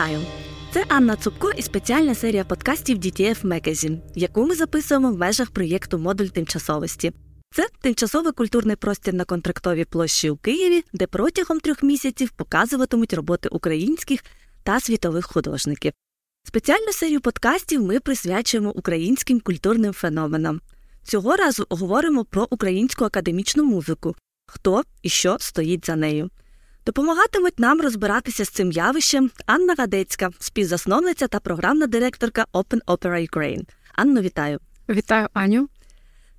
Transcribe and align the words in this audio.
Вітаю! 0.00 0.20
Це 0.72 0.84
Анна 0.88 1.16
Цупко 1.16 1.50
і 1.56 1.62
спеціальна 1.62 2.14
серія 2.14 2.44
подкастів 2.44 2.98
DTF 2.98 3.42
Magazine, 3.42 3.98
яку 4.14 4.46
ми 4.46 4.54
записуємо 4.54 5.12
в 5.12 5.18
межах 5.18 5.50
проєкту 5.50 5.98
Модуль 5.98 6.26
тимчасовості. 6.26 7.12
Це 7.54 7.68
тимчасовий 7.80 8.32
культурний 8.32 8.76
простір 8.76 9.14
на 9.14 9.24
контрактовій 9.24 9.84
площі 9.84 10.30
у 10.30 10.36
Києві, 10.36 10.84
де 10.92 11.06
протягом 11.06 11.60
трьох 11.60 11.82
місяців 11.82 12.30
показуватимуть 12.30 13.12
роботи 13.12 13.48
українських 13.48 14.24
та 14.62 14.80
світових 14.80 15.26
художників. 15.26 15.92
Спеціальну 16.46 16.92
серію 16.92 17.20
подкастів 17.20 17.82
ми 17.82 18.00
присвячуємо 18.00 18.70
українським 18.70 19.40
культурним 19.40 19.92
феноменам. 19.92 20.60
Цього 21.02 21.36
разу 21.36 21.66
говоримо 21.70 22.24
про 22.24 22.46
українську 22.50 23.04
академічну 23.04 23.64
музику, 23.64 24.14
хто 24.46 24.82
і 25.02 25.08
що 25.08 25.36
стоїть 25.40 25.86
за 25.86 25.96
нею. 25.96 26.30
Допомагатимуть 26.90 27.58
нам 27.58 27.80
розбиратися 27.80 28.44
з 28.44 28.48
цим 28.48 28.72
явищем 28.72 29.30
Анна 29.46 29.74
Гадецька, 29.78 30.30
співзасновниця 30.38 31.26
та 31.26 31.40
програмна 31.40 31.86
директорка 31.86 32.44
Open 32.52 32.80
Opera 32.86 33.30
Ukraine. 33.30 33.62
Анно, 33.94 34.20
вітаю! 34.20 34.58
Вітаю 34.88 35.28
Аню. 35.32 35.68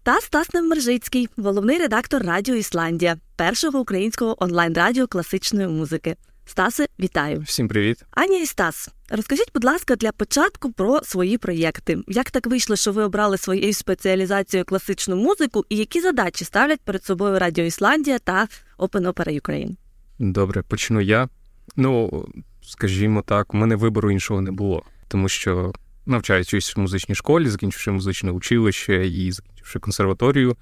Та 0.04 0.22
Стас 0.22 0.54
Невмержицький, 0.54 1.30
головний 1.38 1.78
редактор 1.78 2.24
Радіо 2.24 2.56
Ісландія, 2.56 3.18
першого 3.36 3.80
українського 3.80 4.44
онлайн-радіо 4.44 5.08
класичної 5.08 5.68
музики. 5.68 6.16
Стасе, 6.46 6.88
вітаю! 7.00 7.40
Всім 7.40 7.68
привіт! 7.68 8.04
Аня 8.12 8.38
і 8.38 8.46
Стас. 8.46 8.90
Розкажіть, 9.10 9.52
будь 9.54 9.64
ласка, 9.64 9.96
для 9.96 10.12
початку 10.12 10.72
про 10.72 11.02
свої 11.04 11.38
проєкти. 11.38 11.98
Як 12.08 12.32
так 12.32 12.48
вийшло, 12.48 12.76
що 12.76 12.92
ви 12.92 13.04
обрали 13.04 13.38
своєю 13.38 13.74
спеціалізацією 13.74 14.66
класичну 14.66 15.16
музику, 15.16 15.66
і 15.70 15.78
які 15.78 16.02
задачі 16.02 16.46
ставлять 16.46 16.82
перед 16.82 17.06
собою 17.06 17.40
Радіо 17.40 17.66
Ісландія 17.66 18.20
та 18.20 18.48
Open 18.78 19.14
Opera 19.14 19.42
Ukraine? 19.42 19.76
Добре, 20.22 20.62
почну 20.62 21.02
я. 21.02 21.30
Ну, 21.76 22.26
скажімо 22.62 23.22
так, 23.22 23.54
у 23.54 23.58
мене 23.58 23.76
вибору 23.76 24.12
іншого 24.12 24.42
не 24.42 24.52
було, 24.52 24.84
тому 25.08 25.30
що 25.30 25.74
навчаючись 26.06 26.76
в 26.76 26.80
музичній 26.80 27.16
школі, 27.16 27.50
закінчивши 27.50 27.92
музичне 27.92 28.32
училище 28.32 29.08
і 29.08 29.32
закінчивши 29.32 29.80
консерваторію, 29.80 30.58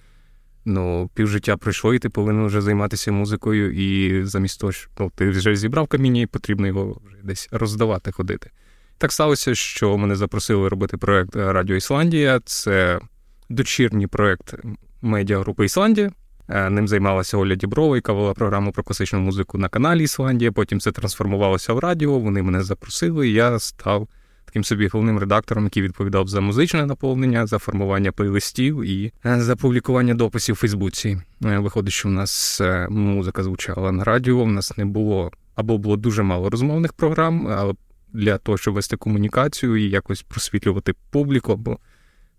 ну, 0.66 1.10
півжиття 1.14 1.58
пройшло, 1.58 1.94
і 1.94 2.00
ти 2.00 2.10
повинен 2.10 2.46
вже 2.46 2.62
займатися 2.62 3.12
музикою, 3.12 3.72
і 3.72 4.24
замість 4.26 4.60
того, 4.60 4.72
що 4.72 4.90
ну, 5.00 5.12
ти 5.16 5.30
вже 5.30 5.56
зібрав 5.56 5.88
каміння, 5.88 6.22
і 6.22 6.26
потрібно 6.26 6.68
його 6.68 7.02
вже 7.06 7.18
десь 7.24 7.50
роздавати, 7.52 8.12
ходити. 8.12 8.50
Так 8.98 9.12
сталося, 9.12 9.56
що 9.56 9.98
мене 9.98 10.16
запросили 10.16 10.70
робити 10.70 10.98
проект 10.98 11.36
Радіо 11.36 11.76
Ісландія. 11.76 12.40
Це 12.46 13.00
дочірній 13.50 14.08
проект 14.08 14.56
медіагрупи 15.02 15.66
Ісландія. 15.66 16.12
Е, 16.50 16.70
ним 16.70 16.88
займалася 16.88 17.38
Оля 17.38 17.56
Діброва, 17.56 17.96
яка 17.96 18.14
вела 18.14 18.34
програму 18.34 18.72
про 18.72 18.84
класичну 18.84 19.20
музику 19.20 19.58
на 19.58 19.70
каналі 19.70 20.04
Ісландія. 20.04 20.52
Потім 20.52 20.80
це 20.80 20.92
трансформувалося 20.92 21.74
в 21.74 21.80
радіо. 21.80 22.20
Вони 22.20 22.42
мене 22.42 22.64
запросили. 22.64 23.30
і 23.30 23.34
Я 23.34 23.60
став 23.60 24.08
таким 24.46 24.64
собі 24.64 24.88
головним 24.88 25.20
редактором, 25.20 25.64
який 25.64 25.84
відповідав 25.84 26.28
за 26.28 26.42
музичне 26.42 26.86
наповнення, 26.86 27.48
за 27.48 27.58
формування 27.58 28.12
плейлистів 28.12 28.84
і 28.84 29.14
е, 29.26 29.42
за 29.42 29.56
публікування 29.56 30.14
дописів 30.14 30.54
у 30.54 30.56
Фейсбуці. 30.56 31.22
Е, 31.46 31.60
виходить, 31.60 31.94
що 31.94 32.10
в 32.10 32.12
нас 32.12 32.62
музика 32.90 33.44
звучала 33.44 33.92
на 33.92 34.04
радіо. 34.04 34.36
У 34.36 34.48
нас 34.48 34.78
не 34.78 34.86
було 34.86 35.32
або 35.56 35.78
було 35.78 35.98
дуже 35.98 36.24
мало 36.24 36.50
розмовних 36.50 36.94
програм, 36.94 37.48
але 37.48 37.74
для 38.14 38.38
того, 38.38 38.58
щоб 38.58 38.74
вести 38.74 38.98
комунікацію 38.98 39.76
і 39.76 39.90
якось 39.90 40.22
просвітлювати 40.22 40.94
публіку 41.12 41.52
або 41.52 41.78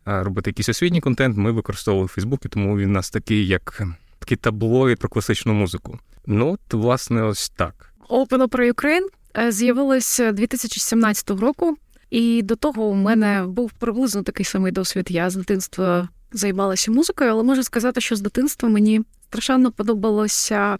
робити 0.04 0.50
якийсь 0.50 0.68
освітній 0.68 1.00
контент, 1.00 1.36
ми 1.36 1.52
використовували 1.52 2.08
Фейсбук, 2.08 2.40
тому 2.40 2.78
він 2.78 2.90
у 2.90 2.92
нас 2.92 3.10
такий, 3.10 3.46
як 3.46 3.82
такий 4.20 4.36
таблоїд 4.36 4.98
про 4.98 5.08
класичну 5.08 5.54
музику. 5.54 5.98
Ну, 6.26 6.52
от, 6.52 6.74
власне, 6.74 7.22
ось 7.22 7.48
так. 7.48 7.92
Open 8.08 8.48
Opera 8.48 8.72
Ukraine 8.72 9.06
е, 9.38 9.52
з'явилось 9.52 10.20
2017 10.32 11.30
року, 11.30 11.76
і 12.10 12.42
до 12.42 12.56
того 12.56 12.84
у 12.84 12.94
мене 12.94 13.44
був 13.46 13.72
приблизно 13.72 14.22
такий 14.22 14.46
самий 14.46 14.72
досвід. 14.72 15.10
Я 15.10 15.30
з 15.30 15.36
дитинства 15.36 16.08
займалася 16.32 16.90
музикою, 16.90 17.30
але 17.30 17.42
можу 17.42 17.62
сказати, 17.62 18.00
що 18.00 18.16
з 18.16 18.20
дитинства 18.20 18.68
мені 18.68 19.02
страшенно 19.28 19.72
подобалося 19.72 20.78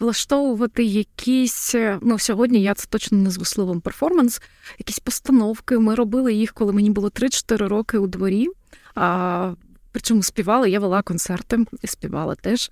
влаштовувати 0.00 0.84
якісь. 0.84 1.74
Е, 1.74 1.98
ну, 2.02 2.18
сьогодні 2.18 2.62
я 2.62 2.74
це 2.74 2.86
точно 2.90 3.18
назву 3.18 3.44
словом 3.44 3.80
перформанс, 3.80 4.42
якісь 4.78 4.98
постановки. 4.98 5.78
Ми 5.78 5.94
робили 5.94 6.34
їх, 6.34 6.52
коли 6.52 6.72
мені 6.72 6.90
було 6.90 7.08
3-4 7.08 7.68
роки 7.68 7.98
у 7.98 8.06
дворі. 8.06 8.48
А, 8.94 9.52
Причому 9.96 10.22
співала, 10.22 10.66
я 10.66 10.80
вела 10.80 11.02
концерти 11.02 11.58
і 11.82 11.86
співала 11.86 12.34
теж. 12.34 12.70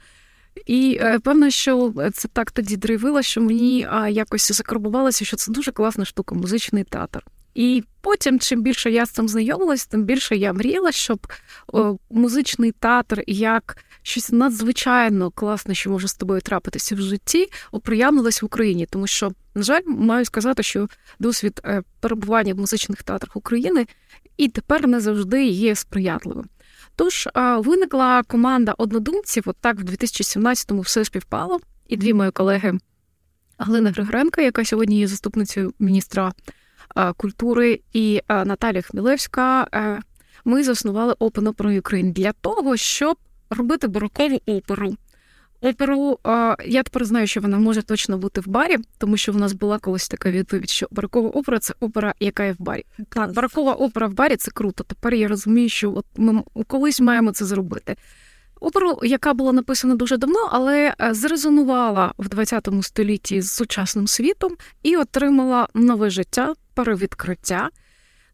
І 0.66 0.98
е, 1.00 1.18
певно, 1.18 1.50
що 1.50 1.94
це 2.12 2.28
так 2.28 2.50
тоді 2.50 2.76
драйвило, 2.76 3.22
що 3.22 3.40
мені 3.40 3.86
якось 4.10 4.52
закарбувалося, 4.52 5.24
що 5.24 5.36
це 5.36 5.52
дуже 5.52 5.72
класна 5.72 6.04
штука, 6.04 6.34
музичний 6.34 6.84
театр. 6.84 7.22
І 7.54 7.84
потім, 8.00 8.38
чим 8.38 8.62
більше 8.62 8.90
я 8.90 9.06
з 9.06 9.10
цим 9.10 9.28
знайомилась, 9.28 9.86
тим 9.86 10.04
більше 10.04 10.36
я 10.36 10.52
мріяла, 10.52 10.92
щоб 10.92 11.26
о, 11.66 11.96
музичний 12.10 12.72
театр 12.72 13.22
як 13.26 13.84
щось 14.02 14.32
надзвичайно 14.32 15.30
класне, 15.30 15.74
що 15.74 15.90
може 15.90 16.08
з 16.08 16.14
тобою 16.14 16.40
трапитися 16.40 16.94
в 16.94 16.98
житті, 17.00 17.48
оприємнилось 17.72 18.42
в 18.42 18.44
Україні. 18.44 18.86
Тому 18.86 19.06
що, 19.06 19.32
на 19.54 19.62
жаль, 19.62 19.82
маю 19.86 20.24
сказати, 20.24 20.62
що 20.62 20.88
досвід 21.18 21.60
е, 21.64 21.82
перебування 22.00 22.54
в 22.54 22.58
музичних 22.58 23.02
театрах 23.02 23.36
України 23.36 23.86
і 24.36 24.48
тепер 24.48 24.88
не 24.88 25.00
завжди 25.00 25.44
є 25.44 25.74
сприятливим. 25.74 26.44
Тож 26.96 27.28
виникла 27.58 28.22
команда 28.22 28.74
однодумців. 28.78 29.42
От 29.46 29.56
так 29.60 29.76
в 29.76 29.82
2017-му 29.82 30.80
все 30.80 31.04
співпало, 31.04 31.60
і 31.88 31.96
дві 31.96 32.14
мої 32.14 32.30
колеги 32.30 32.78
Галина 33.58 33.90
Григоренко, 33.90 34.40
яка 34.40 34.64
сьогодні 34.64 34.98
є 34.98 35.06
заступницею 35.06 35.72
міністра 35.78 36.32
культури, 37.16 37.80
і 37.92 38.20
Наталія 38.28 38.82
Хмілевська. 38.82 39.66
Ми 40.44 40.64
заснували 40.64 41.12
Open 41.12 41.52
Opera 41.52 41.80
Ukraine 41.80 42.12
для 42.12 42.32
того, 42.32 42.76
щоб 42.76 43.16
робити 43.50 43.88
барокову 43.88 44.40
оперу. 44.46 44.96
Оперу 45.64 46.18
я 46.66 46.82
тепер 46.82 47.04
знаю, 47.04 47.26
що 47.26 47.40
вона 47.40 47.58
може 47.58 47.82
точно 47.82 48.18
бути 48.18 48.40
в 48.40 48.48
барі, 48.48 48.76
тому 48.98 49.16
що 49.16 49.32
в 49.32 49.36
нас 49.36 49.52
була 49.52 49.78
колись 49.78 50.08
така 50.08 50.30
відповідь, 50.30 50.70
що 50.70 50.86
барокова 50.90 51.28
опера 51.28 51.58
це 51.58 51.74
опера, 51.80 52.14
яка 52.20 52.44
є 52.44 52.52
в 52.52 52.62
барі. 52.62 52.84
Так, 53.08 53.32
барокова 53.32 53.72
опера 53.72 54.06
в 54.06 54.14
барі 54.14 54.36
це 54.36 54.50
круто. 54.50 54.84
Тепер 54.84 55.14
я 55.14 55.28
розумію, 55.28 55.68
що 55.68 55.92
от 55.94 56.06
ми 56.16 56.42
колись 56.66 57.00
маємо 57.00 57.32
це 57.32 57.44
зробити. 57.44 57.96
Оперу, 58.60 58.98
яка 59.02 59.34
була 59.34 59.52
написана 59.52 59.94
дуже 59.94 60.16
давно, 60.16 60.48
але 60.52 60.94
е, 61.00 61.14
зрезонувала 61.14 62.14
в 62.18 62.28
20 62.28 62.68
столітті 62.82 63.40
з 63.40 63.52
сучасним 63.52 64.06
світом 64.06 64.52
і 64.82 64.96
отримала 64.96 65.68
нове 65.74 66.10
життя, 66.10 66.54
перевідкриття. 66.74 67.70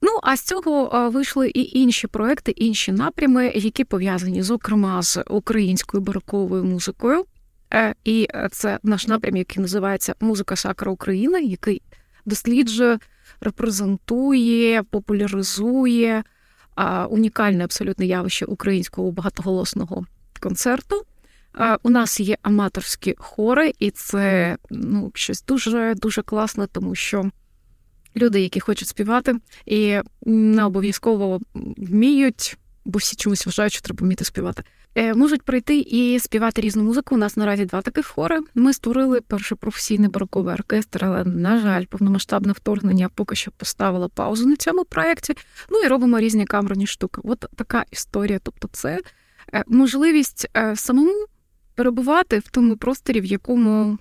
Ну 0.02 0.18
а 0.22 0.36
з 0.36 0.42
цього 0.42 1.10
вийшли 1.10 1.48
і 1.48 1.78
інші 1.78 2.06
проекти, 2.06 2.50
інші 2.50 2.92
напрями, 2.92 3.52
які 3.54 3.84
пов'язані 3.84 4.42
зокрема 4.42 5.02
з 5.02 5.22
українською 5.26 6.02
бароковою 6.02 6.64
музикою. 6.64 7.24
Е, 7.74 7.94
і 8.04 8.28
це 8.50 8.78
наш 8.82 9.06
напрям, 9.06 9.36
який 9.36 9.62
називається 9.62 10.14
Музика 10.20 10.56
Сакра 10.56 10.92
України, 10.92 11.42
який 11.42 11.82
досліджує, 12.26 12.98
репрезентує, 13.40 14.82
популяризує 14.82 16.22
унікальне 17.08 17.64
абсолютне 17.64 18.06
явище 18.06 18.44
українського 18.46 19.12
багатоголосного 19.12 20.04
концерту. 20.40 21.04
У 21.82 21.90
нас 21.90 22.20
є 22.20 22.36
аматорські 22.42 23.14
хори, 23.18 23.72
і 23.78 23.90
це 23.90 24.56
ну, 24.70 25.10
щось 25.14 25.44
дуже 25.44 25.94
дуже 25.94 26.22
класне, 26.22 26.66
тому 26.66 26.94
що 26.94 27.30
люди, 28.16 28.40
які 28.40 28.60
хочуть 28.60 28.88
співати, 28.88 29.34
і 29.66 29.98
не 30.26 30.64
обов'язково 30.64 31.40
вміють, 31.76 32.56
бо 32.84 32.98
всі 32.98 33.16
чомусь 33.16 33.46
вважають, 33.46 33.72
що 33.72 33.82
треба 33.82 34.04
вміти 34.04 34.24
співати. 34.24 34.62
Е, 34.94 35.14
можуть 35.14 35.42
прийти 35.42 35.78
і 35.78 36.18
співати 36.18 36.60
різну 36.60 36.82
музику. 36.82 37.14
У 37.14 37.18
нас 37.18 37.36
наразі 37.36 37.64
два 37.64 37.82
таких 37.82 38.06
хори. 38.06 38.40
Ми 38.54 38.72
створили 38.72 39.20
перший 39.20 39.58
професійний 39.58 40.08
бароковий 40.08 40.54
оркестр, 40.54 41.04
але, 41.04 41.24
на 41.24 41.60
жаль, 41.60 41.84
повномасштабне 41.84 42.52
вторгнення 42.52 43.08
поки 43.08 43.34
що 43.34 43.50
поставило 43.50 44.08
паузу 44.08 44.48
на 44.48 44.56
цьому 44.56 44.84
проєкті. 44.84 45.34
Ну 45.70 45.78
і 45.78 45.88
робимо 45.88 46.20
різні 46.20 46.44
камерні 46.44 46.86
штуки. 46.86 47.20
От 47.24 47.44
така 47.56 47.84
історія. 47.90 48.38
Тобто, 48.42 48.68
це 48.72 49.00
е, 49.54 49.64
можливість 49.66 50.48
е, 50.56 50.76
самому 50.76 51.26
перебувати 51.74 52.38
в 52.38 52.48
тому 52.50 52.76
просторі, 52.76 53.20
в 53.20 53.24
якому 53.24 53.98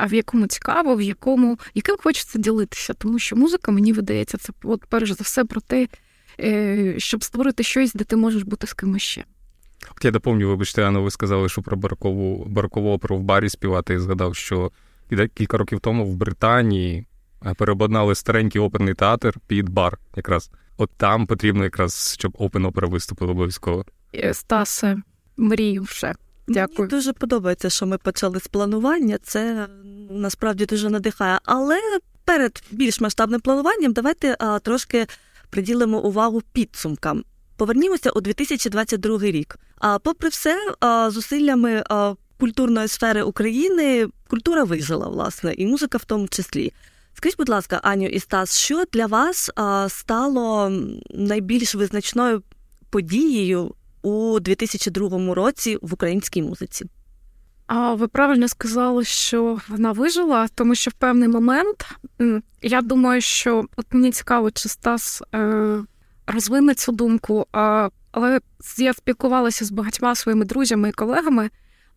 а 0.00 0.06
в 0.06 0.14
якому 0.14 0.46
цікаво, 0.46 0.96
в 0.96 1.02
якому 1.02 1.58
яким 1.74 1.96
хочеться 2.02 2.38
ділитися. 2.38 2.94
Тому 2.94 3.18
що 3.18 3.36
музика, 3.36 3.72
мені 3.72 3.92
видається, 3.92 4.38
це 4.38 4.52
от 4.62 4.84
перш 4.88 5.10
за 5.10 5.24
все 5.24 5.44
про 5.44 5.60
те, 5.60 5.88
е, 6.40 6.94
щоб 6.98 7.24
створити 7.24 7.62
щось, 7.62 7.92
де 7.92 8.04
ти 8.04 8.16
можеш 8.16 8.42
бути 8.42 8.66
з 8.66 8.72
кимось 8.72 9.02
ще. 9.02 9.24
От 9.96 10.04
я 10.04 10.10
доповню, 10.10 10.48
вибачте, 10.48 10.84
Анна, 10.84 11.00
ви 11.00 11.10
сказали, 11.10 11.48
що 11.48 11.62
про 11.62 11.76
барокову 11.76 12.44
барокову 12.44 12.92
оперу 12.92 13.16
в 13.16 13.22
барі 13.22 13.48
співати 13.48 13.94
і 13.94 13.98
згадав, 13.98 14.36
що 14.36 14.70
кілька 15.34 15.58
років 15.58 15.80
тому 15.80 16.04
в 16.04 16.16
Британії 16.16 17.06
е, 17.46 17.54
переобладнали 17.54 18.14
старенький 18.14 18.60
оперний 18.60 18.94
театр 18.94 19.34
під 19.46 19.68
бар. 19.68 19.98
Якраз 20.16 20.50
от 20.76 20.90
там 20.96 21.26
потрібно 21.26 21.64
якраз, 21.64 22.14
щоб 22.18 22.36
опен 22.38 22.64
опера 22.64 22.88
виступила 22.88 23.30
обов'язково. 23.30 23.84
Е, 24.14 24.34
Стасе, 24.34 24.96
мрію 25.36 25.82
вже. 25.82 26.14
Дякую. 26.50 26.78
Мені 26.78 26.90
дуже 26.90 27.12
подобається, 27.12 27.70
що 27.70 27.86
ми 27.86 27.98
почали 27.98 28.40
з 28.40 28.48
планування. 28.48 29.18
Це 29.22 29.66
насправді 30.10 30.66
дуже 30.66 30.90
надихає. 30.90 31.38
Але 31.44 31.80
перед 32.24 32.62
більш 32.70 33.00
масштабним 33.00 33.40
плануванням 33.40 33.92
давайте 33.92 34.36
а, 34.38 34.58
трошки 34.58 35.06
приділимо 35.50 36.00
увагу 36.00 36.42
підсумкам. 36.52 37.24
Повернімося 37.56 38.10
у 38.10 38.20
2022 38.20 39.18
рік. 39.18 39.58
А 39.78 39.98
попри 39.98 40.28
все, 40.28 40.74
а, 40.80 41.10
зусиллями 41.10 41.82
а, 41.90 42.14
культурної 42.38 42.88
сфери 42.88 43.22
України 43.22 44.08
культура 44.28 44.64
вижила, 44.64 45.08
власне, 45.08 45.54
і 45.54 45.66
музика 45.66 45.98
в 45.98 46.04
тому 46.04 46.28
числі. 46.28 46.72
Скажіть, 47.14 47.38
будь 47.38 47.48
ласка, 47.48 47.80
Аню 47.82 48.06
і 48.06 48.20
Стас, 48.20 48.58
що 48.58 48.84
для 48.92 49.06
вас 49.06 49.50
а, 49.56 49.88
стало 49.88 50.72
найбільш 51.10 51.74
визначною 51.74 52.42
подією 52.90 53.74
у 54.02 54.40
2002 54.40 55.34
році 55.34 55.78
в 55.82 55.94
українській 55.94 56.42
музиці? 56.42 56.86
А 57.66 57.94
ви 57.94 58.08
правильно 58.08 58.48
сказали, 58.48 59.04
що 59.04 59.58
вона 59.68 59.92
вижила, 59.92 60.48
тому 60.54 60.74
що 60.74 60.90
в 60.90 60.94
певний 60.94 61.28
момент 61.28 61.86
я 62.62 62.82
думаю, 62.82 63.20
що 63.20 63.64
от 63.76 63.86
мені 63.90 64.12
цікаво, 64.12 64.50
чи 64.50 64.68
Стас 64.68 65.22
е, 65.34 65.82
розвине 66.26 66.74
цю 66.74 66.92
думку, 66.92 67.46
а, 67.52 67.88
але 68.12 68.40
я 68.78 68.94
спілкувалася 68.94 69.64
з 69.64 69.70
багатьма 69.70 70.14
своїми 70.14 70.44
друзями 70.44 70.88
і 70.88 70.92
колегами. 70.92 71.50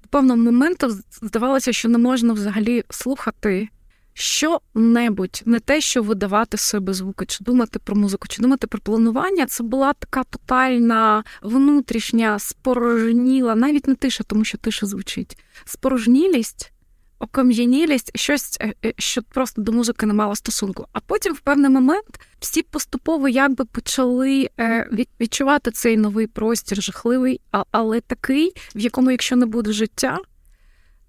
До 0.04 0.10
певного 0.10 0.38
моменту 0.38 0.98
здавалося, 1.22 1.74
що 1.74 1.90
не 1.90 1.98
можна 1.98 2.34
взагалі 2.34 2.84
слухати 2.90 3.70
що-небудь, 4.14 5.42
не 5.46 5.60
те, 5.60 5.82
що 5.82 6.04
видавати 6.04 6.58
себе 6.58 6.94
звуки, 6.94 7.26
чи 7.26 7.44
думати 7.44 7.80
про 7.80 7.96
музику, 7.96 8.28
чи 8.28 8.42
думати 8.42 8.68
про 8.68 8.82
планування. 8.82 9.46
Це 9.46 9.64
була 9.64 9.94
така 9.94 10.24
тотальна 10.24 11.24
внутрішня 11.42 12.40
спорожніла, 12.40 13.56
навіть 13.56 13.88
не 13.88 13.96
тиша, 13.96 14.24
тому 14.28 14.46
що 14.46 14.58
тиша 14.58 14.86
звучить. 14.86 15.38
Спорожнілість, 15.66 16.74
окам'янілість, 17.20 18.12
щось, 18.16 18.58
е, 18.62 18.74
е, 18.86 18.94
що 18.98 19.24
просто 19.24 19.62
до 19.62 19.72
музики 19.72 20.06
не 20.06 20.14
мало 20.14 20.36
стосунку. 20.36 20.86
А 20.94 21.00
потім, 21.00 21.34
в 21.34 21.40
певний 21.40 21.72
момент, 21.72 22.20
всі 22.40 22.62
поступово 22.62 23.30
якби 23.30 23.66
почали 23.66 24.50
е, 24.60 24.90
відчувати 25.20 25.72
цей 25.72 25.98
новий 25.98 26.28
простір, 26.28 26.82
жахливий, 26.82 27.42
але 27.72 28.02
такий, 28.02 28.52
в 28.76 28.80
якому, 28.80 29.12
якщо 29.12 29.36
не 29.36 29.46
буде 29.46 29.72
життя 29.72 30.20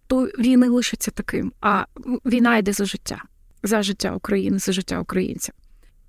то 0.06 0.24
він 0.24 0.64
і 0.64 0.68
лишиться 0.68 1.10
таким. 1.10 1.52
А 1.60 1.84
війна 2.24 2.56
йде 2.56 2.72
за 2.72 2.84
життя, 2.84 3.22
за 3.62 3.82
життя 3.82 4.12
України, 4.14 4.58
за 4.58 4.72
життя 4.72 5.00
українців. 5.00 5.54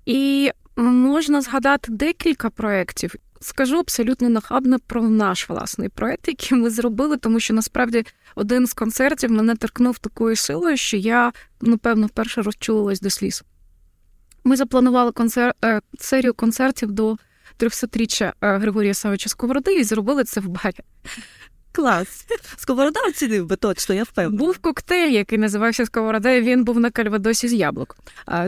І 0.06 0.50
можна 0.76 1.40
згадати 1.40 1.92
декілька 1.92 2.50
проєктів. 2.50 3.14
Скажу 3.40 3.78
абсолютно 3.78 4.28
нахабно 4.28 4.78
про 4.78 5.02
наш 5.02 5.48
власний 5.48 5.88
проєкт, 5.88 6.28
який 6.28 6.58
ми 6.58 6.70
зробили, 6.70 7.16
тому 7.16 7.40
що 7.40 7.54
насправді 7.54 8.04
один 8.34 8.66
з 8.66 8.72
концертів 8.72 9.30
мене 9.30 9.56
торкнув 9.56 9.98
такою 9.98 10.36
силою, 10.36 10.76
що 10.76 10.96
я, 10.96 11.32
напевно, 11.60 12.06
вперше 12.06 12.42
розчулилась 12.42 13.00
до 13.00 13.10
сліз. 13.10 13.44
Ми 14.44 14.56
запланували 14.56 15.12
концерт, 15.12 15.56
е, 15.64 15.80
серію 15.98 16.34
концертів 16.34 16.92
до 16.92 17.16
300-річчя 17.58 18.32
е, 18.40 18.58
Григорія 18.58 18.94
Савича 18.94 19.28
Сковороди 19.28 19.74
і 19.74 19.84
зробили 19.84 20.24
це 20.24 20.40
в 20.40 20.48
барі. 20.48 20.80
Клас. 21.76 22.26
Сковорода 22.56 23.00
оцінив 23.08 23.46
би 23.46 23.56
точно, 23.56 23.94
я 23.94 24.02
впевнена. 24.02 24.44
Був 24.44 24.58
коктейль, 24.58 25.10
який 25.10 25.38
називався 25.38 25.86
Сковорода, 25.86 26.30
і 26.30 26.42
він 26.42 26.64
був 26.64 26.80
на 26.80 26.90
кальвадосі 26.90 27.48
з 27.48 27.52
яблук. 27.52 27.96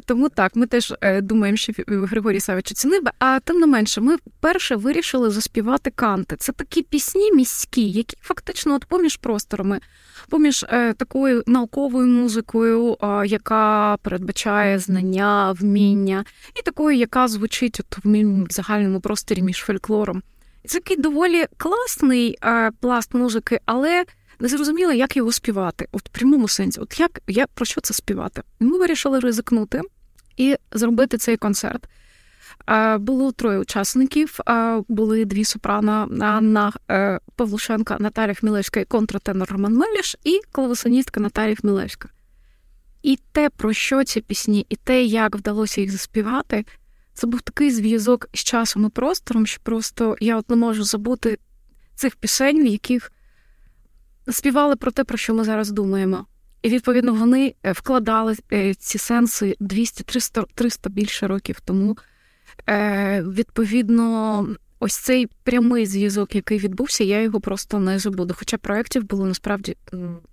Тому 0.05 0.29
так, 0.29 0.57
ми 0.57 0.67
теж 0.67 0.95
е, 1.01 1.21
думаємо, 1.21 1.57
що 1.57 1.73
Григорій 1.87 2.41
Савич 2.41 2.73
оцінив 2.73 3.05
би. 3.05 3.11
А 3.19 3.41
тим 3.41 3.61
не 3.61 3.67
менше, 3.67 4.01
ми 4.01 4.17
вперше 4.17 4.77
вирішили 4.77 5.31
заспівати 5.31 5.91
канти. 5.91 6.37
Це 6.37 6.53
такі 6.53 6.83
пісні 6.83 7.33
міські, 7.33 7.91
які 7.91 8.17
фактично 8.21 8.75
от 8.75 8.85
поміж 8.85 9.17
просторами, 9.17 9.81
поміж 10.29 10.65
е, 10.69 10.93
такою 10.95 11.43
науковою 11.47 12.07
музикою, 12.07 12.97
яка 13.27 13.97
передбачає 14.03 14.79
знання, 14.79 15.53
вміння, 15.53 16.25
і 16.61 16.63
такою, 16.63 16.97
яка 16.97 17.29
звучить 17.29 17.81
от 17.81 18.05
в 18.05 18.47
загальному 18.51 19.01
просторі 19.01 19.43
між 19.43 19.57
фольклором. 19.57 20.23
Це 20.67 20.79
такий 20.79 20.97
доволі 20.97 21.47
класний 21.57 22.37
а, 22.41 22.71
пласт 22.81 23.15
музики, 23.15 23.61
але 23.65 24.05
не 24.41 24.49
зрозуміло, 24.49 24.93
як 24.93 25.17
його 25.17 25.33
співати. 25.33 25.89
От 25.93 26.03
в 26.07 26.09
прямому 26.09 26.49
сенсі, 26.49 26.81
от 26.81 27.01
як 27.01 27.23
я 27.27 27.47
про 27.47 27.65
що 27.65 27.81
це 27.81 27.95
співати? 27.95 28.43
Ми 28.61 28.79
вирішили 28.79 29.21
ризикнути 29.21 29.83
і 30.37 30.57
зробити 30.73 31.19
цей 31.19 31.37
концерт. 31.37 31.89
А, 32.67 32.99
було 32.99 33.33
троє 33.33 33.59
учасників, 33.59 34.39
а, 34.47 34.81
були 34.89 35.25
дві 35.25 35.45
сопрано 35.45 36.09
Анна 36.21 36.73
е, 36.91 37.21
Павлушенка, 37.37 37.97
Наталя 38.01 38.35
Хмілевська 38.35 38.81
і 38.81 38.85
контратенор 38.85 39.49
Роман 39.53 39.75
Меліш, 39.75 40.17
і 40.25 40.41
клавесоністка 40.53 41.21
Наталія 41.21 41.57
Хмілевська. 41.57 42.09
І 43.03 43.19
те, 43.33 43.51
про 43.51 43.73
що 43.73 44.05
ці 44.05 44.21
пісні, 44.21 44.67
і 44.69 44.77
те, 44.77 45.03
як 45.03 45.37
вдалося 45.37 45.81
їх 45.81 45.91
заспівати, 45.91 46.65
це 47.19 47.27
був 47.27 47.41
такий 47.41 47.71
зв'язок 47.71 48.29
з 48.35 48.39
часом 48.39 48.87
і 48.87 48.89
простором, 48.89 49.47
що 49.47 49.61
просто 49.63 50.17
я 50.21 50.37
от 50.37 50.51
не 50.51 50.57
можу 50.57 50.85
забути 50.85 51.39
цих 51.95 52.17
пісень, 52.17 52.63
в 52.63 52.67
яких 52.67 53.13
співали 54.31 54.77
про 54.77 54.91
те, 54.91 55.05
про 55.05 55.19
що 55.19 55.35
ми 55.35 55.45
зараз 55.45 55.71
думаємо. 55.71 56.27
І, 56.63 56.69
відповідно, 56.69 57.15
вони 57.15 57.55
е, 57.63 57.73
вкладали 57.73 58.37
е, 58.53 58.75
ці 58.75 58.99
сенси 58.99 59.57
200-300 59.61 60.47
300 60.55 60.91
більше 60.91 61.27
років 61.27 61.61
тому. 61.61 61.99
Е, 62.69 63.23
відповідно, 63.23 64.47
ось 64.79 64.97
цей 64.97 65.27
прямий 65.27 65.87
зв'язок, 65.87 66.35
який 66.35 66.59
відбувся, 66.59 67.05
я 67.05 67.23
його 67.23 67.41
просто 67.41 67.79
не 67.79 67.99
забуду. 67.99 68.35
Хоча 68.39 68.59
проєктів 68.59 69.05
було 69.05 69.27
насправді 69.27 69.77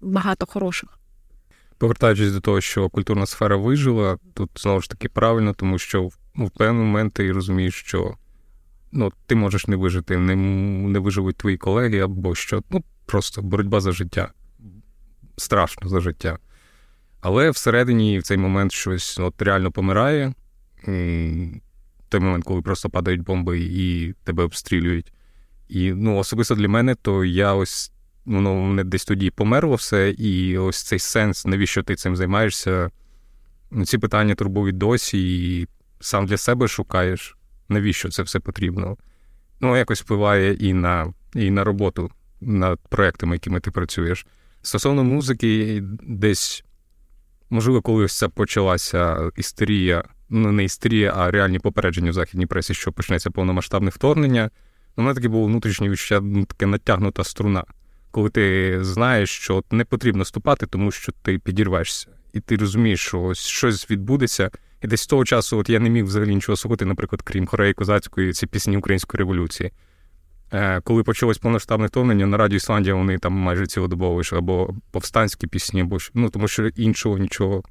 багато 0.02 0.46
хороших. 0.46 1.00
Повертаючись 1.77 2.31
до 2.31 2.39
того, 2.39 2.62
що 2.62 2.89
культурна 2.89 3.25
сфера 3.25 3.56
вижила, 3.56 4.18
тут 4.33 4.50
знову 4.56 4.81
ж 4.81 4.89
таки 4.89 5.10
правильно, 5.10 5.54
тому 5.54 5.77
що 5.77 6.10
ну, 6.36 6.45
в 6.45 6.51
певний 6.51 6.86
момент 6.86 7.13
ти 7.13 7.31
розумієш, 7.31 7.75
що 7.75 8.16
ну, 8.92 9.12
ти 9.25 9.36
можеш 9.36 9.68
не 9.68 9.75
вижити, 9.75 10.18
не 10.18 10.36
не 10.89 11.00
виживуть 11.00 11.38
твої 11.38 11.57
колеги, 11.57 12.00
або 12.00 12.36
що. 12.36 12.63
Ну, 12.69 12.83
просто 13.06 13.42
боротьба 13.42 13.81
за 13.81 13.92
життя. 13.92 14.31
Страшно 15.38 15.89
за 15.89 16.00
життя. 16.00 16.38
Але 17.22 17.50
всередині 17.50 18.19
в 18.19 18.24
цей 18.24 18.38
момент 18.38 18.71
щось 18.71 19.19
от, 19.19 19.42
реально 19.42 19.71
помирає. 19.71 20.33
Той 22.10 22.19
момент, 22.19 22.44
коли 22.44 22.62
просто 22.62 22.89
падають 22.89 23.21
бомби 23.21 23.60
і 23.60 24.13
тебе 24.24 24.44
обстрілюють. 24.44 25.13
І 25.68 25.94
ну, 25.94 26.18
особисто 26.18 26.56
для 26.56 26.68
мене, 26.68 26.95
то 26.95 27.25
я 27.25 27.54
ось 27.54 27.92
воно 28.25 28.56
мене 28.56 28.83
десь 28.83 29.06
тоді 29.06 29.30
померло 29.30 29.76
все, 29.76 30.09
і 30.09 30.57
ось 30.57 30.83
цей 30.83 31.00
сенс, 31.00 31.45
навіщо 31.45 31.83
ти 31.83 31.95
цим 31.95 32.16
займаєшся? 32.16 32.92
Ну, 33.71 33.85
ці 33.85 33.97
питання 33.97 34.35
турбують 34.35 34.78
досі, 34.78 35.59
і 35.59 35.68
сам 36.00 36.26
для 36.26 36.38
себе 36.38 36.68
шукаєш, 36.68 37.35
навіщо 37.69 38.09
це 38.09 38.23
все 38.23 38.40
потрібно. 38.40 38.97
Ну, 39.59 39.78
якось 39.78 40.02
впливає 40.02 40.54
і 40.54 40.73
на 40.73 41.14
і 41.35 41.52
на 41.52 41.64
роботу 41.64 42.11
над 42.42 42.80
проектами, 42.90 43.35
якими 43.35 43.59
ти 43.59 43.71
працюєш. 43.71 44.26
Стосовно 44.61 45.04
музики, 45.04 45.81
десь, 46.04 46.64
можливо, 47.50 47.81
коли 47.81 48.07
ця 48.07 48.30
почалася 48.30 49.31
істерія, 49.35 50.04
ну 50.30 50.52
не 50.52 50.64
істерія, 50.64 51.14
а 51.16 51.31
реальні 51.31 51.59
попередження 51.59 52.09
в 52.09 52.14
західній 52.14 52.45
пресі, 52.45 52.73
що 52.73 52.92
почнеться 52.92 53.31
повномасштабне 53.31 53.90
вторгнення. 53.90 54.50
У 54.95 55.02
мене 55.02 55.16
таке 55.16 55.28
було 55.28 55.45
внутрішнє 55.45 55.90
відчуття, 55.90 56.21
ну, 56.23 56.45
таке 56.45 56.66
натягнута 56.66 57.23
струна, 57.23 57.64
коли 58.16 58.30
ти 58.30 58.78
знаєш, 58.81 59.30
що 59.30 59.64
не 59.72 59.86
потрібно 59.86 60.26
ступати, 60.26 60.68
тому 60.68 60.92
що 60.92 61.12
ти 61.12 61.40
підірвешся. 61.40 62.07
І 62.34 62.40
ти 62.40 62.56
розумієш, 62.56 63.00
що 63.00 63.24
ось 63.24 63.40
щось 63.40 63.92
відбудеться, 63.92 64.52
і 64.81 64.88
десь 64.88 65.02
з 65.02 65.07
того 65.07 65.26
часу 65.26 65.57
от 65.57 65.69
я 65.69 65.80
не 65.80 65.90
міг 65.90 66.06
взагалі 66.06 66.36
нічого 66.36 66.56
слухати, 66.56 66.86
наприклад, 66.86 67.22
крім 67.22 67.48
хореї 67.48 67.74
козацької, 67.74 68.34
ці 68.34 68.48
пісні 68.48 68.78
української 68.78 69.19
революції. 69.19 69.72
Е, 70.54 70.81
Коли 70.81 71.04
почалось 71.04 71.38
повноштабне 71.38 71.88
вторгнення, 71.88 72.26
на 72.26 72.38
радіо 72.38 72.57
Ісландія 72.57 72.95
вони 72.95 73.18
там 73.18 73.34
майже 73.34 73.68
цілодобово 73.68 74.16
вийшли, 74.16 74.38
або 74.38 74.76
повстанські 74.92 75.48
пісні, 75.48 75.81
або 75.81 75.98
ну, 76.14 76.30
тому 76.30 76.48
що 76.48 76.68
іншого 76.68 77.18
нічого 77.18 77.64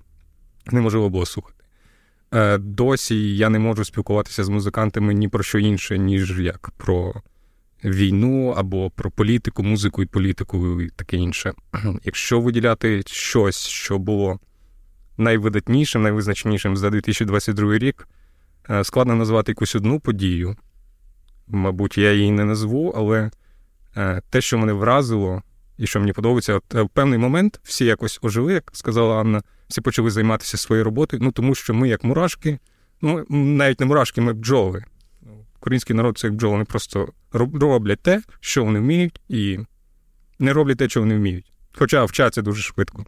неможливо 0.66 1.10
було 1.10 1.26
слухати. 1.26 1.64
Е, 2.34 2.58
Досі 2.58 3.36
я 3.36 3.48
не 3.48 3.58
можу 3.58 3.84
спілкуватися 3.84 4.44
з 4.44 4.48
музикантами 4.48 5.14
ні 5.14 5.28
про 5.28 5.42
що 5.42 5.58
інше, 5.58 5.98
ніж 5.98 6.40
як 6.40 6.70
про 6.76 7.14
війну, 7.84 8.54
або 8.56 8.90
про 8.90 9.10
політику, 9.10 9.62
музику 9.62 10.02
і 10.02 10.06
політику, 10.06 10.80
і 10.80 10.88
таке 10.88 11.16
інше. 11.16 11.52
Якщо 12.04 12.40
виділяти 12.40 13.02
щось, 13.06 13.66
що 13.66 13.98
було 13.98 14.38
найвидатнішим, 15.16 16.02
найвизначнішим 16.02 16.76
за 16.76 16.90
2022 16.90 17.78
рік. 17.78 18.08
Е, 18.70 18.84
складно 18.84 19.14
назвати 19.14 19.52
якусь 19.52 19.74
одну 19.74 20.00
подію. 20.00 20.56
Мабуть, 21.48 21.98
я 21.98 22.12
її 22.12 22.30
не 22.30 22.44
назву, 22.44 22.92
але 22.96 23.30
е, 23.96 24.22
те, 24.30 24.40
що 24.40 24.58
мене 24.58 24.72
вразило, 24.72 25.42
і 25.78 25.86
що 25.86 26.00
мені 26.00 26.12
подобається, 26.12 26.54
от 26.54 26.74
е, 26.74 26.82
в 26.82 26.88
певний 26.88 27.18
момент 27.18 27.60
всі 27.62 27.84
якось 27.84 28.18
ожили, 28.22 28.52
як 28.52 28.70
сказала 28.74 29.20
Анна, 29.20 29.42
всі 29.68 29.80
почали 29.80 30.10
займатися 30.10 30.56
своєю 30.56 30.84
роботою. 30.84 31.22
Ну 31.22 31.32
тому 31.32 31.54
що 31.54 31.74
ми, 31.74 31.88
як 31.88 32.04
мурашки, 32.04 32.58
ну 33.00 33.24
навіть 33.28 33.80
не 33.80 33.86
мурашки, 33.86 34.20
ми 34.20 34.32
бджоли. 34.32 34.84
Український 35.64 35.96
народ 35.96 36.18
це 36.18 36.26
як 36.26 36.34
бджоли, 36.34 36.52
вони 36.52 36.64
просто 36.64 37.08
роблять 37.32 38.00
те, 38.00 38.22
що 38.40 38.64
вони 38.64 38.80
вміють, 38.80 39.20
і 39.28 39.58
не 40.38 40.52
роблять 40.52 40.78
те, 40.78 40.88
що 40.88 41.00
вони 41.00 41.16
вміють. 41.16 41.52
Хоча 41.74 42.04
вчаться 42.04 42.42
дуже 42.42 42.62
швидко. 42.62 43.04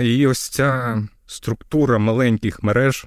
І 0.00 0.26
ось 0.26 0.48
ця 0.48 1.02
структура 1.26 1.98
маленьких 1.98 2.62
мереж 2.62 3.06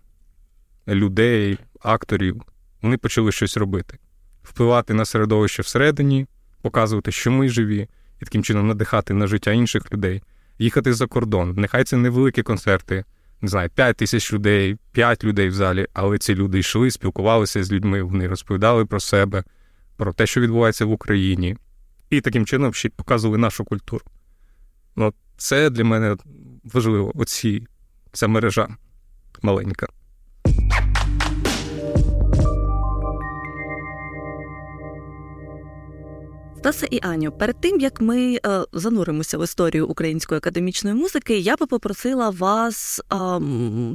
людей, 0.88 1.58
акторів, 1.82 2.42
вони 2.82 2.98
почали 2.98 3.32
щось 3.32 3.58
робити, 3.58 3.98
впливати 4.44 4.94
на 4.94 5.06
середовище 5.06 5.62
всередині, 5.62 6.28
показувати, 6.62 7.12
що 7.12 7.32
ми 7.32 7.50
живі, 7.50 7.88
і 8.22 8.26
таким 8.26 8.44
чином 8.44 8.68
надихати 8.68 9.14
на 9.14 9.28
життя 9.28 9.52
інших 9.52 9.94
людей, 9.94 10.24
їхати 10.60 10.94
за 10.94 11.08
кордон. 11.08 11.54
Нехай 11.58 11.84
це 11.84 11.98
невеликі 11.98 12.44
концерти, 12.44 13.06
не 13.44 13.50
знаю, 13.50 13.70
5 13.70 13.98
тисяч 13.98 14.34
людей, 14.34 14.78
5 14.92 15.24
людей 15.24 15.50
в 15.50 15.54
залі, 15.54 15.88
але 15.94 16.18
ці 16.18 16.36
люди 16.36 16.60
йшли, 16.60 16.92
спілкувалися 16.92 17.64
з 17.64 17.72
людьми, 17.72 18.04
вони 18.04 18.28
розповідали 18.28 18.86
про 18.86 19.00
себе, 19.00 19.44
про 19.98 20.14
те, 20.14 20.26
що 20.26 20.42
відбувається 20.42 20.86
в 20.86 20.92
Україні, 20.92 21.58
і 22.10 22.22
таким 22.22 22.46
чином 22.46 22.74
ще 22.74 22.90
показували 22.90 23.38
нашу 23.38 23.66
культуру. 23.66 24.06
Ну, 24.96 25.14
Це 25.38 25.70
для 25.70 25.84
мене 25.84 26.18
важливо, 26.64 27.12
оці, 27.16 27.68
ця 28.12 28.28
мережа 28.28 28.68
маленька. 29.42 29.88
Стаса 36.64 36.88
і 36.92 37.00
Аню, 37.02 37.32
перед 37.32 37.62
тим 37.62 37.80
як 37.80 38.02
ми 38.02 38.40
е, 38.46 38.62
зануримося 38.74 39.38
в 39.38 39.44
історію 39.44 39.88
української 39.88 40.38
академічної 40.38 40.96
музики, 40.96 41.38
я 41.38 41.56
би 41.56 41.68
попросила 41.68 42.30
вас 42.30 43.00
е, 43.00 43.16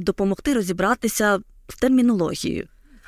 допомогти 0.01 0.53
розібратися 0.53 1.39
в 1.67 1.79
термінології. 1.79 2.67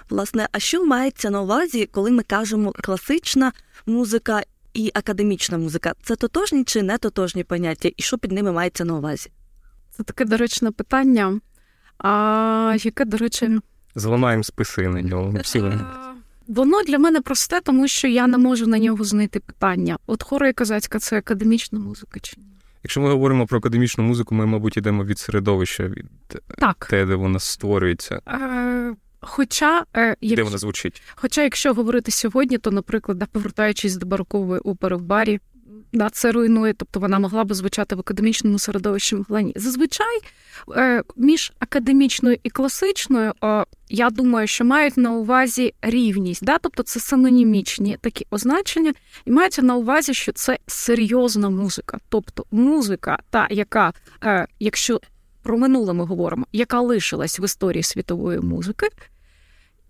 Власне, 0.09 0.47
а 0.51 0.59
що 0.59 0.85
мається 0.85 1.29
на 1.29 1.41
увазі, 1.41 1.89
коли 1.91 2.11
ми 2.11 2.23
кажемо 2.23 2.71
класична 2.71 3.51
музика 3.85 4.43
і 4.73 4.91
академічна 4.93 5.57
музика? 5.57 5.93
Це 6.03 6.15
тотожні 6.15 6.63
чи 6.63 6.83
не 6.83 6.97
тотожні 6.97 7.43
поняття, 7.43 7.89
і 7.97 8.01
що 8.01 8.17
під 8.17 8.31
ними 8.31 8.51
мається 8.51 8.85
на 8.85 8.95
увазі? 8.95 9.31
Це 9.89 10.03
таке 10.03 10.25
доречне 10.25 10.71
питання. 10.71 11.39
А 11.97 12.77
яке, 12.83 13.05
до 13.05 13.17
речі, 13.17 13.59
зламаємо 13.95 14.43
списи 14.43 14.87
на 14.87 15.01
нього. 15.01 15.33
Воно 16.51 16.84
для 16.84 17.00
мене 17.00 17.22
просте, 17.22 17.62
тому 17.63 17.88
що 17.88 18.08
я 18.08 18.27
не 18.27 18.38
можу 18.38 18.67
на 18.67 18.79
нього 18.79 19.03
знайти 19.03 19.39
питання. 19.39 19.98
От 20.08 20.24
хора 20.24 20.48
і 20.48 20.53
козацька 20.53 21.00
це 21.00 21.17
академічна 21.17 21.79
музика 21.79 22.20
чи 22.20 22.34
ні? 22.38 22.43
Якщо 22.84 23.01
ми 23.01 23.10
говоримо 23.10 23.48
про 23.48 23.58
академічну 23.58 24.03
музику, 24.03 24.36
ми, 24.36 24.46
мабуть, 24.46 24.77
йдемо 24.77 25.03
від 25.05 25.20
середовища, 25.20 25.88
від 25.88 26.05
так. 26.58 26.88
те, 26.89 27.05
де 27.05 27.15
вона 27.15 27.39
створюється. 27.39 28.22
Е, 28.27 28.96
Хоча 29.22 29.86
е, 29.96 30.15
якщо, 30.22 30.36
де 30.36 30.43
вона 30.43 30.58
звучить. 30.58 31.01
Хоча, 31.15 31.43
якщо 31.43 31.74
говорити 31.74 32.12
сьогодні, 32.12 32.58
то, 32.58 32.72
наприклад, 32.72 33.29
повертаючись 33.31 33.96
до 33.96 34.05
барокової 34.05 34.60
опери 34.60 34.96
в 34.96 35.01
барі, 35.01 35.39
да, 35.93 36.09
це 36.09 36.31
руйнує, 36.31 36.73
тобто 36.73 36.99
вона 36.99 37.19
могла 37.19 37.43
би 37.43 37.55
звучати 37.55 37.95
в 37.95 37.99
академічному 37.99 38.59
середовищі 38.59 39.17
Ні. 39.29 39.53
Зазвичай 39.55 40.19
е, 40.75 41.03
між 41.15 41.53
академічною 41.59 42.37
і 42.43 42.49
класичною, 42.49 43.33
я 43.89 44.09
думаю, 44.09 44.47
що 44.47 44.65
мають 44.65 44.97
на 44.97 45.11
увазі 45.11 45.73
рівність, 45.81 46.45
да? 46.45 46.57
тобто 46.57 46.83
це 46.83 46.99
синонімічні 46.99 47.97
такі 48.01 48.25
означення, 48.31 48.93
і 49.25 49.31
мається 49.31 49.61
на 49.61 49.75
увазі, 49.75 50.13
що 50.13 50.31
це 50.31 50.57
серйозна 50.67 51.49
музика, 51.49 51.97
тобто 52.09 52.45
музика, 52.51 53.19
та 53.29 53.47
яка, 53.51 53.93
е, 54.23 54.47
якщо 54.59 55.01
про 55.43 55.57
минуле 55.57 55.93
ми 55.93 56.05
говоримо, 56.05 56.45
яка 56.51 56.81
лишилась 56.81 57.39
в 57.39 57.43
історії 57.43 57.83
світової 57.83 58.39
музики. 58.39 58.87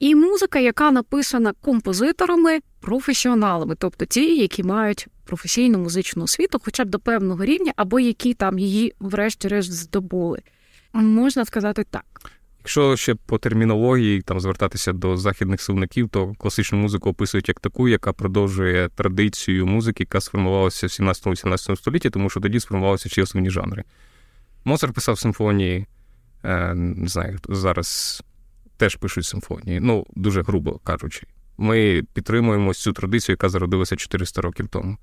І 0.02 0.16
музика, 0.16 0.60
яка 0.60 0.92
написана 0.92 1.54
композиторами, 1.62 2.60
професіоналами, 2.80 3.76
тобто 3.76 4.06
ті, 4.06 4.38
які 4.38 4.64
мають 4.64 5.08
професійну 5.26 5.80
музичну 5.80 6.24
освіту, 6.24 6.60
хоча 6.66 6.86
б 6.86 6.90
до 6.90 7.00
певного 7.00 7.46
рівня, 7.46 7.74
або 7.76 8.00
які 8.00 8.34
там 8.34 8.60
її, 8.60 8.94
врешті-решт, 9.00 9.72
здобули. 9.72 10.40
Можна 10.94 11.46
сказати 11.46 11.86
так. 11.90 12.32
Якщо 12.60 12.98
ще 12.98 13.16
по 13.16 13.38
термінології 13.38 14.22
там 14.22 14.40
звертатися 14.40 14.94
до 14.94 15.18
західних 15.18 15.62
словників, 15.62 16.10
то 16.10 16.34
класичну 16.38 16.78
музику 16.78 17.10
описують 17.10 17.48
як 17.48 17.60
таку, 17.60 17.88
яка 17.88 18.14
продовжує 18.14 18.90
традицію 18.90 19.68
музики, 19.68 20.04
яка 20.04 20.22
сформувалася 20.22 20.88
в 20.88 20.90
17-18 20.90 21.76
столітті, 21.76 22.10
тому 22.10 22.30
що 22.30 22.40
тоді 22.40 22.60
сформувалися 22.60 23.10
чи 23.10 23.22
основні 23.22 23.50
жанри. 23.50 23.84
Моцарт 24.66 24.94
писав 24.94 25.20
симфонії, 25.20 25.86
е, 26.44 26.74
не 26.76 27.08
знаю, 27.08 27.40
зараз 27.50 28.22
теж 28.82 28.96
пишуть 28.96 29.26
симфонії, 29.26 29.80
ну 29.80 30.06
дуже 30.16 30.42
грубо 30.42 30.80
кажучи. 30.84 31.28
Ми 31.58 32.04
підтримуємо 32.14 32.74
цю 32.74 32.94
традицію, 32.94 33.34
яка 33.34 33.50
зародилася 33.50 33.96
400 33.96 34.42
років 34.42 34.68
тому. 34.68 34.98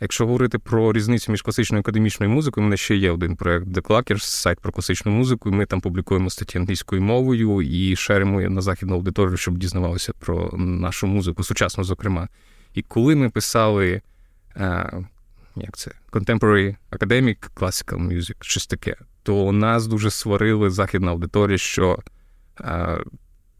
Якщо 0.00 0.26
говорити 0.26 0.58
про 0.58 0.92
різницю 0.92 1.32
між 1.32 1.42
класичною 1.42 1.78
і 1.78 1.80
академічною 1.80 2.32
музикою, 2.32 2.62
у 2.62 2.66
мене 2.66 2.76
ще 2.76 2.96
є 2.96 3.10
один 3.10 3.36
проект 3.36 3.66
The 3.66 3.82
Clackers, 3.82 4.22
сайт 4.22 4.60
про 4.60 4.72
класичну 4.72 5.12
музику. 5.12 5.48
і 5.48 5.52
Ми 5.52 5.66
там 5.66 5.80
публікуємо 5.80 6.30
статті 6.30 6.58
англійською 6.58 7.02
мовою 7.02 7.62
і 7.62 7.96
шеримо 7.96 8.40
на 8.40 8.60
західну 8.60 8.94
аудиторію, 8.94 9.36
щоб 9.36 9.58
дізнавалися 9.58 10.12
про 10.18 10.50
нашу 10.56 11.06
музику, 11.06 11.42
сучасну, 11.42 11.84
зокрема. 11.84 12.28
І 12.74 12.82
коли 12.82 13.14
ми 13.14 13.30
писали 13.30 14.02
а, 14.54 14.90
як 15.56 15.76
це, 15.76 15.90
Contemporary 16.12 16.76
Academic 16.90 17.50
Classical 17.56 18.08
Music, 18.08 18.36
щось 18.40 18.66
таке, 18.66 18.96
то 19.22 19.52
нас 19.52 19.86
дуже 19.86 20.10
сварили 20.10 20.70
західна 20.70 21.10
аудиторія, 21.10 21.58
що 21.58 21.98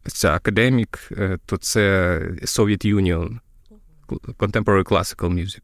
ця 0.07 0.35
академік, 0.35 0.99
е, 1.13 1.39
то 1.47 1.57
це 1.57 2.19
Soviet 2.43 2.95
Union, 2.95 3.39
Contemporary 4.39 4.85
Classical 4.85 5.33
Music. 5.33 5.61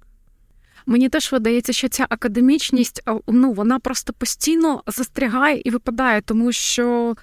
Мені 0.87 1.09
теж 1.09 1.33
видається, 1.33 1.73
що 1.73 1.89
ця 1.89 2.07
академічність 2.09 3.03
ну, 3.29 3.53
вона 3.53 3.79
просто 3.79 4.13
постійно 4.13 4.83
застрягає 4.87 5.63
і 5.65 5.71
випадає, 5.71 6.21
тому 6.21 6.53
що 6.53 7.17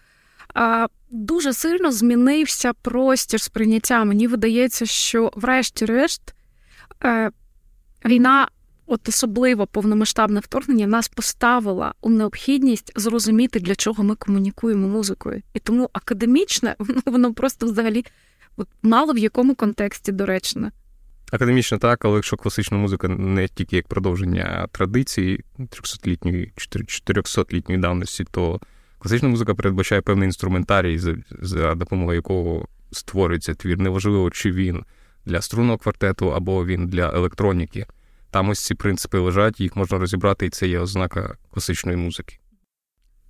а, 0.54 0.88
дуже 1.10 1.54
сильно 1.54 1.92
змінився 1.92 2.74
простір 2.74 3.42
сприйняття. 3.42 4.06
Мені 4.06 4.28
видається, 4.28 4.86
що, 4.86 5.32
врешті-решт, 5.36 6.36
е, 7.04 7.32
війна, 8.06 8.48
от 8.92 9.10
особливо 9.10 9.68
повномасштабне 9.68 10.40
вторгнення, 10.40 10.88
нас 10.88 11.08
поставила 11.08 11.94
у 12.02 12.10
необхідність 12.10 12.92
зрозуміти, 12.96 13.60
для 13.60 13.76
чого 13.76 14.04
ми 14.04 14.16
комунікуємо 14.16 14.88
музикою. 14.88 15.42
І 15.54 15.60
тому 15.60 15.90
академічне, 15.94 16.76
воно 17.06 17.34
просто 17.34 17.66
взагалі 17.66 18.06
от, 18.58 18.68
мало 18.82 19.14
в 19.14 19.18
якому 19.18 19.56
контексті 19.56 20.12
доречне. 20.12 20.72
Академічно 21.32 21.78
так, 21.78 22.06
але 22.06 22.16
якщо 22.16 22.38
класична 22.38 22.78
музика 22.78 23.08
не 23.08 23.48
тільки 23.48 23.76
як 23.76 23.88
продовження 23.88 24.68
традиції 24.72 25.44
300-літньої 25.60 26.52
400-літньої 27.08 27.80
давності, 27.80 28.26
то 28.32 28.60
класична 29.00 29.30
музика 29.30 29.56
передбачає 29.56 30.02
певний 30.02 30.26
інструментарій, 30.26 31.00
за, 31.00 31.16
за 31.42 31.76
допомогою 31.76 32.16
якого 32.16 32.68
створюється 32.92 33.54
твір. 33.54 33.80
Неважливо, 33.80 34.30
чи 34.30 34.52
він 34.52 34.84
для 35.26 35.42
струнного 35.42 35.78
квартету 35.78 36.34
або 36.34 36.66
він 36.66 36.88
для 36.88 37.12
електроніки. 37.14 37.86
Там 38.32 38.50
ось 38.50 38.60
ці 38.60 38.76
принципи 38.76 39.20
лежать, 39.20 39.60
їх 39.60 39.76
можна 39.76 39.98
розібрати, 39.98 40.46
і 40.46 40.50
це 40.50 40.68
є 40.68 40.80
ознака 40.80 41.36
класичної 41.54 41.98
музики. 41.98 42.38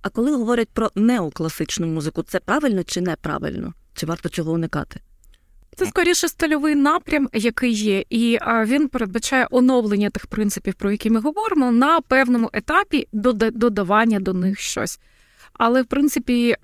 А 0.02 0.08
коли 0.08 0.36
говорять 0.36 0.68
про 0.68 0.90
неокласичну 0.94 1.86
музику, 1.86 2.22
це 2.22 2.40
правильно 2.40 2.84
чи 2.84 3.00
неправильно? 3.00 3.74
Чи 3.94 4.06
варто 4.06 4.28
чого 4.28 4.52
уникати? 4.52 5.00
Це 5.76 5.86
скоріше 5.86 6.28
стильовий 6.28 6.74
напрям, 6.74 7.28
який 7.32 7.72
є, 7.72 8.04
і 8.10 8.38
він 8.66 8.88
передбачає 8.88 9.48
оновлення 9.50 10.10
тих 10.10 10.26
принципів, 10.26 10.74
про 10.74 10.90
які 10.90 11.10
ми 11.10 11.20
говоримо, 11.20 11.72
на 11.72 12.00
певному 12.00 12.50
етапі 12.52 13.08
додавання 13.12 14.20
до 14.20 14.32
них 14.32 14.60
щось. 14.60 15.00
Але 15.52 15.82
в 15.82 15.86
принципі. 15.86 16.56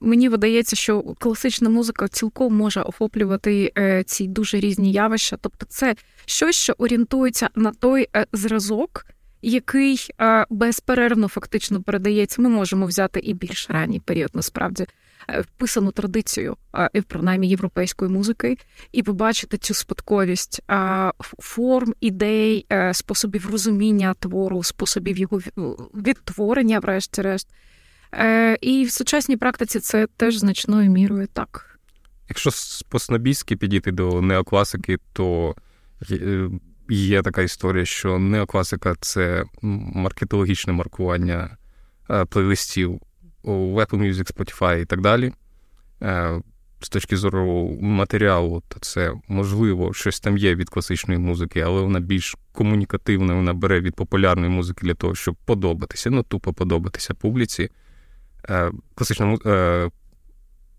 Мені 0.00 0.28
видається, 0.28 0.76
що 0.76 1.02
класична 1.02 1.68
музика 1.68 2.08
цілком 2.08 2.56
може 2.56 2.80
охоплювати 2.80 3.72
е, 3.78 4.04
ці 4.04 4.26
дуже 4.28 4.60
різні 4.60 4.92
явища. 4.92 5.36
Тобто, 5.40 5.66
це 5.66 5.96
щось, 6.26 6.56
що 6.56 6.74
орієнтується 6.78 7.50
на 7.54 7.72
той 7.72 8.08
е, 8.16 8.26
зразок, 8.32 9.06
який 9.42 10.08
е, 10.20 10.46
безперервно 10.50 11.28
фактично 11.28 11.82
передається. 11.82 12.42
Ми 12.42 12.48
можемо 12.48 12.86
взяти 12.86 13.20
і 13.20 13.34
більш 13.34 13.70
ранній 13.70 14.00
період, 14.00 14.30
насправді 14.34 14.86
вписану 15.40 15.90
традицію, 15.90 16.56
принаймні 17.06 17.48
європейської 17.48 18.10
музики, 18.10 18.58
і 18.92 19.02
побачити 19.02 19.58
цю 19.58 19.74
спадковість 19.74 20.60
форм, 21.38 21.94
ідей, 22.00 22.66
способів 22.92 23.50
розуміння 23.50 24.14
твору, 24.18 24.62
способів 24.62 25.18
його 25.18 25.40
відтворення, 25.94 26.78
врешті-решт. 26.78 27.48
Е, 28.16 28.58
і 28.60 28.84
в 28.84 28.90
сучасній 28.90 29.36
практиці 29.36 29.80
це 29.80 30.06
теж 30.16 30.36
значною 30.36 30.90
мірою 30.90 31.26
так. 31.32 31.78
Якщо 32.28 32.50
по-снобійськи 32.88 33.56
підійти 33.56 33.92
до 33.92 34.22
неокласики, 34.22 34.98
то 35.12 35.54
є 36.88 37.22
така 37.22 37.42
історія, 37.42 37.84
що 37.84 38.18
неокласика 38.18 38.94
це 39.00 39.44
маркетологічне 39.62 40.72
маркування 40.72 41.56
плейлистів 42.28 43.00
у 43.42 43.50
Apple 43.52 43.98
Music, 43.98 44.36
Spotify 44.36 44.80
і 44.80 44.84
так 44.84 45.00
далі. 45.00 45.32
Е, 46.02 46.40
з 46.80 46.88
точки 46.88 47.16
зору 47.16 47.78
матеріалу, 47.80 48.62
то 48.68 48.80
це 48.80 49.12
можливо, 49.28 49.92
щось 49.92 50.20
там 50.20 50.38
є 50.38 50.54
від 50.54 50.70
класичної 50.70 51.20
музики, 51.20 51.60
але 51.60 51.82
вона 51.82 52.00
більш 52.00 52.36
комунікативна, 52.52 53.34
вона 53.34 53.54
бере 53.54 53.80
від 53.80 53.94
популярної 53.94 54.50
музики 54.50 54.86
для 54.86 54.94
того, 54.94 55.14
щоб 55.14 55.36
подобатися, 55.44 56.10
ну 56.10 56.22
тупо 56.22 56.52
подобатися 56.52 57.14
публіці. 57.14 57.70
Е, 58.50 58.70
класична 58.94 59.38
е, 59.46 59.90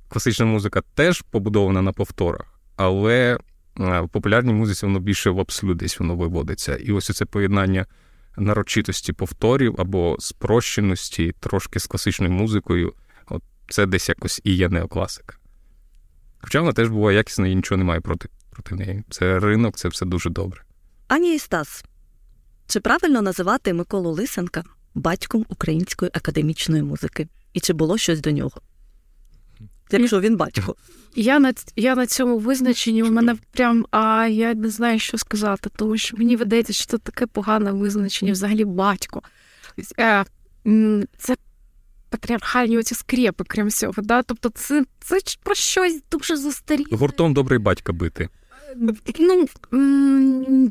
класична 0.09 0.45
музика 0.45 0.81
теж 0.95 1.21
побудована 1.21 1.81
на 1.81 1.91
повторах, 1.91 2.59
але 2.75 3.37
в 3.75 4.07
популярній 4.07 4.53
музиці 4.53 4.85
воно 4.85 4.99
більше 4.99 5.29
в 5.29 5.39
абсолют 5.39 5.77
десь 5.77 5.99
воно 5.99 6.15
виводиться. 6.15 6.75
І 6.75 6.91
ось 6.91 7.15
це 7.15 7.25
поєднання 7.25 7.85
нарочитості 8.37 9.13
повторів 9.13 9.75
або 9.77 10.15
спрощеності 10.19 11.33
трошки 11.39 11.79
з 11.79 11.87
класичною 11.87 12.31
музикою. 12.31 12.93
От 13.27 13.43
Це 13.69 13.85
десь 13.85 14.09
якось 14.09 14.41
і 14.43 14.55
є 14.55 14.69
неокласика. 14.69 15.37
Хоча 16.41 16.59
вона 16.59 16.73
теж 16.73 16.89
буває 16.89 17.17
якісна 17.17 17.47
і 17.47 17.55
нічого 17.55 17.77
немає 17.77 18.01
проти 18.01 18.29
проти 18.49 18.75
неї. 18.75 19.03
Це 19.09 19.39
ринок, 19.39 19.77
це 19.77 19.89
все 19.89 20.05
дуже 20.05 20.29
добре. 20.29 20.61
Ані 21.07 21.35
і 21.35 21.39
Стас, 21.39 21.85
чи 22.67 22.79
правильно 22.79 23.21
називати 23.21 23.73
Миколу 23.73 24.11
Лисенка 24.11 24.63
батьком 24.95 25.45
української 25.49 26.11
академічної 26.13 26.83
музики? 26.83 27.27
І 27.53 27.59
чи 27.59 27.73
було 27.73 27.97
щось 27.97 28.21
до 28.21 28.31
нього? 28.31 28.61
Якщо 29.91 30.19
він 30.19 30.37
батько. 30.37 30.75
Я 31.15 31.39
на 31.39 31.53
я 31.75 31.95
на 31.95 32.05
цьому 32.05 32.37
визначенні 32.37 33.03
у 33.03 33.11
мене 33.11 33.35
прям 33.51 33.85
а 33.91 34.27
я 34.27 34.53
не 34.53 34.69
знаю, 34.69 34.99
що 34.99 35.17
сказати, 35.17 35.69
тому 35.75 35.97
що 35.97 36.17
мені 36.17 36.35
видається, 36.35 36.73
що 36.73 36.85
це 36.85 36.97
таке 36.97 37.25
погане 37.25 37.71
визначення, 37.71 38.31
взагалі 38.31 38.65
батько. 38.65 39.21
Е, 39.99 40.25
це 41.17 41.35
патріархальні 42.09 42.77
оці 42.77 42.95
скрепи, 42.95 43.43
крім 43.47 43.67
всього. 43.67 43.93
Да? 43.97 44.23
Тобто, 44.23 44.49
це 44.49 44.85
це 44.99 45.17
про 45.43 45.55
щось 45.55 46.01
дуже 46.11 46.37
застаріле. 46.37 46.97
Гуртом 46.97 47.33
добрий 47.33 47.59
батька 47.59 47.93
бити. 47.93 48.29
Ну 49.19 49.45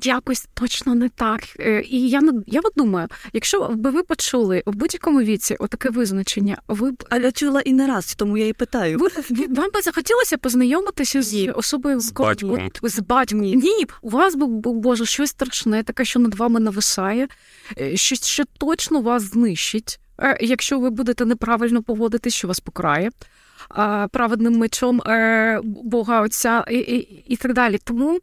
якось 0.03 0.47
точно 0.55 0.95
не 0.95 1.09
так. 1.09 1.41
Е, 1.61 1.83
і 1.83 2.09
я 2.09 2.21
я 2.47 2.61
от 2.65 2.73
думаю, 2.77 3.09
якщо 3.33 3.69
б 3.69 3.91
ви 3.91 4.03
почули 4.03 4.63
в 4.67 4.75
будь-якому 4.75 5.21
віці 5.23 5.57
отаке 5.59 5.91
визначення, 5.91 6.59
ви 6.69 6.93
б 6.93 7.05
а 7.11 7.17
я 7.17 7.33
чула 7.33 7.61
і 7.61 7.73
не 7.73 7.87
раз, 7.87 8.15
тому 8.15 8.37
я 8.39 8.47
і 8.47 8.53
питаю. 8.53 8.99
Ви, 8.99 9.09
вам 9.49 9.71
би 9.75 9.83
захотілося 9.83 10.39
познайомитися 10.39 11.23
з 11.23 11.53
особою 11.53 12.01
з 12.01 12.13
батьком. 12.13 12.71
з 12.83 12.99
батьком. 12.99 13.41
Ні, 13.41 13.87
у 14.03 14.11
вас 14.11 14.35
би 14.35 14.47
боже 14.73 15.07
щось 15.07 15.31
страшне, 15.31 15.83
таке, 15.83 16.05
що 16.05 16.21
над 16.21 16.35
вами 16.35 16.61
нависає, 16.61 17.29
е, 17.81 17.97
щось 17.97 18.27
що 18.27 18.45
точно 18.59 19.01
вас 19.01 19.23
знищить, 19.23 20.01
е, 20.19 20.39
якщо 20.41 20.79
ви 20.79 20.91
будете 20.91 21.25
неправильно 21.25 21.83
поводитись, 21.83 22.35
що 22.35 22.49
вас 22.49 22.61
покрає 22.61 23.11
праведним 24.13 24.53
мечом 24.53 25.01
е, 25.01 25.61
Бога 25.65 26.21
Отця 26.21 26.65
і, 26.71 26.79
і, 26.79 27.25
і 27.27 27.37
так 27.37 27.53
далі. 27.53 27.79
Тому 27.85 28.21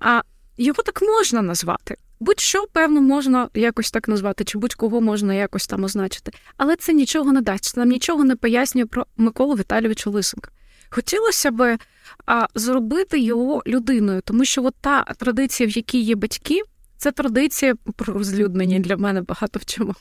а, 0.00 0.20
його 0.56 0.82
так 0.82 1.02
можна 1.02 1.42
назвати. 1.42 1.96
Будь-що, 2.20 2.66
певно, 2.72 3.00
можна 3.00 3.48
якось 3.54 3.90
так 3.90 4.08
назвати, 4.08 4.44
чи 4.44 4.58
будь-кого 4.58 5.00
можна 5.00 5.34
якось 5.34 5.66
там 5.66 5.84
означити. 5.84 6.32
Але 6.56 6.76
це 6.76 6.92
нічого 6.92 7.32
не 7.32 7.40
дасть. 7.40 7.64
Це 7.64 7.80
нам 7.80 7.88
нічого 7.88 8.24
не 8.24 8.36
пояснює 8.36 8.86
про 8.86 9.06
Миколу 9.16 9.54
Віталійовича 9.54 10.10
Лисенка. 10.10 10.50
Хотілося 10.90 11.50
б 11.50 11.78
а, 12.26 12.46
зробити 12.54 13.20
його 13.20 13.62
людиною, 13.66 14.20
тому 14.24 14.44
що 14.44 14.64
от 14.64 14.74
та 14.80 15.02
традиція, 15.04 15.68
в 15.68 15.72
якій 15.72 16.00
є 16.00 16.14
батьки, 16.14 16.62
це 16.96 17.12
традиція 17.12 17.74
про 17.96 18.14
розлюднення 18.14 18.78
для 18.78 18.96
мене 18.96 19.22
багато 19.22 19.58
в 19.58 19.64
чому. 19.64 19.94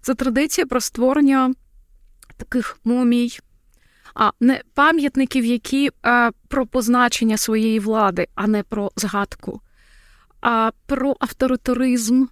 Це 0.00 0.14
традиція 0.14 0.66
про 0.66 0.80
створення 0.80 1.54
таких 2.36 2.78
мумій, 2.84 3.38
а 4.14 4.30
не 4.40 4.60
пам'ятників, 4.74 5.44
які 5.44 5.90
а, 6.02 6.30
про 6.48 6.66
позначення 6.66 7.36
своєї 7.36 7.78
влади, 7.78 8.26
а 8.34 8.46
не 8.46 8.62
про 8.62 8.90
згадку, 8.96 9.60
а 10.40 10.70
про 10.86 11.16
авторитаризм, 11.20 12.24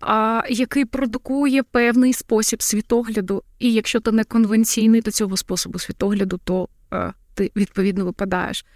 а, 0.00 0.42
який 0.50 0.84
продукує 0.84 1.62
певний 1.62 2.12
спосіб 2.12 2.62
світогляду. 2.62 3.42
І 3.58 3.72
якщо 3.72 4.00
ти 4.00 4.12
не 4.12 4.24
конвенційний 4.24 5.00
до 5.00 5.10
цього 5.10 5.36
способу 5.36 5.78
світогляду, 5.78 6.40
то 6.44 6.68
а, 6.90 7.12
ти 7.34 7.52
відповідно 7.56 8.04
випадаєш. 8.04 8.66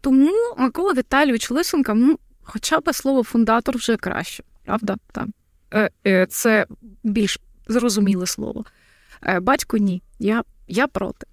Тому 0.00 0.32
Микола 0.58 0.92
Віталійович 0.92 1.50
Лисенка, 1.50 1.94
ну, 1.94 2.18
хоча 2.42 2.80
б 2.80 2.94
слово 2.94 3.22
фундатор 3.22 3.76
вже 3.76 3.96
краще, 3.96 4.44
правда? 4.64 4.96
Там. 5.12 5.32
Е, 5.74 5.90
е, 6.06 6.26
це 6.26 6.66
більш 7.02 7.40
зрозуміле 7.68 8.26
слово. 8.26 8.64
Е, 9.22 9.40
батько 9.40 9.76
ні, 9.76 10.02
я, 10.18 10.44
я 10.68 10.86
проти. 10.86 11.26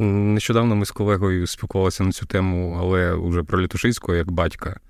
Нещодавно 0.00 0.76
ми 0.76 0.86
з 0.86 0.90
колегою 0.90 1.46
спілкувалися 1.46 2.04
на 2.04 2.12
цю 2.12 2.26
тему, 2.26 2.76
але 2.80 3.14
вже 3.14 3.42
про 3.42 3.60
Літушицького 3.60 4.16
як 4.16 4.30
батька. 4.30 4.80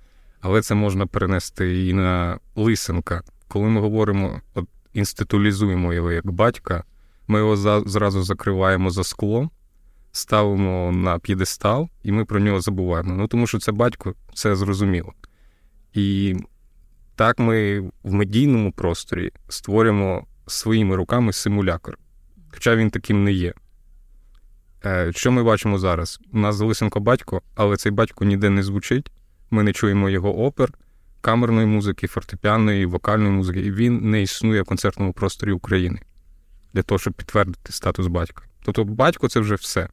Але 0.41 0.61
це 0.61 0.75
можна 0.75 1.05
перенести 1.05 1.87
і 1.87 1.93
на 1.93 2.39
Лисенка. 2.55 3.21
Коли 3.47 3.69
ми 3.69 3.81
говоримо, 3.81 4.41
от 4.53 4.65
інституалізуємо 4.93 5.93
його 5.93 6.11
як 6.11 6.31
батька, 6.31 6.83
ми 7.27 7.39
його 7.39 7.55
за, 7.57 7.81
зразу 7.81 8.23
закриваємо 8.23 8.89
за 8.89 9.03
склом, 9.03 9.51
ставимо 10.11 10.91
на 10.91 11.19
п'єдестал, 11.19 11.89
і 12.03 12.11
ми 12.11 12.25
про 12.25 12.39
нього 12.39 12.61
забуваємо. 12.61 13.15
Ну 13.15 13.27
тому 13.27 13.47
що 13.47 13.59
це 13.59 13.71
батько, 13.71 14.15
це 14.33 14.55
зрозуміло. 14.55 15.13
І 15.93 16.35
так 17.15 17.39
ми 17.39 17.79
в 18.03 18.13
медійному 18.13 18.71
просторі 18.71 19.31
створюємо 19.49 20.25
своїми 20.47 20.95
руками 20.95 21.33
симулятор. 21.33 21.97
Хоча 22.49 22.75
він 22.75 22.89
таким 22.89 23.23
не 23.23 23.31
є. 23.31 23.53
Е, 24.85 25.11
що 25.15 25.31
ми 25.31 25.43
бачимо 25.43 25.79
зараз? 25.79 26.19
У 26.33 26.39
нас 26.39 26.59
Лисенко 26.59 26.99
батько, 26.99 27.41
але 27.55 27.77
цей 27.77 27.91
батько 27.91 28.25
ніде 28.25 28.49
не 28.49 28.63
звучить. 28.63 29.11
Ми 29.51 29.63
не 29.63 29.73
чуємо 29.73 30.09
його 30.09 30.45
опер, 30.45 30.73
камерної 31.21 31.67
музики, 31.67 32.07
фортепіаної, 32.07 32.85
вокальної 32.85 33.31
музики, 33.31 33.59
і 33.59 33.71
він 33.71 34.11
не 34.11 34.21
існує 34.21 34.61
в 34.61 34.65
концертному 34.65 35.13
просторі 35.13 35.51
України 35.51 36.01
для 36.73 36.81
того, 36.81 36.99
щоб 36.99 37.13
підтвердити 37.13 37.73
статус 37.73 38.07
батька. 38.07 38.43
Тобто, 38.63 38.83
батько 38.83 39.29
це 39.29 39.39
вже 39.39 39.55
все, 39.55 39.89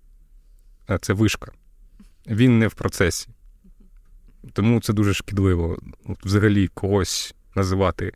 е, 0.91 0.99
це 1.03 1.13
вишка. 1.13 1.53
Він 2.27 2.59
не 2.59 2.69
в 2.69 2.75
процесі. 2.75 3.29
Тому 4.53 4.81
це 4.81 4.93
дуже 4.93 5.15
шкідливо 5.15 5.79
взагалі 6.25 6.69
когось 6.69 7.35
називати 7.55 8.13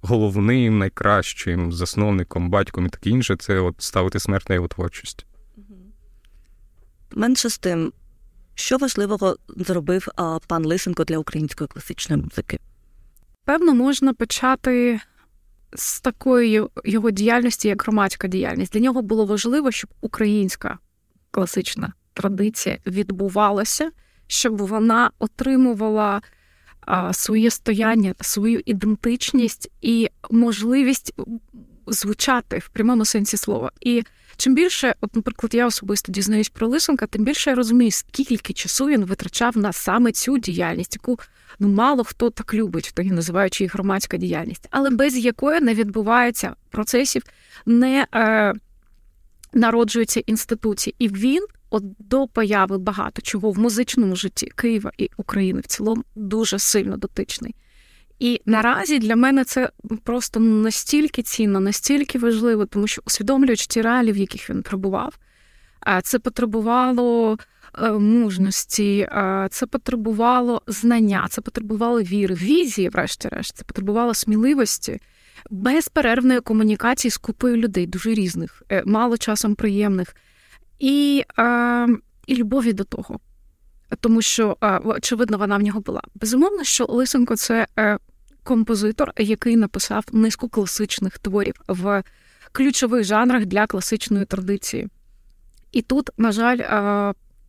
головним, 0.00 0.78
найкращим 0.78 1.72
засновником, 1.72 2.50
батьком 2.50 2.86
і 2.86 2.88
таке 2.88 3.10
інше 3.10 3.36
це 3.36 3.60
от 3.60 3.82
ставити 3.82 4.18
смерть 4.18 4.48
на 4.48 4.54
його 4.54 4.68
творчість. 4.68 5.26
Менше 7.14 7.48
з 7.48 7.58
тим, 7.58 7.92
що 8.54 8.76
важливого 8.76 9.36
зробив 9.48 10.08
а, 10.16 10.38
пан 10.46 10.64
Лисенко 10.64 11.04
для 11.04 11.18
української 11.18 11.68
класичної 11.68 12.22
музики? 12.22 12.58
Певно, 13.44 13.74
можна 13.74 14.14
почати 14.14 15.00
з 15.74 16.00
такої 16.00 16.62
його 16.84 17.10
діяльності, 17.10 17.68
як 17.68 17.82
громадська 17.82 18.28
діяльність. 18.28 18.72
Для 18.72 18.80
нього 18.80 19.02
було 19.02 19.26
важливо, 19.26 19.70
щоб 19.70 19.90
українська 20.00 20.78
класична 21.30 21.92
традиція 22.14 22.78
відбувалася, 22.86 23.90
щоб 24.26 24.56
вона 24.56 25.10
отримувала 25.18 26.22
а, 26.80 27.12
своє 27.12 27.50
стояння, 27.50 28.14
свою 28.20 28.62
ідентичність 28.64 29.70
і 29.80 30.08
можливість 30.30 31.14
звучати 31.86 32.58
в 32.58 32.68
прямому 32.68 33.04
сенсі 33.04 33.36
слова. 33.36 33.70
І 33.80 34.02
чим 34.36 34.54
більше, 34.54 34.94
от, 35.00 35.16
наприклад, 35.16 35.54
я 35.54 35.66
особисто 35.66 36.12
дізнаюсь 36.12 36.48
про 36.48 36.68
Лисенка, 36.68 37.06
тим 37.06 37.24
більше 37.24 37.50
я 37.50 37.56
розумію, 37.56 37.90
скільки 37.90 38.52
часу 38.52 38.86
він 38.86 39.04
витрачав 39.04 39.56
на 39.56 39.72
саме 39.72 40.12
цю 40.12 40.38
діяльність, 40.38 40.94
яку 40.94 41.18
ну 41.58 41.68
мало 41.68 42.04
хто 42.04 42.30
так 42.30 42.54
любить, 42.54 42.92
тоді 42.94 43.10
називаючи 43.10 43.64
її 43.64 43.70
громадська 43.74 44.16
діяльність, 44.16 44.68
але 44.70 44.90
без 44.90 45.16
якої 45.16 45.60
не 45.60 45.74
відбувається 45.74 46.54
процесів, 46.70 47.22
не 47.66 48.06
е, 48.14 48.54
народжуються 49.52 50.20
інституції. 50.26 50.94
І 50.98 51.08
він 51.08 51.46
от 51.70 51.84
до 51.98 52.26
появи 52.26 52.78
багато 52.78 53.22
чого 53.22 53.50
в 53.50 53.58
музичному 53.58 54.16
житті 54.16 54.46
Києва 54.46 54.92
і 54.98 55.10
України 55.16 55.60
в 55.60 55.66
цілому 55.66 56.04
дуже 56.14 56.58
сильно 56.58 56.96
дотичний. 56.96 57.54
І 58.18 58.40
наразі 58.46 58.98
для 58.98 59.16
мене 59.16 59.44
це 59.44 59.70
просто 60.04 60.40
настільки 60.40 61.22
цінно, 61.22 61.60
настільки 61.60 62.18
важливо, 62.18 62.66
тому 62.66 62.86
що 62.86 63.02
усвідомлюючи 63.06 63.66
ті 63.66 63.82
реалії, 63.82 64.12
в 64.12 64.16
яких 64.16 64.50
він 64.50 64.62
перебував, 64.62 65.18
це 66.02 66.18
потребувало 66.18 67.38
е, 67.82 67.92
мужності, 67.92 69.08
це 69.50 69.66
потребувало 69.66 70.62
знання, 70.66 71.26
це 71.30 71.40
потребувало 71.40 72.02
віри, 72.02 72.34
візії, 72.34 72.88
врешті-решт, 72.88 73.56
це 73.56 73.64
потребувало 73.64 74.14
сміливості, 74.14 75.00
безперервної 75.50 76.40
комунікації 76.40 77.10
з 77.10 77.16
купою 77.16 77.56
людей, 77.56 77.86
дуже 77.86 78.14
різних, 78.14 78.62
е, 78.72 78.82
мало 78.86 79.16
часом 79.16 79.54
приємних, 79.54 80.16
і, 80.78 81.24
і 82.26 82.36
любові 82.36 82.72
до 82.72 82.84
того. 82.84 83.18
Тому 84.00 84.22
що, 84.22 84.56
очевидно, 84.84 85.38
вона 85.38 85.56
в 85.56 85.62
нього 85.62 85.80
була. 85.80 86.02
Безумовно, 86.14 86.64
що 86.64 86.86
Лисенко 86.88 87.36
це 87.36 87.66
е, 87.78 87.98
композитор, 88.42 89.12
який 89.18 89.56
написав 89.56 90.04
низку 90.12 90.48
класичних 90.48 91.18
творів 91.18 91.54
в 91.68 92.02
ключових 92.52 93.04
жанрах 93.04 93.46
для 93.46 93.66
класичної 93.66 94.24
традиції. 94.24 94.88
І 95.72 95.82
тут, 95.82 96.10
на 96.18 96.32
жаль, 96.32 96.58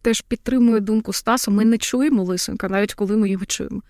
теж 0.02 0.22
підтримую 0.22 0.80
думку 0.80 1.14
Стаса, 1.14 1.52
ми 1.52 1.66
не 1.66 1.78
чуємо 1.78 2.24
Лисенка, 2.24 2.70
навіть 2.70 2.94
коли 2.94 3.18
ми 3.18 3.30
його 3.30 3.46
чуємо. 3.46 3.82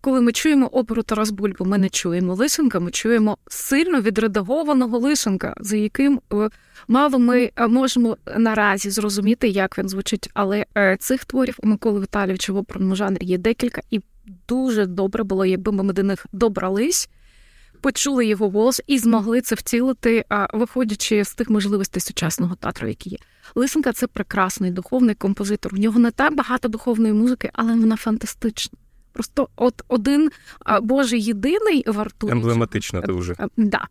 Коли 0.00 0.20
ми 0.20 0.32
чуємо 0.32 0.66
оперу 0.66 1.02
Тарас 1.02 1.30
Бульбу, 1.30 1.64
ми 1.64 1.78
не 1.78 1.88
чуємо 1.88 2.34
лисенка, 2.34 2.80
ми 2.80 2.90
чуємо 2.90 3.38
сильно 3.46 4.00
відредагованого 4.00 4.98
лисенка, 4.98 5.54
за 5.60 5.76
яким 5.76 6.20
е, 6.32 6.50
мало 6.88 7.18
ми 7.18 7.50
е, 7.56 7.66
можемо 7.66 8.16
наразі 8.36 8.90
зрозуміти, 8.90 9.48
як 9.48 9.78
він 9.78 9.88
звучить. 9.88 10.30
Але 10.34 10.66
е, 10.76 10.96
цих 11.00 11.24
творів 11.24 11.58
у 11.62 11.66
Миколи 11.66 12.00
Віталійовича 12.00 12.52
в 12.52 12.56
оперному 12.56 12.96
жанрі 12.96 13.26
є 13.26 13.38
декілька, 13.38 13.80
і 13.90 14.00
дуже 14.48 14.86
добре 14.86 15.24
було, 15.24 15.46
якби 15.46 15.72
ми 15.72 15.92
до 15.92 16.02
них 16.02 16.26
добрались. 16.32 17.08
Почули 17.80 18.26
його 18.26 18.50
голос 18.50 18.82
і 18.86 18.98
змогли 18.98 19.40
це 19.40 19.54
втілити, 19.54 20.24
виходячи 20.52 21.24
з 21.24 21.34
тих 21.34 21.50
можливостей 21.50 22.00
сучасного 22.00 22.54
театру, 22.54 22.88
які 22.88 23.10
є. 23.10 23.18
Лисенка 23.54 23.92
це 23.92 24.06
прекрасний 24.06 24.70
духовний 24.70 25.14
композитор. 25.14 25.74
В 25.74 25.78
нього 25.78 25.98
не 25.98 26.10
так 26.10 26.34
багато 26.34 26.68
духовної 26.68 27.14
музики, 27.14 27.50
але 27.52 27.74
вона 27.74 27.96
фантастична. 27.96 28.78
Просто 29.18 29.48
от 29.56 29.82
один 29.88 30.30
Боже 30.82 31.18
єдиний 31.18 31.84
вартує. 31.86 32.32
Емблематично 32.32 33.00
дуже. 33.00 33.36
Да. 33.56 33.86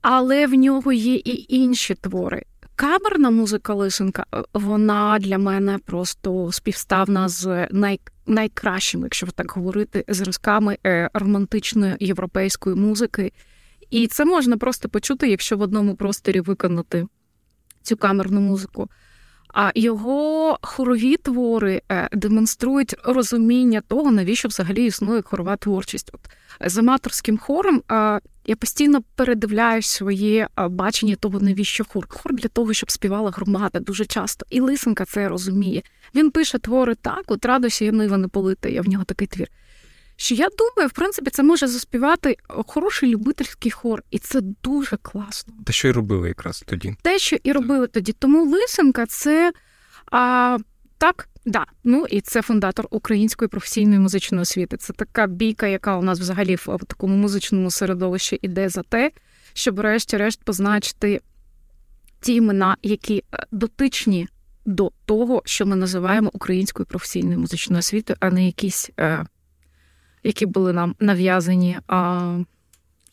Але 0.00 0.46
в 0.46 0.54
нього 0.54 0.92
є 0.92 1.14
і 1.14 1.46
інші 1.56 1.94
твори. 1.94 2.42
Камерна 2.76 3.30
музика 3.30 3.74
Лисенка, 3.74 4.26
вона 4.54 5.18
для 5.18 5.38
мене 5.38 5.78
просто 5.78 6.52
співставна 6.52 7.28
з 7.28 7.68
най, 7.70 8.00
найкращими, 8.26 9.04
якщо 9.04 9.26
так 9.26 9.50
говорити, 9.50 10.04
зразками 10.08 10.78
е, 10.86 11.10
романтичної 11.14 11.96
європейської 12.00 12.76
музики. 12.76 13.32
І 13.90 14.06
це 14.06 14.24
можна 14.24 14.56
просто 14.56 14.88
почути, 14.88 15.30
якщо 15.30 15.56
в 15.56 15.60
одному 15.60 15.94
просторі 15.94 16.40
виконати 16.40 17.06
цю 17.82 17.96
камерну 17.96 18.40
музику. 18.40 18.88
А 19.58 19.70
його 19.74 20.58
хорові 20.62 21.16
твори 21.16 21.82
е, 21.92 22.08
демонструють 22.12 22.94
розуміння 23.04 23.82
того, 23.88 24.12
навіщо 24.12 24.48
взагалі 24.48 24.84
існує 24.84 25.22
хорова 25.22 25.56
творчість. 25.56 26.10
От 26.12 26.20
з 26.70 26.78
аматорським 26.78 27.38
хором 27.38 27.82
я 28.46 28.56
постійно 28.58 29.02
передивляю 29.14 29.82
своє 29.82 30.48
бачення 30.68 31.16
того, 31.16 31.40
навіщо 31.40 31.84
хор. 31.88 32.06
Хор 32.08 32.34
для 32.34 32.48
того, 32.48 32.72
щоб 32.72 32.90
співала 32.90 33.30
громада 33.30 33.80
дуже 33.80 34.04
часто. 34.04 34.46
І 34.50 34.60
Лисенка 34.60 35.04
це 35.04 35.28
розуміє. 35.28 35.82
Він 36.14 36.30
пише 36.30 36.58
твори 36.58 36.94
так, 36.94 37.24
от 37.26 37.44
радості 37.44 37.84
я 37.84 37.92
нива 37.92 38.16
не 38.16 38.28
полита, 38.28 38.68
я 38.68 38.82
в 38.82 38.88
нього 38.88 39.04
такий 39.04 39.28
твір 39.28 39.48
що 40.16 40.34
я 40.34 40.48
думаю, 40.58 40.88
в 40.88 40.92
принципі, 40.92 41.30
це 41.30 41.42
може 41.42 41.66
заспівати 41.66 42.36
хороший 42.48 43.08
любительський 43.08 43.70
хор, 43.70 44.02
і 44.10 44.18
це 44.18 44.40
дуже 44.40 44.96
класно. 44.96 45.54
Те, 45.64 45.72
що 45.72 45.88
і 45.88 45.92
робили 45.92 46.28
якраз 46.28 46.64
тоді. 46.66 46.94
Те, 47.02 47.18
що 47.18 47.36
і 47.42 47.52
робили 47.52 47.86
тоді. 47.86 48.12
Тому 48.12 48.46
Лисенка 48.46 49.06
це 49.06 49.52
а, 50.12 50.58
так, 50.98 51.28
да. 51.46 51.66
Ну 51.84 52.06
і 52.10 52.20
це 52.20 52.42
фундатор 52.42 52.86
української 52.90 53.48
професійної 53.48 53.98
музичної 53.98 54.42
освіти. 54.42 54.76
Це 54.76 54.92
така 54.92 55.26
бійка, 55.26 55.66
яка 55.66 55.96
у 55.96 56.02
нас 56.02 56.20
взагалі 56.20 56.54
в 56.56 56.78
такому 56.86 57.16
музичному 57.16 57.70
середовищі 57.70 58.38
іде 58.42 58.68
за 58.68 58.82
те, 58.82 59.10
щоб, 59.52 59.76
врешті-решт, 59.76 60.44
позначити 60.44 61.20
ті 62.20 62.34
імена, 62.34 62.76
які 62.82 63.24
е, 63.34 63.46
дотичні 63.52 64.28
до 64.66 64.90
того, 65.04 65.42
що 65.44 65.66
ми 65.66 65.76
називаємо 65.76 66.30
українською 66.32 66.86
професійною 66.86 67.38
музичною 67.38 67.78
освітою, 67.78 68.16
а 68.20 68.30
не 68.30 68.46
якісь. 68.46 68.90
Е, 69.00 69.26
які 70.26 70.46
були 70.46 70.72
нам 70.72 70.94
нав'язані 71.00 71.78
а, 71.88 72.38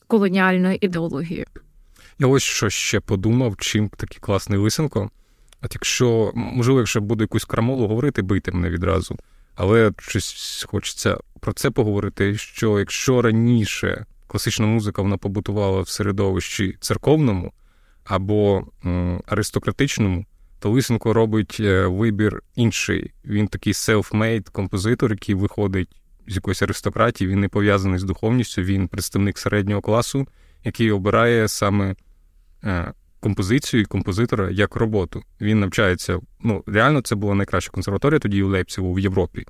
колоніальною 0.08 0.78
ідеологією. 0.82 1.46
Я 2.20 2.28
ось 2.28 2.44
що 2.44 2.70
ще 2.70 3.00
подумав, 3.00 3.58
чим 3.58 3.90
такий 3.90 4.18
класний 4.20 4.60
лисенко. 4.60 5.10
От 5.62 5.76
якщо, 5.76 6.32
можливо, 6.36 6.80
якщо 6.80 7.02
буду 7.02 7.24
якусь 7.24 7.46
крамолу 7.46 7.88
говорити, 7.88 8.22
бийте 8.22 8.52
мене 8.52 8.70
відразу. 8.70 9.18
Але 9.56 9.92
щось 10.00 10.66
хочеться 10.70 11.18
про 11.40 11.54
це 11.54 11.72
поговорити. 11.72 12.36
Що 12.36 12.80
якщо 12.80 13.22
раніше 13.22 14.06
класична 14.28 14.66
музика 14.66 15.02
вона 15.02 15.18
побутувала 15.18 15.82
в 15.82 15.90
середовищі 15.90 16.78
церковному 16.80 17.54
або 18.04 18.68
аристократичному, 19.26 20.26
то 20.60 20.70
Лисенко 20.70 21.14
робить 21.14 21.58
е, 21.60 21.88
вибір 21.88 22.44
інший. 22.56 23.12
Він 23.26 23.48
такий 23.48 23.74
self-made 23.74 24.52
композитор, 24.52 25.12
який 25.12 25.36
виходить 25.36 25.90
з 26.28 26.36
якоїсь 26.36 26.62
аристократії, 26.62 27.30
він 27.30 27.40
не 27.40 27.48
пов'язаний 27.48 28.00
з 28.00 28.04
духовністю, 28.04 28.62
він 28.62 28.88
представник 28.88 29.38
середнього 29.38 29.82
класу, 29.82 30.28
який 30.64 30.92
обирає 30.92 31.48
саме 31.48 31.96
е, 32.64 32.94
композицію 33.20 33.82
і 33.82 33.86
композитора 33.86 34.50
як 34.50 34.76
роботу. 34.76 35.24
Він 35.42 35.60
навчається. 35.60 36.20
Ну, 36.42 36.64
реально, 36.68 37.02
це 37.02 37.16
була 37.16 37.36
найкраща 37.36 37.72
консерваторія 37.72 38.20
тоді 38.20 38.44
у 38.44 38.48
Лейпцигу 38.48 38.94
в 38.94 39.00
Європі. 39.00 39.46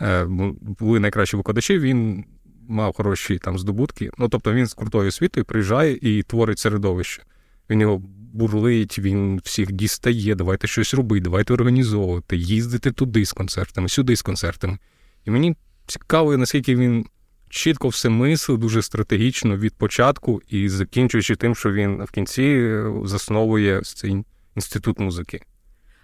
Е, 0.00 0.26
були 0.60 1.00
найкращі 1.00 1.36
викладачі, 1.36 1.78
він 1.78 2.24
мав 2.68 2.96
хороші 2.96 3.38
там 3.38 3.58
здобутки. 3.58 4.10
Ну, 4.18 4.28
тобто 4.28 4.52
він 4.52 4.66
з 4.66 4.74
крутою 4.74 5.08
освітою 5.08 5.44
приїжджає 5.44 5.98
і 6.02 6.22
творить 6.22 6.58
середовище. 6.58 7.22
Він 7.70 7.80
його 7.80 8.02
бурлить, 8.32 8.98
він 8.98 9.40
всіх 9.44 9.72
дістає, 9.72 10.34
давайте 10.34 10.66
щось 10.66 10.94
робити, 10.94 11.24
давайте 11.24 11.54
організовувати, 11.54 12.36
їздити 12.36 12.92
туди 12.92 13.24
з 13.24 13.32
концертами, 13.32 13.88
сюди 13.88 14.16
з 14.16 14.22
концертами. 14.22 14.78
І 15.24 15.30
мені 15.30 15.56
цікаво, 15.92 16.36
наскільки 16.36 16.76
він 16.76 17.06
чітко 17.48 17.88
все 17.88 18.08
мислив, 18.08 18.58
дуже 18.58 18.82
стратегічно 18.82 19.56
від 19.56 19.74
початку 19.74 20.42
і 20.48 20.68
закінчуючи 20.68 21.36
тим, 21.36 21.54
що 21.54 21.72
він 21.72 22.04
в 22.04 22.10
кінці 22.10 22.42
е, 22.42 22.92
засновує 23.04 23.80
цей 23.82 24.24
інститут 24.56 24.98
музики. 24.98 25.40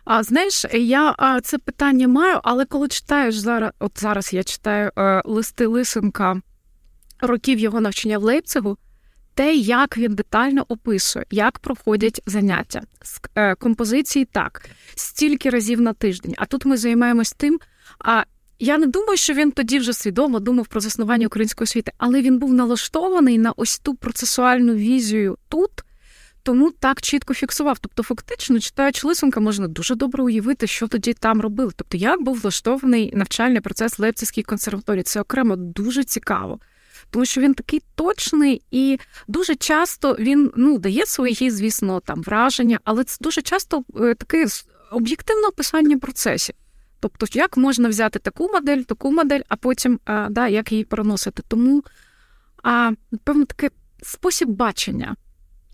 А 0.05 0.23
знаєш, 0.23 0.67
я 0.73 1.15
це 1.43 1.59
питання 1.59 2.09
маю, 2.09 2.41
але 2.43 2.65
коли 2.65 2.89
читаєш 2.89 3.37
зараз, 3.37 3.71
от 3.79 3.93
зараз 4.01 4.33
я 4.33 4.45
читаю 4.45 4.91
е, 4.99 5.23
листи 5.25 5.67
Лисенка 5.67 6.41
років 7.21 7.59
його 7.59 7.81
навчання 7.81 8.19
в 8.19 8.23
Лейпцигу, 8.23 8.77
те, 9.35 9.55
як 9.55 9.99
він 9.99 10.15
детально 10.15 10.65
описує, 10.69 11.25
як 11.31 11.59
проходять 11.59 12.23
заняття 12.27 12.83
з 13.03 13.21
е, 13.35 13.55
композиції 13.55 14.25
так, 14.25 14.71
стільки 14.95 15.51
разів 15.51 15.81
на 15.81 15.93
тиждень. 15.93 16.35
А 16.39 16.47
тут 16.47 16.67
ми 16.67 16.77
займаємось 16.77 17.33
тим, 17.33 17.61
а 17.99 18.25
я 18.59 18.79
не 18.79 18.87
думаю, 18.87 19.17
що 19.17 19.35
він 19.35 19.53
тоді 19.53 19.79
вже 19.79 19.93
свідомо 19.93 20.41
думав 20.41 20.67
про 20.67 20.81
заснування 20.81 21.27
української 21.27 21.65
освіти, 21.65 21.93
але 21.99 22.23
він 22.23 22.39
був 22.39 22.55
налаштований 22.55 23.39
на 23.39 23.53
ось 23.57 23.79
ту 23.79 23.95
процесуальну 23.95 24.75
візію 24.75 25.39
тут, 25.49 25.71
тому 26.43 26.71
так 26.71 27.03
чітко 27.03 27.35
фіксував. 27.35 27.79
Тобто, 27.79 28.03
фактично, 28.03 28.61
читаючи 28.61 29.07
Лисенка, 29.07 29.41
можна 29.41 29.69
дуже 29.69 29.95
добре 29.95 30.23
уявити, 30.23 30.67
що 30.67 30.89
тоді 30.89 31.13
там 31.13 31.41
робили. 31.41 31.73
Тобто, 31.77 31.97
як 31.97 32.23
був 32.23 32.41
влаштований 32.41 33.13
навчальний 33.15 33.61
процес 33.61 33.99
в 33.99 34.03
Лейпцизькій 34.03 34.43
консерваторії. 34.43 35.03
Це 35.03 35.21
окремо 35.21 35.57
дуже 35.57 36.05
цікаво. 36.05 36.59
Тому 37.11 37.25
що 37.25 37.41
він 37.41 37.55
такий 37.55 37.83
точний 37.95 38.63
і 38.71 38.99
дуже 39.29 39.55
часто 39.55 40.17
він 40.19 40.53
ну 40.57 40.79
дає 40.79 41.07
свої, 41.07 41.51
звісно, 41.51 42.01
там 42.01 42.23
враження, 42.23 42.81
але 42.85 43.05
це 43.05 43.17
дуже 43.21 43.43
часто 43.43 43.85
е, 44.01 44.15
таке 44.15 44.47
об'єктивне 44.91 45.49
описання 45.49 45.99
процесів. 45.99 46.55
Тобто, 47.01 47.27
як 47.33 47.57
можна 47.57 47.89
взяти 47.89 48.19
таку 48.19 48.49
модель, 48.53 48.83
таку 48.83 49.13
модель, 49.13 49.41
а 49.49 49.57
потім 49.57 50.01
а, 50.05 50.29
да, 50.31 50.49
як 50.49 50.73
її 50.73 50.85
переносити. 50.85 51.43
Тому, 51.49 51.85
а, 52.63 52.91
напевно, 53.11 53.45
такий 53.45 53.71
спосіб 54.03 54.49
бачення. 54.49 55.17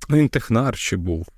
Ну, 0.09 0.17
він 0.17 0.29
технар 0.29 0.77
ще 0.77 0.97
був, 0.97 1.29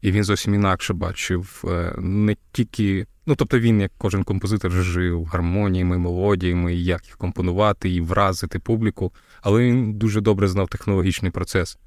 і 0.00 0.12
він 0.12 0.24
зовсім 0.24 0.54
інакше 0.54 0.94
бачив 0.94 1.64
е, 1.68 1.94
не 1.98 2.36
тільки. 2.52 3.06
Ну, 3.26 3.34
тобто 3.34 3.58
він, 3.58 3.80
як 3.80 3.92
кожен 3.98 4.24
композитор, 4.24 4.72
жив 4.72 5.24
гармоніями, 5.24 5.98
мелодіями, 5.98 6.74
як 6.74 7.06
їх 7.06 7.16
компонувати 7.16 7.90
і 7.90 8.00
вразити 8.00 8.58
публіку, 8.58 9.12
але 9.42 9.62
він 9.62 9.94
дуже 9.94 10.20
добре 10.20 10.48
знав 10.48 10.68
технологічний 10.68 11.30
процес. 11.30 11.78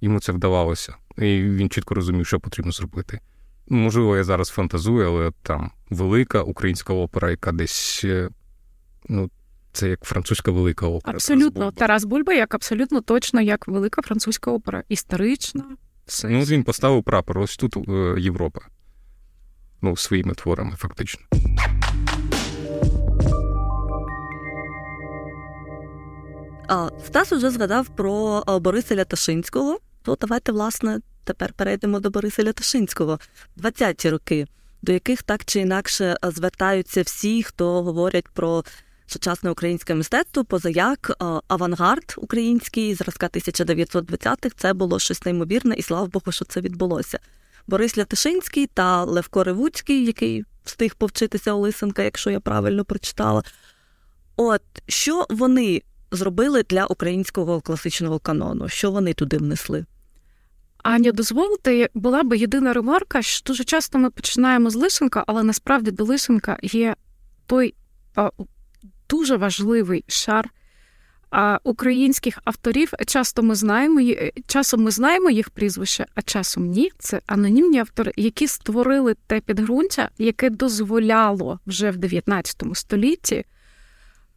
Йому 0.00 0.20
це 0.20 0.32
вдавалося, 0.32 0.94
і 1.18 1.42
він 1.42 1.70
чітко 1.70 1.94
розумів, 1.94 2.26
що 2.26 2.40
потрібно 2.40 2.72
зробити. 2.72 3.20
Можливо, 3.70 4.16
я 4.16 4.24
зараз 4.24 4.48
фантазую, 4.48 5.08
але 5.08 5.32
там 5.42 5.70
велика 5.90 6.42
українська 6.42 6.92
опера, 6.92 7.30
яка 7.30 7.52
десь 7.52 8.00
е, 8.04 8.28
ну, 9.08 9.30
це 9.72 9.88
як 9.88 10.04
французька 10.04 10.50
велика 10.50 10.86
опера. 10.86 11.14
Абсолютно. 11.14 11.50
Тарас 11.50 11.64
Бульба, 11.64 11.78
Тарас 11.78 12.04
Бульба 12.04 12.32
як 12.32 12.54
абсолютно 12.54 13.00
точно 13.00 13.40
як 13.40 13.68
велика 13.68 14.02
французька 14.02 14.50
опера. 14.50 14.82
Історична. 14.88 15.64
Все. 16.06 16.28
Ну, 16.28 16.40
він 16.40 16.64
поставив 16.64 17.04
прапор. 17.04 17.38
Ось 17.38 17.56
тут 17.56 17.76
е, 17.76 18.20
Європа. 18.20 18.60
Ну, 19.82 19.96
своїми 19.96 20.34
творами, 20.34 20.72
фактично. 20.76 21.22
Стас 27.06 27.32
уже 27.32 27.50
згадав 27.50 27.88
про 27.88 28.44
Бориса 28.60 28.96
Ляташинського. 28.96 29.78
То 30.02 30.16
давайте, 30.20 30.52
власне, 30.52 30.98
тепер 31.30 31.52
перейдемо 31.52 32.00
до 32.00 32.10
Бориса 32.10 32.44
Лятошинського. 32.44 33.18
20-ті 33.56 34.10
роки, 34.10 34.46
до 34.82 34.92
яких 34.92 35.22
так 35.22 35.44
чи 35.44 35.60
інакше 35.60 36.16
звертаються 36.22 37.02
всі, 37.02 37.42
хто 37.42 37.82
говорять 37.82 38.28
про 38.28 38.64
сучасне 39.06 39.50
українське 39.50 39.94
мистецтво, 39.94 40.44
позаяк 40.44 41.16
авангард 41.48 42.14
український 42.16 42.94
зразка 42.94 43.26
1920-х 43.26 44.54
це 44.56 44.72
було 44.72 44.98
щось 44.98 45.24
неймовірне, 45.24 45.74
і 45.74 45.82
слава 45.82 46.06
Богу, 46.06 46.32
що 46.32 46.44
це 46.44 46.60
відбулося. 46.60 47.18
Борис 47.66 47.98
Лятишинський 47.98 48.66
та 48.66 49.04
Левко 49.04 49.44
Ревуцький, 49.44 50.06
який 50.06 50.44
встиг 50.64 50.94
повчитися 50.94 51.52
у 51.52 51.60
Лисенка, 51.60 52.02
якщо 52.02 52.30
я 52.30 52.40
правильно 52.40 52.84
прочитала. 52.84 53.42
От 54.36 54.62
що 54.86 55.26
вони 55.30 55.82
зробили 56.10 56.62
для 56.62 56.86
українського 56.86 57.60
класичного 57.60 58.18
канону? 58.18 58.68
Що 58.68 58.90
вони 58.90 59.14
туди 59.14 59.36
внесли? 59.36 59.84
Аня, 60.82 61.12
дозволите, 61.12 61.88
була 61.94 62.22
би 62.22 62.38
єдина 62.38 62.72
ремарка, 62.72 63.22
що 63.22 63.44
дуже 63.46 63.64
часто 63.64 63.98
ми 63.98 64.10
починаємо 64.10 64.70
з 64.70 64.74
лисенка, 64.74 65.24
але 65.26 65.42
насправді 65.42 65.90
до 65.90 66.04
лисенка 66.04 66.58
є 66.62 66.96
той 67.46 67.74
а, 68.14 68.30
дуже 69.08 69.36
важливий 69.36 70.04
шар 70.08 70.50
а, 71.30 71.58
українських 71.64 72.38
авторів. 72.44 72.92
Часто 73.06 73.42
ми 73.42 73.54
знаємо 73.54 74.00
часом 74.46 74.82
ми 74.82 74.90
знаємо 74.90 75.30
їх 75.30 75.50
прізвище, 75.50 76.06
а 76.14 76.22
часом 76.22 76.66
ні. 76.66 76.90
Це 76.98 77.20
анонімні 77.26 77.78
автори, 77.78 78.12
які 78.16 78.46
створили 78.46 79.14
те 79.26 79.40
підґрунтя, 79.40 80.10
яке 80.18 80.50
дозволяло 80.50 81.60
вже 81.66 81.90
в 81.90 81.96
19 81.96 82.62
столітті. 82.74 83.44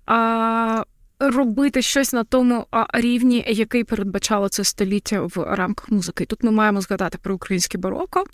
А, 0.05 0.83
робити 1.29 1.81
щось 1.81 2.13
на 2.13 2.23
тому 2.23 2.67
рівні, 2.93 3.45
який 3.47 3.83
передбачало 3.83 4.49
це 4.49 4.63
століття 4.63 5.21
в 5.21 5.55
рамках 5.55 5.91
музики. 5.91 6.25
Тут 6.25 6.43
ми 6.43 6.51
маємо 6.51 6.81
згадати 6.81 7.17
про 7.21 7.35
українське 7.35 7.77
бароко, 7.77 8.25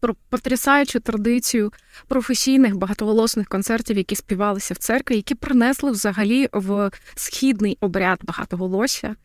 про 0.00 0.14
потрясаючу 0.28 1.00
традицію 1.00 1.72
професійних 2.08 2.76
багатоголосних 2.76 3.48
концертів, 3.48 3.96
які 3.96 4.16
співалися 4.16 4.74
в 4.74 4.76
церкві, 4.76 5.16
які 5.16 5.34
принесли 5.34 5.90
взагалі 5.90 6.48
в 6.52 6.90
східний 7.14 7.78
обряд 7.80 8.18
багатоголосся, 8.22 9.16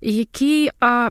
які 0.00 0.70
а, 0.80 1.10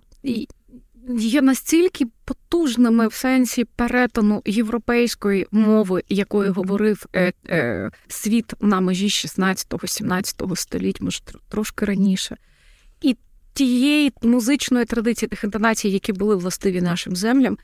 є 1.15 1.41
настільки 1.41 2.05
потужними 2.25 3.07
в 3.07 3.13
сенсі 3.13 3.65
перетину 3.65 4.41
європейської 4.45 5.47
мови, 5.51 6.03
якою 6.09 6.53
говорив 6.53 7.05
е, 7.15 7.33
е, 7.49 7.91
світ 8.07 8.53
на 8.61 8.81
межі 8.81 9.07
16-17 9.07 10.55
століття, 10.55 10.99
може 11.03 11.19
трошки 11.49 11.85
раніше, 11.85 12.37
і 13.01 13.15
тієї 13.53 14.13
музичної 14.21 14.85
традиції 14.85 15.29
тих 15.29 15.43
інтонацій, 15.43 15.89
які 15.89 16.13
були 16.13 16.35
властиві 16.35 16.81
нашим 16.81 17.15
землям. 17.15 17.57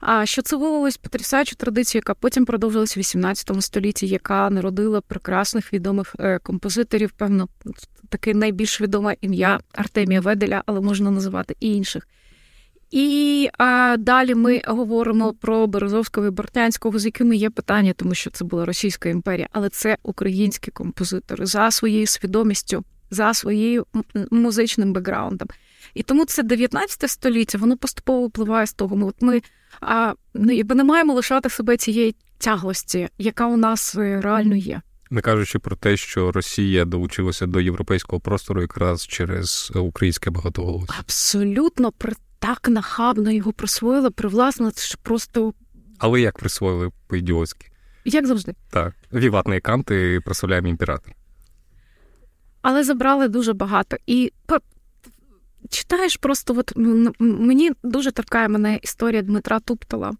А 0.00 0.26
що 0.26 0.42
це 0.42 0.56
виявилось? 0.56 0.96
Потрясаючу 0.96 1.56
традицію, 1.56 1.98
яка 1.98 2.14
потім 2.14 2.44
продовжилась 2.44 2.96
в 2.96 3.00
18 3.00 3.62
столітті, 3.62 4.06
яка 4.06 4.50
народила 4.50 5.00
прекрасних 5.00 5.72
відомих 5.72 6.16
е, 6.18 6.38
композиторів, 6.38 7.10
певно, 7.10 7.48
таке 8.08 8.34
найбільш 8.34 8.80
відоме 8.80 9.16
ім'я 9.20 9.60
Артемія 9.72 10.20
Веделя, 10.20 10.62
але 10.66 10.80
можна 10.80 11.10
називати 11.10 11.56
і 11.60 11.76
інших. 11.76 12.08
І 12.90 13.48
а, 13.58 13.96
далі 13.98 14.34
ми 14.34 14.62
говоримо 14.66 15.34
про 15.34 15.66
Березовського 15.66 16.26
і 16.26 16.30
Бортянського, 16.30 16.98
з 16.98 17.04
якими 17.04 17.36
є 17.36 17.50
питання, 17.50 17.92
тому 17.92 18.14
що 18.14 18.30
це 18.30 18.44
була 18.44 18.64
Російська 18.64 19.08
імперія, 19.08 19.48
але 19.52 19.68
це 19.68 19.96
українські 20.02 20.70
композитори 20.70 21.46
за 21.46 21.70
своєю 21.70 22.06
свідомістю, 22.06 22.84
за 23.10 23.34
своєю 23.34 23.86
музичним 24.30 24.92
бекграундом. 24.92 25.48
І 25.94 26.02
тому 26.02 26.24
це 26.24 26.42
19 26.42 27.10
століття, 27.10 27.58
воно 27.58 27.76
поступово 27.76 28.26
впливає 28.26 28.66
з 28.66 28.72
того. 28.72 28.96
Ми 28.96 29.06
от 29.06 29.22
ми 29.22 29.42
а, 29.80 30.12
ну, 30.34 30.52
якби 30.52 30.74
не 30.74 30.84
маємо 30.84 31.14
лишати 31.14 31.50
себе 31.50 31.76
цієї 31.76 32.14
тяглості, 32.38 33.08
яка 33.18 33.46
у 33.46 33.56
нас 33.56 33.94
е, 33.94 34.20
реально 34.20 34.56
є. 34.56 34.82
Не 35.10 35.20
кажучи 35.20 35.58
про 35.58 35.76
те, 35.76 35.96
що 35.96 36.32
Росія 36.32 36.84
долучилася 36.84 37.46
до 37.46 37.60
європейського 37.60 38.20
простору 38.20 38.60
якраз 38.60 39.06
через 39.06 39.72
українське 39.74 40.30
багатоголосся. 40.30 40.94
Абсолютно 41.00 41.92
так 42.44 42.68
нахабно 42.68 43.30
його 43.30 43.52
присвоїли, 43.52 44.10
привласнили, 44.10 44.72
що 44.76 44.98
просто. 45.02 45.54
Але 45.98 46.20
як 46.20 46.38
присвоїли 46.38 46.90
по-ідіотськи? 47.06 47.66
Як 48.04 48.26
завжди. 48.26 48.54
Так. 48.70 48.94
Віватний 49.12 49.60
канти 49.60 50.20
прославляємо 50.24 50.68
імператор. 50.68 51.14
Але 52.62 52.84
забрали 52.84 53.28
дуже 53.28 53.52
багато. 53.52 53.96
І 54.06 54.32
читаєш 55.70 56.16
просто, 56.16 56.54
от 56.58 56.72
мені 57.18 57.72
дуже 57.82 58.12
торкає 58.12 58.48
мене 58.48 58.80
історія 58.82 59.22
Дмитра 59.22 59.60
Туптала, 59.60 60.12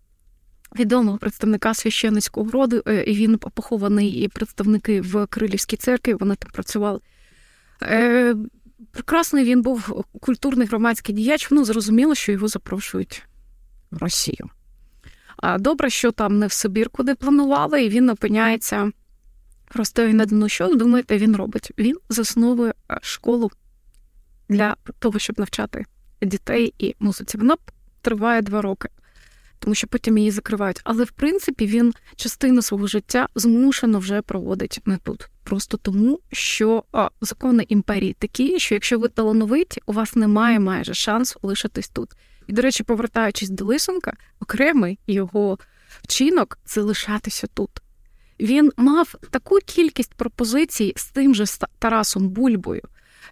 відомого 0.79 1.19
представника 1.19 1.75
священницького 1.75 2.51
роду, 2.51 2.83
е, 2.87 3.05
і 3.05 3.15
він 3.15 3.39
похований 3.39 4.09
і 4.09 4.29
представники 4.29 5.01
в 5.01 5.27
Крилівській 5.27 5.77
церкві, 5.77 6.15
вони 6.15 6.35
там 6.35 6.51
працювали. 6.51 7.01
Прекрасний 8.91 9.45
він 9.45 9.63
був 9.63 10.05
культурний 10.21 10.67
громадський 10.67 11.15
діяч, 11.15 11.49
ну 11.51 11.65
зрозуміло, 11.65 12.15
що 12.15 12.33
його 12.33 12.49
запрошують 12.49 13.23
в 13.91 13.99
Росію. 13.99 14.51
Добре, 15.59 15.91
що 15.91 16.13
там 16.13 16.39
не 16.39 16.47
в 16.47 16.53
Сибір, 16.53 16.91
куди 16.91 17.15
планували, 17.15 17.85
і 17.85 17.89
він 17.89 18.11
опиняється 18.11 18.91
в 19.75 19.79
Ростові 19.79 20.13
на 20.13 20.27
Дону. 20.27 20.49
Що 20.49 20.75
думаєте, 20.75 21.19
він 21.19 21.37
робить? 21.37 21.73
Він 21.79 21.97
засновує 22.09 22.75
е, 22.91 22.99
школу 23.03 23.51
для 24.49 24.77
того, 24.99 25.19
щоб 25.19 25.39
навчати 25.39 25.85
дітей 26.23 26.75
і 26.79 26.95
музиці. 26.99 27.39
Вона 27.39 27.57
триває 28.01 28.43
два 28.43 28.63
роки 28.63 28.89
тому 29.65 29.75
що 29.75 29.87
потім 29.87 30.19
її 30.19 30.31
закривають. 30.31 30.81
Але 30.85 31.05
в 31.05 31.11
принципі 31.11 31.67
він 31.67 31.95
частину 32.17 32.63
свого 32.63 32.87
життя 32.87 33.29
змушено 33.35 33.99
вже 33.99 34.23
проводить 34.23 34.81
не 34.87 34.97
тут. 34.97 35.29
Просто 35.45 35.77
тому, 35.77 36.21
що 36.33 36.85
а, 36.93 37.09
закони 37.21 37.67
імперії 37.69 38.17
такі, 38.19 38.59
що 38.59 38.75
якщо 38.75 38.99
ви 38.99 39.09
талановиті, 39.09 39.81
у 39.87 39.93
вас 39.93 40.17
немає 40.17 40.61
майже 40.61 40.95
шансу 40.95 41.41
лишитись 41.43 41.89
тут. 41.89 42.11
І, 42.47 42.53
до 42.53 42.63
речі, 42.63 42.83
повертаючись 42.83 43.49
до 43.49 43.65
Лисенка, 43.65 44.13
окремий 44.41 44.99
його 45.07 45.59
вчинок 46.03 46.59
це 46.65 46.81
лишатися 46.81 47.47
тут. 47.55 47.71
Він 48.41 48.73
мав 48.77 49.15
таку 49.31 49.59
кількість 49.67 50.15
пропозицій 50.15 50.93
з 50.97 51.07
тим 51.07 51.35
же 51.35 51.45
Тарасом 51.79 52.29
Бульбою, 52.29 52.83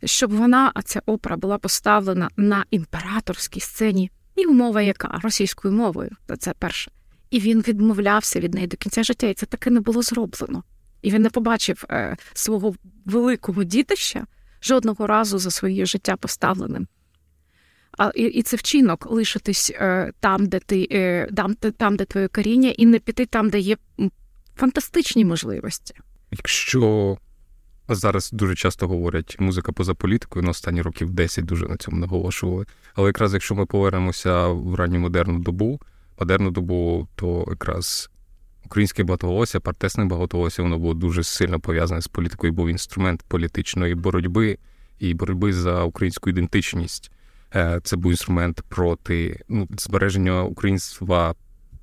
щоб 0.04 0.30
вона, 0.30 0.72
а 0.74 0.82
ця 0.82 1.02
опера 1.06 1.36
була 1.36 1.58
поставлена 1.58 2.28
на 2.36 2.64
імператорській 2.70 3.60
сцені 3.60 4.10
і 4.36 4.46
умова 4.46 4.82
яка 4.82 5.20
російською 5.22 5.74
мовою, 5.74 6.10
це 6.38 6.52
перше. 6.58 6.90
І 7.30 7.40
він 7.40 7.60
відмовлявся 7.60 8.40
від 8.40 8.54
неї 8.54 8.66
до 8.66 8.76
кінця 8.76 9.02
життя, 9.02 9.26
і 9.26 9.34
це 9.34 9.46
таки 9.46 9.70
не 9.70 9.80
було 9.80 10.02
зроблено. 10.02 10.62
І 11.02 11.10
він 11.10 11.22
не 11.22 11.30
побачив 11.30 11.84
е, 11.90 12.16
свого 12.32 12.74
великого 13.04 13.64
дітища 13.64 14.26
жодного 14.62 15.06
разу 15.06 15.38
за 15.38 15.50
своє 15.50 15.86
життя 15.86 16.16
поставленим. 16.16 16.86
А, 17.98 18.10
І 18.14 18.22
і 18.22 18.42
це 18.42 18.56
вчинок 18.56 19.10
лишитись 19.10 19.72
е, 19.74 20.12
там, 20.20 20.46
де 20.46 20.58
ти 20.58 20.88
е, 20.90 21.28
там, 21.36 21.54
там, 21.54 21.96
де 21.96 22.04
твоє 22.04 22.28
коріння, 22.28 22.70
і 22.70 22.86
не 22.86 22.98
піти 22.98 23.26
там, 23.26 23.50
де 23.50 23.58
є 23.58 23.76
фантастичні 24.56 25.24
можливості. 25.24 25.94
Якщо 26.30 27.18
Зараз 27.94 28.30
дуже 28.32 28.54
часто 28.54 28.88
говорять 28.88 29.36
музика 29.38 29.72
поза 29.72 29.94
політикою, 29.94 30.44
на 30.44 30.50
останні 30.50 30.82
років 30.82 31.10
10 31.10 31.44
дуже 31.44 31.68
на 31.68 31.76
цьому 31.76 31.96
наголошували. 31.96 32.66
Але 32.94 33.06
якраз 33.06 33.32
якщо 33.32 33.54
ми 33.54 33.66
повернемося 33.66 34.46
в 34.46 34.74
ранню 34.74 34.98
модерну 34.98 35.38
добу, 35.38 35.80
модерну 36.20 36.50
добу, 36.50 37.08
то 37.14 37.44
якраз 37.48 38.10
українське 38.64 39.04
багатоголосся, 39.04 39.60
партесне 39.60 40.04
багатоголосся, 40.04 40.62
воно 40.62 40.78
було 40.78 40.94
дуже 40.94 41.22
сильно 41.22 41.60
пов'язане 41.60 42.00
з 42.00 42.08
політикою, 42.08 42.52
був 42.52 42.68
інструмент 42.68 43.22
політичної 43.28 43.94
боротьби 43.94 44.58
і 44.98 45.14
боротьби 45.14 45.52
за 45.52 45.82
українську 45.82 46.30
ідентичність. 46.30 47.10
Е, 47.54 47.80
це 47.84 47.96
був 47.96 48.10
інструмент 48.10 48.62
проти 48.68 49.40
ну, 49.48 49.68
збереження 49.78 50.42
українства 50.42 51.34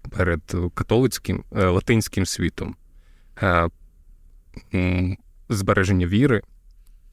перед 0.09 0.41
католицьким 0.73 1.43
е, 1.55 1.65
латинським 1.65 2.25
світом. 2.25 2.75
Збереження 5.49 6.07
віри, 6.07 6.41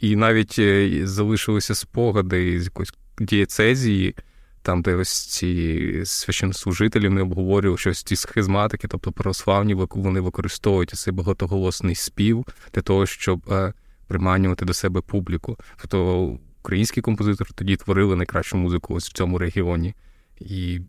і 0.00 0.16
навіть 0.16 0.56
е, 0.58 1.00
залишилися 1.06 1.74
спогади 1.74 2.60
з 2.60 2.64
якоїсь 2.64 2.92
дієцезії, 3.18 4.14
там, 4.62 4.82
де 4.82 4.94
ось 4.94 5.26
ці 5.26 6.02
священнослужителі 6.04 7.08
не 7.08 7.22
обговорювали 7.22 7.78
щось 7.78 8.02
ці 8.02 8.16
схизматики, 8.16 8.88
тобто 8.88 9.12
православні 9.12 9.74
вони 9.74 10.20
використовують 10.20 10.90
цей 10.90 11.12
багатоголосний 11.12 11.94
спів 11.94 12.44
для 12.74 12.82
того, 12.82 13.06
щоб 13.06 13.52
е, 13.52 13.72
приманювати 14.06 14.64
до 14.64 14.74
себе 14.74 15.00
публіку. 15.00 15.56
Тобто 15.80 16.38
українські 16.60 17.00
композитори 17.00 17.50
тоді 17.54 17.76
творили 17.76 18.16
найкращу 18.16 18.56
музику 18.56 18.94
ось 18.94 19.08
в 19.08 19.12
цьому 19.12 19.38
регіоні. 19.38 19.94
І 20.40 20.80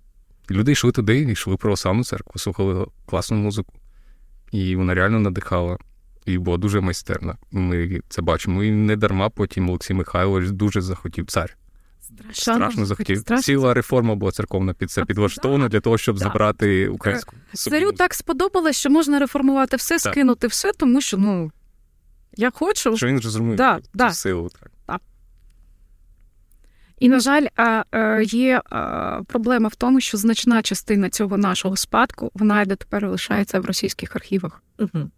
люди 0.51 0.71
йшли 0.71 0.91
туди, 0.91 1.19
йшли 1.19 1.55
в 1.55 1.57
православну 1.57 2.03
церкву, 2.03 2.39
слухали 2.39 2.85
класну 3.05 3.37
музику. 3.37 3.73
І 4.51 4.75
вона 4.75 4.93
реально 4.93 5.19
надихала 5.19 5.77
і 6.27 6.37
була 6.37 6.57
дуже 6.57 6.81
майстерна. 6.81 7.37
Ми 7.51 8.01
це 8.09 8.21
бачимо. 8.21 8.63
І 8.63 8.71
не 8.71 8.95
дарма 8.95 9.29
потім 9.29 9.69
Олексій 9.69 9.93
Михайлович 9.93 10.49
дуже 10.49 10.81
захотів 10.81 11.25
цар. 11.25 11.57
Страшно, 12.01 12.53
Страшно 12.53 12.85
захотів. 12.85 13.17
Страшно. 13.17 13.43
Ціла 13.43 13.73
реформа 13.73 14.15
була 14.15 14.31
церковна 14.31 14.73
під 14.73 14.91
це 14.91 15.05
підлаштована 15.05 15.69
для 15.69 15.79
того, 15.79 15.97
щоб 15.97 16.19
так. 16.19 16.23
забрати 16.23 16.87
українську. 16.87 17.35
Царю 17.53 17.91
так 17.91 18.13
сподобалось, 18.13 18.75
що 18.75 18.89
можна 18.89 19.19
реформувати 19.19 19.77
все, 19.77 19.99
так. 19.99 20.13
скинути 20.13 20.47
все, 20.47 20.71
тому 20.77 21.01
що 21.01 21.17
ну 21.17 21.51
я 22.37 22.51
хочу. 22.51 22.97
Що 22.97 23.07
він 23.07 23.19
зрозумів 23.19 23.55
да, 23.55 23.79
да. 23.93 24.11
силу. 24.11 24.49
Так. 24.49 24.71
Да. 24.87 24.99
І, 26.99 27.09
на 27.09 27.19
жаль, 27.19 27.47
є 28.23 28.61
проблема 29.27 29.67
в 29.67 29.75
тому, 29.75 29.99
що 29.99 30.17
значна 30.17 30.61
частина 30.61 31.09
цього 31.09 31.37
нашого 31.37 31.75
спадку 31.75 32.31
вона 32.33 32.61
йде 32.61 32.75
тепер 32.75 33.09
лишається 33.09 33.59
в 33.59 33.65
російських 33.65 34.15
архівах. 34.15 34.63
Угу. 34.79 35.09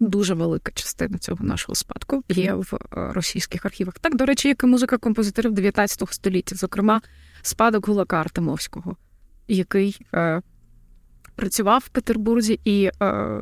Дуже 0.00 0.34
велика 0.34 0.72
частина 0.74 1.18
цього 1.18 1.44
нашого 1.44 1.74
спадку 1.74 2.22
є 2.28 2.54
в 2.54 2.78
російських 2.90 3.66
архівах. 3.66 3.98
Так, 3.98 4.16
до 4.16 4.24
речі, 4.24 4.48
як 4.48 4.62
і 4.62 4.66
музика 4.66 4.98
композиторів 4.98 5.52
19 5.52 6.08
століття, 6.10 6.56
зокрема, 6.56 7.00
спадок 7.42 7.88
Гулака 7.88 8.20
Артемовського, 8.20 8.96
який 9.48 10.00
е, 10.14 10.42
працював 11.34 11.82
в 11.86 11.88
Петербурзі 11.88 12.60
і 12.64 12.90
е, 13.02 13.40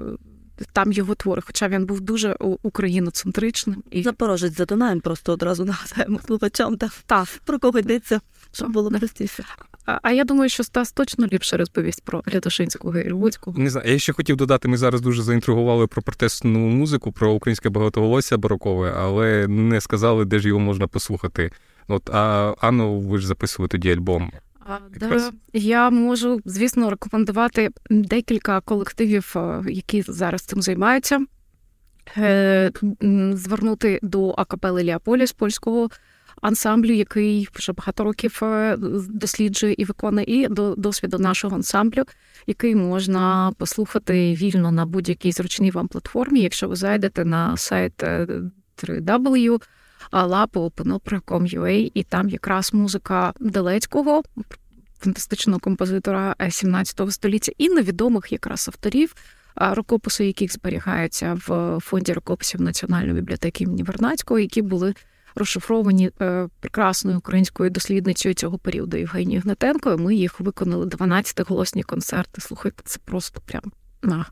там 0.73 0.93
його 0.93 1.15
твори, 1.15 1.43
хоча 1.47 1.69
він 1.69 1.87
був 1.87 2.01
дуже 2.01 2.37
україноцентричним. 2.63 3.83
І... 3.91 4.03
Запорожець 4.03 4.57
за 4.57 4.65
Дунаєм 4.65 5.01
просто 5.01 5.33
одразу 5.33 5.65
нагадаємо 5.65 6.21
слухачам 6.27 6.77
та, 6.77 6.91
та 7.07 7.25
про 7.45 7.59
кого 7.59 7.79
йдеться, 7.79 8.21
щоб 8.53 8.73
було 8.73 8.91
простіше. 8.91 9.45
А, 9.87 9.99
а 10.03 10.13
я 10.13 10.25
думаю, 10.25 10.51
що 10.51 10.65
Стас 10.65 10.93
точно 10.93 11.27
ліпше 11.33 11.57
розповість 11.57 12.05
про 12.05 12.23
Рятошинського 12.27 12.99
і 12.99 13.11
Львовського. 13.11 13.59
Не 13.59 13.71
знаю. 13.71 13.93
Я 13.93 13.99
ще 13.99 14.13
хотів 14.13 14.37
додати, 14.37 14.69
ми 14.69 14.77
зараз 14.77 15.01
дуже 15.01 15.23
заінтригували 15.23 15.87
про 15.87 16.03
протестну 16.03 16.59
музику, 16.59 17.13
про 17.13 17.33
українське 17.33 17.69
багатоголосся 17.69 18.39
барокове, 18.39 18.95
але 18.97 19.49
не 19.49 19.81
сказали, 19.81 20.25
де 20.25 20.39
ж 20.39 20.49
його 20.49 20.61
можна 20.61 20.87
послухати. 20.87 21.51
От 21.89 22.11
а 22.11 22.55
Анну, 22.61 22.99
ви 22.99 23.19
ж 23.19 23.27
записували 23.27 23.69
тоді 23.69 23.91
альбом. 23.93 24.33
Да, 25.01 25.33
я 25.53 25.91
можу, 25.91 26.41
звісно, 26.45 26.91
рекомендувати 26.91 27.71
декілька 27.91 28.61
колективів, 28.61 29.33
е, 29.37 29.63
які 29.69 30.03
зараз 30.03 30.43
цим 30.43 30.63
займаються. 30.63 31.27
Е, 32.17 32.71
звернути 33.33 34.01
до 34.03 34.31
Акапели 34.31 34.83
Ліаполіс 34.83 35.33
польського 35.33 35.89
ансамблю, 36.43 36.93
який 36.93 37.49
вже 37.55 37.73
багато 37.73 38.05
років 38.05 38.41
е, 38.43 38.77
досліджує 39.09 39.75
і 39.79 39.85
виконує, 39.85 40.25
і 40.29 40.49
до 40.49 40.75
досвіду 40.75 41.19
нашого 41.19 41.57
ансамблю, 41.57 42.05
який 42.47 42.75
можна 42.75 43.53
послухати 43.59 44.35
вільно 44.35 44.73
на 44.73 44.87
будь-якій 44.87 45.33
зручній 45.33 45.71
вам 45.71 45.89
платформі, 45.89 46.41
якщо 46.41 46.69
ви 46.69 46.77
зайдете 46.77 47.25
на 47.25 47.57
сайт 47.57 48.05
3W 50.13 51.91
і 51.95 52.03
там 52.03 52.29
якраз 52.29 52.75
музика 52.75 53.33
Делецького, 53.41 54.23
фантастичного 55.01 55.61
композитора 55.61 56.37
17 56.51 57.13
століття, 57.13 57.53
і 57.59 57.69
невідомих 57.69 58.33
якраз 58.33 58.69
авторів, 58.69 59.15
рукописи, 59.57 60.27
яких 60.27 60.53
зберігаються 60.53 61.39
в 61.47 61.79
фонді 61.81 62.13
рукописів 62.13 62.61
Національної 62.61 63.15
бібліотеки 63.15 63.65
імені 63.65 63.83
Вернацького, 63.83 64.41
які 64.41 64.63
були 64.63 64.95
розшифровані 65.37 66.11
е, 66.21 66.49
прекрасною 66.61 67.19
українською 67.19 67.71
дослідницею 67.71 68.35
цього 68.35 68.59
періоду 68.59 68.97
Євгенією 68.97 69.43
Гнатенко. 69.43 69.99
Ми 69.99 70.15
їх 70.15 70.41
виконали 70.41 70.87
12 70.87 71.49
голосні 71.49 71.83
концерти. 71.83 72.41
Слухайте, 72.41 72.83
це 72.85 72.99
просто 73.05 73.41
прям 73.41 73.73
на. 74.03 74.27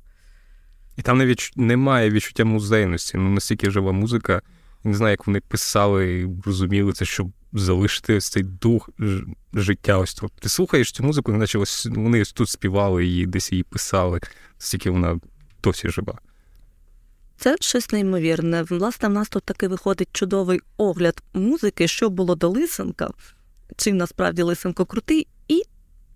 І 0.96 1.02
там 1.02 1.18
навіть 1.18 1.52
немає 1.56 2.10
відчуття 2.10 2.44
музейності. 2.44 3.16
Ну 3.16 3.30
настільки 3.30 3.70
жива 3.70 3.92
музика. 3.92 4.42
Не 4.84 4.94
знаю, 4.94 5.10
як 5.10 5.26
вони 5.26 5.40
писали 5.40 6.20
і 6.20 6.28
розуміли 6.44 6.92
це, 6.92 7.04
щоб 7.04 7.32
залишити 7.52 8.20
цей 8.20 8.42
дух 8.42 8.90
життя. 9.54 9.98
Ось 9.98 10.22
ти 10.40 10.48
слухаєш 10.48 10.92
цю 10.92 11.04
музику, 11.04 11.32
наче 11.32 11.58
ось 11.58 11.86
вони 11.86 12.22
ось 12.22 12.32
тут 12.32 12.48
співали 12.48 13.04
її, 13.04 13.26
десь 13.26 13.52
її 13.52 13.62
писали, 13.62 14.20
стільки 14.58 14.90
вона 14.90 15.20
досі 15.62 15.88
жива. 15.88 16.18
Це 17.36 17.56
щось 17.60 17.92
неймовірне. 17.92 18.62
Власне, 18.62 19.08
в 19.08 19.12
нас 19.12 19.28
тут 19.28 19.44
таки 19.44 19.68
виходить 19.68 20.08
чудовий 20.12 20.60
огляд 20.76 21.22
музики, 21.32 21.88
що 21.88 22.10
було 22.10 22.34
до 22.34 22.48
Лисенка, 22.48 23.10
чим 23.76 23.96
насправді 23.96 24.42
Лисенко 24.42 24.84
крутий, 24.84 25.26
і 25.48 25.62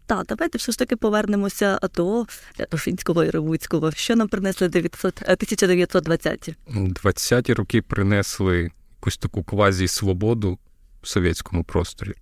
так, 0.09 0.27
давайте 0.27 0.59
все 0.59 0.73
ж 0.73 0.79
таки 0.79 0.97
повернемося 0.97 1.79
до 1.95 2.27
Рятошинського 2.59 3.25
і 3.25 3.31
Ревуцького. 3.31 3.93
Що 3.93 4.17
нам 4.17 4.29
принесли 4.29 4.69
1920-ті? 4.69 6.55
20-ті 6.69 7.55
роки 7.55 7.83
принесли 7.83 8.71
якусь 8.97 9.19
таку 9.19 9.43
квазі-свободу 9.43 10.59
в 11.03 11.09
совєтському 11.09 11.65
просторі, 11.65 12.15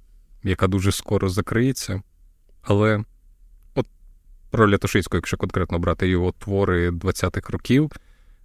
яка 0.43 0.67
дуже 0.67 0.93
скоро 0.93 1.29
закриється. 1.29 2.03
Але 2.63 3.05
от 3.75 3.87
про 4.51 4.71
Лятошинського, 4.71 5.19
якщо 5.19 5.37
конкретно 5.37 5.79
брати 5.79 6.09
його 6.09 6.33
твори 6.33 6.91
20-х 6.91 7.51
років, 7.51 7.91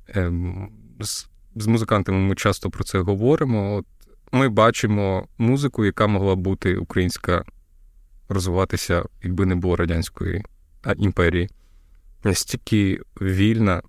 ем, 0.08 0.70
з, 1.00 1.28
з 1.56 1.68
музикантами 1.68 2.18
ми 2.18 2.36
часто 2.36 2.70
про 2.70 2.84
це 2.84 3.00
говоримо. 3.00 3.76
От 3.76 3.86
Ми 4.32 4.50
бачимо 4.50 5.28
музику, 5.38 5.86
яка 5.86 6.08
могла 6.08 6.36
бути 6.36 6.78
українська 6.78 7.44
розвиватися, 8.34 9.04
якби 9.24 9.46
не 9.46 9.56
було 9.56 9.76
радянської 9.76 10.44
імперії. 10.98 11.50
Настільки 12.24 13.02
вільна, 13.22 13.82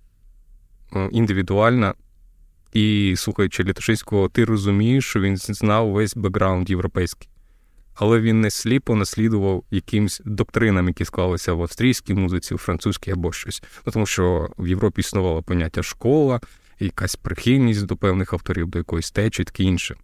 індивідуальна. 1.11 1.95
І, 2.73 3.15
слухаючи 3.17 3.65
Літошинського, 3.65 4.29
ти 4.29 4.45
розумієш, 4.45 5.05
що 5.05 5.21
він 5.21 5.37
знав 5.37 5.91
весь 5.91 6.17
бекграунд 6.17 6.71
європейський. 6.71 7.29
Але 7.95 8.21
він 8.21 8.41
не 8.41 8.51
сліпо 8.51 8.95
наслідував 8.95 9.65
якимсь 9.71 10.23
доктринам, 10.25 10.89
які 10.89 11.05
склалися 11.05 11.53
в 11.53 11.63
австрійській 11.63 12.15
музиці, 12.15 12.55
у 12.55 12.59
французькій 12.59 13.11
або 13.11 13.33
щось. 13.33 13.63
Ну, 13.87 13.93
Тому 13.93 14.07
що 14.07 14.51
в 14.59 14.69
Європі 14.69 15.01
існувало 15.01 15.43
поняття 15.43 15.83
школа, 15.83 16.41
якась 16.81 17.17
прихильність 17.17 17.87
до 17.87 17.97
певних 17.97 18.33
авторів, 18.33 18.67
до 18.67 18.79
якоїсь 18.79 19.11
течі, 19.11 19.45
таке 19.45 19.63
інше. 19.63 19.97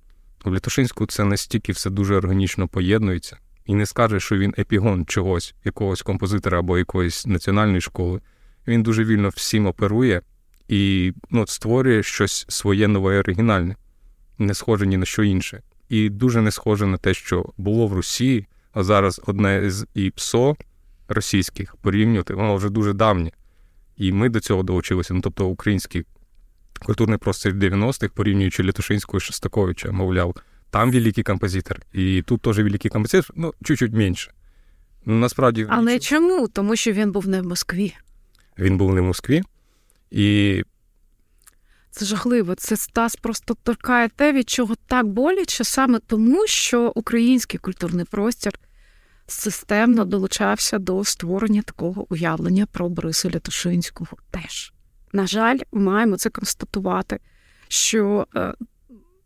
У 0.45 0.55
Літошинську 0.55 1.07
це 1.07 1.25
настільки 1.25 1.73
все 1.73 1.91
дуже 1.91 2.17
органічно 2.17 2.69
поєднується 2.69 3.39
і 3.69 3.75
не 3.75 3.87
скаже, 3.87 4.21
що 4.21 4.39
він 4.39 4.55
епігон 4.59 5.07
чогось, 5.07 5.55
якогось 5.65 6.03
композитора 6.03 6.59
або 6.59 6.79
якоїсь 6.79 7.27
національної 7.27 7.81
школи. 7.81 8.21
Він 8.67 8.83
дуже 8.83 9.05
вільно 9.05 9.29
всім 9.29 9.67
оперує 9.67 10.23
і 10.69 11.13
ну, 11.31 11.47
створює 11.47 12.03
щось 12.03 12.47
своє 12.49 12.89
нове 12.89 13.17
і 13.17 13.19
оригінальне, 13.19 13.77
не 14.39 14.55
схоже 14.55 14.87
ні 14.87 14.97
на 14.97 15.05
що 15.05 15.23
інше. 15.23 15.63
І 15.89 16.09
дуже 16.09 16.43
не 16.43 16.51
схоже 16.51 16.87
на 16.87 16.97
те, 16.97 17.15
що 17.15 17.53
було 17.57 17.87
в 17.87 17.93
Росії, 17.93 18.47
а 18.73 18.83
зараз 18.83 19.21
одне 19.27 19.71
з 19.71 19.87
ІПСО 19.95 20.57
російських 21.09 21.77
порівнювати, 21.77 22.35
воно 22.35 22.57
вже 22.57 22.71
дуже 22.71 22.93
давнє. 22.93 23.31
І 23.97 24.13
ми 24.13 24.29
до 24.29 24.41
цього 24.41 24.63
долучилися. 24.63 25.15
Ну, 25.15 25.21
тобто, 25.21 25.47
український 25.47 26.05
культурний 26.87 27.19
простір 27.19 27.55
90-х, 27.55 28.15
порівнюючи 28.15 28.63
Літушинського 28.63 29.19
і 29.19 29.21
Шостаковича, 29.21 29.93
мовляв, 29.93 30.35
там 30.71 30.93
великий 30.93 31.25
композитор, 31.25 31.81
і 31.93 32.23
тут 32.23 32.43
теж 32.43 32.59
великий 32.59 32.91
композитор, 32.91 33.31
ну, 33.37 33.55
чуть-чуть 33.65 33.93
менше. 33.93 34.33
Ну, 35.05 35.15
насправді. 35.15 35.67
Але 35.71 35.93
нічого. 35.93 36.21
чому? 36.21 36.49
Тому 36.49 36.77
що 36.77 36.93
він 36.93 37.13
був 37.13 37.29
не 37.29 37.43
в 37.43 37.47
Москві. 37.47 37.95
Він 38.59 38.77
був 38.77 38.95
не 38.95 39.01
в 39.01 39.05
Москві. 39.05 39.43
І. 40.11 40.63
Це 41.91 42.05
жахливо. 42.05 42.55
Це 42.55 42.77
Стас 42.77 43.17
просто 43.17 43.55
торкає 43.63 44.09
те, 44.09 44.33
від 44.33 44.51
чого 44.51 44.75
так 44.87 45.07
боляче, 45.07 45.65
саме 45.65 45.99
тому, 45.99 46.47
що 46.47 46.93
український 46.95 47.61
культурний 47.61 48.05
простір 48.05 48.53
системно 49.27 50.05
долучався 50.05 50.79
до 50.79 51.05
створення 51.05 51.63
такого 51.63 52.07
уявлення 52.11 52.67
про 52.67 52.89
Бориса 52.89 53.31
Лятушинського. 53.31 54.17
Теж. 54.31 54.73
На 55.13 55.27
жаль, 55.27 55.59
маємо 55.73 56.17
це 56.17 56.31
констатувати, 56.31 57.21
що 57.69 58.27
е, 58.37 58.55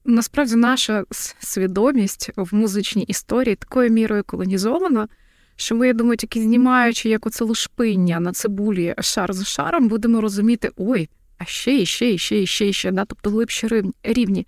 насправді 0.05 0.57
наша 0.57 1.05
свідомість 1.39 2.31
в 2.37 2.55
музичній 2.55 3.03
історії 3.03 3.57
такою 3.57 3.91
мірою 3.91 4.25
колонізована, 4.25 5.09
що 5.57 5.75
ми, 5.75 5.87
я 5.87 5.93
думаю, 5.93 6.17
тільки 6.17 6.43
знімаючи 6.43 7.09
як 7.09 7.27
оце 7.27 7.45
лушпиння 7.45 8.21
на 8.21 8.33
цибулі 8.33 8.95
шар 9.01 9.33
за 9.33 9.45
шаром, 9.45 9.89
будемо 9.89 10.21
розуміти, 10.21 10.71
ой, 10.77 11.09
а 11.39 11.45
ще, 11.45 11.77
і 11.77 11.87
ще, 11.87 12.11
і 12.11 12.19
ще, 12.19 12.43
і 12.43 12.47
ще, 12.47 12.69
і 12.69 12.73
ще, 12.73 12.91
да? 12.91 13.05
тобто 13.05 13.31
глибші 13.31 13.83
рівні. 14.03 14.47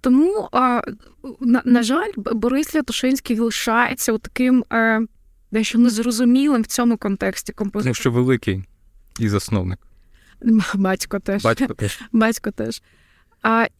Тому, 0.00 0.48
а, 0.52 0.82
на, 1.40 1.62
на 1.64 1.82
жаль, 1.82 2.10
Борис 2.16 2.74
Лятушинський 2.74 3.38
лишається 3.38 4.18
таким 4.18 4.64
е, 4.72 5.00
дещо 5.52 5.78
незрозумілим 5.78 6.62
в 6.62 6.66
цьому 6.66 6.96
контексті 6.96 7.52
композитором. 7.52 7.94
Тому 7.94 7.94
що 7.94 8.10
великий 8.10 8.64
і 9.18 9.28
засновник. 9.28 9.78
Батько 10.74 11.18
теж. 11.18 11.42
Батько 11.42 11.74
теж. 11.74 12.00
Батько 12.12 12.50
теж. 12.50 12.82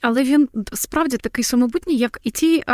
Але 0.01 0.23
він 0.23 0.49
справді 0.73 1.17
такий 1.17 1.45
самобутній, 1.45 1.97
як 1.97 2.21
і 2.23 2.31
ті 2.31 2.65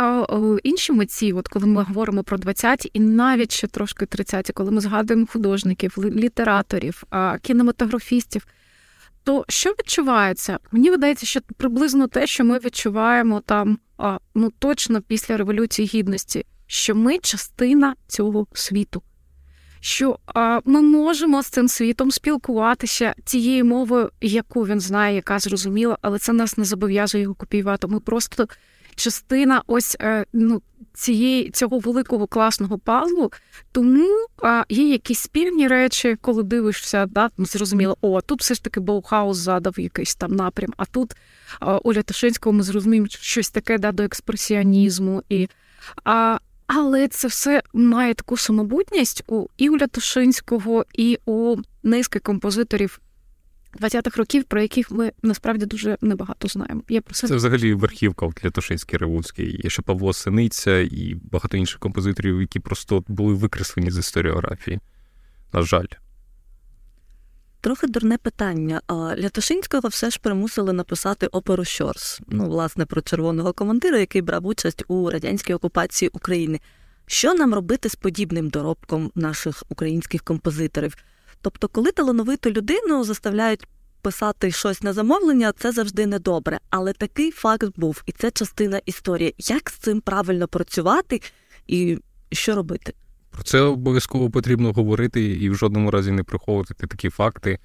інші 0.63 0.93
митці, 0.93 1.33
от 1.33 1.47
коли 1.47 1.65
ми 1.65 1.83
говоримо 1.83 2.23
про 2.23 2.37
20-ті, 2.37 2.89
і 2.93 2.99
навіть 2.99 3.51
ще 3.51 3.67
трошки 3.67 4.05
30-ті, 4.05 4.53
коли 4.53 4.71
ми 4.71 4.81
згадуємо 4.81 5.25
художників, 5.25 5.97
літераторів, 5.97 7.03
кінематографістів. 7.41 8.47
То 9.23 9.45
що 9.47 9.69
відчувається? 9.69 10.59
Мені 10.71 10.89
видається, 10.89 11.25
що 11.25 11.39
приблизно 11.57 12.07
те, 12.07 12.27
що 12.27 12.45
ми 12.45 12.59
відчуваємо 12.59 13.41
там, 13.45 13.79
ну 14.35 14.51
точно 14.59 15.01
після 15.01 15.37
Революції 15.37 15.87
Гідності, 15.87 16.45
що 16.67 16.95
ми 16.95 17.17
частина 17.17 17.95
цього 18.07 18.47
світу 18.53 19.01
що 19.79 20.19
ми 20.65 20.81
можемо 20.81 21.43
з 21.43 21.47
цим 21.47 21.67
світом 21.67 22.11
спілкуватися 22.11 23.15
тією 23.23 23.65
мовою, 23.65 24.09
яку 24.21 24.67
він 24.67 24.79
знає, 24.79 25.15
яка 25.15 25.39
зрозуміла, 25.39 25.97
але 26.01 26.19
це 26.19 26.33
нас 26.33 26.57
не 26.57 26.65
зобов'язує 26.65 27.23
його 27.23 27.35
копіювати. 27.35 27.87
Ми 27.87 27.99
просто 27.99 28.47
частина 28.95 29.61
ось 29.67 29.97
е, 30.01 30.25
ну, 30.33 30.61
цієї 30.93 31.49
цього 31.49 31.79
великого 31.79 32.27
класного 32.27 32.77
пазлу, 32.77 33.31
тому 33.71 34.27
є 34.69 34.89
якісь 34.89 35.19
спільні 35.19 35.67
речі, 35.67 36.17
коли 36.21 36.43
дивишся, 36.43 37.05
да, 37.05 37.29
зрозуміло, 37.37 37.97
о, 38.01 38.21
тут 38.21 38.41
все 38.41 38.53
ж 38.53 38.63
таки 38.63 38.79
Боухаус 38.79 39.37
задав 39.37 39.79
якийсь 39.79 40.15
там 40.15 40.35
напрям, 40.35 40.73
а 40.77 40.85
тут 40.85 41.13
Оля 41.61 42.01
Ташинського 42.01 42.53
ми 42.53 42.63
зрозуміємо 42.63 43.07
щось 43.09 43.49
таке 43.49 43.77
да, 43.77 43.91
до 43.91 44.03
експресіонізму. 44.03 45.23
І, 45.29 45.47
а, 46.03 46.37
Але 46.67 47.07
це 47.07 47.27
все 47.27 47.61
має 47.73 48.13
таку 48.13 48.37
самобутність 48.37 49.23
у 49.27 49.47
і 49.57 49.69
Тушинського 49.91 50.85
і 50.93 51.19
у 51.25 51.57
низки 51.83 52.19
композиторів 52.19 53.01
20-х 53.79 54.17
років, 54.17 54.43
про 54.43 54.61
яких 54.61 54.91
ми 54.91 55.11
насправді 55.23 55.65
дуже 55.65 55.97
небагато 56.01 56.47
знаємо. 56.47 56.81
Я 56.89 57.01
про 57.01 57.13
це... 57.13 57.27
це 57.27 57.35
взагалі 57.35 57.73
верхівка 57.73 58.29
для 58.43 58.49
Тушинський 58.49 58.99
Ревуцький. 58.99 59.61
Є 59.63 59.69
ще 59.69 59.81
Павло 59.81 60.13
Синиця 60.13 60.79
і 60.79 61.17
багато 61.31 61.57
інших 61.57 61.79
композиторів, 61.79 62.41
які 62.41 62.59
просто 62.59 63.03
були 63.07 63.33
викреслені 63.33 63.91
з 63.91 63.97
історіографії. 63.97 64.79
На 65.53 65.61
жаль. 65.61 65.87
Трохи 67.61 67.87
дурне 67.87 68.17
питання. 68.17 68.81
Лятошинського 69.17 69.87
все 69.87 70.09
ж 70.09 70.19
примусили 70.21 70.73
написати 70.73 71.27
оперу 71.27 71.65
Щорс. 71.65 72.21
Ну, 72.27 72.45
власне, 72.49 72.85
про 72.85 73.01
червоного 73.01 73.53
командира, 73.53 73.99
який 73.99 74.21
брав 74.21 74.45
участь 74.45 74.83
у 74.87 75.09
радянській 75.09 75.53
окупації 75.53 76.09
України. 76.13 76.59
Що 77.05 77.33
нам 77.33 77.53
робити 77.53 77.89
з 77.89 77.95
подібним 77.95 78.49
доробком 78.49 79.11
наших 79.15 79.63
українських 79.69 80.23
композиторів? 80.23 80.95
Тобто, 81.41 81.67
коли 81.67 81.91
талановиту 81.91 82.49
людину 82.49 83.03
заставляють 83.03 83.67
писати 84.01 84.51
щось 84.51 84.83
на 84.83 84.93
замовлення, 84.93 85.53
це 85.57 85.71
завжди 85.71 86.05
недобре. 86.05 86.59
Але 86.69 86.93
такий 86.93 87.31
факт 87.31 87.67
був, 87.75 88.03
і 88.05 88.11
це 88.11 88.31
частина 88.31 88.81
історії. 88.85 89.35
Як 89.37 89.69
з 89.69 89.73
цим 89.73 90.01
правильно 90.01 90.47
працювати 90.47 91.21
і 91.67 91.97
що 92.31 92.55
робити? 92.55 92.93
Про 93.37 93.43
це 93.43 93.59
обов'язково 93.59 94.29
потрібно 94.29 94.71
говорити 94.71 95.23
і 95.23 95.49
в 95.49 95.55
жодному 95.55 95.91
разі 95.91 96.11
не 96.11 96.23
приховувати 96.23 96.73
такі 96.73 97.09
факти. 97.09 97.59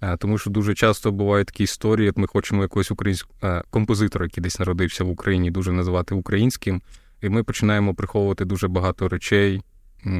Е, 0.00 0.16
тому 0.16 0.38
що 0.38 0.50
дуже 0.50 0.74
часто 0.74 1.12
бувають 1.12 1.46
такі 1.46 1.62
історії, 1.62 2.06
як 2.06 2.16
ми 2.16 2.26
хочемо 2.26 2.62
якогось 2.62 2.90
українського 2.90 3.34
е, 3.42 3.62
композитора, 3.70 4.24
який 4.24 4.42
десь 4.42 4.58
народився 4.58 5.04
в 5.04 5.10
Україні, 5.10 5.50
дуже 5.50 5.72
називати 5.72 6.14
українським, 6.14 6.82
і 7.22 7.28
ми 7.28 7.42
починаємо 7.42 7.94
приховувати 7.94 8.44
дуже 8.44 8.68
багато 8.68 9.08
речей, 9.08 9.62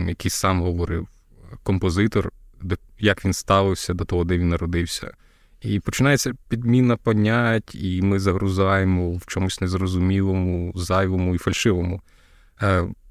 які 0.08 0.30
сам 0.30 0.62
говорив 0.62 1.08
композитор, 1.62 2.32
як 2.98 3.24
він 3.24 3.32
ставився 3.32 3.94
до 3.94 4.04
того, 4.04 4.24
де 4.24 4.38
він 4.38 4.48
народився. 4.48 5.10
І 5.60 5.80
починається 5.80 6.32
підміна 6.48 6.96
понять, 6.96 7.74
і 7.74 8.02
ми 8.02 8.18
загрузаємо 8.18 9.12
в 9.12 9.26
чомусь 9.26 9.60
незрозумілому, 9.60 10.72
зайвому 10.74 11.34
і 11.34 11.38
фальшивому. 11.38 12.00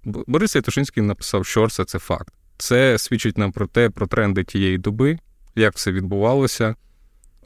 Борис 0.05 0.55
Ятушинський 0.55 1.03
написав, 1.03 1.45
що 1.45 1.67
це 1.67 1.99
факт. 1.99 2.33
Це 2.57 2.97
свідчить 2.97 3.37
нам 3.37 3.51
про 3.51 3.67
те, 3.67 3.89
про 3.89 4.07
тренди 4.07 4.43
тієї 4.43 4.77
доби, 4.77 5.19
як 5.55 5.75
все 5.75 5.91
відбувалося. 5.91 6.75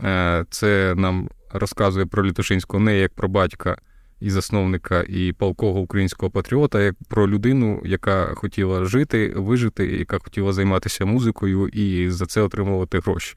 Е, 0.04 0.46
це 0.50 0.94
нам 0.98 1.30
розказує 1.52 2.06
про 2.06 2.26
Літушинського 2.26 2.84
не 2.84 2.98
як 2.98 3.14
про 3.14 3.30
батька 3.30 3.78
і 4.20 4.30
засновника 4.30 5.06
і 5.08 5.34
палкого 5.34 5.80
українського 5.80 6.30
патріота, 6.30 6.82
як 6.82 6.96
про 7.08 7.28
людину, 7.30 7.82
яка 7.86 8.36
хотіла 8.36 8.86
жити, 8.86 9.34
вижити, 9.36 9.86
яка 9.88 10.20
хотіла 10.20 10.54
займатися 10.54 11.06
музикою 11.06 11.68
і 11.68 12.10
за 12.10 12.26
це 12.26 12.42
отримувати 12.42 13.00
гроші. 13.00 13.36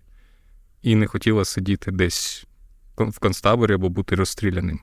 І 0.82 0.94
не 0.94 1.06
хотіла 1.06 1.44
сидіти 1.44 1.90
десь 1.90 2.46
в 2.96 3.18
концтаборі 3.18 3.72
або 3.72 3.88
бути 3.88 4.14
розстріляним. 4.14 4.80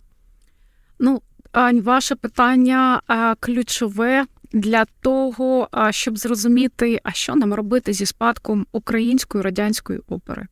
Ну, 1.00 1.22
Ань, 1.52 1.82
ваше 1.82 2.16
питання 2.16 3.02
ключове 3.40 4.26
для 4.54 4.86
того, 5.02 5.70
щоб 5.90 6.18
зрозуміти, 6.18 7.00
а 7.04 7.12
що 7.12 7.36
нам 7.36 7.54
робити 7.54 7.94
зі 7.94 8.06
спадком 8.06 8.66
української 8.72 9.44
радянської 9.44 10.00
опери. 10.08 10.48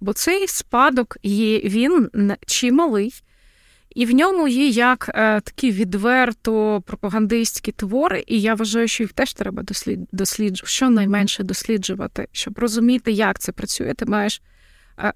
Бо 0.00 0.12
цей 0.12 0.48
спадок 0.48 1.16
є 1.22 1.58
він 1.58 2.10
чималий, 2.46 3.22
і 3.94 4.06
в 4.06 4.14
ньому 4.14 4.48
є 4.48 4.68
як 4.68 5.10
е, 5.14 5.40
такі 5.40 5.70
відверто 5.70 6.82
пропагандистські 6.86 7.72
твори, 7.72 8.24
і 8.26 8.40
я 8.40 8.54
вважаю, 8.54 8.88
що 8.88 9.02
їх 9.02 9.12
теж 9.12 9.32
треба 9.32 9.62
дослід... 9.62 10.00
досліджувати, 10.12 10.70
щонайменше 10.70 11.42
досліджувати, 11.42 12.28
щоб 12.32 12.58
розуміти, 12.58 13.12
як 13.12 13.38
це 13.38 13.52
працює. 13.52 13.94
Ти 13.94 14.06
маєш 14.06 14.42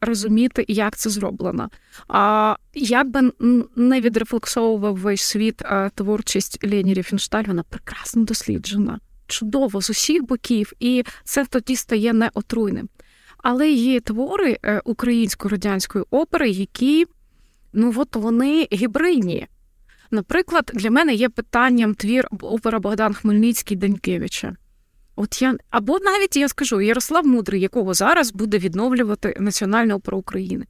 розуміти, 0.01 0.64
як 0.68 0.97
це 0.97 1.11
зроблено. 1.11 1.70
А 2.09 2.57
як 2.74 3.11
би 3.11 3.33
не 3.76 4.01
відрефлексовував 4.01 4.97
весь 4.97 5.22
світ 5.22 5.62
е, 5.62 5.91
творчість 5.95 6.64
Лені 6.64 6.95
Ріфеншталь, 6.95 7.45
вона 7.47 7.62
прекрасно 7.62 8.24
досліджена, 8.24 9.01
чудово 9.26 9.83
з 9.83 9.91
усіх 9.91 10.22
боків, 10.22 10.72
і 10.81 11.05
це 11.24 11.45
тоді 11.45 11.76
стає 11.76 12.12
неотруйним. 12.12 12.89
Але 13.39 13.70
є 13.70 14.01
твори 14.01 14.59
е, 14.62 14.81
українсько-радянської 14.85 16.05
опери, 16.11 16.51
які 16.51 17.07
ну 17.72 17.95
от 17.97 18.16
вони 18.16 18.68
гібридні. 18.72 19.47
Наприклад, 20.11 20.70
для 20.74 20.91
мене 20.91 21.14
є 21.14 21.29
питанням 21.29 21.95
твір 21.95 22.29
опера 22.41 22.79
Богдан 22.79 23.14
Хмельницький 23.14 23.76
Данькевича. 23.76 24.57
От 25.21 25.43
я 25.43 25.57
або 25.71 25.99
навіть 25.99 26.37
я 26.37 26.49
скажу 26.49 26.81
Ярослав 26.81 27.27
Мудрий, 27.27 27.61
якого 27.61 27.95
зараз 27.95 28.33
буде 28.33 28.59
відновлювати 28.59 29.37
Національна 29.41 29.95
опера 29.95 30.19
України. 30.19 30.66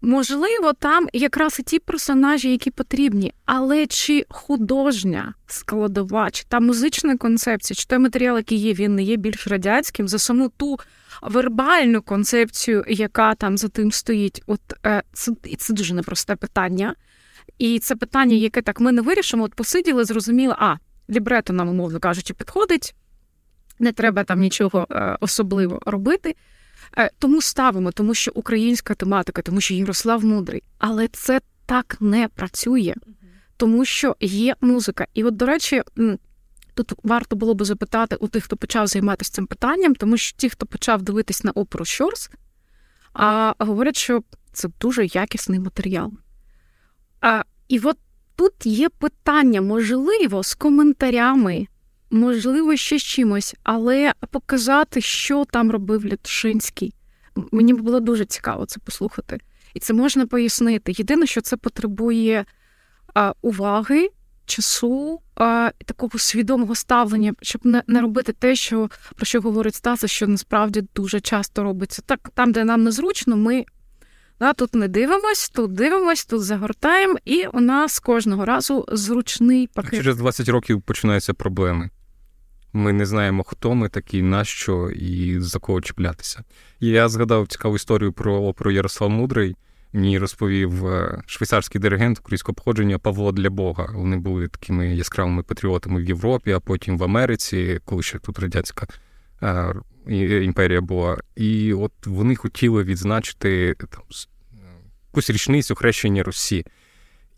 Можливо, 0.00 0.72
там 0.72 1.08
якраз 1.12 1.56
і 1.60 1.62
ті 1.62 1.78
персонажі, 1.78 2.50
які 2.50 2.70
потрібні, 2.70 3.32
але 3.44 3.86
чи 3.86 4.26
художня 4.28 5.34
складова, 5.46 6.30
чи 6.30 6.44
та 6.48 6.60
музична 6.60 7.16
концепція, 7.16 7.76
чи 7.76 7.86
той 7.86 7.98
матеріал, 7.98 8.36
який 8.36 8.58
є, 8.58 8.72
він 8.72 8.94
не 8.94 9.02
є 9.02 9.16
більш 9.16 9.46
радянським 9.46 10.08
за 10.08 10.18
саму 10.18 10.48
ту 10.48 10.78
вербальну 11.22 12.02
концепцію, 12.02 12.84
яка 12.88 13.34
там 13.34 13.58
за 13.58 13.68
тим 13.68 13.92
стоїть. 13.92 14.42
От 14.46 14.60
е, 14.86 15.02
це 15.12 15.32
це 15.58 15.72
дуже 15.72 15.94
непросте 15.94 16.36
питання. 16.36 16.94
І 17.58 17.78
це 17.78 17.96
питання, 17.96 18.36
яке 18.36 18.62
так 18.62 18.80
ми 18.80 18.92
не 18.92 19.02
вирішимо. 19.02 19.44
От 19.44 19.54
посиділи, 19.54 20.04
зрозуміли, 20.04 20.54
а 20.58 20.76
лібрето 21.10 21.52
нам, 21.52 21.68
умовно 21.68 22.00
кажучи, 22.00 22.34
підходить 22.34 22.94
не 23.78 23.92
треба 23.92 24.24
там 24.24 24.40
нічого 24.40 24.86
е, 24.90 25.16
особливо 25.20 25.80
робити. 25.86 26.36
Е, 26.98 27.10
тому 27.18 27.42
ставимо, 27.42 27.92
тому 27.92 28.14
що 28.14 28.32
українська 28.34 28.94
тематика, 28.94 29.42
тому 29.42 29.60
що 29.60 29.74
Ярослав 29.74 30.24
мудрий. 30.24 30.62
Але 30.78 31.08
це 31.08 31.40
так 31.66 31.96
не 32.00 32.28
працює, 32.28 32.94
тому 33.56 33.84
що 33.84 34.16
є 34.20 34.56
музика. 34.60 35.06
І, 35.14 35.24
от, 35.24 35.36
до 35.36 35.46
речі, 35.46 35.82
тут 36.74 36.92
варто 37.02 37.36
було 37.36 37.54
би 37.54 37.64
запитати 37.64 38.16
у 38.20 38.28
тих, 38.28 38.44
хто 38.44 38.56
почав 38.56 38.86
займатися 38.86 39.32
цим 39.32 39.46
питанням, 39.46 39.94
тому 39.94 40.16
що 40.16 40.36
ті, 40.36 40.48
хто 40.48 40.66
почав 40.66 41.02
дивитись 41.02 41.44
на 41.44 41.50
оперу 41.50 41.84
Щорс, 41.84 42.30
а 43.12 43.54
говорять, 43.58 43.96
що 43.96 44.22
це 44.52 44.68
дуже 44.80 45.06
якісний 45.06 45.60
матеріал. 45.60 46.12
А, 47.20 47.42
І 47.68 47.78
от 47.78 47.98
тут 48.36 48.66
є 48.66 48.88
питання, 48.88 49.60
можливо, 49.60 50.42
з 50.42 50.54
коментарями 50.54 51.66
можливо, 52.14 52.76
ще 52.76 52.98
з 52.98 53.02
чимось, 53.02 53.54
але 53.62 54.12
показати, 54.30 55.00
що 55.00 55.44
там 55.44 55.70
робив 55.70 56.06
Лятушинський. 56.06 56.94
Мені 57.52 57.74
було 57.74 58.00
дуже 58.00 58.24
цікаво 58.24 58.66
це 58.66 58.80
послухати. 58.80 59.38
І 59.74 59.80
це 59.80 59.94
можна 59.94 60.26
пояснити. 60.26 60.92
Єдине, 60.96 61.26
що 61.26 61.40
це 61.40 61.56
потребує 61.56 62.44
а, 63.14 63.32
уваги, 63.42 64.08
часу, 64.46 65.20
а, 65.36 65.70
такого 65.84 66.18
свідомого 66.18 66.74
ставлення, 66.74 67.34
щоб 67.42 67.66
не, 67.66 67.82
не 67.86 68.00
робити 68.00 68.32
те, 68.32 68.54
що 68.54 68.90
про 69.16 69.26
що 69.26 69.40
говорить 69.40 69.74
Стаса, 69.74 70.08
що 70.08 70.26
насправді 70.26 70.82
дуже 70.94 71.20
часто 71.20 71.62
робиться. 71.62 72.02
Так, 72.06 72.30
там, 72.34 72.52
де 72.52 72.64
нам 72.64 72.84
незручно, 72.84 73.36
ми 73.36 73.64
да, 74.40 74.52
тут 74.52 74.74
не 74.74 74.88
дивимось, 74.88 75.48
тут 75.48 75.72
дивимось, 75.72 76.26
тут 76.26 76.42
загортаємо, 76.42 77.18
і 77.24 77.46
у 77.46 77.60
нас 77.60 77.98
кожного 78.00 78.44
разу 78.44 78.84
зручний 78.92 79.66
пакет. 79.66 79.94
Через 80.00 80.16
20 80.16 80.48
років 80.48 80.82
починаються 80.82 81.34
проблеми. 81.34 81.90
Ми 82.76 82.92
не 82.92 83.06
знаємо, 83.06 83.42
хто 83.42 83.74
ми 83.74 83.88
такі, 83.88 84.22
нащо 84.22 84.90
і 84.90 85.40
за 85.40 85.58
кого 85.58 85.80
чіплятися. 85.80 86.44
Я 86.80 87.08
згадав 87.08 87.48
цікаву 87.48 87.76
історію 87.76 88.12
про 88.12 88.34
оперу 88.34 88.70
Ярослав 88.70 89.10
Мудрий. 89.10 89.56
Мені 89.92 90.18
розповів 90.18 90.86
е, 90.86 91.22
швейцарський 91.26 91.80
диригент 91.80 92.18
українського 92.18 92.54
походження 92.54 92.98
Павло 92.98 93.32
для 93.32 93.50
Бога. 93.50 93.88
Вони 93.94 94.16
були 94.16 94.48
такими 94.48 94.96
яскравими 94.96 95.42
патріотами 95.42 96.00
в 96.00 96.04
Європі, 96.04 96.52
а 96.52 96.60
потім 96.60 96.98
в 96.98 97.04
Америці, 97.04 97.80
коли 97.84 98.02
ще 98.02 98.18
тут 98.18 98.38
радянська 98.38 98.86
е, 99.42 99.74
імперія 100.44 100.80
була. 100.80 101.18
І 101.36 101.72
от 101.72 101.92
вони 102.06 102.36
хотіли 102.36 102.82
відзначити 102.82 103.74
там 103.74 104.02
якусь 105.12 105.30
річницю 105.30 105.74
хрещення 105.74 106.22
Русі. 106.22 106.66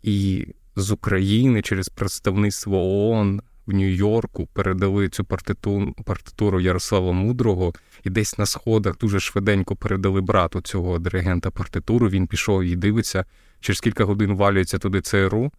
І 0.03 0.47
з 0.75 0.91
України 0.91 1.61
через 1.61 1.89
представництво 1.89 2.77
ООН 2.77 3.41
в 3.67 3.73
Нью-Йорку 3.73 4.47
передали 4.53 5.09
цю 5.09 5.23
партиту, 5.23 5.93
партитуру 6.05 6.59
Ярослава 6.59 7.11
Мудрого, 7.11 7.73
і 8.03 8.09
десь 8.09 8.37
на 8.37 8.45
сходах 8.45 8.97
дуже 8.97 9.19
швиденько 9.19 9.75
передали 9.75 10.21
брату 10.21 10.61
цього 10.61 10.99
диригента 10.99 11.51
партитуру. 11.51 12.09
Він 12.09 12.27
пішов 12.27 12.63
і 12.63 12.75
дивиться, 12.75 13.25
через 13.59 13.79
кілька 13.79 14.03
годин 14.03 14.35
валюється 14.35 14.77
туди 14.77 15.01
ЦРУ. 15.01 15.51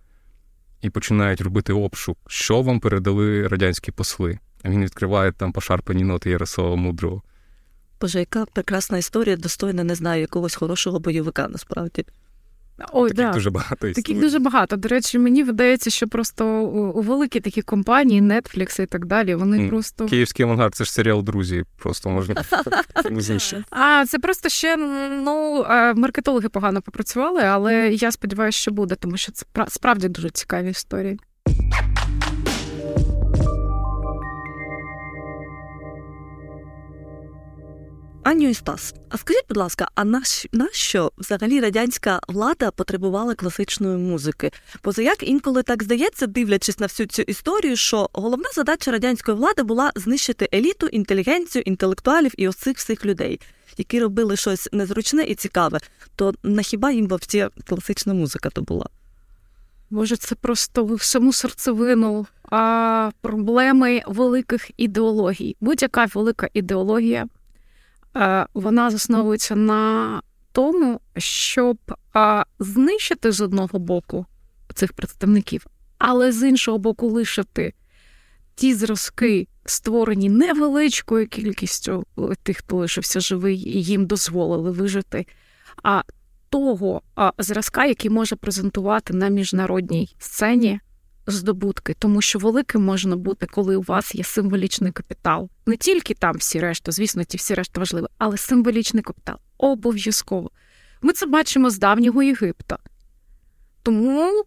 і 0.83 0.91
починають 0.91 1.41
робити 1.41 1.73
обшук, 1.73 2.19
що 2.27 2.63
вам 2.63 2.81
передали 2.81 3.49
радянські 3.49 3.93
посли. 3.93 4.39
А 4.63 4.71
він 4.71 4.85
відкриває 4.85 5.33
там 5.33 5.53
пошарпані 5.53 6.05
ноти 6.05 6.31
Ярослава 6.31 6.77
Мудрого. 6.77 7.23
Боже, 8.01 8.19
яка 8.19 8.47
прекрасна 8.47 8.99
історія, 8.99 9.37
достойна, 9.37 9.85
не 9.85 9.95
знаю, 9.95 10.21
якогось 10.21 10.55
хорошого 10.55 11.01
бойовика 11.01 11.49
насправді. 11.49 12.05
Ой, 12.93 13.09
Таких 13.09 13.27
да. 13.27 13.33
дуже 13.33 13.51
багато 13.51 13.89
історій. 13.89 14.03
Таких 14.03 14.21
дуже 14.21 14.39
багато. 14.39 14.77
До 14.77 14.89
речі, 14.89 15.19
мені 15.19 15.45
видається, 15.45 15.91
що 15.91 16.09
просто 16.09 16.47
у, 16.47 17.01
великі 17.03 17.41
такі 17.41 17.63
компанії, 17.63 18.23
Netflix 18.23 18.83
і 18.83 18.87
так 18.87 19.07
далі, 19.07 19.35
вони 19.35 19.59
mm. 19.59 19.69
просто. 19.69 20.07
Київський 20.07 20.45
авангард 20.45 20.75
це 20.75 20.85
ж 20.85 20.93
серіал 20.93 21.23
Друзі. 21.23 21.65
Просто 21.79 22.11
можна. 22.11 22.35
А 23.71 24.05
це 24.07 24.19
просто 24.19 24.49
ще 24.49 24.77
ну 25.25 25.65
маркетологи 25.95 26.49
погано 26.49 26.83
попрацювали, 26.83 27.43
але 27.43 27.89
я 27.89 28.13
сподіваюся, 28.13 28.59
що 28.59 28.71
буде, 28.71 28.95
тому 28.95 29.17
що 29.17 29.33
це 29.33 29.47
пра- 29.55 29.69
справді 29.69 30.09
дуже 30.09 30.31
цікаві 30.31 30.71
історії. 30.71 31.19
Аню 38.29 38.49
і 38.49 38.55
Стас, 38.55 38.95
а 39.09 39.19
скажіть, 39.19 39.45
будь 39.49 39.57
ласка, 39.57 39.89
а 39.95 40.05
наш- 40.05 40.47
нащо 40.53 41.13
взагалі 41.19 41.61
радянська 41.61 42.21
влада 42.29 42.71
потребувала 42.71 43.35
класичної 43.35 43.97
музики? 43.97 44.51
Поза 44.83 45.03
як 45.03 45.23
інколи 45.23 45.63
так 45.63 45.83
здається, 45.83 46.27
дивлячись 46.27 46.79
на 46.79 46.87
всю 46.87 47.07
цю 47.07 47.23
історію, 47.23 47.77
що 47.77 48.11
головна 48.13 48.45
задача 48.55 48.91
радянської 48.91 49.37
влади 49.37 49.63
була 49.63 49.93
знищити 49.95 50.49
еліту, 50.55 50.87
інтелігенцію, 50.87 51.63
інтелектуалів 51.63 52.33
і 52.37 52.49
ось 52.49 52.57
цих 52.57 52.77
всіх 52.77 53.05
людей, 53.05 53.41
які 53.77 54.01
робили 54.01 54.37
щось 54.37 54.69
незручне 54.73 55.23
і 55.25 55.35
цікаве. 55.35 55.81
То 56.17 56.35
на 56.43 56.63
хіба 56.63 56.91
їм 56.91 57.09
вовці 57.09 57.49
класична 57.69 58.15
музика 58.15 58.51
то 58.51 58.63
була? 58.63 58.87
Може, 59.91 60.17
це 60.17 60.35
просто 60.35 60.85
в 60.85 61.03
саму 61.03 61.33
серцевину 61.33 62.27
а, 62.51 63.11
проблеми 63.21 64.03
великих 64.07 64.71
ідеологій. 64.77 65.57
Будь-яка 65.61 66.05
велика 66.05 66.49
ідеологія 66.55 67.27
вона 68.55 68.91
засновується 68.91 69.57
на 69.57 70.23
тому, 70.53 71.01
щоб 71.17 71.79
знищити 72.59 73.33
з 73.33 73.41
одного 73.41 73.79
боку 73.79 74.27
цих 74.75 74.93
представників, 74.93 75.67
але 75.99 76.33
з 76.33 76.49
іншого 76.49 76.79
боку 76.79 77.09
лишити 77.09 77.73
ті 78.55 78.75
зразки, 78.75 79.49
створені 79.65 80.29
невеличкою 80.29 81.29
кількістю 81.29 82.07
тих, 82.43 82.57
хто 82.57 82.77
лишився 82.77 83.21
живий, 83.21 83.57
і 83.57 83.83
їм 83.83 84.07
дозволили 84.07 84.71
вижити. 84.71 85.27
А 85.83 86.03
того 86.51 87.03
а, 87.15 87.33
зразка, 87.39 87.87
який 87.87 88.11
може 88.11 88.37
презентувати 88.37 89.15
на 89.15 89.29
міжнародній 89.29 90.17
сцені 90.19 90.81
здобутки, 91.31 91.95
тому 91.99 92.23
що 92.23 92.39
великим 92.39 92.85
можна 92.85 93.17
бути, 93.17 93.47
коли 93.47 93.77
у 93.77 93.83
вас 93.83 94.15
є 94.15 94.25
символічний 94.25 94.93
капітал. 94.93 95.51
Не 95.67 95.77
тільки 95.77 96.15
там 96.15 96.37
всі 96.37 96.61
решта, 96.61 96.93
звісно, 96.93 97.25
ті 97.25 97.37
всі 97.37 97.55
решта 97.55 97.81
важливі, 97.81 98.07
але 98.19 98.37
символічний 98.37 99.03
капітал 99.03 99.37
обов'язково. 99.59 100.51
Ми 101.03 101.13
це 101.13 101.27
бачимо 101.27 101.71
з 101.71 101.79
давнього 101.79 102.23
Єгипта. 102.23 102.79
Тому 103.83 104.45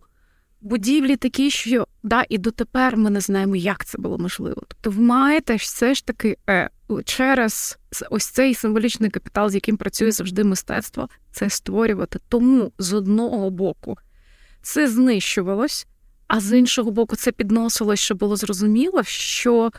будівлі 0.62 1.16
такі, 1.16 1.50
що 1.50 1.88
да, 2.04 2.26
і 2.30 2.38
дотепер 2.38 2.98
ми 2.98 3.10
не 3.10 3.22
знаємо, 3.22 3.56
як 3.56 3.86
це 3.86 3.98
було 3.98 4.18
можливо. 4.18 4.62
Тобто, 4.68 4.90
ви 4.90 5.02
маєте 5.02 5.56
все 5.56 5.94
ж 5.94 6.06
таки 6.06 6.38
е, 6.50 6.70
через 7.06 7.80
ось 8.10 8.26
цей 8.26 8.56
символічний 8.56 9.10
капітал, 9.10 9.50
з 9.50 9.56
яким 9.56 9.78
працює 9.78 10.12
завжди 10.12 10.44
мистецтво, 10.44 11.10
це 11.32 11.50
створювати. 11.50 12.20
Тому 12.30 12.72
з 12.78 12.94
одного 12.94 13.50
боку 13.50 13.98
це 14.62 14.88
знищувалось, 14.88 15.88
а 16.34 16.40
з 16.40 16.58
іншого 16.58 16.92
боку, 16.92 17.16
це 17.16 17.32
підносилось, 17.32 18.00
щоб 18.00 18.18
було 18.18 18.36
зрозуміло, 18.36 19.04
що 19.04 19.72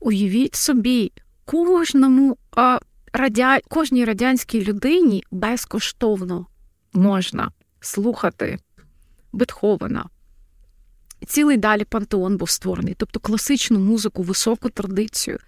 уявіть 0.00 0.54
собі, 0.54 1.12
кожному 1.44 2.36
а, 2.50 2.78
радя... 3.12 3.60
кожній 3.68 4.04
радянській 4.04 4.64
людині 4.64 5.24
безкоштовно 5.30 6.46
можна 6.92 7.50
слухати 7.80 8.58
Бетховена. 9.32 10.04
Цілий 11.26 11.56
далі 11.56 11.84
пантеон 11.84 12.36
був 12.36 12.50
створений, 12.50 12.94
тобто 12.98 13.20
класичну 13.20 13.78
музику, 13.78 14.22
високу 14.22 14.68
традицію, 14.70 15.38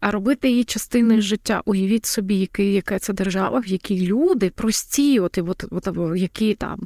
а 0.00 0.10
робити 0.10 0.50
її 0.50 0.64
частиною 0.64 1.22
життя. 1.22 1.62
Уявіть 1.64 2.06
собі, 2.06 2.36
який, 2.36 2.72
яка 2.72 2.98
це 2.98 3.12
держава, 3.12 3.60
в 3.60 3.66
якій 3.66 4.06
люди 4.06 4.50
прості, 4.50 5.20
от, 5.20 5.38
от, 5.38 5.64
от, 5.70 6.16
які 6.16 6.54
там 6.54 6.80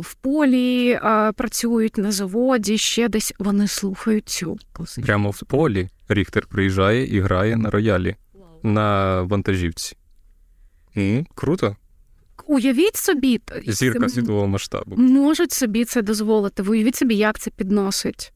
в 0.00 0.14
полі 0.14 0.98
працюють 1.36 1.96
на 1.98 2.12
заводі, 2.12 2.78
ще 2.78 3.08
десь 3.08 3.34
вони 3.38 3.68
слухають 3.68 4.28
цю 4.28 4.58
класичну. 4.72 5.04
Прямо 5.04 5.30
в 5.30 5.40
полі 5.42 5.88
Ріхтер 6.08 6.46
приїжджає 6.46 7.06
і 7.16 7.20
грає 7.20 7.56
на 7.56 7.70
роялі 7.70 8.16
на 8.62 9.22
вантажівці. 9.22 9.96
М, 10.96 11.26
Круто. 11.34 11.76
Уявіть 12.46 12.96
собі, 12.96 13.40
Зірка 13.66 14.08
світового 14.08 14.46
масштабу. 14.46 14.96
можуть 14.96 15.52
собі 15.52 15.84
це 15.84 16.02
дозволити. 16.02 16.62
Уявіть 16.62 16.96
собі, 16.96 17.14
як 17.14 17.38
це 17.38 17.50
підносить. 17.50 18.32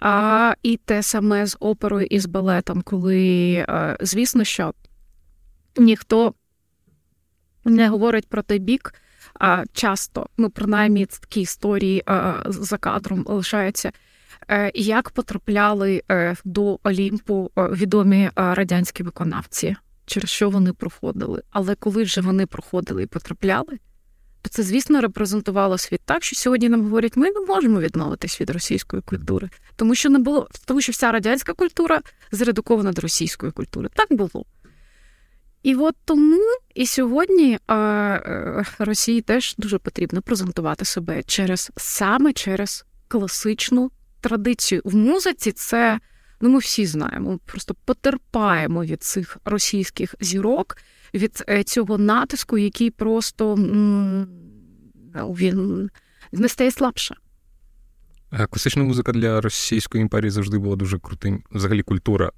А, 0.00 0.54
І 0.62 0.76
те 0.76 1.02
саме 1.02 1.46
з 1.46 1.56
оперою 1.60 2.06
і 2.10 2.18
з 2.20 2.26
балетом, 2.26 2.82
коли, 2.82 3.66
звісно, 4.00 4.44
що 4.44 4.74
ніхто 5.76 6.34
не 7.64 7.88
говорить 7.88 8.28
про 8.28 8.42
той 8.42 8.58
бік. 8.58 8.94
А 9.40 9.64
часто, 9.72 10.26
ну 10.38 10.50
принаймні, 10.50 11.06
такі 11.06 11.40
історії 11.40 12.04
за 12.46 12.76
кадром 12.76 13.24
лишаються. 13.26 13.92
Е, 14.48 14.70
Як 14.74 15.10
потрапляли 15.10 16.02
е, 16.10 16.36
до 16.44 16.78
Олімпу 16.82 17.50
е, 17.58 17.62
відомі 17.62 18.22
е, 18.22 18.30
радянські 18.36 19.02
виконавці, 19.02 19.76
через 20.06 20.30
що 20.30 20.50
вони 20.50 20.72
проходили. 20.72 21.42
Але 21.50 21.74
коли 21.74 22.02
вже 22.02 22.20
вони 22.20 22.46
проходили 22.46 23.02
і 23.02 23.06
потрапляли, 23.06 23.78
то 24.42 24.48
це, 24.48 24.62
звісно, 24.62 25.00
репрезентувало 25.00 25.78
світ 25.78 26.00
так, 26.04 26.24
що 26.24 26.36
сьогодні 26.36 26.68
нам 26.68 26.82
говорять, 26.82 27.16
ми 27.16 27.30
не 27.30 27.40
можемо 27.40 27.80
відмовитись 27.80 28.40
від 28.40 28.50
російської 28.50 29.02
культури, 29.02 29.50
тому 29.76 29.94
що 29.94 30.10
не 30.10 30.18
було, 30.18 30.48
тому 30.64 30.80
що 30.80 30.92
вся 30.92 31.12
радянська 31.12 31.52
культура 31.52 32.00
зредукована 32.32 32.92
до 32.92 33.02
російської 33.02 33.52
культури. 33.52 33.88
Так 33.94 34.12
було. 34.12 34.44
І 35.62 35.74
от 35.74 35.96
тому 36.04 36.40
і 36.74 36.86
сьогодні 36.86 37.58
е, 37.70 38.64
Росії 38.78 39.20
теж 39.20 39.54
дуже 39.58 39.78
потрібно 39.78 40.22
презентувати 40.22 40.84
себе 40.84 41.22
через 41.22 41.70
саме 41.76 42.32
через 42.32 42.84
класичну 43.08 43.90
традицію. 44.20 44.82
В 44.84 44.94
музиці 44.94 45.52
це 45.52 46.00
ну 46.40 46.48
ми 46.48 46.58
всі 46.58 46.86
знаємо, 46.86 47.38
просто 47.44 47.74
потерпаємо 47.84 48.84
від 48.84 49.02
цих 49.02 49.38
російських 49.44 50.14
зірок, 50.20 50.76
від 51.14 51.44
е, 51.48 51.64
цього 51.64 51.98
натиску, 51.98 52.58
який 52.58 52.90
просто 52.90 53.52
м, 53.52 54.28
він 55.14 55.90
не 56.32 56.48
стає 56.48 56.70
слабше. 56.70 57.14
Е, 58.32 58.46
Класична 58.46 58.84
музика 58.84 59.12
для 59.12 59.40
Російської 59.40 60.02
імперії 60.02 60.30
завжди 60.30 60.58
була 60.58 60.76
дуже 60.76 60.98
крутим. 60.98 61.42
Взагалі 61.50 61.82
культура 61.82 62.32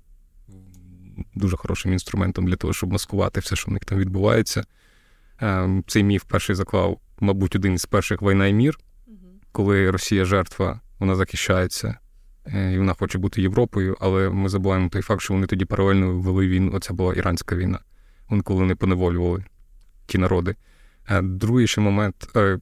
дуже 1.34 1.56
хорошим 1.56 1.92
інструментом 1.92 2.46
для 2.46 2.56
того, 2.56 2.72
щоб 2.72 2.92
маскувати 2.92 3.40
все, 3.40 3.56
що 3.56 3.70
в 3.70 3.74
них 3.74 3.84
там 3.84 3.98
відбувається. 3.98 4.64
Е, 5.42 5.82
Цей 5.86 6.02
міф 6.04 6.24
перший 6.28 6.56
заклав, 6.56 7.00
мабуть, 7.20 7.56
один 7.56 7.74
із 7.74 7.84
перших 7.86 8.22
війна 8.22 8.46
і 8.46 8.52
мір, 8.52 8.78
коли 9.52 9.90
Росія 9.90 10.24
жертва, 10.24 10.80
вона 10.98 11.14
захищається, 11.14 11.98
е, 12.46 12.72
і 12.72 12.78
вона 12.78 12.94
хоче 12.94 13.18
бути 13.18 13.42
Європою, 13.42 13.96
але 14.00 14.30
ми 14.30 14.48
забуваємо 14.48 14.88
той 14.88 15.02
факт, 15.02 15.22
що 15.22 15.34
вони 15.34 15.46
тоді 15.46 15.64
паралельно 15.64 16.20
вели 16.20 16.48
війну. 16.48 16.72
Оця 16.74 16.92
була 16.92 17.14
іранська 17.14 17.56
війна. 17.56 17.78
Вони 18.28 18.42
коли 18.42 18.64
не 18.64 18.74
поневолювали 18.74 19.44
ті 20.06 20.18
народи. 20.18 20.56
Е, 21.10 21.22
Другий 21.22 21.66
ще 21.66 21.80
момент. 21.80 22.28
е, 22.36 22.58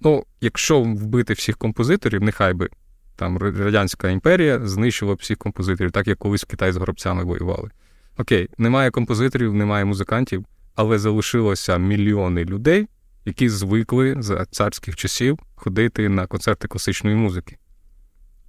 Ну, 0.00 0.24
якщо 0.40 0.80
вбити 0.80 1.32
всіх 1.32 1.56
композиторів, 1.56 2.22
нехай 2.22 2.54
би 2.54 2.68
там 3.16 3.38
Радянська 3.38 4.08
імперія 4.08 4.66
знищила 4.66 5.14
всіх 5.14 5.38
композиторів, 5.38 5.92
так 5.92 6.06
як 6.06 6.18
колись 6.18 6.44
Китай 6.44 6.72
з 6.72 6.76
горобцями 6.76 7.24
воювали. 7.24 7.70
Окей, 8.18 8.48
немає 8.58 8.90
композиторів, 8.90 9.54
немає 9.54 9.84
музикантів, 9.84 10.44
але 10.74 10.98
залишилося 10.98 11.78
мільйони 11.78 12.44
людей, 12.44 12.88
які 13.24 13.48
звикли 13.48 14.16
за 14.18 14.44
царських 14.44 14.96
часів 14.96 15.38
ходити 15.54 16.08
на 16.08 16.26
концерти 16.26 16.68
класичної 16.68 17.16
музики. 17.16 17.56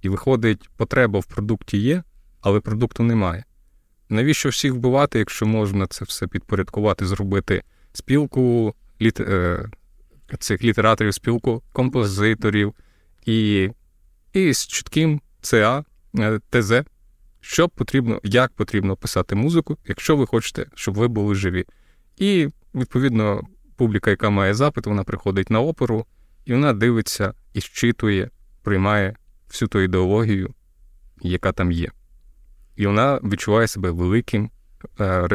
І 0.02 0.08
виходить, 0.08 0.68
потреба 0.76 1.18
в 1.18 1.26
продукті 1.26 1.78
є, 1.78 2.02
але 2.40 2.60
продукту 2.60 3.02
немає. 3.02 3.44
Навіщо 4.08 4.48
всіх 4.48 4.74
вбивати, 4.74 5.18
якщо 5.18 5.46
можна 5.46 5.86
це 5.86 6.04
все 6.04 6.26
підпорядкувати, 6.26 7.06
зробити 7.06 7.62
спілку 7.92 8.74
літ... 9.00 9.20
е... 9.20 9.68
цих 10.38 10.64
літераторів, 10.64 11.14
спілку 11.14 11.62
композиторів 11.72 12.74
і, 13.26 13.70
і 14.32 14.52
з 14.52 14.66
чітким 14.66 15.20
ЦА, 15.40 15.84
е, 16.18 16.40
ТЗ, 16.50 16.72
що 17.40 17.68
потрібно, 17.68 18.20
як 18.24 18.52
потрібно 18.52 18.96
писати 18.96 19.34
музику, 19.34 19.78
якщо 19.86 20.16
ви 20.16 20.26
хочете, 20.26 20.66
щоб 20.74 20.94
ви 20.94 21.08
були 21.08 21.34
живі. 21.34 21.64
І, 22.16 22.48
відповідно, 22.74 23.42
публіка, 23.76 24.10
яка 24.10 24.30
має 24.30 24.54
запит, 24.54 24.86
вона 24.86 25.04
приходить 25.04 25.50
на 25.50 25.60
оперу 25.60 26.06
І 26.44 26.52
вона 26.52 26.72
дивиться 26.72 27.34
і 27.54 27.60
щитує, 27.60 28.30
приймає 28.62 29.16
всю 29.48 29.68
ту 29.68 29.80
ідеологію, 29.80 30.54
яка 31.22 31.52
там 31.52 31.72
є. 31.72 31.88
І 32.76 32.86
вона 32.86 33.16
відчуває 33.16 33.66
себе 33.68 33.90
великим, 33.90 34.50
е, 35.00 35.28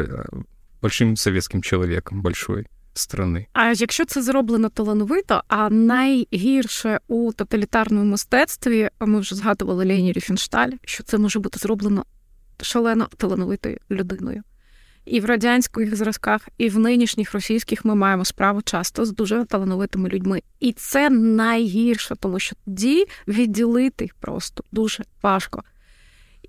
большим 0.82 1.16
совєтським 1.16 1.62
чоловіком 1.62 2.22
большої 2.22 2.66
страни. 2.94 3.46
А 3.52 3.72
якщо 3.72 4.04
це 4.04 4.22
зроблено 4.22 4.68
талановито, 4.68 5.42
а 5.48 5.70
найгірше 5.70 7.00
у 7.08 7.32
тоталітарному 7.32 8.04
мистецтві, 8.04 8.90
ми 9.00 9.20
вже 9.20 9.34
згадували 9.34 9.84
Лені 9.84 10.12
Ріфеншталь, 10.12 10.70
що 10.84 11.02
це 11.02 11.18
може 11.18 11.38
бути 11.38 11.58
зроблено 11.58 12.04
шалено 12.60 13.08
талановитою 13.16 13.78
людиною. 13.90 14.42
І 15.04 15.20
в 15.20 15.24
радянських 15.24 15.96
зразках, 15.96 16.48
і 16.58 16.68
в 16.68 16.78
нинішніх 16.78 17.32
російських 17.32 17.84
ми 17.84 17.94
маємо 17.94 18.24
справу 18.24 18.62
часто 18.62 19.04
з 19.04 19.12
дуже 19.12 19.44
талановитими 19.44 20.08
людьми. 20.08 20.42
І 20.60 20.72
це 20.72 21.10
найгірше, 21.10 22.16
тому 22.20 22.38
що 22.38 22.56
тоді 22.64 23.06
відділити 23.28 24.10
просто 24.20 24.64
дуже 24.72 25.04
важко. 25.22 25.62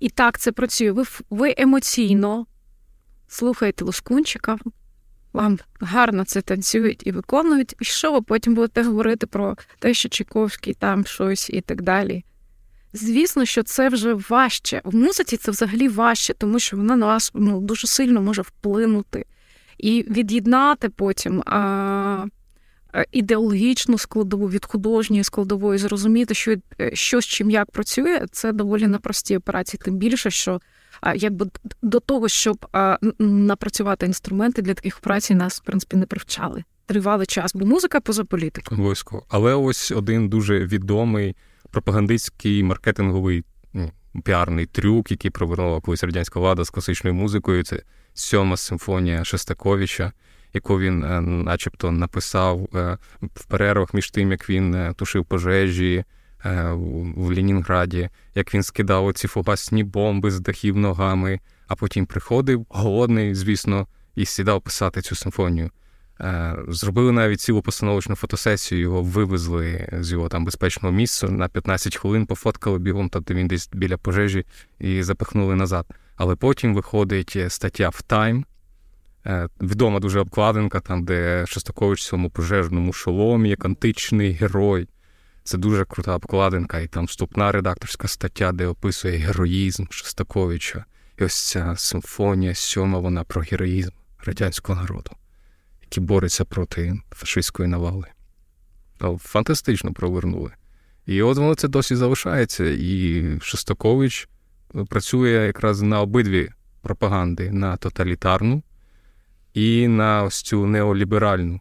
І 0.00 0.08
так 0.08 0.38
це 0.38 0.52
працює. 0.52 0.92
Ви 0.92 1.04
ви 1.30 1.54
емоційно 1.58 2.46
слухаєте 3.28 3.84
Лускунчика, 3.84 4.58
вам 5.36 5.58
гарно 5.80 6.24
це 6.24 6.40
танцюють 6.40 7.06
і 7.06 7.12
виконують, 7.12 7.74
і 7.80 7.84
що 7.84 8.12
ви 8.12 8.22
потім 8.22 8.54
будете 8.54 8.82
говорити 8.82 9.26
про 9.26 9.56
те, 9.78 9.94
що 9.94 10.08
Чайковський 10.08 10.74
там 10.74 11.06
щось 11.06 11.50
і 11.50 11.60
так 11.60 11.82
далі. 11.82 12.24
Звісно, 12.92 13.44
що 13.44 13.62
це 13.62 13.88
вже 13.88 14.14
важче. 14.14 14.80
В 14.84 14.94
музиці 14.96 15.36
це 15.36 15.50
взагалі 15.50 15.88
важче, 15.88 16.34
тому 16.34 16.58
що 16.58 16.76
вона 16.76 16.96
на 16.96 17.06
вас 17.06 17.30
ну, 17.34 17.60
дуже 17.60 17.86
сильно 17.86 18.22
може 18.22 18.42
вплинути 18.42 19.24
і 19.78 20.04
від'єднати 20.10 20.88
потім 20.88 21.42
а, 21.46 22.26
ідеологічну 23.12 23.98
складову 23.98 24.50
від 24.50 24.64
художньої 24.64 25.24
складової, 25.24 25.78
зрозуміти, 25.78 26.34
що 26.34 26.56
що 26.92 27.20
з 27.20 27.26
чим 27.26 27.50
як 27.50 27.70
працює, 27.70 28.26
це 28.32 28.52
доволі 28.52 28.86
непрості 28.86 29.36
операції, 29.36 29.80
тим 29.84 29.96
більше, 29.96 30.30
що 30.30 30.60
якби 31.16 31.46
до 31.82 32.00
того, 32.00 32.28
щоб 32.28 32.66
напрацювати 33.18 34.06
інструменти 34.06 34.62
для 34.62 34.74
таких 34.74 34.98
операцій, 34.98 35.34
нас 35.34 35.60
в 35.60 35.64
принципі 35.64 35.96
не 35.96 36.06
привчали. 36.06 36.64
Тривалий 36.86 37.26
час, 37.26 37.54
бо 37.54 37.66
музика 37.66 38.00
поза 38.00 38.24
політикою. 38.24 38.80
Обов'язково. 38.80 39.24
Але 39.28 39.54
ось 39.54 39.92
один 39.92 40.28
дуже 40.28 40.66
відомий 40.66 41.36
пропагандистський 41.70 42.62
маркетинговий 42.62 43.44
ну, 43.72 43.90
піарний 44.24 44.66
трюк, 44.66 45.10
який 45.10 45.30
провернула 45.30 45.80
колись 45.80 46.04
радянська 46.04 46.40
влада 46.40 46.64
з 46.64 46.70
класичною 46.70 47.14
музикою. 47.14 47.64
Це 47.64 47.82
сьома 48.14 48.56
симфонія 48.56 49.24
Шестаковича, 49.24 50.12
яку 50.52 50.78
він, 50.78 51.04
е, 51.04 51.20
начебто, 51.20 51.92
написав 51.92 52.68
е, 52.74 52.98
в 53.34 53.44
перервах 53.44 53.94
між 53.94 54.10
тим, 54.10 54.30
як 54.30 54.50
він 54.50 54.74
е, 54.74 54.94
тушив 54.96 55.24
пожежі. 55.24 56.04
В 56.44 57.28
Ленінграді, 57.28 58.08
як 58.34 58.54
він 58.54 58.62
скидав 58.62 59.06
оці 59.06 59.28
фугасні 59.28 59.84
бомби 59.84 60.30
з 60.30 60.40
дахів 60.40 60.76
ногами, 60.76 61.40
а 61.68 61.74
потім 61.74 62.06
приходив 62.06 62.66
голодний, 62.68 63.34
звісно, 63.34 63.86
і 64.14 64.24
сідав 64.24 64.62
писати 64.62 65.00
цю 65.00 65.14
симфонію. 65.14 65.70
Е, 66.20 66.56
зробили 66.68 67.12
навіть 67.12 67.40
цілу 67.40 67.62
постановочну 67.62 68.14
фотосесію, 68.14 68.80
його 68.80 69.02
вивезли 69.02 69.88
з 70.00 70.12
його 70.12 70.28
там 70.28 70.44
безпечного 70.44 70.94
місця 70.94 71.28
на 71.28 71.48
15 71.48 71.96
хвилин, 71.96 72.26
пофоткали 72.26 72.78
бігом, 72.78 73.08
там 73.08 73.22
де 73.22 73.34
він 73.34 73.48
десь 73.48 73.70
біля 73.72 73.96
пожежі 73.96 74.44
і 74.78 75.02
запихнули 75.02 75.54
назад. 75.54 75.86
Але 76.16 76.36
потім 76.36 76.74
виходить 76.74 77.38
стаття 77.48 77.88
в 77.88 78.02
Time, 78.08 78.44
е, 79.26 79.48
відома 79.60 80.00
дуже 80.00 80.20
обкладинка, 80.20 80.80
там, 80.80 81.04
де 81.04 81.44
Шостакович 81.46 82.00
в 82.00 82.08
цьому 82.08 82.30
пожежному 82.30 82.92
шоломі, 82.92 83.48
як 83.48 83.64
античний 83.64 84.32
герой. 84.32 84.88
Це 85.46 85.58
дуже 85.58 85.84
крута 85.84 86.14
обкладинка, 86.14 86.78
і 86.78 86.86
там 86.86 87.04
вступна 87.04 87.52
редакторська 87.52 88.08
стаття, 88.08 88.52
де 88.52 88.66
описує 88.66 89.16
героїзм 89.16 89.84
Шостаковича. 89.90 90.84
І 91.18 91.24
ось 91.24 91.48
ця 91.48 91.74
симфонія 91.76 92.54
сьома, 92.54 92.98
вона 92.98 93.24
про 93.24 93.42
героїзм 93.42 93.90
радянського 94.24 94.80
народу, 94.80 95.10
який 95.82 96.04
бореться 96.04 96.44
проти 96.44 97.00
фашистської 97.10 97.68
навали. 97.68 98.06
Фантастично 99.18 99.92
провернули. 99.92 100.50
І 101.06 101.22
от 101.22 101.38
воно 101.38 101.54
це 101.54 101.68
досі 101.68 101.96
залишається. 101.96 102.64
І 102.64 103.24
Шостакович 103.40 104.28
працює 104.88 105.30
якраз 105.30 105.82
на 105.82 106.00
обидві 106.00 106.50
пропаганди: 106.82 107.50
на 107.50 107.76
тоталітарну 107.76 108.62
і 109.54 109.88
на 109.88 110.22
ось 110.22 110.42
цю 110.42 110.66
неоліберальну. 110.66 111.60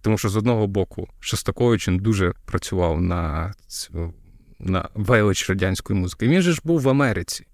Тому 0.00 0.18
що 0.18 0.28
з 0.28 0.36
одного 0.36 0.66
боку 0.66 1.08
Шостакович 1.20 1.88
дуже 1.88 2.32
працював 2.44 3.00
на 3.00 3.54
на 4.58 4.88
велич 4.94 5.50
радянської 5.50 6.00
музики. 6.00 6.28
Він 6.28 6.42
же 6.42 6.52
ж 6.52 6.60
був 6.64 6.80
в 6.80 6.88
Америці. 6.88 7.46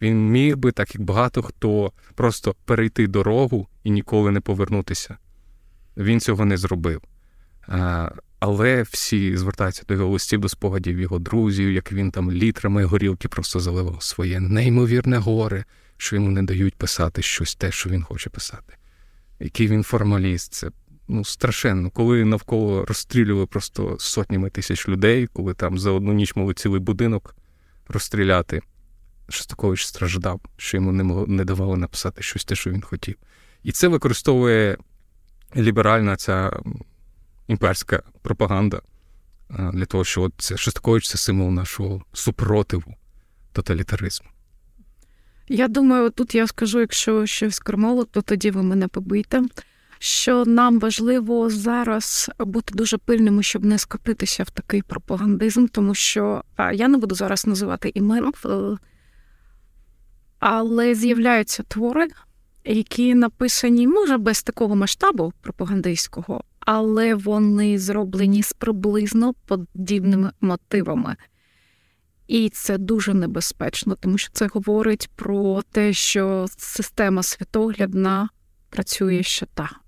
Він 0.00 0.30
міг 0.30 0.56
би, 0.56 0.72
так 0.72 0.94
як 0.94 1.04
багато 1.04 1.42
хто, 1.42 1.92
просто 2.14 2.54
перейти 2.64 3.06
дорогу 3.06 3.68
і 3.84 3.90
ніколи 3.90 4.30
не 4.30 4.40
повернутися. 4.40 5.16
Він 5.96 6.20
цього 6.20 6.44
не 6.44 6.56
зробив. 6.56 7.02
А, 7.68 8.10
Але 8.38 8.82
всі 8.82 9.36
звертаються 9.36 9.82
до 9.88 9.94
його 9.94 10.08
листів, 10.08 10.40
до 10.40 10.48
спогадів 10.48 11.00
його 11.00 11.18
друзів, 11.18 11.72
як 11.72 11.92
він 11.92 12.10
там 12.10 12.32
літрами 12.32 12.84
горілки 12.84 13.28
просто 13.28 13.60
заливав 13.60 14.02
своє 14.02 14.40
неймовірне 14.40 15.18
горе, 15.18 15.64
що 15.96 16.16
йому 16.16 16.30
не 16.30 16.42
дають 16.42 16.74
писати 16.74 17.22
щось 17.22 17.54
те, 17.54 17.70
що 17.70 17.90
він 17.90 18.02
хоче 18.02 18.30
писати. 18.30 18.74
Який 19.40 19.68
він 19.68 19.82
формаліст, 19.82 20.52
це 20.52 20.70
ну, 21.12 21.24
страшенно, 21.24 21.90
коли 21.90 22.24
навколо 22.24 22.84
розстрілювали 22.84 23.46
просто 23.46 23.96
сотнями 23.98 24.50
тисяч 24.50 24.88
людей, 24.88 25.26
коли 25.26 25.54
там 25.54 25.78
за 25.78 25.90
одну 25.90 26.12
ніч 26.12 26.36
могли 26.36 26.54
цілий 26.54 26.80
будинок 26.80 27.36
розстріляти. 27.88 28.62
Шостакович 29.28 29.86
страждав, 29.86 30.40
що 30.56 30.76
йому 30.76 30.92
не 30.92 31.04
мог, 31.04 31.28
не 31.28 31.44
давали 31.44 31.76
написати 31.76 32.22
щось 32.22 32.44
те, 32.44 32.54
що 32.54 32.70
він 32.70 32.82
хотів. 32.82 33.16
І 33.62 33.72
це 33.72 33.88
використовує 33.88 34.76
ліберальна 35.56 36.16
ця 36.16 36.60
імперська 37.48 38.02
пропаганда 38.22 38.82
для 39.72 39.84
того, 39.84 40.04
що 40.04 40.30
це 40.38 40.56
Шостакович 40.56 41.08
це 41.08 41.18
символ 41.18 41.50
нашого 41.50 42.02
супротиву 42.12 42.94
тоталітаризму. 43.52 44.28
Я 45.48 45.68
думаю, 45.68 46.10
тут 46.10 46.34
я 46.34 46.46
скажу, 46.46 46.80
якщо 46.80 47.26
щось 47.26 47.58
кормоло, 47.58 48.04
то 48.04 48.22
тоді 48.22 48.50
ви 48.50 48.62
мене 48.62 48.88
побийте 48.88 49.42
що 50.04 50.44
нам 50.44 50.78
важливо 50.78 51.50
зараз 51.50 52.30
бути 52.38 52.74
дуже 52.74 52.98
пильними, 52.98 53.42
щоб 53.42 53.64
не 53.64 53.78
скотитися 53.78 54.42
в 54.42 54.50
такий 54.50 54.82
пропагандизм, 54.82 55.66
тому 55.66 55.94
що 55.94 56.44
я 56.72 56.88
не 56.88 56.98
буду 56.98 57.14
зараз 57.14 57.46
називати 57.46 57.92
імен, 57.94 58.32
е, 58.46 58.76
але 60.38 60.94
з'являються 60.94 61.62
твори, 61.62 62.08
які 62.64 63.14
написані, 63.14 63.86
може, 63.86 64.16
без 64.16 64.42
такого 64.42 64.76
масштабу 64.76 65.32
пропагандистського, 65.40 66.44
але 66.60 67.14
вони 67.14 67.78
зроблені 67.78 68.42
з 68.42 68.52
приблизно 68.52 69.34
подібними 69.46 70.30
мотивами. 70.40 71.16
І 72.26 72.48
це 72.48 72.78
дуже 72.78 73.14
небезпечно, 73.14 73.94
тому 73.94 74.18
що 74.18 74.30
це 74.32 74.46
говорить 74.54 75.10
про 75.16 75.62
те, 75.62 75.92
що 75.92 76.46
система 76.56 77.22
світоглядна 77.22 78.28
працює 78.70 79.22
ще 79.22 79.46
та. 79.54 79.81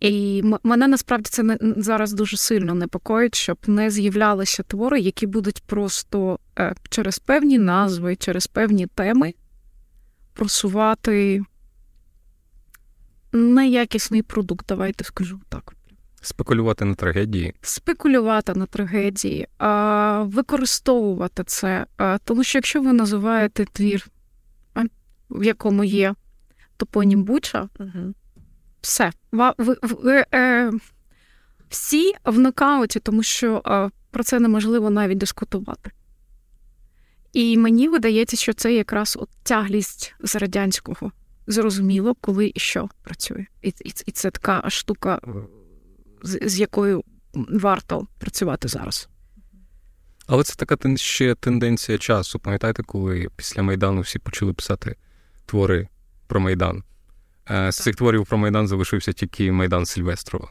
І 0.00 0.42
мене 0.62 0.88
насправді 0.88 1.28
це 1.30 1.42
не 1.42 1.58
зараз 1.76 2.12
дуже 2.12 2.36
сильно 2.36 2.74
непокоїть, 2.74 3.34
щоб 3.34 3.58
не 3.66 3.90
з'являлися 3.90 4.62
твори, 4.62 5.00
які 5.00 5.26
будуть 5.26 5.62
просто 5.66 6.38
е, 6.58 6.74
через 6.90 7.18
певні 7.18 7.58
назви, 7.58 8.16
через 8.16 8.46
певні 8.46 8.86
теми 8.86 9.34
просувати 10.32 11.42
неякісний 13.32 14.22
продукт. 14.22 14.66
Давайте 14.68 15.04
скажу 15.04 15.40
так. 15.48 15.74
Спекулювати 16.20 16.84
на 16.84 16.94
трагедії. 16.94 17.54
Спекулювати 17.60 18.54
на 18.54 18.66
трагедії, 18.66 19.48
а, 19.58 20.22
використовувати 20.22 21.44
це. 21.44 21.86
А, 21.96 22.18
тому 22.24 22.44
що 22.44 22.58
якщо 22.58 22.82
ви 22.82 22.92
називаєте 22.92 23.64
твір, 23.64 24.06
в 25.30 25.44
якому 25.44 25.84
є 25.84 26.14
топонім 26.76 27.24
Буча, 27.24 27.68
угу 27.78 28.14
все. 28.84 29.12
Ви, 29.32 29.76
ви, 29.82 30.24
е, 30.34 30.72
Всі 31.68 32.14
в 32.24 32.38
нокауті, 32.38 33.00
тому 33.00 33.22
що 33.22 33.62
е, 33.66 33.90
про 34.10 34.24
це 34.24 34.40
неможливо 34.40 34.90
навіть 34.90 35.18
дискутувати. 35.18 35.90
І 37.32 37.58
мені 37.58 37.88
видається, 37.88 38.36
що 38.36 38.52
це 38.52 38.74
якраз 38.74 39.16
от 39.20 39.28
тяглість 39.42 40.14
з 40.20 40.36
радянського. 40.36 41.12
Зрозуміло, 41.46 42.14
коли 42.20 42.52
і 42.54 42.60
що 42.60 42.88
працює. 43.02 43.46
І 43.62 43.68
і, 43.68 43.92
і 44.06 44.12
це 44.12 44.30
така 44.30 44.70
штука, 44.70 45.20
з, 46.22 46.38
з 46.42 46.60
якою 46.60 47.04
варто 47.34 48.06
працювати 48.18 48.68
зараз. 48.68 49.08
Але 50.26 50.42
це 50.42 50.54
така 50.54 50.96
ще 50.96 51.34
тенденція 51.34 51.98
часу. 51.98 52.38
Пам'ятаєте, 52.38 52.82
коли 52.82 53.28
після 53.36 53.62
Майдану 53.62 54.00
всі 54.00 54.18
почали 54.18 54.52
писати 54.52 54.96
твори 55.46 55.88
про 56.26 56.40
Майдан? 56.40 56.82
Е, 57.50 57.72
з 57.72 57.76
цих 57.76 57.96
творів 57.96 58.26
про 58.26 58.38
Майдан 58.38 58.68
залишився 58.68 59.12
тільки 59.12 59.52
Майдан 59.52 59.86
Сильвестрова. 59.86 60.48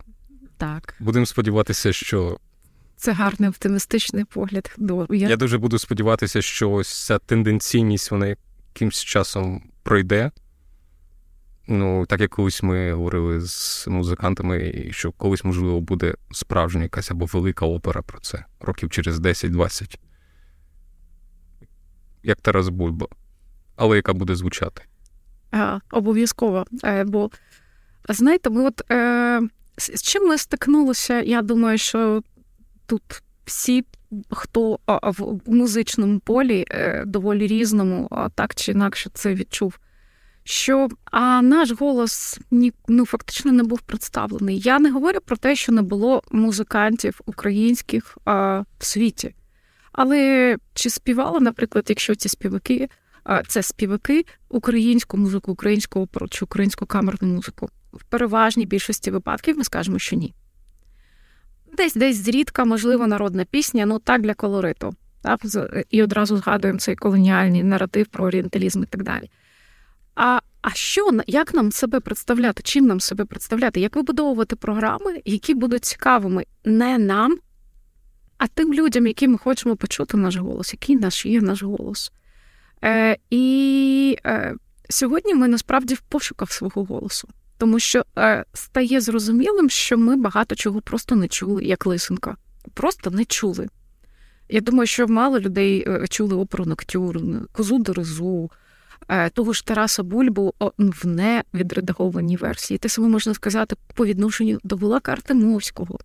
Так. 0.58 0.96
Будемо 1.00 1.26
сподіватися, 1.26 1.94
що. 1.94 2.38
Це 2.96 3.12
гарний 3.12 3.50
оптимістичний 3.50 4.26
погляд. 4.26 4.76
Я... 5.10 5.30
Я 5.30 5.36
дуже 5.36 5.58
буду 5.58 5.80
сподіватися, 5.80 6.42
що 6.42 6.72
ось 6.72 7.06
ця 7.06 7.20
тенденційність 7.20 8.12
вона 8.12 8.36
якимсь 8.74 9.04
часом 9.04 9.64
пройде. 9.84 10.32
Ну, 11.68 12.06
так 12.06 12.22
як 12.22 12.30
колись 12.32 12.64
ми 12.64 12.94
говорили 12.94 13.42
з 13.42 13.88
музикантами, 13.88 14.70
і 14.70 14.94
що 14.94 15.12
колись, 15.12 15.44
можливо, 15.44 15.82
буде 15.82 16.16
справжня 16.32 16.84
якась 16.84 17.12
або 17.12 17.26
велика 17.26 17.66
опера 17.66 18.02
про 18.02 18.20
це, 18.20 18.46
років 18.60 18.90
через 18.90 19.20
10-20. 19.20 19.98
Як 22.24 22.42
Тарас 22.42 22.70
Бульба, 22.70 23.08
але 23.76 23.96
яка 23.96 24.14
буде 24.14 24.36
звучати. 24.36 24.84
А, 25.54 25.80
Обов'язково. 25.92 26.66
Е, 26.84 27.04
бо, 27.04 27.30
знаєте, 28.10 28.50
ми 28.50 28.64
от 28.64 28.92
е, 28.92 29.42
з 29.78 30.02
чим 30.02 30.28
ми 30.28 30.38
стикнулися, 30.38 31.22
я 31.22 31.42
думаю, 31.42 31.78
що 31.78 32.24
тут 32.86 33.04
всі, 33.46 33.86
хто 34.32 34.80
в 35.04 35.40
музичному 35.46 36.20
полі 36.20 36.66
е, 36.72 37.04
доволі 37.06 37.48
різному, 37.48 38.30
так 38.36 38.56
чи 38.56 38.72
інакше 38.72 39.10
це 39.14 39.34
відчув 39.34 39.80
що 40.44 40.88
а 41.06 41.42
наш 41.42 41.72
голос 41.72 42.40
ні, 42.52 42.74
ну, 42.88 43.06
фактично 43.06 43.52
не 43.52 43.64
був 43.64 43.82
представлений. 43.82 44.60
Я 44.60 44.80
не 44.80 44.92
говорю 44.92 45.20
про 45.26 45.38
те, 45.38 45.56
що 45.56 45.72
не 45.72 45.82
було 45.82 46.22
музикантів 46.32 47.22
українських 47.26 48.18
а, 48.26 48.64
в 48.80 48.86
світі. 48.86 49.36
Але 49.92 50.58
чи 50.74 50.90
співали, 50.90 51.40
наприклад, 51.40 51.86
якщо 51.90 52.16
ці 52.16 52.30
співаки, 52.30 52.90
це 53.48 53.64
співаки 53.64 54.26
українську 54.50 55.18
музику, 55.18 55.52
українську 55.52 56.00
оперу 56.00 56.28
чи 56.28 56.46
українську 56.46 56.86
камерну 56.86 57.28
музику? 57.28 57.70
В 57.94 58.04
переважній 58.04 58.66
більшості 58.66 59.12
випадків 59.12 59.58
ми 59.58 59.64
скажемо, 59.64 60.00
що 60.00 60.16
ні. 60.16 60.34
Десь 61.78 61.94
десь 61.96 62.18
зрідка, 62.18 62.66
можливо, 62.66 63.08
народна 63.08 63.46
пісня, 63.46 63.86
ну 63.86 64.00
так 64.00 64.22
для 64.22 64.34
колориту. 64.34 64.96
Так? 65.22 65.42
І 65.90 66.04
одразу 66.04 66.38
згадуємо 66.38 66.80
цей 66.80 66.96
колоніальний 66.96 67.64
наратив 67.64 68.08
про 68.08 68.26
орієнталізм 68.26 68.84
і 68.84 68.86
так 68.86 69.04
далі. 69.04 69.30
А 70.16 70.40
а 70.62 70.70
що 70.74 71.10
як 71.28 71.54
нам 71.54 71.72
себе 71.72 72.00
представляти? 72.00 72.64
Чим 72.64 72.86
нам 72.86 73.00
себе 73.00 73.26
представляти? 73.26 73.80
Як 73.80 73.96
вибудовувати 73.96 74.56
програми, 74.56 75.22
які 75.26 75.54
будуть 75.54 75.86
цікавими 75.86 76.46
не 76.66 76.98
нам, 76.98 77.38
а 78.38 78.48
тим 78.48 78.74
людям, 78.74 79.08
які 79.08 79.28
ми 79.28 79.38
хочемо 79.38 79.76
почути 79.76 80.18
наш 80.18 80.36
голос, 80.36 80.74
який 80.74 80.96
наш 80.96 81.26
є 81.26 81.42
наш 81.42 81.64
голос? 81.64 82.12
Е, 82.84 83.18
І 83.30 84.18
е, 84.26 84.56
сьогодні 84.90 85.34
ми 85.34 85.48
насправді 85.48 85.94
в 85.94 86.00
пошуках 86.00 86.52
свого 86.52 86.84
голосу, 86.84 87.28
тому 87.58 87.80
що 87.80 88.06
е, 88.18 88.46
стає 88.54 89.02
зрозумілим, 89.02 89.70
що 89.70 89.98
ми 89.98 90.16
багато 90.16 90.56
чого 90.56 90.82
просто 90.82 91.16
не 91.16 91.28
чули, 91.28 91.64
як 91.64 91.86
лисенка. 91.86 92.36
Просто 92.74 93.12
не 93.12 93.26
чули. 93.26 93.68
Я 94.50 94.62
думаю, 94.62 94.88
що 94.88 95.08
мало 95.08 95.40
людей 95.40 95.86
е, 95.88 96.08
чули 96.08 96.36
оперу 96.36 96.66
Ноктюрн, 96.66 97.48
козу 97.52 97.80
Дерезу, 97.80 98.52
Е, 99.08 99.30
того 99.30 99.54
ж 99.54 99.66
Тараса 99.66 100.04
Бульбу 100.04 100.54
в 100.78 101.08
невідредагованій 101.08 102.38
версії. 102.38 102.78
Те 102.78 102.90
саме 102.90 103.08
можна 103.08 103.34
сказати 103.34 103.76
по 103.94 104.06
відношенню 104.06 104.60
до 104.64 104.78
Булака 104.78 105.12
Артемовського, 105.12 106.00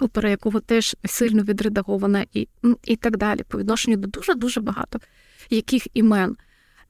опера 0.00 0.30
якого 0.30 0.60
теж 0.60 0.96
сильно 1.04 1.42
відредагована, 1.42 2.26
і 2.32 2.48
і 2.84 2.96
так 2.96 3.16
далі, 3.16 3.42
по 3.48 3.58
відношенню 3.58 3.96
до 3.96 4.08
дуже-дуже 4.08 4.60
багато 4.60 5.00
яких 5.50 5.86
імен. 5.94 6.36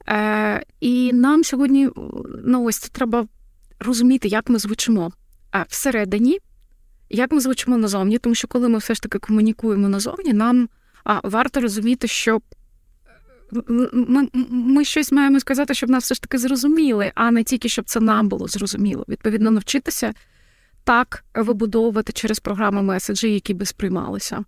Е, 0.09 0.63
І 0.79 1.13
нам 1.13 1.43
сьогодні 1.43 1.89
ну 2.45 2.63
ось 2.63 2.79
треба 2.79 3.27
розуміти, 3.79 4.27
як 4.27 4.49
ми 4.49 4.59
звучимо 4.59 5.11
всередині, 5.69 6.39
як 7.09 7.31
ми 7.31 7.39
звучимо 7.39 7.77
назовні, 7.77 8.17
тому 8.17 8.35
що 8.35 8.47
коли 8.47 8.69
ми 8.69 8.77
все 8.77 8.93
ж 8.93 9.01
таки 9.01 9.19
комунікуємо 9.19 9.89
назовні, 9.89 10.33
нам 10.33 10.69
варто 11.23 11.61
розуміти, 11.61 12.07
що 12.07 12.41
ми 13.93 14.29
ми 14.49 14.85
щось 14.85 15.11
маємо 15.11 15.39
сказати, 15.39 15.73
щоб 15.73 15.89
нас 15.89 16.03
все 16.03 16.15
ж 16.15 16.21
таки 16.21 16.37
зрозуміли, 16.37 17.11
а 17.15 17.31
не 17.31 17.43
тільки 17.43 17.69
щоб 17.69 17.85
це 17.85 17.99
нам 17.99 18.29
було 18.29 18.47
зрозуміло. 18.47 19.05
Відповідно, 19.07 19.51
навчитися 19.51 20.13
так 20.83 21.25
вибудовувати 21.35 22.13
через 22.13 22.39
програми 22.39 22.81
меседжі, 22.81 23.33
які 23.33 23.53
би 23.53 23.65
сприймалися. 23.65 24.43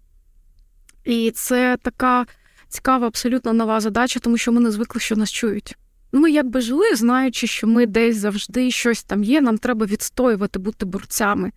І 1.03 1.31
це 1.31 1.77
така 1.81 2.25
цікава, 2.69 3.07
абсолютно 3.07 3.53
нова 3.53 3.79
задача, 3.79 4.19
тому 4.19 4.37
що 4.37 4.51
ми 4.51 4.59
не 4.61 4.71
звикли, 4.71 5.01
що 5.01 5.15
нас 5.15 5.31
чують. 5.31 5.75
Ну, 6.11 6.19
ми 6.19 6.31
якби 6.31 6.61
жили, 6.61 6.95
знаючи, 6.95 7.47
що 7.47 7.67
ми 7.67 7.85
десь 7.85 8.17
завжди 8.17 8.71
щось 8.71 9.03
там 9.03 9.23
є, 9.23 9.41
нам 9.41 9.57
треба 9.57 9.85
відстоювати, 9.85 10.59
бути 10.59 10.85
борцями. 10.85 11.51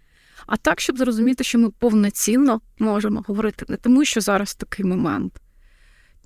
А 0.46 0.56
так, 0.56 0.80
щоб 0.80 0.98
зрозуміти, 0.98 1.44
що 1.44 1.58
ми 1.58 1.70
повноцінно 1.70 2.60
можемо 2.78 3.24
говорити 3.26 3.64
не 3.68 3.76
тому, 3.76 4.04
що 4.04 4.20
зараз 4.20 4.54
такий 4.54 4.86
момент 4.86 5.32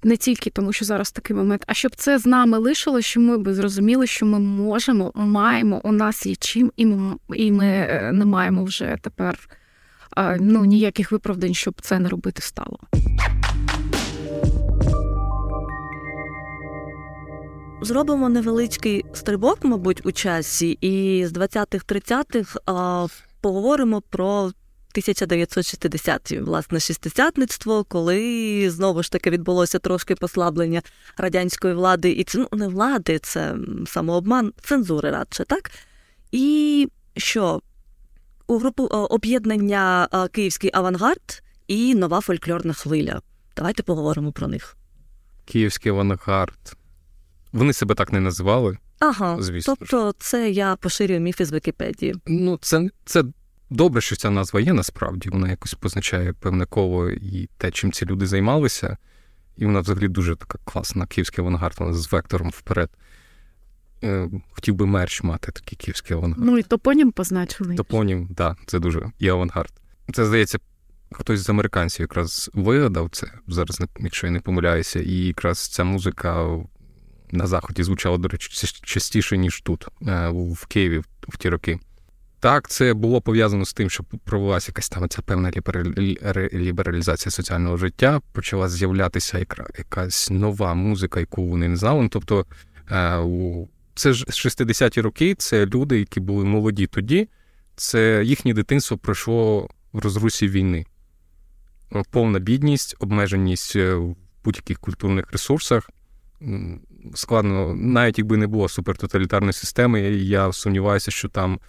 не 0.04 0.16
тільки 0.16 0.50
тому, 0.50 0.72
що 0.72 0.84
зараз 0.84 1.12
такий 1.12 1.36
момент, 1.36 1.64
а 1.66 1.74
щоб 1.74 1.96
це 1.96 2.18
з 2.18 2.26
нами 2.26 2.58
лишило, 2.58 3.00
що 3.00 3.20
ми 3.20 3.38
би 3.38 3.54
зрозуміли, 3.54 4.06
що 4.06 4.26
ми 4.26 4.38
можемо, 4.38 5.12
маємо, 5.14 5.80
у 5.84 5.92
нас 5.92 6.26
є 6.26 6.34
чим, 6.34 6.72
і 6.76 6.86
ми, 6.86 7.16
і 7.34 7.52
ми 7.52 7.66
е, 7.66 8.10
не 8.12 8.24
маємо 8.24 8.64
вже 8.64 8.98
тепер 9.00 9.38
ну, 10.40 10.64
ніяких 10.64 11.12
виправдань, 11.12 11.54
щоб 11.54 11.74
це 11.80 11.98
не 11.98 12.08
робити 12.08 12.42
стало. 12.42 12.78
Зробимо 17.82 18.28
невеличкий 18.28 19.04
стрибок, 19.14 19.58
мабуть, 19.62 20.06
у 20.06 20.12
часі, 20.12 20.78
і 20.80 21.26
з 21.26 21.32
20-х-30-х 21.32 22.58
поговоримо 23.40 24.00
про 24.00 24.52
1960-ті, 24.94 26.40
власне, 26.40 26.80
шістдесятництво, 26.80 27.84
коли 27.84 28.70
знову 28.70 29.02
ж 29.02 29.12
таки 29.12 29.30
відбулося 29.30 29.78
трошки 29.78 30.14
послаблення 30.14 30.82
радянської 31.16 31.74
влади, 31.74 32.10
і 32.10 32.26
ну, 32.34 32.48
не 32.52 32.68
влади, 32.68 33.18
це 33.18 33.56
самообман, 33.86 34.52
цензури 34.62 35.10
радше, 35.10 35.44
так? 35.44 35.70
І 36.32 36.88
що? 37.16 37.62
У 38.46 38.58
групу 38.58 38.84
об'єднання 38.84 40.08
Київський 40.32 40.70
авангард 40.72 41.42
і 41.66 41.94
нова 41.94 42.20
фольклорна 42.20 42.72
хвиля. 42.72 43.20
Давайте 43.56 43.82
поговоримо 43.82 44.32
про 44.32 44.48
них. 44.48 44.76
Київський 45.44 45.92
авангард. 45.92 46.76
Вони 47.54 47.72
себе 47.72 47.94
так 47.94 48.12
не 48.12 48.20
називали. 48.20 48.78
Ага, 48.98 49.36
звісно. 49.40 49.74
Тобто, 49.78 50.14
це 50.18 50.50
я 50.50 50.76
поширюю 50.76 51.20
міфи 51.20 51.44
з 51.44 51.52
Вікіпедії. 51.52 52.14
Ну, 52.26 52.58
це 52.62 52.88
це 53.04 53.24
добре, 53.70 54.00
що 54.00 54.16
ця 54.16 54.30
назва 54.30 54.60
є 54.60 54.72
насправді. 54.72 55.28
Вона 55.28 55.50
якось 55.50 55.74
позначає 55.74 56.32
певне 56.32 56.66
коло 56.66 57.10
і 57.10 57.48
те, 57.58 57.70
чим 57.70 57.92
ці 57.92 58.06
люди 58.06 58.26
займалися. 58.26 58.96
І 59.56 59.66
вона 59.66 59.80
взагалі 59.80 60.08
дуже 60.08 60.36
така 60.36 60.58
класна, 60.64 61.06
київський 61.06 61.42
авангард, 61.42 61.74
вона 61.78 61.92
з 61.92 62.12
вектором 62.12 62.50
вперед. 62.50 62.90
Е, 64.02 64.30
хотів 64.50 64.74
би 64.74 64.86
мерч 64.86 65.22
мати 65.22 65.52
такий 65.52 65.76
київський 65.76 66.16
авангард. 66.16 66.44
Ну 66.44 66.58
і 66.58 66.62
топонім 66.62 67.12
позначений. 67.12 67.76
Топонім, 67.76 68.26
так, 68.26 68.36
да, 68.36 68.56
це 68.66 68.78
дуже 68.78 69.10
і 69.18 69.28
авангард. 69.28 69.72
Це 70.12 70.26
здається, 70.26 70.58
хтось 71.12 71.40
з 71.40 71.50
американців 71.50 72.00
якраз 72.00 72.50
вигадав 72.54 73.08
це 73.12 73.26
зараз, 73.48 73.82
якщо 74.00 74.26
я 74.26 74.32
не 74.32 74.40
помиляюся, 74.40 75.00
і 75.00 75.12
якраз 75.12 75.68
ця 75.68 75.84
музика 75.84 76.46
на 77.34 77.46
заході 77.46 77.82
звучала, 77.82 78.18
до 78.18 78.28
речі, 78.28 78.66
частіше, 78.82 79.36
ніж 79.36 79.60
тут, 79.60 79.86
е, 80.08 80.28
в 80.28 80.66
Києві 80.66 81.02
в 81.28 81.36
ті 81.36 81.48
роки. 81.48 81.80
Так, 82.44 82.68
це 82.68 82.94
було 82.94 83.20
пов'язано 83.20 83.64
з 83.64 83.72
тим, 83.72 83.90
що 83.90 84.04
провелася 84.04 84.70
якась 84.70 84.88
там 84.88 85.08
ця 85.08 85.22
певна 85.22 85.50
лібералізація 86.52 87.30
соціального 87.30 87.76
життя, 87.76 88.20
почала 88.32 88.68
з'являтися 88.68 89.38
якась 89.78 90.30
нова 90.30 90.74
музика, 90.74 91.20
яку 91.20 91.46
вони 91.46 91.68
не 91.68 91.76
знали. 91.76 92.08
Тобто 92.08 92.46
е, 92.90 93.24
це 93.94 94.12
ж 94.12 94.24
60-ті 94.24 95.00
роки, 95.00 95.34
це 95.34 95.66
люди, 95.66 95.98
які 95.98 96.20
були 96.20 96.44
молоді 96.44 96.86
тоді, 96.86 97.28
це 97.76 98.22
їхнє 98.24 98.54
дитинство 98.54 98.98
пройшло 98.98 99.68
в 99.92 99.98
розрусі 99.98 100.48
війни. 100.48 100.86
Повна 102.10 102.38
бідність, 102.38 102.96
обмеженість 102.98 103.76
е, 103.76 103.94
в 103.94 104.16
будь-яких 104.44 104.80
культурних 104.80 105.32
ресурсах. 105.32 105.90
Складно, 107.14 107.74
навіть 107.74 108.18
якби 108.18 108.36
не 108.36 108.46
було 108.46 108.68
супертоталітарної 108.68 109.52
системи, 109.52 110.00
я 110.00 110.52
сумніваюся, 110.52 111.10
що 111.10 111.28
там 111.28 111.60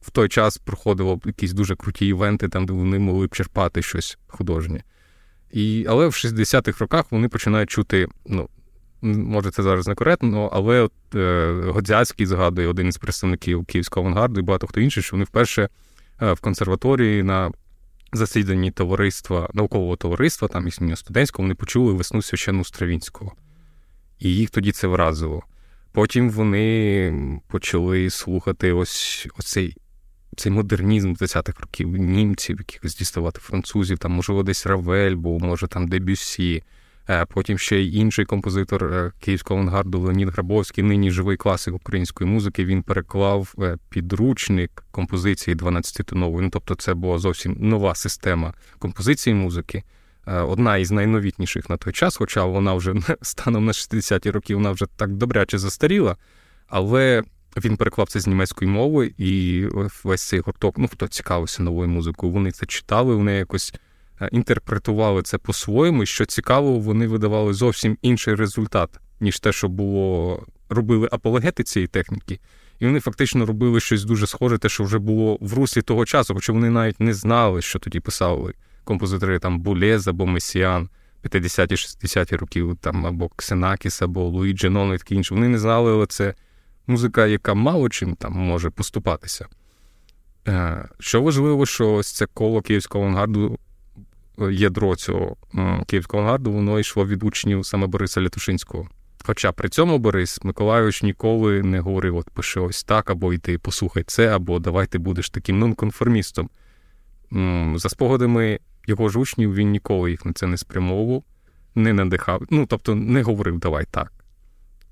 в 0.00 0.10
той 0.10 0.28
час 0.28 0.58
проходило 0.58 1.20
якісь 1.24 1.52
дуже 1.52 1.76
круті 1.76 2.06
івенти, 2.06 2.48
там 2.48 2.66
де 2.66 2.72
вони 2.72 2.98
могли 2.98 3.26
б 3.26 3.34
черпати 3.34 3.82
щось 3.82 4.18
художнє. 4.26 4.82
І, 5.52 5.86
Але 5.88 6.06
в 6.06 6.10
60-х 6.10 6.80
роках 6.80 7.04
вони 7.10 7.28
починають 7.28 7.70
чути, 7.70 8.06
ну, 8.26 8.48
може, 9.02 9.50
це 9.50 9.62
зараз 9.62 9.88
некоректно, 9.88 10.50
але 10.52 10.80
от, 10.80 10.92
е, 11.14 11.52
Годзяцький 11.66 12.26
згадує 12.26 12.68
один 12.68 12.88
із 12.88 12.96
представників 12.96 13.64
Київського 13.64 14.06
авангарду 14.06 14.40
і 14.40 14.42
багато 14.42 14.66
хто 14.66 14.80
інший, 14.80 15.02
що 15.02 15.16
вони 15.16 15.24
вперше 15.24 15.68
е, 16.22 16.32
в 16.32 16.40
консерваторії 16.40 17.22
на 17.22 17.50
засіданні 18.12 18.70
товариства, 18.70 19.48
наукового 19.54 19.96
товариства, 19.96 20.48
там 20.48 20.68
і 20.68 20.96
студентського, 20.96 21.44
вони 21.44 21.54
почули 21.54 21.92
весну 21.92 22.22
священну 22.22 22.64
Стравінського. 22.64 23.32
І 24.18 24.34
їх 24.34 24.50
тоді 24.50 24.72
це 24.72 24.86
вразило. 24.86 25.42
Потім 25.92 26.30
вони 26.30 27.40
почали 27.48 28.10
слухати 28.10 28.72
ось 28.72 29.26
оцей 29.38 29.76
цей 30.36 30.52
модернізм 30.52 31.12
20-х 31.12 31.60
років 31.60 31.88
німців, 31.88 32.58
якихось 32.58 32.96
діставати 32.96 33.40
французів, 33.40 33.98
там, 33.98 34.12
можливо, 34.12 34.42
десь 34.42 34.66
Равель, 34.66 35.14
був, 35.14 35.42
може 35.42 35.66
там 35.68 35.88
Дебюсі. 35.88 36.62
Е, 37.08 37.24
потім 37.24 37.58
ще 37.58 37.76
й 37.76 37.96
інший 37.96 38.24
композитор 38.24 38.84
е, 38.84 39.12
київського 39.20 39.60
авангарду 39.60 40.00
Леонід 40.00 40.28
Грабовський, 40.28 40.84
нині 40.84 41.10
живий 41.10 41.36
класик 41.36 41.74
української 41.74 42.30
музики. 42.30 42.64
Він 42.64 42.82
переклав 42.82 43.54
е, 43.58 43.76
підручник 43.88 44.84
композиції 44.90 45.56
12-тонової. 45.56 46.40
Ну, 46.40 46.50
тобто, 46.50 46.74
це 46.74 46.94
була 46.94 47.18
зовсім 47.18 47.56
нова 47.60 47.94
система 47.94 48.54
композиції 48.78 49.34
музики. 49.34 49.82
Одна 50.26 50.76
із 50.76 50.90
найновітніших 50.90 51.70
на 51.70 51.76
той 51.76 51.92
час, 51.92 52.16
хоча 52.16 52.44
вона 52.44 52.74
вже 52.74 52.94
станом 53.22 53.64
на 53.64 53.72
60-ті 53.72 54.30
роки 54.30 54.54
вона 54.54 54.70
вже 54.70 54.86
так 54.96 55.12
добряче 55.12 55.58
застаріла. 55.58 56.16
Але 56.66 57.22
він 57.56 57.76
переклав 57.76 58.08
це 58.08 58.20
з 58.20 58.26
німецької 58.26 58.70
мови, 58.70 59.14
і 59.18 59.64
весь 60.04 60.28
цей 60.28 60.40
гурток, 60.40 60.78
ну 60.78 60.88
хто 60.88 61.08
цікавився 61.08 61.62
новою 61.62 61.88
музикою, 61.88 62.32
вони 62.32 62.50
це 62.50 62.66
читали, 62.66 63.14
вони 63.14 63.32
якось 63.32 63.74
Е, 64.20 64.28
інтерпретували 64.32 65.22
це 65.22 65.38
по-своєму, 65.38 66.02
і 66.02 66.06
що 66.06 66.24
цікаво, 66.24 66.78
вони 66.78 67.06
видавали 67.06 67.54
зовсім 67.54 67.98
інший 68.02 68.34
результат, 68.34 68.90
ніж 69.20 69.40
те, 69.40 69.52
що 69.52 69.68
було 69.68 70.42
робили 70.68 71.08
апологети 71.12 71.62
цієї 71.62 71.86
техніки. 71.86 72.40
І 72.78 72.86
вони 72.86 73.00
фактично 73.00 73.46
робили 73.46 73.80
щось 73.80 74.04
дуже 74.04 74.26
схоже, 74.26 74.58
те, 74.58 74.68
що 74.68 74.84
вже 74.84 74.98
було 74.98 75.38
в 75.40 75.54
руслі 75.54 75.82
того 75.82 76.04
часу, 76.04 76.34
хоча 76.34 76.52
вони 76.52 76.70
навіть 76.70 77.00
не 77.00 77.14
знали, 77.14 77.62
що 77.62 77.78
тоді 77.78 78.00
писали 78.00 78.54
композитори 78.84 79.38
там 79.38 79.60
Булез 79.60 80.08
або 80.08 80.26
Месіан 80.26 80.88
50-60-ті 81.24 82.36
років, 82.36 82.76
там 82.80 83.06
або 83.06 83.28
Ксенакіс, 83.28 84.02
або 84.02 84.24
Луїджі 84.24 84.68
Нон 84.68 84.94
і 84.94 84.98
таке 84.98 85.14
інше. 85.14 85.34
Вони 85.34 85.48
не 85.48 85.58
знали, 85.58 85.92
але 85.92 86.06
це 86.06 86.34
музика, 86.86 87.26
яка 87.26 87.54
мало 87.54 87.88
чим 87.88 88.14
там 88.14 88.32
може 88.32 88.70
поступатися. 88.70 89.46
Е, 90.48 90.88
що 90.98 91.22
важливо, 91.22 91.66
що 91.66 91.92
ось 91.92 92.12
це 92.12 92.26
коло 92.26 92.62
київського 92.62 93.04
авангарду 93.04 93.58
ядро 94.50 94.96
цього 94.96 95.36
київського 95.86 96.22
авангарду, 96.22 96.52
воно 96.52 96.78
йшло 96.78 97.06
від 97.06 97.22
учнів 97.22 97.66
саме 97.66 97.86
Бориса 97.86 98.20
Лятушинського. 98.20 98.88
Хоча 99.26 99.52
при 99.52 99.68
цьому 99.68 99.98
Борис 99.98 100.44
Миколайович 100.44 101.02
ніколи 101.02 101.62
не 101.62 101.80
говорив, 101.80 102.16
от 102.16 102.30
пиши 102.30 102.60
ось 102.60 102.84
так, 102.84 103.10
або 103.10 103.32
йди 103.32 103.58
послухай 103.58 104.02
це, 104.06 104.36
або 104.36 104.58
давай 104.58 104.86
ти 104.86 104.98
будеш 104.98 105.30
таким 105.30 105.58
нонконформістом. 105.58 106.50
За 107.74 107.88
спогадами 107.88 108.58
його 108.86 109.08
ж 109.08 109.18
учнів, 109.18 109.54
він 109.54 109.70
ніколи 109.70 110.10
їх 110.10 110.24
на 110.24 110.32
це 110.32 110.46
не 110.46 110.56
спрямовував, 110.56 111.24
не 111.74 111.92
надихав, 111.92 112.42
ну 112.50 112.66
тобто 112.66 112.94
не 112.94 113.22
говорив 113.22 113.58
давай 113.58 113.84
так. 113.90 114.12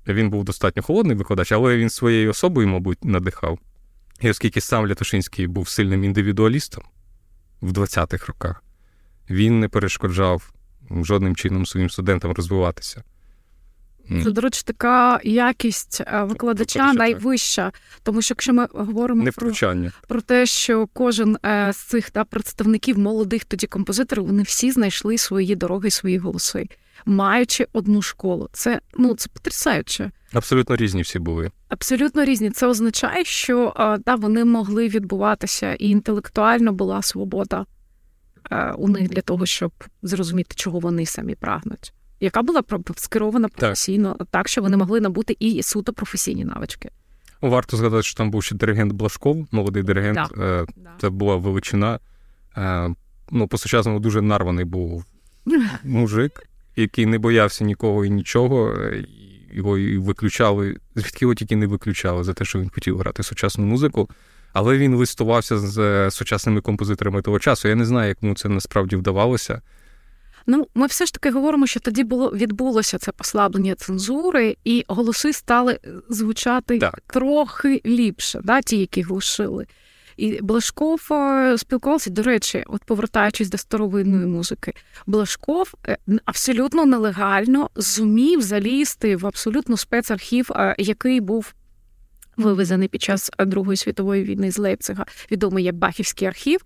Він 0.07 0.29
був 0.29 0.43
достатньо 0.43 0.83
холодний 0.83 1.17
викладач, 1.17 1.51
але 1.51 1.77
він 1.77 1.89
своєю 1.89 2.29
особою, 2.29 2.67
мабуть, 2.67 3.05
надихав. 3.05 3.59
І 4.21 4.29
оскільки 4.29 4.61
сам 4.61 4.87
Лятушинський 4.87 5.47
був 5.47 5.69
сильним 5.69 6.03
індивідуалістом 6.03 6.83
в 7.61 7.71
20-х 7.71 8.27
роках, 8.27 8.63
він 9.29 9.59
не 9.59 9.67
перешкоджав 9.67 10.53
жодним 10.91 11.35
чином 11.35 11.65
своїм 11.65 11.89
студентам 11.89 12.31
розвиватися. 12.31 13.03
Це, 14.09 14.31
до 14.31 14.41
речі, 14.41 14.61
така 14.65 15.19
якість 15.23 16.01
е, 16.07 16.23
викладача 16.23 16.93
найвища, 16.93 17.71
тому 18.03 18.21
що 18.21 18.31
якщо 18.31 18.53
ми 18.53 18.67
говоримо 18.73 19.31
про 19.35 19.51
про 20.07 20.21
те, 20.21 20.45
що 20.45 20.87
кожен 20.93 21.37
е, 21.45 21.71
з 21.73 21.77
цих 21.77 22.09
та, 22.09 22.23
представників 22.23 22.99
молодих 22.99 23.45
тоді 23.45 23.67
композиторів, 23.67 24.25
вони 24.25 24.43
всі 24.43 24.71
знайшли 24.71 25.17
свої 25.17 25.55
дороги, 25.55 25.89
свої 25.89 26.17
голоси, 26.17 26.67
маючи 27.05 27.67
одну 27.73 28.01
школу. 28.01 28.49
Це 28.53 28.81
ну 28.97 29.15
це 29.15 29.29
потрясаюче. 29.33 30.11
Абсолютно 30.33 30.75
різні 30.75 31.01
всі 31.01 31.19
були. 31.19 31.51
Абсолютно 31.69 32.25
різні. 32.25 32.51
Це 32.51 32.67
означає, 32.67 33.25
що 33.25 33.73
е, 33.79 33.97
да, 34.05 34.15
вони 34.15 34.45
могли 34.45 34.87
відбуватися, 34.87 35.73
і 35.73 35.89
інтелектуально 35.89 36.73
була 36.73 37.01
свобода 37.01 37.65
у 38.77 38.87
них 38.87 39.09
для 39.09 39.21
того, 39.21 39.45
щоб 39.45 39.71
зрозуміти, 40.01 40.55
чого 40.55 40.79
вони 40.79 41.05
самі 41.05 41.35
прагнуть, 41.35 41.93
яка 42.23 42.41
була 42.41 42.63
скерована 42.95 43.47
професійно, 43.47 44.15
так, 44.19 44.27
так 44.31 44.47
що 44.47 44.61
вони 44.61 44.77
могли 44.77 45.01
набути 45.01 45.35
і 45.39 45.63
суто 45.63 45.93
професійні 45.93 46.45
навички. 46.45 46.89
Варто 47.41 47.77
згадати, 47.77 48.03
що 48.03 48.17
там 48.17 48.31
був 48.31 48.43
ще 48.43 48.55
диригент 48.55 48.93
Блашков, 48.93 49.47
молодий 49.51 49.83
диригент. 49.83 50.19
Да. 50.35 50.43
Е, 50.43 50.65
це 51.01 51.09
була 51.09 51.35
величина. 51.35 51.99
Е, 52.57 52.93
ну, 53.31 53.47
по 53.47 53.57
сучасному 53.57 53.99
дуже 53.99 54.21
нарваний 54.21 54.65
був 54.65 55.05
мужик, 55.83 56.47
який 56.75 57.05
не 57.05 57.19
боявся 57.19 57.63
нікого 57.63 58.05
і 58.05 58.09
нічого. 58.09 58.77
Його 59.53 59.77
і 59.77 59.97
виключали, 59.97 60.77
звідки 60.95 61.17
його 61.21 61.35
тільки 61.35 61.55
не 61.55 61.67
виключали 61.67 62.23
за 62.23 62.33
те, 62.33 62.45
що 62.45 62.59
він 62.59 62.69
хотів 62.69 62.97
грати 62.97 63.23
сучасну 63.23 63.65
музику 63.65 64.09
але 64.53 64.77
він 64.77 64.95
листувався 64.95 65.57
з 65.57 65.77
е, 65.77 66.11
сучасними 66.11 66.61
композиторами 66.61 67.21
того 67.21 67.39
часу. 67.39 67.67
Я 67.67 67.75
не 67.75 67.85
знаю, 67.85 68.07
як 68.07 68.17
йому 68.21 68.35
це 68.35 68.49
насправді 68.49 68.95
вдавалося. 68.95 69.61
Ну, 70.47 70.67
ми 70.75 70.87
все 70.87 71.05
ж 71.05 71.13
таки 71.13 71.31
говоримо, 71.31 71.67
що 71.67 71.79
тоді 71.79 72.03
було 72.03 72.29
відбулося 72.29 72.97
це 72.97 73.11
послаблення 73.11 73.75
цензури, 73.75 74.57
і 74.63 74.83
голоси 74.87 75.33
стали 75.33 75.73
е, 75.73 75.89
звучати 76.09 76.79
так. 76.79 77.01
трохи 77.07 77.81
ліпше, 77.85 78.41
да, 78.43 78.61
ті, 78.61 78.77
які 78.77 79.01
глушили. 79.01 79.65
І 80.17 80.41
Блашков 80.41 81.07
е, 81.11 81.57
спілкувався, 81.57 82.09
до 82.09 82.23
речі, 82.23 82.63
от 82.67 82.83
повертаючись 82.83 83.49
до 83.49 83.57
старовинної 83.57 84.25
музики, 84.25 84.73
Блашков 85.07 85.73
абсолютно 86.25 86.85
нелегально 86.85 87.69
зумів 87.75 88.41
залізти 88.41 89.15
в 89.15 89.27
абсолютно 89.27 89.77
спецархів, 89.77 90.49
який 90.77 91.21
був 91.21 91.53
вивезений 92.37 92.87
під 92.87 93.01
час 93.01 93.31
Другої 93.39 93.77
світової 93.77 94.23
війни 94.23 94.51
з 94.51 94.57
Лейпцига, 94.57 95.05
відомий 95.31 95.63
як 95.63 95.75
Бахівський 95.75 96.27
архів. 96.27 96.59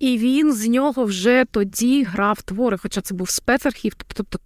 І 0.00 0.18
він 0.18 0.52
з 0.52 0.68
нього 0.68 1.04
вже 1.04 1.44
тоді 1.50 2.02
грав 2.02 2.42
твори, 2.42 2.76
хоча 2.76 3.00
це 3.00 3.14
був 3.14 3.30
спецархів, 3.30 3.92
тобто 4.14 4.38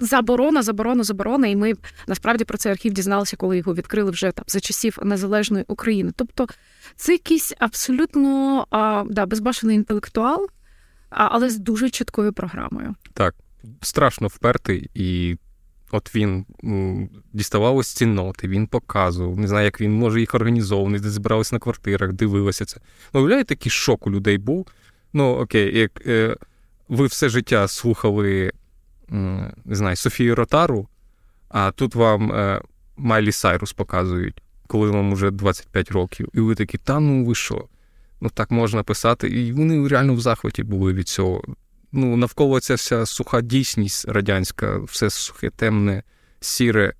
заборона, 0.00 0.62
заборона, 0.62 1.02
заборона. 1.02 1.46
І 1.46 1.56
ми 1.56 1.72
насправді 2.06 2.44
про 2.44 2.58
цей 2.58 2.72
архів 2.72 2.92
дізналися, 2.92 3.36
коли 3.36 3.56
його 3.56 3.74
відкрили 3.74 4.10
вже 4.10 4.32
там 4.32 4.44
за 4.48 4.60
часів 4.60 4.98
незалежної 5.02 5.64
України. 5.68 6.12
Тобто 6.16 6.46
це 6.96 7.12
якийсь 7.12 7.54
абсолютно 7.58 8.66
а, 8.70 9.04
да, 9.10 9.26
безбашений 9.26 9.76
інтелектуал, 9.76 10.48
але 11.10 11.50
з 11.50 11.58
дуже 11.58 11.90
чіткою 11.90 12.32
програмою. 12.32 12.94
Так, 13.14 13.34
страшно 13.80 14.28
впертий 14.28 14.90
і 14.94 15.36
От 15.94 16.14
він 16.14 16.46
діставав 17.32 17.76
ось 17.76 17.88
ці 17.88 18.06
ноти, 18.06 18.48
він 18.48 18.66
показував, 18.66 19.38
не 19.38 19.48
знаю, 19.48 19.64
як 19.64 19.80
він 19.80 19.92
може 19.92 20.20
їх 20.20 20.34
організовувати, 20.34 20.98
де 20.98 21.10
збиралися 21.10 21.54
на 21.54 21.58
квартирах, 21.58 22.12
дивилися 22.12 22.64
це. 22.64 22.80
Ну, 23.14 23.20
уявляєте, 23.20 23.54
який 23.54 23.70
шок 23.70 24.06
у 24.06 24.10
людей 24.10 24.38
був. 24.38 24.66
Ну, 25.12 25.34
окей, 25.34 25.78
як 25.78 26.06
е, 26.06 26.36
ви 26.88 27.06
все 27.06 27.28
життя 27.28 27.68
слухали 27.68 28.52
не 29.64 29.74
знаю, 29.74 29.96
Софію 29.96 30.34
Ротару, 30.34 30.88
а 31.48 31.70
тут 31.70 31.94
вам 31.94 32.32
е, 32.32 32.60
Майлі 32.96 33.32
Сайрус 33.32 33.72
показують, 33.72 34.42
коли 34.66 34.90
вам 34.90 35.12
уже 35.12 35.30
25 35.30 35.90
років. 35.90 36.28
І 36.34 36.40
ви 36.40 36.54
такі, 36.54 36.78
та 36.78 37.00
ну 37.00 37.24
ви 37.24 37.34
що? 37.34 37.68
Ну 38.20 38.30
так 38.34 38.50
можна 38.50 38.82
писати. 38.82 39.28
І 39.28 39.52
вони 39.52 39.88
реально 39.88 40.14
в 40.14 40.20
захваті 40.20 40.62
були 40.62 40.92
від 40.92 41.08
цього 41.08 41.42
ну, 41.92 42.16
навколо 42.16 42.60
ця 42.60 42.74
вся 42.74 43.06
суха 43.06 43.40
дійсність 43.40 44.08
радянська, 44.08 44.78
все 44.78 45.10
сухе, 45.10 45.50
темне, 45.50 46.02
сіре. 46.40 46.94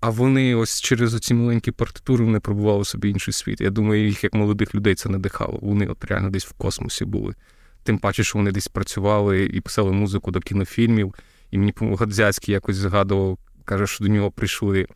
А 0.00 0.10
вони 0.10 0.54
ось 0.54 0.80
через 0.80 1.14
оці 1.14 1.34
маленькі 1.34 1.72
партитури 1.72 2.24
вони 2.24 2.40
пробували 2.40 2.84
собі 2.84 3.08
інший 3.08 3.34
світ. 3.34 3.60
Я 3.60 3.70
думаю, 3.70 4.06
їх 4.06 4.24
як 4.24 4.34
молодих 4.34 4.74
людей 4.74 4.94
це 4.94 5.08
надихало. 5.08 5.58
Вони 5.62 5.86
от 5.86 6.04
реально 6.04 6.30
десь 6.30 6.46
в 6.46 6.52
космосі 6.52 7.04
були. 7.04 7.34
Тим 7.82 7.98
паче, 7.98 8.24
що 8.24 8.38
вони 8.38 8.52
десь 8.52 8.68
працювали 8.68 9.44
і 9.44 9.60
писали 9.60 9.92
музику 9.92 10.30
до 10.30 10.40
кінофільмів. 10.40 11.14
І 11.50 11.58
мені 11.58 11.74
Гадзяцький 11.78 12.52
якось 12.52 12.76
згадував, 12.76 13.38
каже, 13.64 13.86
що 13.86 14.04
до 14.04 14.10
нього 14.10 14.30
прийшли 14.30 14.86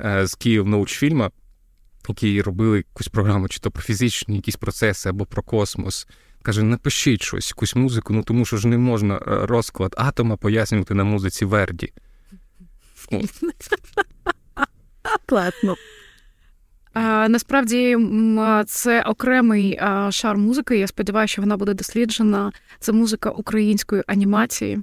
е, 0.00 0.26
з 0.26 0.34
Київ 0.34 0.68
научфільма, 0.68 1.30
які 2.08 2.42
робили 2.42 2.76
якусь 2.76 3.08
програму, 3.08 3.48
чи 3.48 3.60
то 3.60 3.70
про 3.70 3.82
фізичні 3.82 4.36
якісь 4.36 4.56
процеси 4.56 5.08
або 5.08 5.26
про 5.26 5.42
космос. 5.42 6.08
Каже, 6.48 6.62
напишіть 6.62 7.22
щось, 7.22 7.50
якусь 7.50 7.76
музику, 7.76 8.12
ну 8.12 8.22
тому 8.22 8.44
що 8.44 8.56
ж 8.56 8.68
не 8.68 8.78
можна 8.78 9.14
е, 9.14 9.20
розклад 9.26 9.94
атома 9.98 10.36
пояснювати 10.36 10.94
на 10.94 11.04
музиці 11.04 11.44
Верді. 11.44 11.92
Класно. 15.26 15.76
Насправді 17.28 17.96
це 18.66 19.02
окремий 19.02 19.80
шар 20.10 20.36
музики. 20.36 20.78
Я 20.78 20.86
сподіваюся, 20.86 21.32
що 21.32 21.42
вона 21.42 21.56
буде 21.56 21.74
досліджена. 21.74 22.52
Це 22.80 22.92
музика 22.92 23.30
української 23.30 24.02
анімації, 24.06 24.78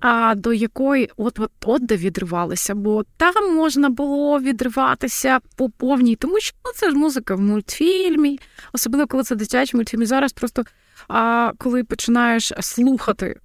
а 0.00 0.34
до 0.34 0.52
якої 0.52 1.10
от 1.16 1.38
от 1.38 1.50
от 1.64 1.86
де 1.86 1.96
відривалися, 1.96 2.74
бо 2.74 3.04
там 3.16 3.54
можна 3.54 3.88
було 3.90 4.40
відриватися 4.40 5.40
по 5.56 5.70
повній, 5.70 6.16
тому 6.16 6.40
що 6.40 6.56
ну, 6.64 6.72
це 6.74 6.90
ж 6.90 6.96
музика 6.96 7.34
в 7.34 7.40
мультфільмі, 7.40 8.40
особливо 8.72 9.06
коли 9.06 9.22
це 9.22 9.36
дитячий 9.36 9.78
мультфільм. 9.78 10.02
І 10.02 10.06
Зараз 10.06 10.32
просто 10.32 10.64
а 11.08 11.52
коли 11.58 11.84
починаєш 11.84 12.52
слухати 12.60 13.40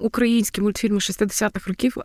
українські 0.00 0.60
мультфільми 0.60 0.98
60-х 0.98 1.68
років, 1.68 1.96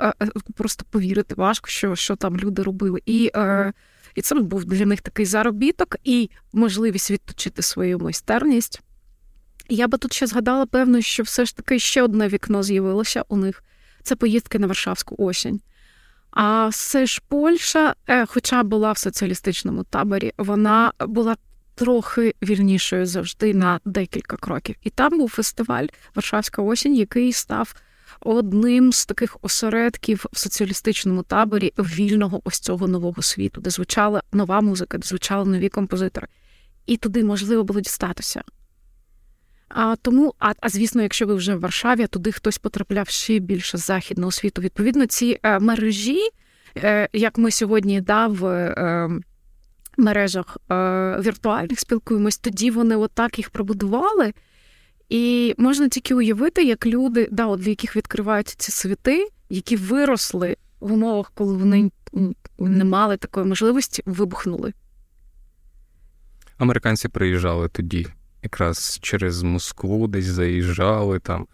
просто 0.55 0.85
повірити 0.89 1.35
важко, 1.35 1.67
що 1.67 1.95
що 1.95 2.15
там 2.15 2.37
люди 2.37 2.63
робили. 2.63 2.99
І 3.05 3.31
е, 3.35 3.73
І 4.15 4.21
це 4.21 4.35
був 4.35 4.65
для 4.65 4.85
них 4.85 5.01
такий 5.01 5.25
заробіток 5.25 5.95
і 6.03 6.29
можливість 6.53 7.11
відточити 7.11 7.61
свою 7.61 7.99
майстерність. 7.99 8.81
Я 9.69 9.87
би 9.87 9.97
тут 9.97 10.13
ще 10.13 10.27
згадала, 10.27 10.65
певно, 10.65 11.01
що 11.01 11.23
все 11.23 11.45
ж 11.45 11.55
таки 11.55 11.79
ще 11.79 12.03
одне 12.03 12.27
вікно 12.27 12.63
з'явилося 12.63 13.23
у 13.27 13.37
них 13.37 13.63
це 14.03 14.15
поїздки 14.15 14.59
на 14.59 14.67
Варшавську 14.67 15.15
осінь. 15.17 15.61
А 16.31 16.67
все 16.67 17.05
ж 17.05 17.21
Польща, 17.27 17.95
е, 18.07 18.25
хоча 18.25 18.63
була 18.63 18.91
в 18.91 18.97
соціалістичному 18.97 19.83
таборі, 19.83 20.33
вона 20.37 20.91
була 20.99 21.35
трохи 21.75 22.33
вільнішою 22.43 23.05
завжди 23.05 23.53
на 23.53 23.79
декілька 23.85 24.37
кроків. 24.37 24.75
І 24.83 24.89
там 24.89 25.17
був 25.17 25.29
фестиваль 25.29 25.87
Варшавська 26.15 26.61
осінь, 26.61 26.95
який 26.95 27.33
став 27.33 27.75
одним 28.19 28.93
з 28.93 29.05
таких 29.05 29.37
осередків 29.41 30.25
в 30.33 30.39
соціалістичному 30.39 31.23
таборі 31.23 31.73
вільного 31.77 32.41
ось 32.43 32.59
цього 32.59 32.87
нового 32.87 33.21
світу, 33.21 33.61
де 33.61 33.69
звучала 33.69 34.23
нова 34.31 34.61
музика, 34.61 34.97
де 34.97 35.07
звучали 35.07 35.49
нові 35.49 35.69
композитори. 35.69 36.27
І 36.85 36.97
туди 36.97 37.23
можливо 37.23 37.63
було 37.63 37.79
дістатися. 37.81 38.43
А 39.75 39.95
тому, 39.95 40.33
а, 40.39 40.51
а 40.59 40.69
звісно, 40.69 41.01
якщо 41.01 41.25
ви 41.25 41.35
вже 41.35 41.55
в 41.55 41.59
Варшаві, 41.59 42.07
туди 42.07 42.31
хтось 42.31 42.57
потрапляв 42.57 43.07
ще 43.07 43.39
більше 43.39 43.77
з 43.77 43.85
західного 43.85 44.31
світу. 44.31 44.61
Відповідно, 44.61 45.05
ці 45.05 45.39
е, 45.43 45.59
мережі, 45.59 46.19
е, 46.77 47.09
як 47.13 47.37
ми 47.37 47.51
сьогодні 47.51 48.01
да, 48.01 48.27
в 48.27 48.45
е, 48.45 49.09
мережах 49.97 50.57
е, 50.71 50.75
віртуальних 51.21 51.79
спілкуємось, 51.79 52.37
тоді 52.37 52.71
вони 52.71 52.95
отак 52.95 53.37
їх 53.37 53.49
пробудували. 53.49 54.33
І 55.09 55.55
можна 55.57 55.89
тільки 55.89 56.15
уявити, 56.15 56.63
як 56.63 56.85
люди, 56.85 57.27
да, 57.31 57.45
от 57.45 57.59
для 57.59 57.69
яких 57.69 57.95
відкриваються 57.95 58.55
ці 58.57 58.71
світи, 58.71 59.27
які 59.49 59.75
виросли 59.75 60.57
в 60.79 60.93
умовах, 60.93 61.31
коли 61.35 61.57
вони 61.57 61.91
не 62.59 62.83
мали 62.83 63.17
такої 63.17 63.45
можливості, 63.45 64.03
вибухнули. 64.05 64.73
Американці 66.57 67.07
приїжджали 67.07 67.69
тоді 67.69 68.07
якраз 68.43 68.99
через 69.01 69.43
Москву 69.43 70.07
десь 70.07 70.25
заїжджали 70.25 71.19
там, 71.19 71.47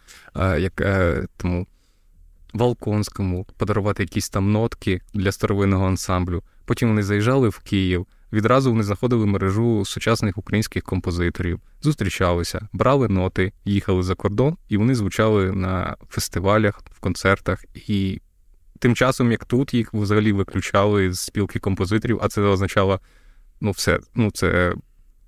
як 0.58 0.80
е, 0.80 1.26
тому 1.36 1.66
Волконському 2.52 3.46
подарувати 3.56 4.02
якісь 4.02 4.28
там 4.28 4.52
нотки 4.52 5.00
для 5.14 5.32
старовинного 5.32 5.86
ансамблю. 5.86 6.42
Потім 6.64 6.88
вони 6.88 7.02
заїжджали 7.02 7.48
в 7.48 7.58
Київ. 7.58 8.06
Відразу 8.32 8.70
вони 8.70 8.82
знаходили 8.82 9.26
мережу 9.26 9.84
сучасних 9.84 10.38
українських 10.38 10.82
композиторів, 10.82 11.60
зустрічалися, 11.82 12.68
брали 12.72 13.08
ноти, 13.08 13.52
їхали 13.64 14.02
за 14.02 14.14
кордон, 14.14 14.56
і 14.68 14.76
вони 14.76 14.94
звучали 14.94 15.52
на 15.52 15.96
фестивалях, 16.08 16.82
в 16.90 17.00
концертах. 17.00 17.64
І 17.74 18.20
тим 18.78 18.94
часом, 18.94 19.30
як 19.30 19.44
тут 19.44 19.74
їх 19.74 19.94
взагалі 19.94 20.32
виключали 20.32 21.12
з 21.12 21.20
спілки 21.20 21.58
композиторів, 21.58 22.18
а 22.22 22.28
це 22.28 22.42
означало, 22.42 23.00
ну, 23.60 23.70
все, 23.70 24.00
ну 24.14 24.30
це 24.30 24.74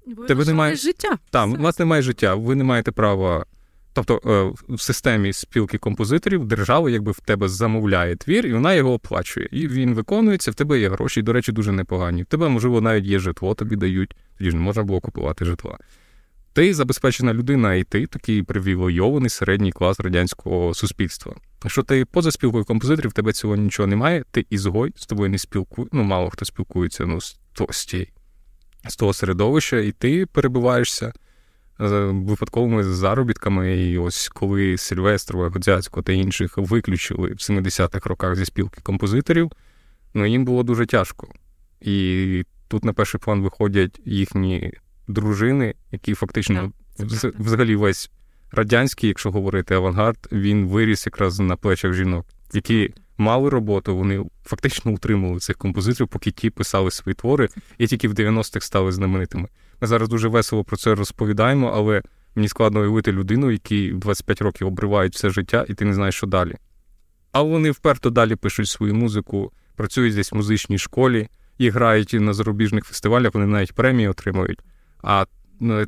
ви 0.06 0.26
Тебе 0.26 0.44
немає 0.44 0.76
життя. 0.76 1.18
Так, 1.30 1.48
у 1.48 1.62
вас 1.62 1.78
немає 1.78 2.02
життя, 2.02 2.34
ви 2.34 2.54
не 2.54 2.64
маєте 2.64 2.92
права. 2.92 3.44
Тобто 3.92 4.20
е, 4.26 4.74
в 4.74 4.80
системі 4.80 5.32
спілки 5.32 5.78
композиторів 5.78 6.44
держава 6.44 6.90
якби 6.90 7.12
в 7.12 7.20
тебе 7.20 7.48
замовляє 7.48 8.16
твір, 8.16 8.46
і 8.46 8.52
вона 8.52 8.74
його 8.74 8.92
оплачує. 8.92 9.48
І 9.50 9.68
він 9.68 9.94
виконується, 9.94 10.50
в 10.50 10.54
тебе 10.54 10.80
є 10.80 10.88
гроші, 10.88 11.22
до 11.22 11.32
речі, 11.32 11.52
дуже 11.52 11.72
непогані. 11.72 12.22
В 12.22 12.26
тебе, 12.26 12.48
можливо, 12.48 12.80
навіть 12.80 13.04
є 13.04 13.18
житло, 13.18 13.54
тобі 13.54 13.76
дають, 13.76 14.16
тоді 14.38 14.50
ж 14.50 14.56
не 14.56 14.62
можна 14.62 14.82
було 14.82 15.00
купувати 15.00 15.44
житла. 15.44 15.78
Ти 16.52 16.74
забезпечена 16.74 17.34
людина, 17.34 17.74
і 17.74 17.84
ти 17.84 18.06
такий 18.06 18.42
привілейований 18.42 19.30
середній 19.30 19.72
клас 19.72 20.00
радянського 20.00 20.74
суспільства. 20.74 21.34
Якщо 21.64 21.82
ти 21.82 22.04
поза 22.04 22.30
спілкою 22.30 22.64
композиторів, 22.64 23.10
в 23.10 23.14
тебе 23.14 23.32
цього 23.32 23.56
нічого 23.56 23.86
немає, 23.86 24.24
ти 24.30 24.46
ізгой, 24.50 24.92
з 24.96 25.06
тобою 25.06 25.30
не 25.30 25.38
спілкує, 25.38 25.88
ну 25.92 26.02
мало 26.02 26.30
хто 26.30 26.44
спілкується 26.44 27.06
ну, 27.06 27.20
з, 27.20 27.86
тієї 27.86 28.12
з 28.88 28.96
того 28.96 29.12
середовища, 29.12 29.76
і 29.76 29.92
ти 29.92 30.26
перебуваєшся 30.26 31.06
е, 31.06 31.12
випадковими 32.04 32.84
заробітками. 32.84 33.76
І 33.76 33.98
ось 33.98 34.28
коли 34.28 34.78
Сильвестрова, 34.78 35.48
Годзяцько 35.48 36.02
та 36.02 36.12
інших 36.12 36.54
виключили 36.56 37.28
в 37.28 37.36
70-х 37.36 38.08
роках 38.08 38.36
зі 38.36 38.44
спілки 38.44 38.80
композиторів, 38.82 39.50
ну 40.14 40.26
їм 40.26 40.44
було 40.44 40.62
дуже 40.62 40.86
тяжко. 40.86 41.28
І 41.80 42.44
тут 42.68 42.84
на 42.84 42.92
перший 42.92 43.20
план 43.20 43.42
виходять 43.42 44.00
їхні 44.04 44.72
дружини, 45.08 45.74
які 45.90 46.14
фактично 46.14 46.72
взагалі 47.38 47.76
весь 47.76 48.10
радянський, 48.52 49.08
якщо 49.08 49.30
говорити 49.30 49.74
авангард, 49.74 50.28
він 50.32 50.66
виріс 50.66 51.06
якраз 51.06 51.40
на 51.40 51.56
плечах 51.56 51.92
жінок, 51.92 52.26
які 52.54 52.94
мали 53.18 53.50
роботу, 53.50 53.96
вони 53.96 54.24
фактично 54.44 54.92
утримували 54.92 55.40
цих 55.40 55.56
композиторів, 55.56 56.08
поки 56.08 56.30
ті 56.30 56.50
писали 56.50 56.90
свої 56.90 57.14
твори, 57.14 57.48
і 57.78 57.86
тільки 57.86 58.08
в 58.08 58.12
90-х 58.12 58.66
стали 58.66 58.92
знаменитими. 58.92 59.48
Ми 59.80 59.88
зараз 59.88 60.08
дуже 60.08 60.28
весело 60.28 60.64
про 60.64 60.76
це 60.76 60.94
розповідаємо, 60.94 61.72
але 61.74 62.02
мені 62.34 62.48
складно 62.48 62.80
уявити 62.80 63.12
людину, 63.12 63.50
який 63.50 63.92
в 63.92 63.98
25 63.98 64.42
років 64.42 64.66
обривають 64.66 65.14
все 65.14 65.30
життя, 65.30 65.66
і 65.68 65.74
ти 65.74 65.84
не 65.84 65.94
знаєш, 65.94 66.14
що 66.14 66.26
далі. 66.26 66.54
А 67.32 67.42
вони 67.42 67.70
вперто 67.70 68.10
далі 68.10 68.36
пишуть 68.36 68.68
свою 68.68 68.94
музику, 68.94 69.52
працюють 69.76 70.14
десь 70.14 70.32
в 70.32 70.36
музичній 70.36 70.78
школі 70.78 71.28
і 71.58 71.70
грають 71.70 72.12
на 72.12 72.32
зарубіжних 72.32 72.84
фестивалях, 72.84 73.34
вони 73.34 73.46
навіть 73.46 73.72
премії 73.72 74.08
отримують. 74.08 74.60
А 75.02 75.24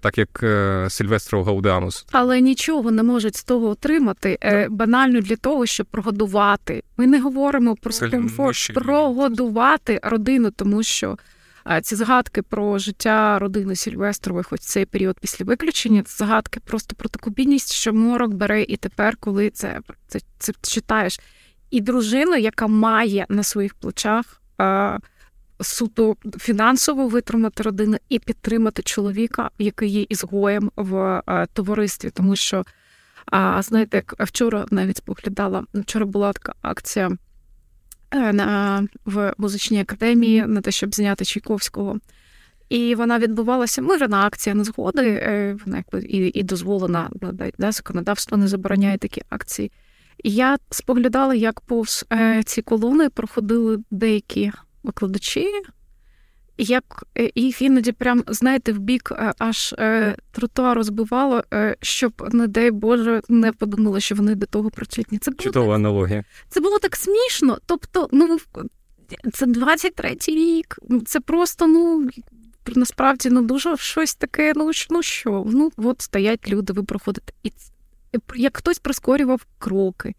так 0.00 0.18
як 0.18 0.42
е, 0.42 0.86
Сильвестро 0.90 1.44
Гаудамус. 1.44 2.06
Але 2.12 2.40
нічого 2.40 2.90
не 2.90 3.02
можуть 3.02 3.36
з 3.36 3.44
того 3.44 3.68
отримати 3.68 4.38
е, 4.42 4.68
банально 4.70 5.20
для 5.20 5.36
того, 5.36 5.66
щоб 5.66 5.86
прогодувати. 5.86 6.82
Ми 6.96 7.06
не 7.06 7.20
говоримо 7.20 7.76
про 7.76 7.92
Це 7.92 8.08
комфорт, 8.08 8.70
прогодувати 8.74 10.00
родину, 10.02 10.50
тому 10.50 10.82
що 10.82 11.16
е, 11.70 11.80
ці 11.80 11.96
згадки 11.96 12.42
про 12.42 12.78
життя 12.78 13.38
родини 13.38 13.76
Сільвестрових, 13.76 14.46
хоч 14.46 14.60
цей 14.60 14.84
період 14.84 15.16
після 15.20 15.44
виключення, 15.44 16.02
це 16.02 16.24
згадки 16.24 16.60
просто 16.60 16.96
про 16.96 17.08
таку 17.08 17.30
бідність, 17.30 17.72
що 17.72 17.92
морок 17.92 18.34
бере 18.34 18.62
і 18.62 18.76
тепер, 18.76 19.16
коли 19.16 19.50
це, 19.50 19.80
це, 20.06 20.20
це 20.38 20.52
читаєш. 20.62 21.20
І 21.70 21.80
дружина, 21.80 22.36
яка 22.36 22.66
має 22.66 23.26
на 23.28 23.42
своїх 23.42 23.74
плечах 23.74 24.40
суто 25.64 26.16
фінансово 26.38 27.08
витримати 27.08 27.62
родину 27.62 27.96
і 28.08 28.18
підтримати 28.18 28.82
чоловіка, 28.82 29.50
який 29.58 29.90
є 29.90 30.06
ізгоєм 30.08 30.70
в 30.76 31.22
е, 31.28 31.46
товаристві, 31.52 32.10
тому 32.10 32.36
що. 32.36 32.64
А 33.26 33.62
знаєте, 33.62 33.96
як 33.96 34.14
вчора 34.18 34.66
навіть 34.70 34.96
споглядала, 34.96 35.64
вчора 35.74 36.06
була 36.06 36.32
така 36.32 36.54
акція 36.62 37.10
е, 38.10 38.32
на, 38.32 38.82
в 39.04 39.34
музичній 39.38 39.80
академії 39.80 40.46
на 40.46 40.60
те, 40.60 40.70
щоб 40.70 40.94
зняти 40.94 41.24
Чайковського. 41.24 41.98
І 42.68 42.94
вона 42.94 43.18
відбувалася 43.18 43.82
мирна 43.82 44.26
акція 44.26 44.54
незгоди, 44.54 45.08
е, 45.08 45.56
вона 45.64 45.76
якби 45.76 46.08
і 46.08 46.38
і 46.38 46.42
дозволена, 46.42 47.10
да, 47.58 47.72
законодавство 47.72 48.36
не 48.36 48.48
забороняє 48.48 48.98
такі 48.98 49.22
акції. 49.28 49.72
І 50.24 50.30
я 50.30 50.58
споглядала, 50.70 51.34
як 51.34 51.60
повз 51.60 52.04
ці 52.44 52.62
колони 52.62 53.08
проходили 53.08 53.78
деякі 53.90 54.52
викладачі, 54.84 55.46
як 56.58 57.04
е, 57.18 57.30
їх 57.34 57.62
іноді 57.62 57.92
прям, 57.92 58.24
знаєте, 58.26 58.72
в 58.72 58.78
бік 58.78 59.12
е, 59.12 59.32
аж 59.38 59.74
е, 59.78 60.16
тротуару 60.32 60.82
збивало, 60.82 61.44
щоб, 61.80 62.28
не 62.32 62.46
дай 62.46 62.70
Боже, 62.70 63.22
не 63.28 63.52
подумали, 63.52 64.00
що 64.00 64.14
вони 64.14 64.34
до 64.34 64.46
того 64.46 64.70
причетні. 64.70 65.18
Це 65.18 65.30
було 65.30 65.42
Чудова 65.42 65.66
так, 65.66 65.74
аналогія. 65.74 66.24
Це 66.48 66.60
було 66.60 66.78
так 66.78 66.96
смішно. 66.96 67.58
Тобто, 67.66 68.08
ну 68.12 68.38
це 69.32 69.46
23-й 69.46 70.34
рік, 70.34 70.78
це 71.06 71.20
просто, 71.20 71.66
ну. 71.66 72.08
Насправді 72.76 73.30
ну 73.30 73.42
дуже 73.42 73.76
щось 73.76 74.14
таке, 74.14 74.52
ну 74.56 74.70
ну 74.90 75.02
що, 75.02 75.44
ну 75.46 75.72
от 75.76 76.02
стоять 76.02 76.48
люди, 76.48 76.72
ви 76.72 76.82
проходите. 76.82 77.32
І 77.42 77.52
як 78.34 78.56
хтось 78.56 78.78
прискорював 78.78 79.46
кроки, 79.58 80.14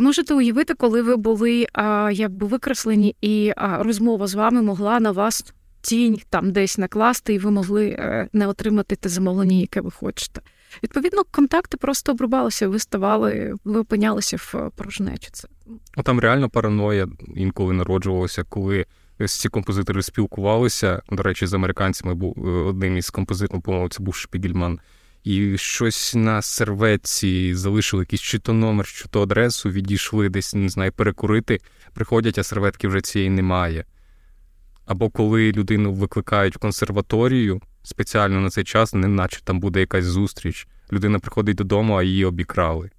можете 0.00 0.34
уявити, 0.34 0.74
коли 0.74 1.02
ви 1.02 1.16
були 1.16 1.66
а, 1.72 2.10
якби 2.12 2.46
викреслені, 2.46 3.16
і 3.20 3.52
а, 3.56 3.82
розмова 3.82 4.26
з 4.26 4.34
вами 4.34 4.62
могла 4.62 5.00
на 5.00 5.10
вас 5.10 5.54
тінь 5.84 6.20
там 6.30 6.52
десь 6.52 6.78
накласти, 6.78 7.34
і 7.34 7.38
ви 7.38 7.50
могли 7.50 7.88
е, 7.88 8.28
не 8.32 8.46
отримати 8.46 8.96
те 8.96 9.08
замовлення, 9.08 9.56
яке 9.56 9.80
ви 9.80 9.90
хочете. 9.90 10.40
Відповідно, 10.82 11.22
контакти 11.30 11.76
просто 11.76 12.12
обрубалися, 12.12 12.68
ви 12.68 12.78
ставали, 12.78 13.54
ви 13.64 13.80
опинялися 13.80 14.36
в 14.36 14.70
порожнечі. 14.76 15.28
Це 15.32 15.48
ну, 15.96 16.02
там 16.02 16.20
реально 16.20 16.50
параноя 16.50 17.08
інколи 17.36 17.74
народжувалася, 17.74 18.44
коли 18.44 18.86
ці 19.26 19.48
композитори 19.48 20.02
спілкувалися. 20.02 21.02
До 21.10 21.22
речі, 21.22 21.46
з 21.46 21.54
американцями 21.54 22.14
був 22.14 22.34
е, 22.38 22.50
одним 22.50 22.96
із 22.96 23.10
композиторів, 23.10 23.62
по-моєму, 23.62 23.88
це 23.88 24.02
був 24.02 24.14
Шпігельман 24.14 24.78
і 25.24 25.58
щось 25.58 26.14
на 26.14 26.42
серветці 26.42 27.54
залишили 27.54 28.02
якийсь 28.02 28.22
чи 28.22 28.38
то 28.38 28.52
номер, 28.52 28.86
чи 28.86 29.08
то 29.08 29.22
адресу, 29.22 29.70
відійшли 29.70 30.28
десь, 30.28 30.54
не 30.54 30.68
знаю, 30.68 30.92
перекурити, 30.92 31.60
приходять, 31.94 32.38
а 32.38 32.42
серветки 32.42 32.88
вже 32.88 33.00
цієї 33.00 33.30
немає. 33.30 33.84
Або 34.86 35.10
коли 35.10 35.52
людину 35.52 35.92
викликають 35.92 36.56
в 36.56 36.58
консерваторію 36.58 37.60
спеціально 37.82 38.40
на 38.40 38.50
цей 38.50 38.64
час, 38.64 38.94
не 38.94 39.08
наче 39.08 39.40
там 39.44 39.60
буде 39.60 39.80
якась 39.80 40.04
зустріч. 40.04 40.68
Людина 40.92 41.18
приходить 41.18 41.56
додому, 41.56 41.94
а 41.94 42.02
її 42.02 42.24
обікрали. 42.24 42.90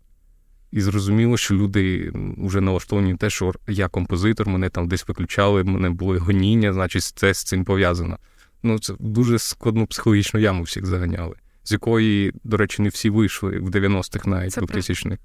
І 0.72 0.82
зрозуміло, 0.82 1.38
що 1.38 1.56
люди 1.56 2.12
вже 2.38 2.62
налаштовані 2.62 3.16
те, 3.16 3.30
що 3.30 3.54
я 3.68 3.88
композитор, 3.88 4.48
мене 4.48 4.70
там 4.70 4.88
десь 4.88 5.08
виключали, 5.08 5.64
мене 5.64 5.90
були 5.90 6.18
гоніння, 6.18 6.74
значить, 6.74 7.04
це 7.04 7.34
з 7.34 7.44
цим 7.44 7.66
пов'язано. 7.66 8.18
Ну, 8.64 8.80
це 8.80 8.94
дуже 9.00 9.40
складну 9.40 9.88
психологічну 9.88 10.40
яму 10.40 10.64
всіх 10.64 10.86
заганяли, 10.86 11.36
з 11.66 11.72
якої, 11.72 12.34
до 12.44 12.58
речі, 12.58 12.82
не 12.82 12.90
всі 12.90 13.10
вийшли 13.10 13.60
в 13.60 13.70
90-х, 13.70 14.30
навіть 14.30 14.58
2000-х. 14.58 15.18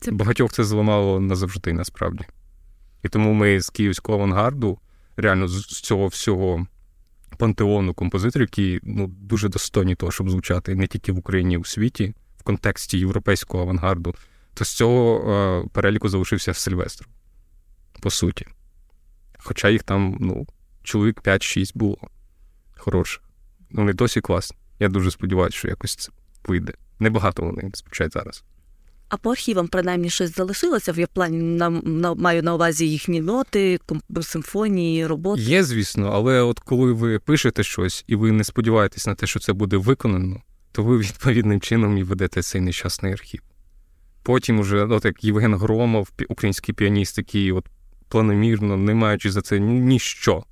Це 0.00 0.10
Багатьох 0.10 0.52
це 0.52 0.64
зламало 0.64 1.20
назавжди, 1.20 1.72
насправді. 1.72 2.24
І 3.02 3.08
тому 3.08 3.32
ми 3.32 3.60
з 3.60 3.70
київського 3.70 4.18
авангарду, 4.18 4.78
реально 5.16 5.48
з 5.48 5.66
цього 5.66 6.06
всього 6.06 6.66
пантеону 7.38 7.94
композиторів, 7.94 8.48
які 8.50 8.80
ну, 8.82 9.06
дуже 9.06 9.48
достойні 9.48 9.94
того, 9.94 10.12
щоб 10.12 10.30
звучати 10.30 10.74
не 10.74 10.86
тільки 10.86 11.12
в 11.12 11.18
Україні, 11.18 11.56
а 11.56 11.58
у 11.58 11.64
світі, 11.64 12.14
в 12.38 12.42
контексті 12.42 12.98
європейського 12.98 13.62
авангарду, 13.62 14.14
то 14.54 14.64
з 14.64 14.72
цього 14.72 15.32
е, 15.32 15.68
переліку 15.72 16.08
залишився 16.08 16.54
Сильвестр, 16.54 17.08
по 18.00 18.10
суті. 18.10 18.46
Хоча 19.38 19.68
їх 19.68 19.82
там, 19.82 20.16
ну, 20.20 20.46
чоловік 20.82 21.22
5-6 21.22 21.72
було 21.74 21.98
хороших. 22.76 23.22
Вони 23.70 23.92
досі 23.92 24.20
класні. 24.20 24.58
Я 24.80 24.88
дуже 24.88 25.10
сподіваюся, 25.10 25.58
що 25.58 25.68
якось 25.68 25.96
це 25.96 26.12
вийде. 26.46 26.72
Небагато 26.98 27.42
вони 27.42 27.70
звучать 27.74 28.12
зараз. 28.12 28.44
А 29.08 29.16
по 29.16 29.30
архівам, 29.30 29.68
принаймні, 29.68 30.10
щось 30.10 30.36
залишилося 30.36 30.92
в 30.92 31.06
плані 31.06 31.36
на, 31.36 31.70
на 31.70 32.14
маю 32.14 32.42
на 32.42 32.54
увазі 32.54 32.90
їхні 32.90 33.20
ноти, 33.20 33.80
симфонії, 34.22 35.06
роботи. 35.06 35.42
Є, 35.42 35.64
звісно, 35.64 36.10
але 36.14 36.42
от 36.42 36.60
коли 36.60 36.92
ви 36.92 37.18
пишете 37.18 37.62
щось 37.62 38.04
і 38.06 38.16
ви 38.16 38.32
не 38.32 38.44
сподіваєтесь 38.44 39.06
на 39.06 39.14
те, 39.14 39.26
що 39.26 39.40
це 39.40 39.52
буде 39.52 39.76
виконано, 39.76 40.42
то 40.72 40.82
ви 40.82 40.98
відповідним 40.98 41.60
чином 41.60 41.98
і 41.98 42.02
ведете 42.02 42.42
цей 42.42 42.60
нещасний 42.60 43.12
архів. 43.12 43.42
Потім, 44.22 44.58
уже, 44.58 44.84
от 44.84 45.04
як 45.04 45.24
Євген 45.24 45.54
Громов, 45.54 46.10
український 46.28 46.74
піаніст, 46.74 47.18
який 47.18 47.52
от 47.52 47.66
планомірно, 48.08 48.76
не 48.76 48.94
маючи 48.94 49.30
за 49.30 49.42
це 49.42 49.58
ніщо. 49.60 50.44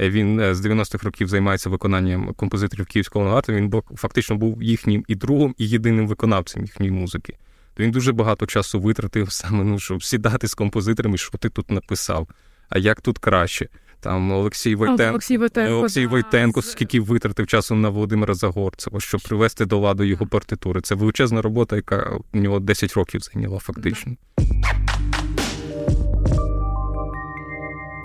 Е, 0.00 0.10
він 0.10 0.40
е, 0.40 0.54
з 0.54 0.66
90-х 0.66 1.04
років 1.04 1.28
займається 1.28 1.70
виконанням 1.70 2.34
композиторів 2.34 2.86
Київського 2.86 3.24
авангарту. 3.24 3.52
Він 3.52 3.72
фактично 3.96 4.36
був 4.36 4.62
їхнім 4.62 5.04
і 5.08 5.14
другом, 5.14 5.54
і 5.58 5.68
єдиним 5.68 6.08
виконавцем 6.08 6.62
їхньої 6.62 6.92
музики 6.92 7.34
то 7.78 7.84
він 7.84 7.90
дуже 7.90 8.12
багато 8.12 8.46
часу 8.46 8.80
витратив 8.80 9.32
саме, 9.32 9.64
ну, 9.64 9.78
щоб 9.78 10.04
сідати 10.04 10.48
з 10.48 10.54
композиторами, 10.54 11.18
що 11.18 11.38
ти 11.38 11.48
тут 11.48 11.70
написав, 11.70 12.28
а 12.68 12.78
як 12.78 13.00
тут 13.00 13.18
краще. 13.18 13.68
Там 14.00 14.32
Олексій 14.32 14.74
Войтенко, 14.74 15.10
Олексій 15.10 15.36
Войтенко, 15.36 15.74
Олексій 15.74 16.06
Войтенко 16.06 16.62
скільки 16.62 17.00
витратив 17.00 17.46
часу 17.46 17.74
на 17.74 17.88
Володимира 17.88 18.34
Загорцева, 18.34 19.00
щоб 19.00 19.20
привести 19.20 19.66
до 19.66 19.78
ладу 19.78 20.04
його 20.04 20.26
партитури. 20.26 20.80
Це 20.80 20.94
величезна 20.94 21.42
робота, 21.42 21.76
яка 21.76 22.18
у 22.32 22.38
нього 22.38 22.60
10 22.60 22.92
років 22.92 23.20
зайняла 23.20 23.58
фактично. 23.58 24.12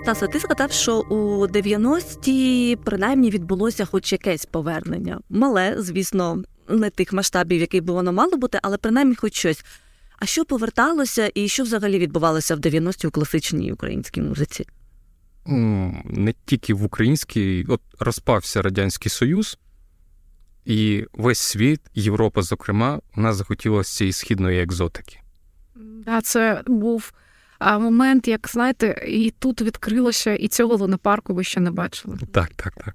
Таса, 0.04 0.26
ти 0.26 0.38
згадав, 0.38 0.72
що 0.72 1.00
у 1.00 1.46
90-ті 1.46 2.78
принаймні 2.84 3.30
відбулося 3.30 3.84
хоч 3.84 4.12
якесь 4.12 4.46
повернення. 4.46 5.20
Мале, 5.30 5.76
звісно, 5.78 6.42
не 6.68 6.90
тих 6.90 7.12
масштабів, 7.12 7.60
який 7.60 7.80
би 7.80 7.94
воно 7.94 8.12
мало 8.12 8.36
бути, 8.36 8.58
але 8.62 8.76
принаймні 8.76 9.14
хоч 9.14 9.34
щось. 9.34 9.64
А 10.18 10.26
що 10.26 10.44
поверталося, 10.44 11.30
і 11.34 11.48
що 11.48 11.62
взагалі 11.62 11.98
відбувалося 11.98 12.56
в 12.56 12.58
90-ті 12.58 13.06
у 13.06 13.10
класичній 13.10 13.72
українській 13.72 14.22
музиці? 14.22 14.66
Не 16.04 16.34
тільки 16.44 16.74
в 16.74 16.84
українській, 16.84 17.66
от 17.68 17.80
розпався 17.98 18.62
Радянський 18.62 19.10
Союз, 19.10 19.58
і 20.64 21.04
весь 21.12 21.38
світ, 21.38 21.80
Європа, 21.94 22.42
зокрема, 22.42 23.00
вона 23.14 23.32
захотілася 23.32 23.96
цієї 23.96 24.12
східної 24.12 24.62
екзотики. 24.62 25.20
Да, 25.76 26.20
це 26.20 26.62
був 26.66 27.12
момент, 27.60 28.28
як 28.28 28.48
знаєте, 28.48 29.04
і 29.08 29.30
тут 29.38 29.62
відкрилося, 29.62 30.34
і 30.34 30.48
цього 30.48 30.76
лунопарку 30.76 31.34
ви 31.34 31.44
ще 31.44 31.60
не 31.60 31.70
бачили. 31.70 32.18
Так, 32.32 32.50
так, 32.56 32.74
так. 32.74 32.94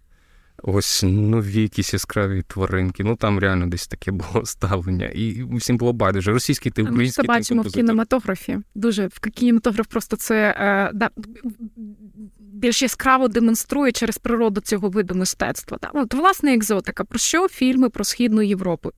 Ось 0.63 1.03
нові 1.07 1.61
якісь 1.61 1.93
яскраві 1.93 2.43
тваринки. 2.47 3.03
Ну 3.03 3.15
там 3.15 3.39
реально 3.39 3.67
десь 3.67 3.87
таке 3.87 4.11
було 4.11 4.41
ставлення. 4.45 5.07
І 5.07 5.43
всім 5.51 5.77
було 5.77 5.93
байдуже. 5.93 6.31
Російський 6.31 6.71
ти 6.71 6.81
український 6.81 7.23
Ми 7.23 7.27
це 7.27 7.39
бачимо 7.39 7.61
в 7.61 7.71
кінематографі. 7.71 8.59
Дуже 8.75 9.07
в 9.07 9.19
кінематограф 9.19 9.87
просто 9.87 10.17
це 10.17 10.55
е, 10.59 10.91
да, 10.93 11.09
більш 12.39 12.81
яскраво 12.81 13.27
демонструє 13.27 13.91
через 13.91 14.17
природу 14.17 14.61
цього 14.61 14.89
виду 14.89 15.15
мистецтва. 15.15 15.77
Да? 15.81 15.89
От, 15.93 16.13
власне, 16.13 16.53
екзотика. 16.53 17.03
Про 17.03 17.19
що 17.19 17.47
фільми 17.47 17.89
про 17.89 18.03
Східну 18.03 18.41
Європу? 18.41 18.91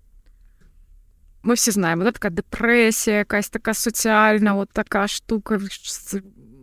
Ми 1.43 1.53
всі 1.53 1.71
знаємо, 1.71 2.03
да? 2.03 2.11
така 2.11 2.29
депресія, 2.29 3.17
якась 3.17 3.49
така 3.49 3.73
соціальна, 3.73 4.55
от 4.55 4.69
така 4.73 5.07
штука, 5.07 5.59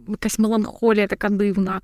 якась 0.08 0.38
меланхолія 0.38 1.06
така 1.06 1.28
дивна. 1.28 1.80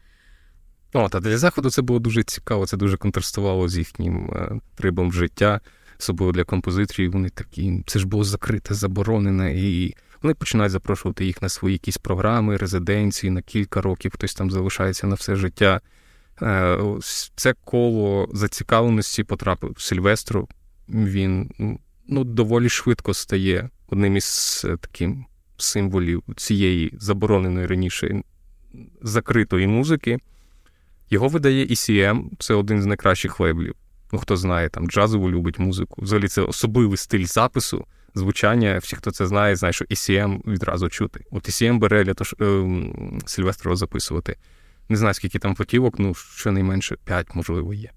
От, 0.93 1.15
а 1.15 1.21
для 1.21 1.39
заходу 1.39 1.71
це 1.71 1.83
було 1.83 1.99
дуже 1.99 2.23
цікаво, 2.23 2.67
це 2.67 2.77
дуже 2.77 2.97
контрастувало 2.97 3.69
з 3.69 3.79
їхнім 3.79 4.31
е, 4.31 4.61
трибом 4.75 5.13
життя, 5.13 5.61
особливо 6.01 6.33
для 6.33 6.45
композиторів. 6.45 7.13
Вони 7.13 7.29
такі, 7.29 7.83
це 7.87 7.99
ж 7.99 8.07
було 8.07 8.25
закрите, 8.25 8.75
заборонене, 8.75 9.55
і 9.57 9.95
вони 10.23 10.35
починають 10.35 10.73
запрошувати 10.73 11.25
їх 11.25 11.43
на 11.43 11.49
свої 11.49 11.73
якісь 11.73 11.97
програми, 11.97 12.57
резиденції 12.57 13.31
на 13.31 13.43
кілька 13.43 13.81
років, 13.81 14.13
хтось 14.15 14.35
там 14.35 14.51
залишається 14.51 15.07
на 15.07 15.15
все 15.15 15.37
життя. 15.37 15.81
Е, 16.43 16.79
це 17.37 17.55
коло 17.65 18.29
зацікавленості 18.33 19.25
потрапив 19.25 19.77
Сильвестру. 19.79 20.49
Він 20.89 21.51
ну, 22.09 22.25
доволі 22.25 22.69
швидко 22.69 23.15
стає 23.15 23.71
одним 23.89 24.17
із 24.17 24.63
е, 24.65 24.77
таких 24.77 25.11
символів 25.57 26.23
цієї 26.37 26.95
забороненої 26.99 27.67
раніше 27.67 28.23
закритої 29.03 29.67
музики. 29.67 30.19
Його 31.11 31.29
видає 31.29 31.67
ECM, 31.67 32.25
це 32.39 32.55
один 32.55 32.83
з 32.83 32.87
найкращих 32.87 33.41
лейблів. 33.41 33.75
Ну, 34.13 34.19
хто 34.19 34.37
знає, 34.37 34.69
там 34.69 34.89
джазову 34.89 35.31
любить 35.31 35.59
музику. 35.59 36.03
Взагалі 36.03 36.29
це 36.29 36.43
особливий 36.43 36.97
стиль 36.97 37.25
запису, 37.25 37.87
звучання. 38.15 38.79
Всі, 38.79 38.97
хто 38.97 39.11
це 39.11 39.27
знає, 39.27 39.57
знає, 39.57 39.73
що 39.73 39.85
ECM 39.85 40.51
відразу 40.53 40.89
чути. 40.89 41.25
От 41.31 41.49
ECM 41.49 41.79
бере 41.79 42.05
для 42.05 42.15
того, 42.15 42.27
щоб 42.27 42.43
е, 42.43 42.93
Сильвестрова 43.27 43.77
записувати. 43.77 44.37
Не 44.89 44.97
знаю, 44.97 45.15
скільки 45.15 45.39
там 45.39 45.55
фотівок, 45.55 45.99
ну 45.99 46.15
щонайменше 46.15 46.97
5, 47.05 47.35
можливо, 47.35 47.75
є. 47.75 47.91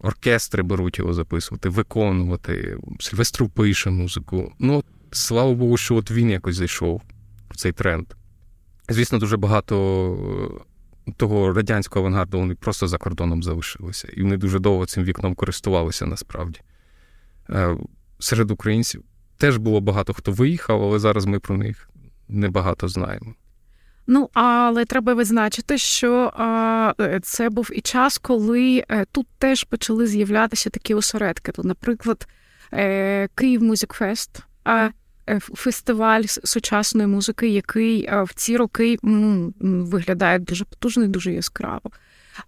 Оркестри 0.00 0.62
беруть 0.62 0.98
його 0.98 1.14
записувати, 1.14 1.68
виконувати. 1.68 2.76
Сильвестров 3.00 3.50
пише 3.50 3.90
музику. 3.90 4.52
Ну, 4.58 4.84
слава 5.10 5.54
Богу, 5.54 5.76
що 5.76 5.96
от 5.96 6.10
він 6.10 6.30
якось 6.30 6.56
зайшов 6.56 7.02
в 7.50 7.56
цей 7.56 7.72
тренд. 7.72 8.06
Звісно, 8.88 9.18
дуже 9.18 9.36
багато 9.36 10.54
того 11.16 11.52
радянського 11.52 12.06
авангарду 12.06 12.38
вони 12.38 12.54
просто 12.54 12.88
за 12.88 12.98
кордоном 12.98 13.42
залишилися. 13.42 14.08
І 14.16 14.22
вони 14.22 14.36
дуже 14.36 14.58
довго 14.58 14.86
цим 14.86 15.04
вікном 15.04 15.34
користувалися 15.34 16.06
насправді. 16.06 16.60
Е, 17.50 17.76
серед 18.18 18.50
українців 18.50 19.02
теж 19.36 19.56
було 19.56 19.80
багато 19.80 20.12
хто 20.12 20.32
виїхав, 20.32 20.82
але 20.82 20.98
зараз 20.98 21.26
ми 21.26 21.38
про 21.40 21.56
них 21.56 21.90
небагато 22.28 22.88
знаємо. 22.88 23.34
Ну, 24.10 24.30
але 24.32 24.84
треба 24.84 25.14
визначити, 25.14 25.78
що 25.78 26.32
а, 26.36 26.92
це 27.22 27.50
був 27.50 27.70
і 27.72 27.80
час, 27.80 28.18
коли 28.18 28.84
е, 28.88 29.06
тут 29.12 29.26
теж 29.38 29.64
почали 29.64 30.06
з'являтися 30.06 30.70
такі 30.70 30.94
осередки. 30.94 31.52
То, 31.52 31.62
наприклад, 31.62 32.26
е, 32.72 33.28
Київ 33.34 33.62
Музик 33.62 33.92
Фест. 33.92 34.42
Е, 35.28 35.40
фестиваль 35.40 36.22
сучасної 36.22 37.06
музики, 37.06 37.48
який 37.48 38.04
е, 38.04 38.22
в 38.22 38.32
ці 38.34 38.56
роки 38.56 38.98
виглядає 39.60 40.38
дуже 40.38 40.64
потужно 40.64 41.04
і 41.04 41.08
дуже 41.08 41.32
яскраво. 41.32 41.90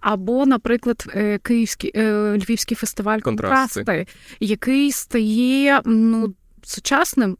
Або, 0.01 0.47
наприклад, 0.47 1.05
е, 1.14 1.39
Київський 1.39 1.93
Львівський 2.36 2.76
фестиваль 2.76 3.20
контрасти, 3.20 3.85
контрасти 3.85 4.12
який 4.40 4.93
стає 4.93 5.80
ну. 5.85 6.35
Сучасним 6.62 7.37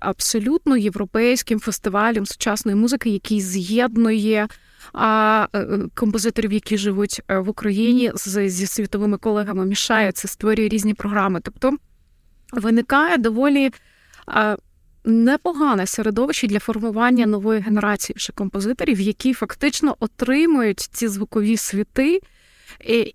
абсолютно 0.00 0.76
європейським 0.76 1.60
фестивалем 1.60 2.26
сучасної 2.26 2.76
музики, 2.76 3.10
який 3.10 3.40
з'єднує 3.40 4.48
композиторів, 5.94 6.52
які 6.52 6.78
живуть 6.78 7.22
в 7.28 7.48
Україні 7.48 8.12
зі 8.46 8.66
світовими 8.66 9.18
колегами, 9.18 9.74
це, 10.12 10.28
створює 10.28 10.68
різні 10.68 10.94
програми. 10.94 11.40
Тобто 11.42 11.76
виникає 12.52 13.16
доволі 13.16 13.70
непогане 15.04 15.86
середовище 15.86 16.46
для 16.46 16.58
формування 16.58 17.26
нової 17.26 17.60
генерації 17.60 18.18
ще 18.18 18.32
композиторів, 18.32 19.00
які 19.00 19.34
фактично 19.34 19.96
отримують 20.00 20.80
ці 20.80 21.08
звукові 21.08 21.56
світи. 21.56 22.20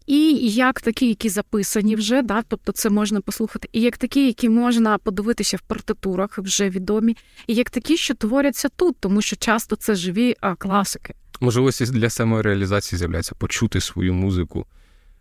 І 0.07 0.38
як 0.49 0.82
такі, 0.82 1.07
які 1.07 1.30
записані 1.30 1.95
вже, 1.95 2.22
да, 2.22 2.44
тобто 2.48 2.72
це 2.72 2.90
можна 2.90 3.22
послухати, 3.22 3.69
і 3.72 3.82
як 3.82 3.98
такі, 3.98 4.27
які 4.27 4.49
можна 4.49 4.98
подивитися 4.98 5.57
в 5.57 5.61
партитурах, 5.61 6.38
вже 6.38 6.69
відомі, 6.69 7.18
і 7.48 7.53
як 7.53 7.69
такі, 7.69 7.98
що 7.98 8.14
творяться 8.14 8.69
тут, 8.69 8.95
тому 8.99 9.22
що 9.22 9.36
часто 9.36 9.76
це 9.76 9.95
живі 9.95 10.36
а, 10.41 10.56
класики. 10.56 11.14
Можливості 11.40 11.86
для 11.86 12.10
самореалізації 12.10 12.99
з'являється 12.99 13.36
почути 13.36 13.82
свою 13.82 14.14
музику. 14.14 14.65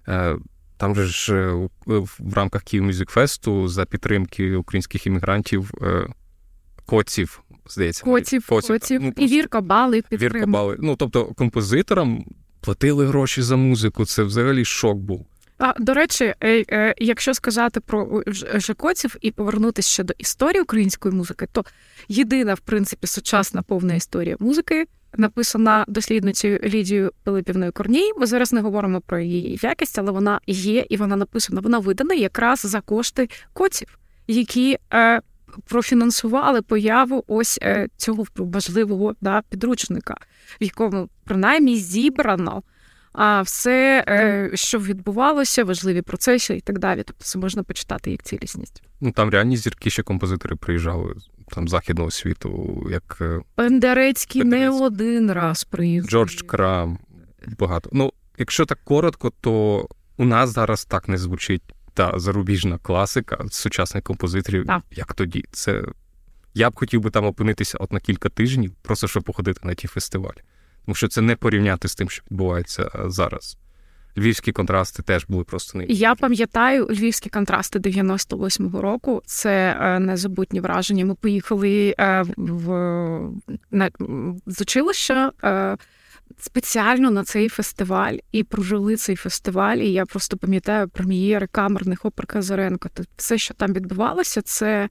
Е, 0.08 0.36
там 0.76 0.94
же 0.94 1.04
ж 1.04 1.34
е, 1.34 1.68
в 2.18 2.34
рамках 2.34 2.62
Київ 2.62 2.84
Мюзик 2.84 3.10
Фесту 3.10 3.68
за 3.68 3.84
підтримки 3.84 4.56
українських 4.56 5.06
іммігрантів 5.06 5.70
е, 5.82 6.06
Коців, 6.86 7.42
здається. 7.66 8.04
Котів, 8.04 8.46
Коців, 8.46 8.80
котів. 8.80 9.02
ну, 9.02 9.12
і 9.16 9.26
Вірка 9.26 9.60
Бали 9.60 10.02
Вірка. 10.12 10.46
Бали. 10.46 10.76
Ну, 10.80 10.96
тобто 10.96 11.24
композиторам 11.24 12.24
платили 12.64 13.06
гроші 13.06 13.42
за 13.42 13.56
музику. 13.56 14.04
Це 14.06 14.22
взагалі 14.22 14.64
шок 14.64 14.98
був. 14.98 15.26
А, 15.58 15.72
до 15.78 15.94
речі, 15.94 16.34
е, 16.40 16.64
е, 16.70 16.94
якщо 16.98 17.34
сказати 17.34 17.80
про 17.80 18.22
Ж- 18.26 18.46
Жакоців 18.60 19.16
і 19.20 19.30
повернутися 19.30 19.88
ще 19.88 20.02
до 20.02 20.14
історії 20.18 20.62
української 20.62 21.14
музики, 21.14 21.46
то 21.52 21.64
єдина, 22.08 22.54
в 22.54 22.60
принципі, 22.60 23.06
сучасна 23.06 23.62
повна 23.62 23.94
історія 23.94 24.36
музики 24.38 24.86
написана 25.16 25.84
дослідницею 25.88 26.60
Лідією 26.64 27.12
Пилипівною 27.24 27.72
Корній. 27.72 28.12
Ми 28.18 28.26
зараз 28.26 28.52
не 28.52 28.60
говоримо 28.60 29.00
про 29.00 29.18
її 29.18 29.58
якість, 29.62 29.98
але 29.98 30.10
вона 30.12 30.40
є 30.46 30.86
і 30.88 30.96
вона 30.96 31.16
написана. 31.16 31.60
Вона 31.60 31.78
видана 31.78 32.14
якраз 32.14 32.60
за 32.60 32.80
кошти 32.80 33.28
коців, 33.52 33.98
які 34.26 34.78
е, 34.92 35.20
профінансували 35.60 36.62
появу 36.62 37.24
ось 37.26 37.58
е, 37.62 37.88
цього 37.96 38.24
важливого 38.36 39.14
да, 39.20 39.42
підручника, 39.50 40.14
в 40.60 40.64
якому 40.64 41.08
принаймні 41.24 41.76
зібрано 41.76 42.62
а 43.14 43.42
все, 43.42 44.04
е, 44.08 44.50
що 44.54 44.78
відбувалося, 44.78 45.64
важливі 45.64 46.02
процеси 46.02 46.56
і 46.56 46.60
так 46.60 46.78
далі. 46.78 47.02
Тобто 47.06 47.24
це 47.24 47.38
можна 47.38 47.62
почитати 47.62 48.10
як 48.10 48.22
цілісність. 48.22 48.82
Ну 49.00 49.12
там 49.12 49.30
реальні 49.30 49.56
зірки 49.56 49.90
ще 49.90 50.02
композитори 50.02 50.56
приїжджали 50.56 51.14
там 51.48 51.68
західного 51.68 52.10
світу, 52.10 52.82
як 52.90 53.18
е, 53.20 53.40
Бендерецький 53.56 54.44
не 54.44 54.70
один 54.70 55.32
раз 55.32 55.64
приїздив. 55.64 56.10
Джордж 56.10 56.42
Крам. 56.42 56.98
Багато. 57.58 57.90
Ну, 57.92 58.12
якщо 58.38 58.66
так 58.66 58.78
коротко, 58.84 59.32
то 59.40 59.86
у 60.16 60.24
нас 60.24 60.50
зараз 60.50 60.84
так 60.84 61.08
не 61.08 61.18
звучить 61.18 61.62
та 61.94 62.18
зарубіжна 62.18 62.78
класика 62.78 63.44
сучасних 63.50 64.02
композиторів, 64.04 64.66
Так. 64.66 64.82
як 64.90 65.14
тоді. 65.14 65.44
Це 65.50 65.82
я 66.54 66.70
б 66.70 66.74
хотів 66.74 67.00
би 67.00 67.10
там 67.10 67.24
опинитися 67.24 67.78
от 67.80 67.92
на 67.92 68.00
кілька 68.00 68.28
тижнів, 68.28 68.72
просто 68.82 69.08
щоб 69.08 69.22
походити 69.22 69.60
на 69.64 69.74
ті 69.74 69.88
фестивалі. 69.88 70.36
Тому 70.84 70.94
що 70.94 71.08
це 71.08 71.20
не 71.20 71.36
порівняти 71.36 71.88
з 71.88 71.94
тим, 71.94 72.10
що 72.10 72.22
відбувається 72.30 72.82
е, 72.94 72.98
зараз. 73.06 73.56
Львівські 74.18 74.52
контрасти 74.52 75.02
теж 75.02 75.24
були 75.28 75.44
просто 75.44 75.78
не 75.78 75.84
Я 75.84 76.14
пам'ятаю 76.14 76.86
львівські 76.90 77.30
контрасти 77.30 77.78
98-го 77.78 78.80
року. 78.80 79.22
Це 79.26 79.78
е, 79.80 79.98
незабутні 79.98 80.60
враження. 80.60 81.04
Ми 81.04 81.14
поїхали 81.14 81.94
е, 81.98 82.24
в 82.36 82.70
на 83.70 83.90
з 84.46 84.60
училища 84.60 85.32
спеціально 86.38 87.10
на 87.10 87.24
цей 87.24 87.48
фестиваль 87.48 88.14
і 88.32 88.42
прожили 88.42 88.96
цей 88.96 89.16
фестиваль. 89.16 89.76
І 89.76 89.92
я 89.92 90.06
просто 90.06 90.36
пам'ятаю 90.36 90.88
прем'єри 90.88 91.46
камерних 91.46 92.04
опер 92.04 92.26
Казаренко. 92.26 92.88
Тобто 92.94 93.12
все, 93.16 93.38
що 93.38 93.54
там 93.54 93.72
відбувалося, 93.72 94.42
це, 94.42 94.88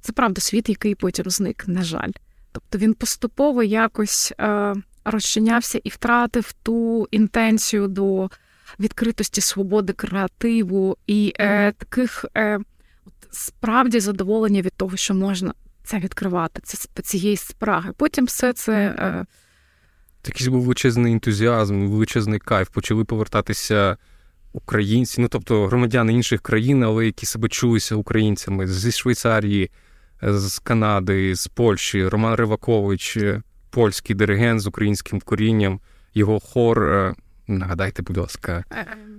це 0.00 0.12
правда 0.12 0.40
світ, 0.40 0.68
який 0.68 0.94
потім 0.94 1.30
зник, 1.30 1.68
на 1.68 1.82
жаль. 1.82 2.10
Тобто 2.52 2.78
він 2.78 2.94
поступово 2.94 3.62
якось 3.62 4.32
е, 4.40 4.74
розчинявся 5.04 5.80
і 5.84 5.88
втратив 5.88 6.52
ту 6.52 7.08
інтенцію 7.10 7.88
до 7.88 8.30
відкритості 8.80 9.40
свободи 9.40 9.92
креативу 9.92 10.96
і 11.06 11.32
е, 11.38 11.72
таких 11.72 12.24
е, 12.36 12.58
от, 13.06 13.12
справді 13.30 14.00
задоволення 14.00 14.62
від 14.62 14.72
того, 14.72 14.96
що 14.96 15.14
можна 15.14 15.54
це 15.84 15.98
відкривати, 15.98 16.60
це 16.64 17.02
цієї 17.02 17.36
спраги. 17.36 17.92
Потім 17.96 18.24
все 18.24 18.52
це. 18.52 18.72
Е, 18.72 19.26
Такий 20.22 20.48
був 20.48 20.62
величезний 20.62 21.12
ентузіазм, 21.12 21.86
величезний 21.86 22.38
кайф. 22.38 22.68
Почали 22.68 23.04
повертатися 23.04 23.96
українці, 24.52 25.20
ну 25.20 25.28
тобто 25.28 25.66
громадяни 25.66 26.14
інших 26.14 26.40
країн, 26.40 26.84
але 26.84 27.06
які 27.06 27.26
себе 27.26 27.48
чулися 27.48 27.94
українцями 27.94 28.66
зі 28.66 28.92
Швейцарії, 28.92 29.70
з 30.22 30.58
Канади, 30.58 31.34
з 31.34 31.46
Польщі. 31.46 32.08
Роман 32.08 32.34
Ривакович, 32.34 33.18
польський 33.70 34.16
диригент 34.16 34.60
з 34.60 34.66
українським 34.66 35.20
корінням, 35.20 35.80
його 36.14 36.40
хор. 36.40 37.14
Нагадайте, 37.48 38.02
будь 38.02 38.16
ласка, 38.16 38.64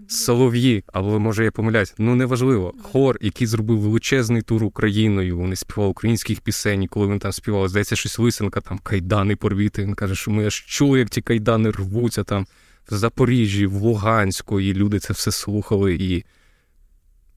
Солов'ї, 0.08 0.84
або 0.94 1.20
може 1.20 1.44
я 1.44 1.52
помиляюсь, 1.52 1.94
ну 1.98 2.16
неважливо. 2.16 2.74
Хор, 2.82 3.18
який 3.22 3.48
зробив 3.48 3.80
величезний 3.80 4.42
тур 4.42 4.64
Україною. 4.64 5.38
Вони 5.38 5.56
співали 5.56 5.90
українських 5.90 6.42
пісень, 6.42 6.88
коли 6.88 7.08
він 7.08 7.20
там 7.20 7.32
співав, 7.32 7.70
здається, 7.70 7.96
щось 7.96 8.20
лисенка, 8.20 8.62
там 8.62 8.80
кайдани 8.84 9.36
порвіти. 9.36 9.84
Він 9.84 9.94
каже, 9.94 10.16
що 10.16 10.32
ми 10.32 10.46
аж 10.46 10.66
чули, 10.66 11.00
як 11.00 11.10
ті 11.10 11.22
кайдани 11.22 11.72
рвуться 11.72 12.24
там 12.24 12.46
в 12.92 12.96
Запоріжжі, 12.96 13.66
в 13.66 13.74
Луганську, 13.74 14.60
і 14.60 14.74
люди 14.74 15.00
це 15.00 15.14
все 15.14 15.32
слухали. 15.32 15.94
І 15.94 16.24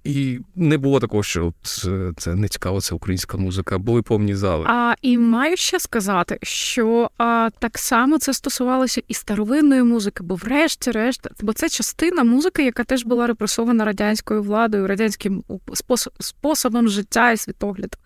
і 0.07 0.41
не 0.55 0.79
було 0.79 1.01
такого, 1.01 1.23
що 1.23 1.53
це, 1.63 2.13
це 2.17 2.35
не 2.35 2.49
цікаво, 2.49 2.81
це 2.81 2.95
українська 2.95 3.39
музика. 3.39 3.79
Були 3.79 4.03
повні 4.03 4.35
зали. 4.35 4.65
А 4.69 4.95
і 5.03 5.19
маю 5.19 5.57
ще 5.57 5.81
сказати, 5.81 6.39
що 6.43 7.11
а, 7.19 7.51
так 7.59 7.79
само 7.79 8.19
це 8.19 8.35
стосувалося 8.35 9.03
і 9.09 9.15
старовинної 9.15 9.83
музики, 9.83 10.23
бо 10.23 10.35
врешті-решт, 10.35 11.29
бо 11.43 11.53
це 11.53 11.69
частина 11.69 12.25
музики, 12.25 12.65
яка 12.65 12.85
теж 12.85 13.05
була 13.05 13.27
репресована 13.27 13.85
радянською 13.85 14.43
владою, 14.43 14.87
радянським 14.87 15.45
способ, 15.75 16.13
способом 16.21 16.89
життя 16.89 17.33
і 17.33 17.37
світогляду. 17.37 17.97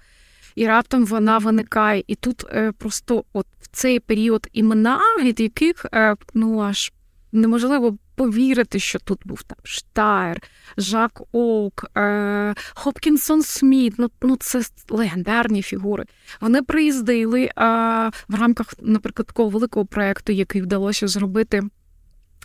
І 0.55 0.67
раптом 0.67 1.05
вона 1.05 1.39
виникає. 1.39 2.05
І 2.07 2.15
тут 2.15 2.45
е, 2.51 2.73
просто 2.79 3.25
от 3.33 3.47
в 3.61 3.69
цей 3.73 4.01
період 4.01 4.49
імена, 4.53 5.01
від 5.23 5.41
яких 5.41 5.87
е, 5.93 6.17
ну 6.35 6.61
аж 6.61 6.93
неможливо 7.33 7.97
повірити, 8.15 8.79
що 8.79 8.99
тут 8.99 9.21
був 9.25 9.43
там 9.43 9.59
Штайр, 9.63 10.43
Жак 10.77 11.23
Оук, 11.33 11.85
е, 11.97 12.55
Хопкінсон 12.75 13.43
Сміт. 13.43 13.95
Ну, 13.99 14.11
ну 14.23 14.37
це 14.37 14.63
легендарні 14.89 15.63
фігури. 15.63 16.05
Вони 16.41 16.63
приїздили 16.63 17.43
е, 17.43 17.53
в 18.29 18.41
рамках, 18.41 18.75
наприклад, 18.81 19.27
такого 19.27 19.49
великого 19.49 19.87
проєкту, 19.87 20.33
який 20.33 20.63
вдалося 20.63 21.09
зробити. 21.09 21.63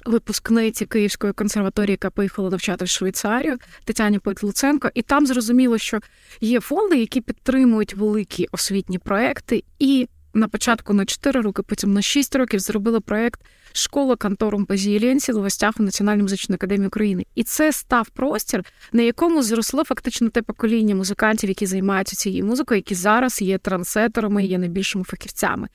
Випускниці 0.05 0.85
Київської 0.85 1.33
консерваторії, 1.33 1.91
яка 1.91 2.09
поїхала 2.09 2.49
навчати 2.49 2.85
в 2.85 2.87
Швейцарію, 2.87 3.57
Тетяні 3.83 4.19
Пойт 4.19 4.43
Луценко, 4.43 4.89
і 4.93 5.01
там 5.01 5.27
зрозуміло, 5.27 5.77
що 5.77 5.99
є 6.41 6.59
фонди, 6.59 6.97
які 6.97 7.21
підтримують 7.21 7.93
великі 7.93 8.47
освітні 8.51 8.99
проекти, 8.99 9.63
і 9.79 10.07
на 10.35 10.47
початку 10.47 10.93
на 10.93 11.05
4 11.05 11.41
роки, 11.41 11.61
потім 11.61 11.93
на 11.93 12.01
6 12.01 12.35
років 12.35 12.59
зробили 12.59 12.99
проект 12.99 13.41
Школа 13.73 14.15
кантором 14.15 14.65
Базілєнсі 14.65 15.31
в 15.31 15.35
гостях 15.35 15.75
у 15.79 15.83
Національній 15.83 16.21
музичній 16.21 16.55
академії 16.55 16.87
України. 16.87 17.25
І 17.35 17.43
це 17.43 17.71
став 17.71 18.09
простір, 18.09 18.63
на 18.93 19.01
якому 19.01 19.43
зросло 19.43 19.83
фактично 19.83 20.29
те 20.29 20.41
покоління 20.41 20.95
музикантів, 20.95 21.49
які 21.49 21.65
займаються 21.65 22.15
цією 22.15 22.45
музикою, 22.45 22.77
які 22.77 22.95
зараз 22.95 23.41
є 23.41 23.57
трансетерами, 23.57 24.45
є 24.45 24.57
найбільшими 24.57 25.03
фахівцями. 25.03 25.67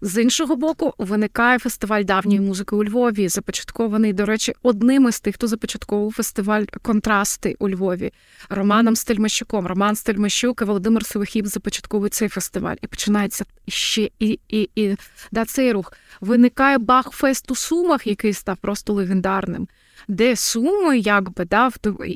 З 0.00 0.22
іншого 0.22 0.56
боку, 0.56 0.94
виникає 0.98 1.58
фестиваль 1.58 2.04
давньої 2.04 2.40
музики 2.40 2.76
у 2.76 2.84
Львові, 2.84 3.28
започаткований, 3.28 4.12
до 4.12 4.24
речі, 4.24 4.54
одним 4.62 5.08
із 5.08 5.20
тих, 5.20 5.34
хто 5.34 5.46
започатковував 5.46 6.12
фестиваль 6.12 6.64
контрасти 6.82 7.56
у 7.58 7.68
Львові 7.68 8.12
Романом 8.48 8.96
Стельмащуком. 8.96 9.66
Роман 9.66 9.96
Стельмащук 9.96 10.62
і 10.62 10.64
Володимир 10.64 11.04
Сивихіб 11.04 11.46
започатковують 11.46 12.14
цей 12.14 12.28
фестиваль. 12.28 12.76
І 12.82 12.86
починається 12.86 13.44
ще 13.68 14.10
і, 14.18 14.40
і, 14.48 14.70
і 14.74 14.96
да, 15.32 15.44
цей 15.44 15.72
рух. 15.72 15.92
Виникає 16.20 16.78
Бахфест 16.78 17.50
у 17.50 17.54
Сумах, 17.54 18.06
який 18.06 18.32
став 18.32 18.56
просто 18.56 18.92
легендарним. 18.92 19.68
Де 20.08 20.36
суми, 20.36 20.98
якби 20.98 21.44
да, 21.44 21.70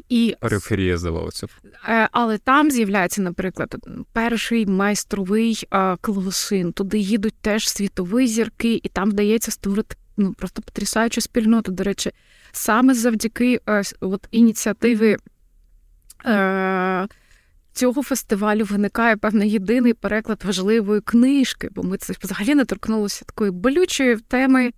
і 0.09 0.37
Периферія 0.41 0.99
здавалося. 0.99 1.47
Е, 1.89 2.09
але 2.13 2.39
там 2.39 2.71
з'являється, 2.71 3.23
наприклад, 3.23 3.77
перший 4.13 4.67
майстровий 4.67 5.69
е, 5.73 5.97
клавесин. 6.01 6.73
Туди 6.73 6.99
їдуть 6.99 7.35
теж 7.41 7.69
світові 7.69 8.27
зірки, 8.27 8.81
і 8.83 8.89
там 8.89 9.11
вдається 9.11 9.51
створити 9.51 9.97
ну 10.17 10.33
просто 10.33 10.63
потрясаючу 10.63 11.21
спільноту. 11.21 11.73
До 11.73 11.85
речі, 11.85 12.11
саме 12.53 12.95
завдяки 12.95 13.61
е, 13.69 13.83
от 14.01 14.29
ініціативи. 14.31 15.17
Цього 17.73 18.03
фестивалю 18.03 18.65
виникає 18.65 19.17
певний 19.17 19.51
єдиний 19.51 19.95
переклад 19.95 20.43
важливої 20.45 21.01
книжки, 21.01 21.69
бо 21.75 21.83
ми 21.83 21.97
це 21.97 22.15
взагалі 22.23 22.55
не 22.55 22.65
торкнулися 22.65 23.25
такої 23.25 23.51
болючої 23.51 24.17
теми 24.17 24.73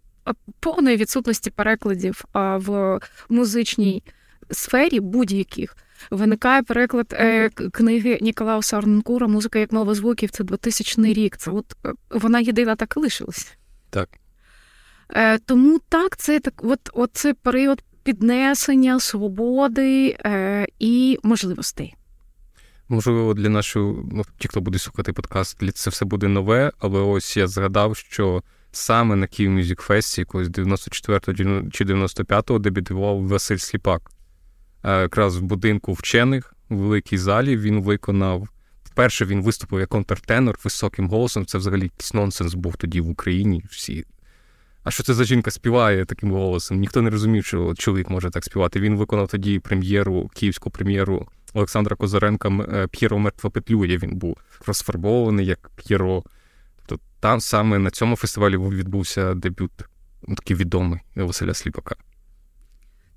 повної 0.61 0.97
відсутності 0.97 1.51
перекладів 1.51 2.25
в 2.35 3.01
музичній 3.29 4.03
сфері 4.51 5.01
будь-яких. 5.01 5.77
Виникає 6.11 6.63
переклад 6.63 7.07
е, 7.13 7.49
книги 7.51 8.19
Ніколауса 8.23 8.79
Арнонкура 8.79 9.27
Музика 9.27 9.59
як 9.59 9.73
мова 9.73 9.95
звуків. 9.95 10.31
Це 10.31 10.45
2000 10.45 11.13
рік. 11.13 11.37
Це 11.37 11.51
от 11.51 11.77
вона 12.11 12.41
єдина 12.41 12.77
так 12.77 12.95
і 12.97 13.01
лишилася. 13.01 13.53
Так. 13.91 14.09
Е, 15.11 15.39
тому 15.39 15.81
так, 15.89 16.17
це 16.17 16.41
так, 16.41 16.55
от, 16.65 16.81
от 16.93 17.11
це 17.13 17.35
період 17.35 17.83
піднесення 18.03 19.01
свободи 19.01 20.17
е, 20.25 20.67
і 20.79 21.19
можливостей. 21.23 21.95
Можливо, 22.89 23.35
для 23.35 23.49
нашої, 23.49 23.97
ну, 24.13 24.25
ті, 24.39 24.49
хто 24.49 24.61
буде 24.61 24.79
слухати 24.79 25.13
подкаст, 25.13 25.73
це 25.75 25.91
все 25.91 26.05
буде 26.05 26.29
нове, 26.29 26.73
але 26.79 27.01
ось 27.01 27.37
я 27.37 27.47
згадав, 27.47 27.97
що 27.97 28.43
саме 28.77 29.17
на 29.17 29.27
Київ 29.27 29.51
Мюзик 29.51 29.81
Фесті, 29.81 30.21
якогось 30.21 30.49
94-го 30.49 31.71
чи 31.71 31.85
95-го 31.85 32.59
дебютував 32.59 33.29
Василь 33.29 33.57
Сліпак. 33.57 34.11
Якраз 34.85 35.37
в 35.37 35.43
будинку 35.43 35.93
вчених, 35.93 36.55
в 36.69 36.77
великій 36.77 37.19
залі 37.19 37.57
він 37.57 37.83
виконав 37.83 38.49
вперше 38.95 39.25
він 39.25 39.43
виступив 39.43 39.81
як 39.81 39.89
контртенор 39.89 40.59
високим 40.65 41.09
голосом. 41.09 41.47
Це 41.47 41.59
взагалі 41.59 41.83
якийсь 41.83 42.15
нонсенс 42.15 42.55
був 42.55 42.77
тоді 42.77 43.01
в 43.01 43.09
Україні. 43.09 43.65
Всі. 43.71 44.05
А 44.85 44.91
що 44.91 45.03
це 45.03 45.15
за 45.15 45.25
жінка 45.25 45.51
співає 45.51 46.05
таким 46.05 46.33
голосом? 46.33 46.79
Ніхто 46.79 47.03
не 47.03 47.11
розумів, 47.11 47.45
що 47.45 47.75
чоловік 47.75 48.11
може 48.11 48.31
так 48.31 48.45
співати. 48.45 48.81
Він 48.81 48.97
виконав 48.97 49.29
тоді 49.29 49.59
прем'єру, 49.59 50.31
київську 50.35 50.71
прем'єру 50.71 51.29
Олександра 51.55 51.97
Козаренка 51.97 52.49
е, 52.49 52.87
П'єро 52.87 53.19
Мертва 53.19 53.51
Петлює. 53.51 53.99
Він 53.99 54.11
був 54.11 54.37
розфарбований 54.67 55.47
як 55.47 55.71
П'єро. 55.77 56.23
Тобто 56.87 57.05
там 57.21 57.41
саме 57.41 57.79
на 57.79 57.91
цьому 57.91 58.17
фестивалі 58.17 58.57
відбувся 58.57 59.35
дебют 59.35 59.73
ну, 60.29 60.35
такий 60.35 60.57
відомий 60.57 61.01
Василя 61.17 61.55
Сліпака. 61.55 61.97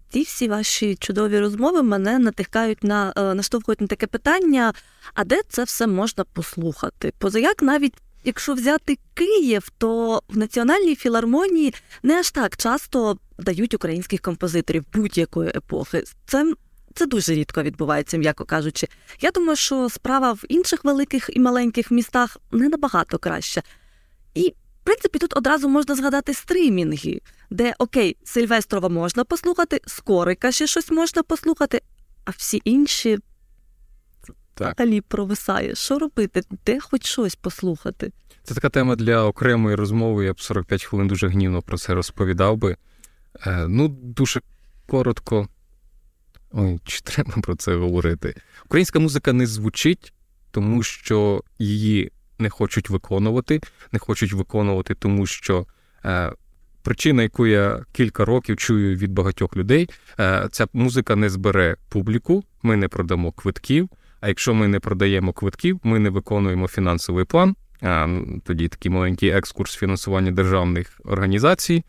Ці 0.09 0.21
всі 0.21 0.47
ваші 0.47 0.95
чудові 0.95 1.39
розмови 1.39 1.83
мене 1.83 2.19
натикають 2.19 2.83
на 2.83 3.13
е, 3.17 3.33
наштовхують 3.33 3.81
на 3.81 3.87
таке 3.87 4.07
питання: 4.07 4.73
а 5.13 5.23
де 5.23 5.41
це 5.49 5.63
все 5.63 5.87
можна 5.87 6.23
послухати? 6.23 7.13
Позаяк 7.17 7.61
навіть 7.61 7.93
якщо 8.23 8.53
взяти 8.53 8.97
Київ, 9.13 9.69
то 9.77 10.21
в 10.29 10.37
національній 10.37 10.95
філармонії 10.95 11.73
не 12.03 12.19
аж 12.19 12.31
так 12.31 12.57
часто 12.57 13.17
дають 13.39 13.73
українських 13.73 14.21
композиторів 14.21 14.85
будь-якої 14.93 15.49
епохи. 15.49 16.03
Це 16.25 16.53
це 16.97 17.05
дуже 17.05 17.33
рідко 17.33 17.63
відбувається, 17.63 18.17
м'яко 18.17 18.45
кажучи. 18.45 18.87
Я 19.21 19.31
думаю, 19.31 19.55
що 19.55 19.89
справа 19.89 20.33
в 20.33 20.43
інших 20.49 20.83
великих 20.85 21.29
і 21.33 21.39
маленьких 21.39 21.91
містах 21.91 22.37
не 22.51 22.69
набагато 22.69 23.17
краща. 23.17 23.61
І, 24.33 24.49
в 24.81 24.83
принципі, 24.83 25.19
тут 25.19 25.37
одразу 25.37 25.69
можна 25.69 25.95
згадати 25.95 26.33
стримінги, 26.33 27.21
де 27.49 27.73
окей, 27.79 28.17
Сильвестрова 28.23 28.89
можна 28.89 29.23
послухати, 29.23 29.81
Скорика 29.85 30.51
ще 30.51 30.67
щось 30.67 30.91
можна 30.91 31.23
послухати, 31.23 31.81
а 32.25 32.31
всі 32.31 32.61
інші 32.63 33.17
взагалі 34.59 35.01
провисає. 35.01 35.75
Що 35.75 35.99
робити? 35.99 36.41
Де 36.65 36.79
хоч 36.79 37.05
щось 37.05 37.35
послухати? 37.35 38.11
Це 38.43 38.55
така 38.55 38.69
тема 38.69 38.95
для 38.95 39.23
окремої 39.23 39.75
розмови. 39.75 40.25
Я 40.25 40.33
б 40.33 40.41
45 40.41 40.83
хвилин 40.83 41.07
дуже 41.07 41.27
гнівно 41.27 41.61
про 41.61 41.77
це 41.77 41.93
розповідав 41.93 42.57
би. 42.57 42.77
Е, 43.45 43.65
ну, 43.67 43.87
дуже 43.87 44.41
коротко. 44.87 45.47
Ой, 46.51 46.79
чи 46.83 47.01
треба 47.01 47.33
про 47.41 47.55
це 47.55 47.75
говорити? 47.75 48.35
Українська 48.65 48.99
музика 48.99 49.33
не 49.33 49.47
звучить, 49.47 50.13
тому 50.51 50.83
що 50.83 51.43
її 51.59 52.11
не 52.39 52.49
хочуть 52.49 52.89
виконувати. 52.89 53.61
Не 53.91 53.99
хочуть 53.99 54.33
виконувати, 54.33 54.95
тому 54.95 55.25
що 55.25 55.65
е, 56.05 56.31
причина, 56.83 57.23
яку 57.23 57.47
я 57.47 57.83
кілька 57.91 58.25
років 58.25 58.57
чую 58.57 58.97
від 58.97 59.11
багатьох 59.11 59.57
людей, 59.57 59.89
е, 60.19 60.47
ця 60.51 60.67
музика 60.73 61.15
не 61.15 61.29
збере 61.29 61.75
публіку, 61.89 62.43
ми 62.63 62.75
не 62.75 62.87
продамо 62.87 63.31
квитків. 63.31 63.89
А 64.21 64.27
якщо 64.27 64.53
ми 64.53 64.67
не 64.67 64.79
продаємо 64.79 65.33
квитків, 65.33 65.79
ми 65.83 65.99
не 65.99 66.09
виконуємо 66.09 66.67
фінансовий 66.67 67.25
план. 67.25 67.55
А, 67.81 68.07
тоді 68.43 68.67
такий 68.67 68.91
маленький 68.91 69.29
екскурс 69.29 69.75
фінансування 69.75 70.31
державних 70.31 71.01
організацій. 71.05 71.83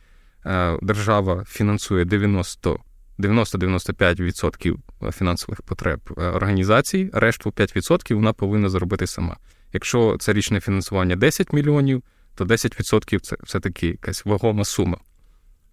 А, 0.44 0.78
держава 0.82 1.44
фінансує 1.44 2.04
90 2.04 2.80
90-95% 3.18 4.76
фінансових 5.12 5.62
потреб 5.62 6.00
е, 6.18 6.22
організацій, 6.22 7.10
решту 7.12 7.50
5% 7.50 8.14
вона 8.14 8.32
повинна 8.32 8.68
зробити 8.68 9.06
сама. 9.06 9.36
Якщо 9.72 10.16
це 10.20 10.32
річне 10.32 10.60
фінансування 10.60 11.16
10 11.16 11.52
мільйонів, 11.52 12.02
то 12.34 12.44
10% 12.44 13.20
це 13.20 13.36
все-таки 13.42 13.86
якась 13.86 14.24
вагома 14.24 14.64
сума. 14.64 14.98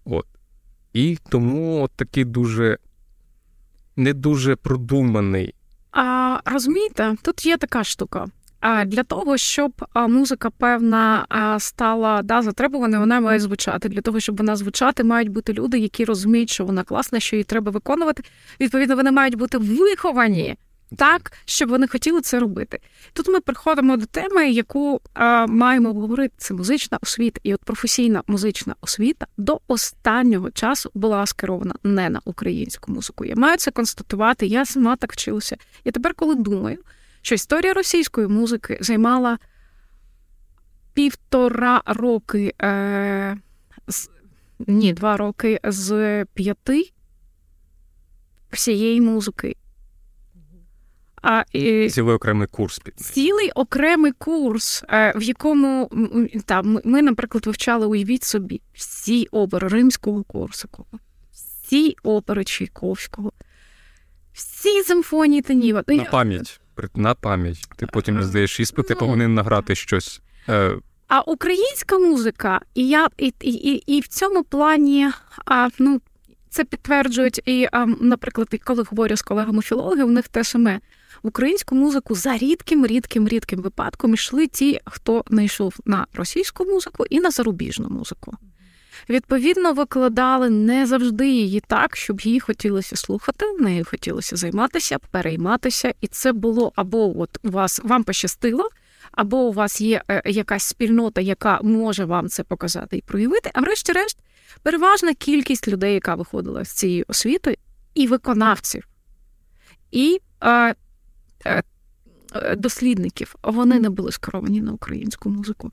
От. 0.04 0.26
І 0.92 1.18
тому 1.28 1.82
от 1.82 1.90
такий 1.96 2.24
дуже 2.24 2.78
не 3.96 4.12
дуже 4.12 4.56
продуманий 4.56 5.54
а 5.96 6.40
розумієте, 6.44 7.16
тут 7.22 7.46
є 7.46 7.56
така 7.56 7.84
штука. 7.84 8.26
Для 8.86 9.02
того, 9.02 9.36
щоб 9.36 9.84
музика 9.94 10.50
певна 10.50 11.26
стала 11.60 12.22
да, 12.22 12.42
затребувана, 12.42 12.98
вона 12.98 13.20
має 13.20 13.40
звучати. 13.40 13.88
Для 13.88 14.00
того, 14.00 14.20
щоб 14.20 14.36
вона 14.36 14.56
звучати, 14.56 15.04
мають 15.04 15.28
бути 15.28 15.52
люди, 15.52 15.78
які 15.78 16.04
розуміють, 16.04 16.50
що 16.50 16.64
вона 16.64 16.84
класна, 16.84 17.20
що 17.20 17.36
її 17.36 17.44
треба 17.44 17.70
виконувати. 17.70 18.22
Відповідно, 18.60 18.96
вони 18.96 19.10
мають 19.10 19.34
бути 19.34 19.58
виховані 19.58 20.56
так, 20.96 21.32
щоб 21.44 21.68
вони 21.68 21.86
хотіли 21.86 22.20
це 22.20 22.40
робити. 22.40 22.78
Тут 23.12 23.28
ми 23.28 23.40
приходимо 23.40 23.96
до 23.96 24.06
теми, 24.06 24.50
яку 24.50 25.00
а, 25.14 25.46
маємо 25.46 25.90
обговорити. 25.90 26.34
Це 26.36 26.54
музична 26.54 26.98
освіта. 27.02 27.40
І 27.42 27.54
от 27.54 27.64
професійна 27.64 28.22
музична 28.26 28.74
освіта 28.80 29.26
до 29.36 29.60
останнього 29.68 30.50
часу 30.50 30.90
була 30.94 31.26
скерована 31.26 31.74
не 31.82 32.10
на 32.10 32.20
українську 32.24 32.92
музику. 32.92 33.24
Я 33.24 33.34
маю 33.36 33.56
це 33.56 33.70
констатувати. 33.70 34.46
Я 34.46 34.64
сама 34.64 34.96
так 34.96 35.12
вчилася. 35.12 35.56
І 35.84 35.90
тепер, 35.90 36.14
коли 36.14 36.34
думаю, 36.34 36.78
що 37.26 37.34
історія 37.34 37.72
російської 37.72 38.28
музики 38.28 38.78
займала 38.80 39.38
півтора 40.94 41.82
роки, 41.86 42.54
е, 42.62 43.36
з, 43.88 44.10
ні, 44.58 44.92
два 44.92 45.16
роки 45.16 45.60
з 45.64 46.24
п'яти 46.34 46.90
всієї 48.52 49.00
музики. 49.00 49.56
А, 51.22 51.44
і... 51.52 51.90
Цілий 51.90 52.14
окремий 52.14 52.48
курс 52.48 52.78
під 52.78 53.00
цілий 53.00 53.50
окремий 53.50 54.12
курс, 54.12 54.84
е, 54.88 55.12
в 55.16 55.22
якому 55.22 55.90
там 56.44 56.80
ми, 56.84 57.02
наприклад, 57.02 57.46
вивчали, 57.46 57.86
уявіть 57.86 58.24
собі, 58.24 58.60
всі 58.72 59.26
опери 59.26 59.68
римського 59.68 60.24
Корсакова, 60.24 60.98
всі 61.32 61.96
опери 62.02 62.44
Чайковського, 62.44 63.32
всі 64.32 64.82
симфонії 64.82 65.42
Таніва. 65.42 65.84
На 65.88 66.04
пам'ять. 66.04 66.60
На 66.94 67.14
пам'ять. 67.14 67.68
Ти 67.76 67.86
потім 67.86 68.22
здаєш 68.22 68.60
іспит, 68.60 68.86
ти 68.86 68.94
ну, 68.94 69.00
повинен 69.00 69.34
награти 69.34 69.74
щось. 69.74 70.20
Е, 70.48 70.76
а 71.08 71.20
українська 71.20 71.98
музика, 71.98 72.60
і 72.74 72.88
я 72.88 73.08
і, 73.18 73.34
і, 73.40 73.50
і, 73.50 73.96
і 73.96 74.00
в 74.00 74.08
цьому 74.08 74.44
плані, 74.44 75.10
а, 75.44 75.68
ну. 75.78 76.00
Це 76.48 76.64
підтверджують 76.64 77.40
і, 77.44 77.68
наприклад, 78.00 78.48
коли 78.64 78.82
говорю 78.82 79.16
з 79.16 79.22
колегами 79.22 79.62
філологи, 79.62 80.02
у 80.02 80.10
них 80.10 80.28
те 80.28 80.44
саме 80.44 80.80
в 81.22 81.28
українську 81.28 81.74
музику 81.74 82.14
за 82.14 82.36
рідким, 82.36 82.86
рідким, 82.86 83.28
рідким 83.28 83.60
випадком 83.60 84.14
йшли 84.14 84.46
ті, 84.46 84.80
хто 84.84 85.24
не 85.30 85.44
йшов 85.44 85.74
на 85.84 86.06
російську 86.14 86.64
музику 86.64 87.04
і 87.10 87.20
на 87.20 87.30
зарубіжну 87.30 87.88
музику. 87.88 88.32
Відповідно, 89.08 89.72
викладали 89.72 90.50
не 90.50 90.86
завжди 90.86 91.28
її 91.28 91.60
так, 91.60 91.96
щоб 91.96 92.20
її 92.20 92.40
хотілося 92.40 92.96
слухати, 92.96 93.46
нею 93.58 93.84
хотілося 93.84 94.36
займатися, 94.36 94.98
перейматися, 95.10 95.94
і 96.00 96.06
це 96.06 96.32
було 96.32 96.72
або 96.76 97.20
от 97.20 97.38
у 97.42 97.50
вас 97.50 97.80
вам 97.84 98.04
пощастило, 98.04 98.68
або 99.12 99.36
у 99.36 99.52
вас 99.52 99.80
є 99.80 100.02
е, 100.08 100.22
якась 100.26 100.64
спільнота, 100.64 101.20
яка 101.20 101.60
може 101.62 102.04
вам 102.04 102.28
це 102.28 102.42
показати 102.42 102.96
і 102.96 103.00
проявити. 103.00 103.50
А 103.54 103.60
врешті-решт, 103.60 104.18
переважна 104.62 105.14
кількість 105.14 105.68
людей, 105.68 105.94
яка 105.94 106.14
виходила 106.14 106.64
з 106.64 106.72
цієї 106.72 107.04
освіти, 107.08 107.58
і 107.94 108.06
виконавців. 108.06 108.88
І 109.90 110.20
е, 110.44 110.74
Е, 111.46 111.62
е, 112.34 112.56
дослідників, 112.56 113.34
вони 113.42 113.80
не 113.80 113.90
були 113.90 114.12
скеровані 114.12 114.60
на 114.60 114.72
українську 114.72 115.30
музику. 115.30 115.70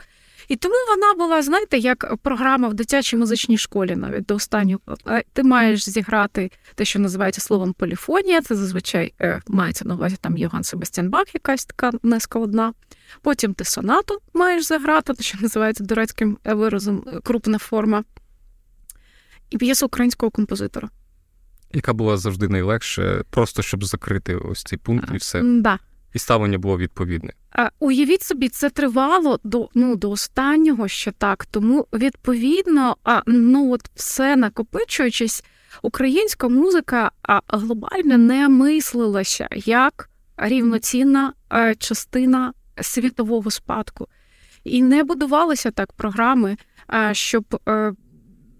І 0.48 0.56
тому 0.56 0.76
вона 0.90 1.14
була, 1.14 1.42
знаєте, 1.42 1.78
як 1.78 2.16
програма 2.18 2.68
в 2.68 2.74
дитячій 2.74 3.18
музичній 3.18 3.58
школі, 3.58 3.96
навіть 3.96 4.26
до 4.26 4.36
останнього. 4.36 4.82
Е, 5.08 5.24
ти 5.34 5.44
маєш 5.44 5.90
зіграти 5.90 6.52
те, 6.76 6.86
що 6.86 7.00
називається 7.00 7.42
словом 7.42 7.74
поліфонія. 7.74 8.42
Це 8.42 8.56
зазвичай 8.56 9.14
мається 9.48 9.86
на 9.86 9.96
увазі 9.96 10.16
там 10.22 10.38
Йоган 10.38 10.64
Себастьян 10.64 11.10
Бах, 11.10 11.36
якась 11.36 11.66
така 11.66 11.92
нескладна. 12.04 12.74
Потім 13.22 13.54
ти 13.54 13.66
сонату 13.66 14.20
маєш 14.34 14.66
заграти, 14.66 15.14
те, 15.14 15.24
що 15.24 15.38
називається 15.42 15.86
турецьким 15.86 16.38
виразом 16.46 17.06
крупна 17.24 17.58
форма. 17.58 18.04
І 19.50 19.58
п'єсу 19.58 19.86
українського 19.86 20.32
композитора 20.32 20.90
яка 21.74 21.94
була 21.94 22.18
завжди 22.18 22.48
найлегше, 22.48 23.24
просто 23.30 23.62
щоб 23.62 23.84
закрити 23.84 24.36
ось 24.36 24.64
цей 24.64 24.80
пункт 24.80 25.10
і 25.14 25.18
все. 25.18 25.42
Да. 25.44 25.80
І 26.14 26.20
ставлення 26.20 26.58
було 26.58 26.78
відповідне. 26.78 27.34
Уявіть 27.80 28.24
собі, 28.24 28.50
це 28.50 28.70
тривало 28.70 29.40
до 29.44 29.70
ну, 29.76 29.96
до 29.96 30.12
останнього 30.12 30.88
ще 30.88 31.12
так. 31.12 31.46
Тому, 31.46 31.88
відповідно, 31.94 32.98
а, 33.04 33.22
ну 33.28 33.72
от 33.72 33.82
все 33.96 34.36
накопичуючись, 34.36 35.44
українська 35.82 36.48
музика 36.48 37.12
глобально 37.48 38.18
не 38.18 38.50
мислилася 38.50 39.48
як 39.56 40.10
рівноцінна 40.38 41.34
а, 41.50 41.76
частина 41.76 42.54
світового 42.82 43.52
спадку. 43.52 44.08
І 44.64 44.84
не 44.84 45.04
будувалися 45.04 45.72
так 45.72 45.94
програми, 45.94 46.58
щоб 47.12 47.60
е, 47.70 47.94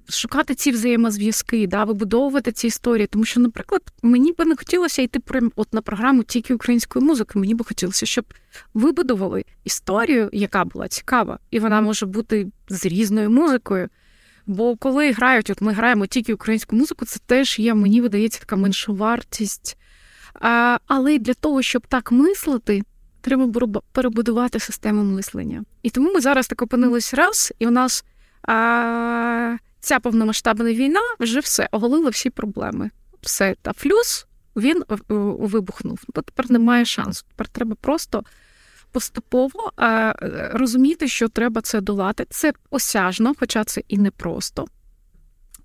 шукати 0.10 0.56
ці 0.56 0.72
взаємозв'язки, 0.72 1.68
да, 1.68 1.84
вибудовувати 1.84 2.52
ці 2.52 2.68
історії. 2.68 3.08
Тому 3.08 3.26
що, 3.26 3.40
наприклад, 3.40 3.82
мені 4.02 4.34
би 4.38 4.46
не 4.46 4.56
хотілося 4.56 5.02
йти 5.02 5.20
от 5.56 5.74
на 5.74 5.82
програму 5.82 6.24
тільки 6.24 6.54
української 6.54 7.06
музики. 7.06 7.40
Мені 7.40 7.56
би 7.56 7.66
хотілося, 7.66 8.06
щоб 8.06 8.26
вибудували 8.74 9.46
історію, 9.64 10.30
яка 10.34 10.66
була 10.66 10.88
цікава, 10.88 11.40
і 11.52 11.60
вона 11.60 11.82
може 11.82 12.06
бути 12.06 12.48
з 12.70 12.86
різною 12.86 13.30
музикою. 13.30 13.90
Бо 14.46 14.76
коли 14.76 15.12
грають, 15.12 15.50
от 15.50 15.62
ми 15.62 15.74
граємо 15.74 16.06
тільки 16.06 16.34
українську 16.34 16.76
музику, 16.76 17.06
це 17.06 17.20
теж 17.26 17.60
є, 17.60 17.74
мені 17.74 18.02
видається, 18.02 18.40
така 18.40 18.56
меншовартість. 18.56 19.78
А, 20.34 20.78
Але 20.88 21.18
для 21.18 21.34
того, 21.34 21.62
щоб 21.62 21.88
так 21.88 22.12
мислити, 22.12 22.84
треба 23.22 23.82
перебудувати 23.92 24.60
систему 24.60 25.04
мислення. 25.04 25.64
І 25.84 25.90
тому 25.90 26.14
ми 26.14 26.22
зараз 26.22 26.48
так 26.48 26.62
опинились 26.62 27.14
раз, 27.14 27.54
і 27.60 27.68
у 27.68 27.72
нас 27.72 28.06
а, 28.48 29.58
ця 29.84 30.00
повномасштабна 30.00 30.74
війна 30.74 31.02
вже 31.20 31.40
все 31.40 31.70
оголила 31.72 32.10
всі 32.10 32.30
проблеми. 32.30 32.90
Все, 33.22 33.56
та 33.62 33.74
флюс 33.74 34.28
він 34.56 34.84
вибухнув. 35.10 36.04
Бо 36.16 36.22
тепер 36.22 36.52
немає 36.52 36.86
шансу. 36.86 37.26
Тепер 37.30 37.48
треба 37.48 37.76
просто 37.76 38.24
поступово 38.92 39.72
а, 39.76 40.14
розуміти, 40.54 41.08
що 41.08 41.28
треба 41.28 41.62
це 41.62 41.82
долати. 41.82 42.26
Це 42.30 42.54
осяжно, 42.70 43.34
хоча 43.40 43.64
це 43.64 43.82
і 43.88 43.98
непросто. 43.98 44.66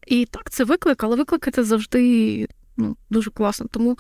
І 0.07 0.25
так, 0.25 0.51
це 0.51 0.65
виклик, 0.65 1.05
але 1.05 1.17
виклики 1.17 1.63
завжди 1.63 2.49
ну, 2.77 2.97
дуже 3.11 3.31
класно. 3.31 3.67
Тому 3.71 3.99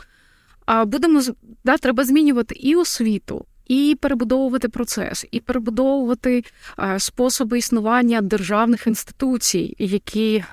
а, 0.66 0.84
будемо 0.84 1.22
да, 1.64 1.78
треба 1.78 2.04
змінювати 2.04 2.54
і 2.54 2.76
освіту, 2.76 3.46
і 3.68 3.96
перебудовувати 4.00 4.68
процес, 4.68 5.26
і 5.30 5.40
перебудовувати 5.40 6.44
а, 6.76 6.98
способи 6.98 7.58
існування 7.58 8.20
державних 8.20 8.86
інституцій, 8.86 9.74
які 9.78 10.44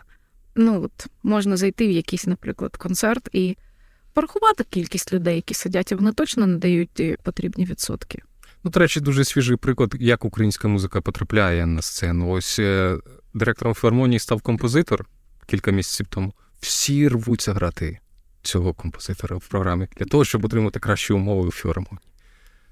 ну, 0.55 0.83
от, 0.83 1.07
можна 1.23 1.57
зайти 1.57 1.87
в 1.87 1.91
якийсь, 1.91 2.27
наприклад, 2.27 2.77
концерт 2.77 3.29
і 3.33 3.57
порахувати 4.13 4.63
кількість 4.69 5.13
людей, 5.13 5.35
які 5.35 5.53
сидять, 5.53 5.91
і 5.91 5.95
вони 5.95 6.11
точно 6.11 6.47
не 6.47 6.57
дають 6.57 7.01
потрібні 7.23 7.65
відсотки. 7.65 8.21
Ну, 8.63 8.71
до 8.71 8.79
речі, 8.79 8.99
дуже 8.99 9.25
свіжий 9.25 9.57
приклад, 9.57 9.95
як 9.99 10.25
українська 10.25 10.67
музика 10.67 11.01
потрапляє 11.01 11.65
на 11.65 11.81
сцену. 11.81 12.29
Ось 12.29 12.59
е, 12.59 12.97
директором 13.33 13.73
філармонії 13.73 14.19
став 14.19 14.41
композитор 14.41 15.05
кілька 15.47 15.71
місяців 15.71 16.07
тому. 16.09 16.33
Всі 16.59 17.07
рвуться 17.07 17.53
грати 17.53 17.99
цього 18.41 18.73
композитора 18.73 19.35
в 19.35 19.47
програмі 19.47 19.87
для 19.97 20.05
того, 20.05 20.25
щоб 20.25 20.45
отримати 20.45 20.79
кращі 20.79 21.13
умови 21.13 21.47
у 21.47 21.51
філармонії. 21.51 21.99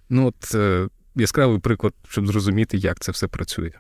Ну, 0.10 0.28
от 0.28 0.56
е, 0.56 0.88
яскравий 1.16 1.60
приклад, 1.60 1.94
щоб 2.08 2.28
зрозуміти, 2.28 2.78
як 2.78 3.00
це 3.00 3.12
все 3.12 3.28
працює. 3.28 3.72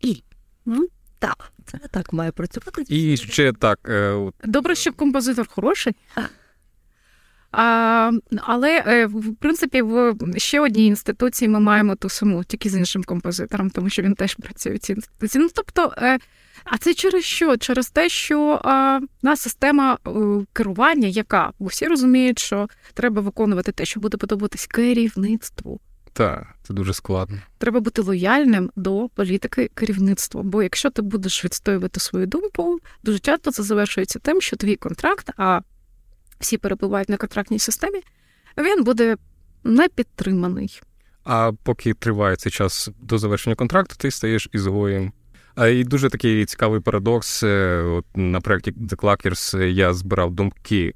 І 0.00 0.22
ну, 0.66 0.88
так, 1.18 1.52
це 1.66 1.78
так 1.90 2.12
має 2.12 2.32
працювати. 2.32 2.84
І 2.88 3.16
ще 3.16 3.52
так. 3.52 3.78
Е, 3.88 4.10
от... 4.10 4.34
Добре, 4.44 4.74
що 4.74 4.92
композитор 4.92 5.48
хороший. 5.48 5.96
Але 8.36 8.84
е, 8.86 9.06
в 9.06 9.34
принципі 9.34 9.82
в 9.82 10.14
ще 10.36 10.60
одній 10.60 10.86
інституції 10.86 11.48
ми 11.48 11.60
маємо 11.60 11.94
ту 11.94 12.08
саму, 12.08 12.44
тільки 12.44 12.70
з 12.70 12.76
іншим 12.76 13.04
композитором, 13.04 13.70
тому 13.70 13.90
що 13.90 14.02
він 14.02 14.14
теж 14.14 14.34
працює 14.34 14.74
в 14.74 14.78
цій 14.78 14.92
інституції. 14.92 15.44
Ну 15.44 15.50
тобто, 15.54 15.94
е, 15.98 16.18
а 16.64 16.78
це 16.78 16.94
через 16.94 17.24
що? 17.24 17.56
Через 17.56 17.90
те, 17.90 18.08
що 18.08 18.60
а, 18.64 19.00
на 19.22 19.36
система 19.36 19.98
е, 20.06 20.10
керування, 20.52 21.08
яка 21.08 21.52
бо 21.58 21.66
всі 21.66 21.86
розуміють, 21.86 22.38
що 22.38 22.68
треба 22.94 23.22
виконувати 23.22 23.72
те, 23.72 23.84
що 23.84 24.00
буде 24.00 24.16
подобатись 24.16 24.66
керівництву. 24.66 25.80
Так, 26.12 26.46
це 26.62 26.74
дуже 26.74 26.94
складно. 26.94 27.38
Треба 27.58 27.80
бути 27.80 28.02
лояльним 28.02 28.70
до 28.76 29.08
політики 29.14 29.70
керівництва. 29.74 30.42
Бо 30.42 30.62
якщо 30.62 30.90
ти 30.90 31.02
будеш 31.02 31.44
відстоювати 31.44 32.00
свою 32.00 32.26
думку, 32.26 32.78
дуже 33.02 33.18
часто 33.18 33.50
це 33.50 33.62
завершується 33.62 34.18
тим, 34.18 34.40
що 34.40 34.56
твій 34.56 34.76
контракт, 34.76 35.30
а 35.36 35.60
всі 36.40 36.58
перебувають 36.58 37.08
на 37.08 37.16
контрактній 37.16 37.58
системі, 37.58 38.00
він 38.58 38.84
буде 38.84 39.16
не 39.64 39.88
підтриманий. 39.88 40.80
А 41.24 41.52
поки 41.62 41.94
триває 41.94 42.36
цей 42.36 42.52
час 42.52 42.90
до 43.00 43.18
завершення 43.18 43.56
контракту, 43.56 43.94
ти 43.98 44.10
стаєш 44.10 44.48
ізгоєм. 44.52 45.12
І 45.70 45.84
дуже 45.84 46.08
такий 46.08 46.44
цікавий 46.44 46.80
парадокс. 46.80 47.42
Е, 47.42 47.82
от 47.82 48.04
На 48.14 48.40
проєкті 48.40 48.72
The 48.72 48.96
Clackers 48.96 49.62
я 49.62 49.94
збирав 49.94 50.30
думки 50.30 50.94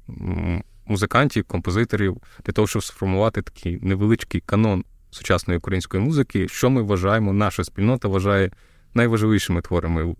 музикантів, 0.85 1.45
композиторів 1.45 2.17
для 2.45 2.53
того, 2.53 2.67
щоб 2.67 2.83
сформувати 2.83 3.41
такий 3.41 3.79
невеличкий 3.81 4.41
канон 4.45 4.83
сучасної 5.11 5.57
української 5.57 6.03
музики, 6.03 6.47
що 6.47 6.69
ми 6.69 6.81
вважаємо, 6.81 7.33
наша 7.33 7.63
спільнота 7.63 8.07
вважає 8.07 8.51
найважливішими 8.93 9.61
творами 9.61 10.03
в 10.03 10.15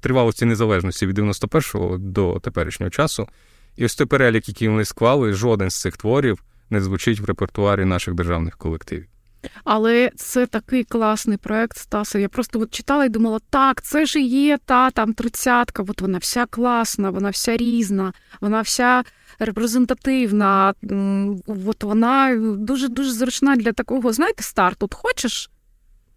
тривалості 0.00 0.44
незалежності 0.44 1.06
від 1.06 1.18
91-го 1.18 1.98
до 1.98 2.40
теперішнього 2.40 2.90
часу. 2.90 3.28
І 3.76 3.84
ось 3.84 3.94
той 3.94 4.06
перелік, 4.06 4.48
який 4.48 4.68
вони 4.68 4.84
склали, 4.84 5.32
жоден 5.32 5.70
з 5.70 5.80
цих 5.80 5.96
творів 5.96 6.42
не 6.70 6.80
звучить 6.80 7.20
в 7.20 7.24
репертуарі 7.24 7.84
наших 7.84 8.14
державних 8.14 8.56
колективів. 8.56 9.06
Але 9.64 10.10
це 10.16 10.46
такий 10.46 10.84
класний 10.84 11.36
проект 11.36 11.78
Стаса. 11.78 12.18
Я 12.18 12.28
просто 12.28 12.60
от 12.60 12.70
читала 12.70 13.04
і 13.04 13.08
думала, 13.08 13.38
так, 13.50 13.82
це 13.82 14.06
ж 14.06 14.20
є 14.20 14.58
та 14.64 14.90
там 14.90 15.14
тридцятка, 15.14 15.84
от 15.88 16.00
вона 16.00 16.18
вся 16.18 16.46
класна, 16.46 17.10
вона 17.10 17.30
вся 17.30 17.56
різна, 17.56 18.12
вона 18.40 18.60
вся 18.60 19.04
репрезентативна. 19.38 20.74
От 21.46 21.84
вона 21.84 22.36
дуже 22.58 22.88
дуже 22.88 23.12
зручна 23.12 23.56
для 23.56 23.72
такого, 23.72 24.12
знаєте, 24.12 24.42
старту. 24.42 24.86
От 24.86 24.94
хочеш? 24.94 25.50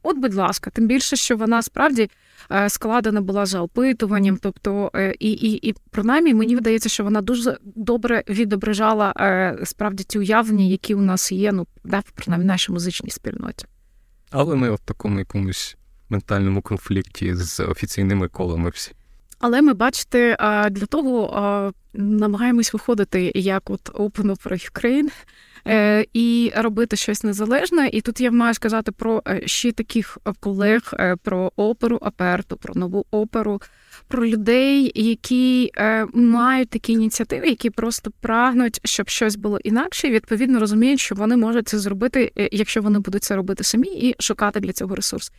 От, 0.05 0.17
будь 0.17 0.33
ласка, 0.33 0.69
тим 0.69 0.87
більше, 0.87 1.15
що 1.15 1.37
вона 1.37 1.61
справді 1.61 2.09
Е, 2.51 2.69
складена 2.69 3.21
була 3.21 3.45
за 3.45 3.61
опитуванням. 3.61 4.37
Тобто, 4.37 4.91
е, 4.95 5.15
і 5.19 5.31
і, 5.31 5.69
і 5.69 5.75
принаймні 5.91 6.33
мені 6.33 6.55
видається, 6.55 6.89
що 6.89 7.03
вона 7.03 7.21
дуже 7.21 7.57
добре 7.63 8.23
відображала 8.29 9.13
е, 9.17 9.57
справді 9.63 10.03
ті 10.03 10.19
уявлення, 10.19 10.65
які 10.65 10.95
у 10.95 11.01
нас 11.01 11.31
є, 11.31 11.51
ну 11.51 11.67
да, 11.83 12.03
принаймні 12.15 12.45
в 12.45 12.47
нашій 12.47 12.71
музичній 12.71 13.09
спільноті. 13.09 13.65
Але 14.31 14.55
ми 14.55 14.71
в 14.71 14.79
такому 14.79 15.19
якомусь 15.19 15.77
ментальному 16.09 16.61
конфлікті 16.61 17.35
з 17.35 17.59
офіційними 17.59 18.27
колами 18.27 18.69
всі. 18.69 18.91
Але 19.39 19.61
ми 19.61 19.73
бачите, 19.73 20.37
для 20.71 20.85
того 20.85 21.73
намагаємось 21.93 22.73
виходити 22.73 23.31
як 23.35 23.69
от 23.69 23.93
Open 23.93 24.25
Opera 24.25 24.71
Ukraine, 24.71 25.09
і 26.13 26.51
робити 26.55 26.95
щось 26.95 27.23
незалежне. 27.23 27.89
І 27.93 28.01
тут 28.01 28.21
я 28.21 28.31
маю 28.31 28.53
сказати 28.53 28.91
про 28.91 29.23
е, 29.27 29.41
ще 29.45 29.71
таких 29.71 30.17
колег, 30.39 30.93
е, 30.93 31.15
про 31.23 31.51
оперу 31.55 31.99
Аперту, 32.01 32.57
про 32.57 32.73
нову 32.73 33.05
оперу, 33.11 33.61
про 34.07 34.27
людей, 34.27 34.91
які 34.95 35.71
мають 36.13 36.69
такі 36.69 36.93
ініціативи, 36.93 37.47
які 37.47 37.69
просто 37.69 38.11
прагнуть, 38.21 38.79
щоб 38.83 39.09
щось 39.09 39.35
було 39.35 39.59
інакше, 39.63 40.07
і 40.07 40.11
відповідно 40.11 40.59
розуміють, 40.59 40.99
що 40.99 41.15
вони 41.15 41.37
можуть 41.37 41.67
це 41.67 41.79
зробити, 41.79 42.31
якщо 42.51 42.81
вони 42.81 42.99
будуть 42.99 43.23
це 43.23 43.35
робити 43.35 43.63
самі, 43.63 43.87
і 43.87 44.15
шукати 44.19 44.59
для 44.59 44.73
цього 44.73 44.95
ресурс. 44.95 45.31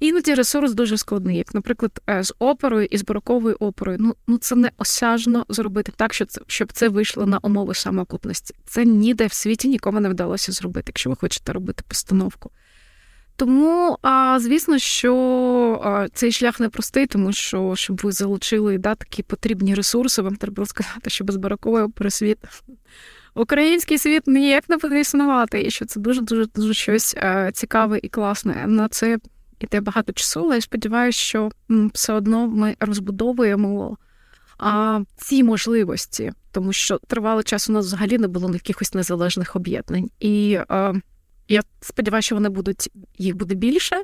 Іноді 0.00 0.34
ресурс 0.34 0.72
дуже 0.72 0.98
складний, 0.98 1.36
як, 1.36 1.54
наприклад, 1.54 2.00
е, 2.10 2.22
з 2.22 2.34
оперою 2.38 2.88
і 2.90 2.98
з 2.98 3.04
бароковою 3.04 3.56
оперою. 3.60 3.98
Ну 4.00 4.14
ну 4.26 4.38
це 4.38 4.56
не 4.56 4.70
осяжно 4.78 5.46
зробити 5.48 5.92
так, 5.96 6.14
щоб 6.14 6.28
це 6.28 6.40
щоб 6.46 6.72
це 6.72 6.88
вийшло 6.88 7.26
на 7.26 7.38
умови 7.38 7.74
самоокупності. 7.74 8.54
Це 8.64 8.84
ніде 8.84 9.26
в 9.26 9.32
світі 9.32 9.68
нікому 9.68 10.00
не 10.00 10.08
вдалося 10.08 10.52
зробити, 10.52 10.84
якщо 10.86 11.10
ви 11.10 11.16
хочете 11.16 11.52
робити 11.52 11.84
постановку. 11.88 12.50
Тому, 13.36 13.98
а, 14.02 14.38
звісно, 14.40 14.78
що 14.78 16.08
цей 16.14 16.32
шлях 16.32 16.60
непростий, 16.60 17.06
тому 17.06 17.32
що 17.32 17.72
щоб 17.76 18.00
ви 18.04 18.12
залучили 18.12 18.78
да, 18.78 18.94
такі 18.94 19.22
потрібні 19.22 19.74
ресурси, 19.74 20.22
вам 20.22 20.36
треба 20.36 20.66
сказати, 20.66 21.10
що 21.10 21.24
без 21.24 21.36
барокової 21.36 21.84
опери 21.84 22.10
світ. 22.10 22.38
Український 23.34 23.98
світ 23.98 24.26
ніяк 24.26 24.68
не 24.68 24.76
буде 24.76 25.00
існувати, 25.00 25.62
і 25.62 25.70
що 25.70 25.84
це 25.84 26.00
дуже 26.00 26.20
дуже 26.20 26.46
дуже 26.46 26.74
щось 26.74 27.14
а, 27.16 27.50
цікаве 27.52 28.00
і 28.02 28.08
класне. 28.08 28.64
На 28.66 28.88
це 28.88 29.18
іде 29.60 29.80
багато 29.80 30.12
часу, 30.12 30.40
але 30.40 30.54
я 30.54 30.60
сподіваюся, 30.60 31.18
що 31.18 31.50
все 31.94 32.12
одно 32.12 32.48
ми 32.48 32.76
розбудовуємо 32.80 33.96
а, 34.58 35.00
ці 35.16 35.44
можливості, 35.44 36.32
тому 36.52 36.72
що 36.72 36.98
тривалий 36.98 37.44
час 37.44 37.70
у 37.70 37.72
нас 37.72 37.86
взагалі 37.86 38.18
не 38.18 38.28
було 38.28 38.52
якихось 38.52 38.94
незалежних 38.94 39.56
об'єднань. 39.56 40.10
І 40.20 40.58
а, 40.68 40.94
я 41.48 41.62
сподіваюся, 41.80 42.26
що 42.26 42.34
вони 42.34 42.48
будуть, 42.48 42.90
їх 43.18 43.36
буде 43.36 43.54
більше, 43.54 44.02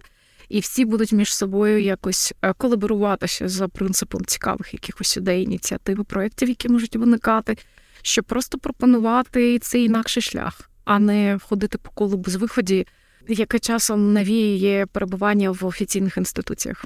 і 0.48 0.60
всі 0.60 0.84
будуть 0.84 1.12
між 1.12 1.34
собою 1.34 1.82
якось 1.82 2.34
е, 2.42 2.52
колаборуватися 2.52 3.48
за 3.48 3.68
принципом 3.68 4.24
цікавих 4.24 4.74
якихось 4.74 5.16
ідей, 5.16 5.42
ініціатив, 5.42 6.04
проєктів, 6.04 6.48
які 6.48 6.68
можуть 6.68 6.96
виникати, 6.96 7.56
щоб 8.02 8.24
просто 8.24 8.58
пропонувати 8.58 9.58
цей 9.58 9.84
інакший 9.84 10.22
шлях, 10.22 10.70
а 10.84 10.98
не 10.98 11.38
ходити 11.42 11.78
по 11.78 11.90
колу 11.90 12.16
без 12.16 12.34
виході 12.34 12.86
яке 13.28 13.58
часом 13.58 14.12
навіює 14.12 14.86
перебування 14.92 15.50
в 15.50 15.66
офіційних 15.66 16.16
інституціях. 16.16 16.84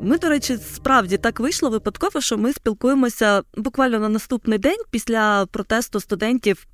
Ми, 0.00 0.18
до 0.18 0.28
речі, 0.28 0.56
справді 0.74 1.18
так 1.18 1.40
вийшло 1.40 1.70
випадково, 1.70 2.20
що 2.20 2.38
ми 2.38 2.52
спілкуємося 2.52 3.42
буквально 3.56 3.98
на 3.98 4.08
наступний 4.08 4.58
день 4.58 4.78
після 4.90 5.46
протесту 5.46 6.00
студентів 6.00 6.66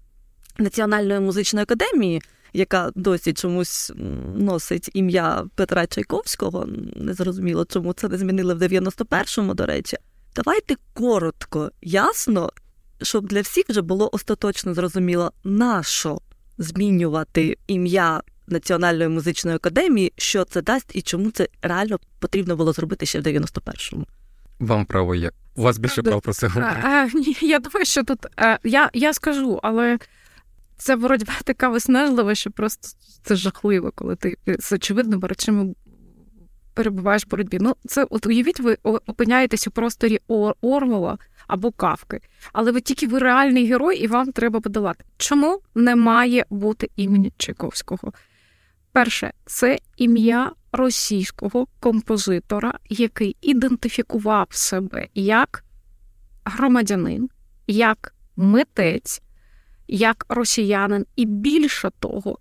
Національної 0.59 1.21
музичної 1.21 1.63
академії, 1.63 2.23
яка 2.53 2.91
досі 2.95 3.33
чомусь 3.33 3.93
носить 4.37 4.91
ім'я 4.95 5.45
Петра 5.55 5.87
Чайковського. 5.87 6.67
Незрозуміло, 6.97 7.65
чому 7.65 7.93
це 7.93 8.09
не 8.09 8.19
змінили 8.19 8.55
в 8.55 8.63
91-му, 8.63 9.55
до 9.55 9.67
речі. 9.67 9.97
Давайте 10.35 10.75
коротко, 10.95 11.71
ясно 11.83 12.51
щоб 13.03 13.27
для 13.27 13.41
всіх 13.41 13.65
вже 13.69 13.83
було 13.83 14.11
остаточно 14.13 14.75
зрозуміло, 14.75 15.33
на 15.45 15.83
що 15.83 16.21
змінювати 16.59 17.57
ім'я 17.67 18.23
Національної 18.47 19.09
музичної 19.09 19.57
академії, 19.57 20.13
що 20.17 20.45
це 20.45 20.63
дасть 20.63 20.91
і 20.95 21.03
чому 21.03 21.31
це 21.31 21.49
реально 21.63 21.99
потрібно 22.19 22.57
було 22.57 22.73
зробити 22.73 23.07
ще 23.07 23.21
в 23.21 23.23
91-му. 23.23 24.07
Вам 24.61 24.85
право 24.87 25.15
як 25.15 25.35
У 25.57 25.63
вас 25.63 25.79
більше 25.79 26.03
прав 26.03 26.23
про 26.23 26.33
це 26.33 26.47
говорити. 26.47 27.11
Ні, 27.15 27.37
Я 27.41 27.59
думаю, 27.59 27.87
що 27.87 28.05
тут 28.05 28.19
я 28.65 28.91
я 28.95 29.13
скажу, 29.13 29.61
але 29.63 29.99
це 30.77 30.97
боротьба 30.97 31.35
така 31.45 31.69
виснажлива, 31.69 32.35
що 32.35 32.51
просто 32.51 32.89
це 33.23 33.37
жахливо, 33.37 33.93
коли 33.95 34.17
ти 34.17 34.37
з 34.59 34.73
очевидними 34.73 35.29
речами 35.29 35.75
перебуваєш 36.75 37.27
в 37.27 37.29
боротьбі. 37.29 37.59
Ну, 37.61 37.77
це 37.87 38.07
от 38.11 38.27
уявіть, 38.27 38.61
ви 38.61 38.77
опиняєтесь 38.83 39.67
у 39.67 39.71
просторі 39.71 40.21
Орвела 40.61 41.19
або 41.47 41.73
Кавки, 41.73 42.21
але 42.53 42.73
ви 42.73 42.81
тільки 42.81 43.07
ви 43.07 43.19
реальний 43.19 43.67
герой, 43.67 43.97
і 43.97 44.07
вам 44.07 44.33
треба 44.33 44.61
подолати. 44.61 45.05
Чому 45.17 45.61
не 45.75 45.97
має 45.97 46.45
бути 46.51 46.91
імені 46.97 47.33
Чайковського? 47.37 48.13
Перше, 48.93 49.33
це 49.47 49.79
ім'я 49.97 50.53
російського 50.73 51.67
композитора, 51.81 52.79
який 52.89 53.37
ідентифікував 53.41 54.47
себе 54.51 55.09
як 55.15 55.65
громадянин, 56.45 57.29
як 57.67 58.15
митець, 58.37 59.23
як 59.89 60.27
росіянин, 60.29 61.07
і 61.17 61.27
більше 61.27 61.91
того, 61.99 62.39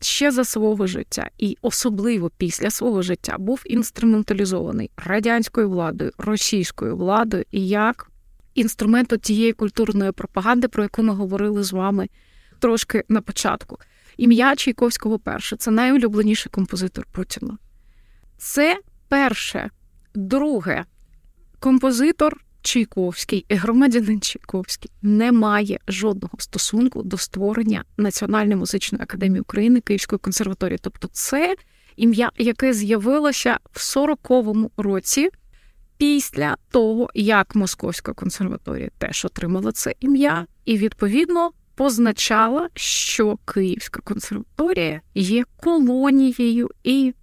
ще 0.00 0.30
за 0.30 0.44
свого 0.44 0.86
життя, 0.86 1.30
і 1.38 1.58
особливо 1.62 2.30
після 2.30 2.70
свого 2.70 3.02
життя 3.02 3.38
був 3.38 3.62
інструменталізований 3.64 4.90
радянською 4.96 5.70
владою, 5.70 6.12
російською 6.18 6.96
владою 6.96 7.44
і 7.50 7.68
як 7.68 8.10
інструмент 8.54 9.20
тієї 9.22 9.52
культурної 9.52 10.12
пропаганди, 10.12 10.68
про 10.68 10.82
яку 10.82 11.02
ми 11.02 11.14
говорили 11.14 11.62
з 11.62 11.72
вами 11.72 12.08
трошки 12.58 13.04
на 13.08 13.20
початку. 13.20 13.78
Ім'я 14.16 14.56
Чайковського 14.56 15.18
перше 15.18 15.56
це 15.56 15.70
найулюбленіший 15.70 16.52
композитор 16.52 17.06
Путіна. 17.12 17.58
Це 18.36 18.80
перше, 19.08 19.70
друге, 20.14 20.84
композитор 21.60 22.44
Чайковський 22.64 23.46
і 23.48 23.54
громадянин 23.54 24.20
Чайковський 24.20 24.90
не 25.02 25.32
має 25.32 25.78
жодного 25.88 26.38
стосунку 26.38 27.02
до 27.02 27.16
створення 27.16 27.84
Національної 27.96 28.56
музичної 28.56 29.02
академії 29.02 29.40
України 29.40 29.80
Київської 29.80 30.18
консерваторії. 30.18 30.78
Тобто, 30.82 31.08
це 31.12 31.56
ім'я, 31.96 32.30
яке 32.38 32.72
з'явилося 32.72 33.58
в 33.72 33.78
40-му 33.78 34.70
році. 34.76 35.30
Після 35.96 36.56
того, 36.70 37.08
як 37.14 37.54
Московська 37.54 38.12
консерваторія 38.12 38.90
теж 38.98 39.24
отримала 39.24 39.72
це 39.72 39.94
ім'я, 40.00 40.46
і 40.64 40.78
відповідно 40.78 41.50
позначала, 41.74 42.68
що 42.74 43.38
Київська 43.44 44.00
консерваторія 44.00 45.00
є 45.14 45.44
колонією 45.56 46.70
і, 46.84 47.14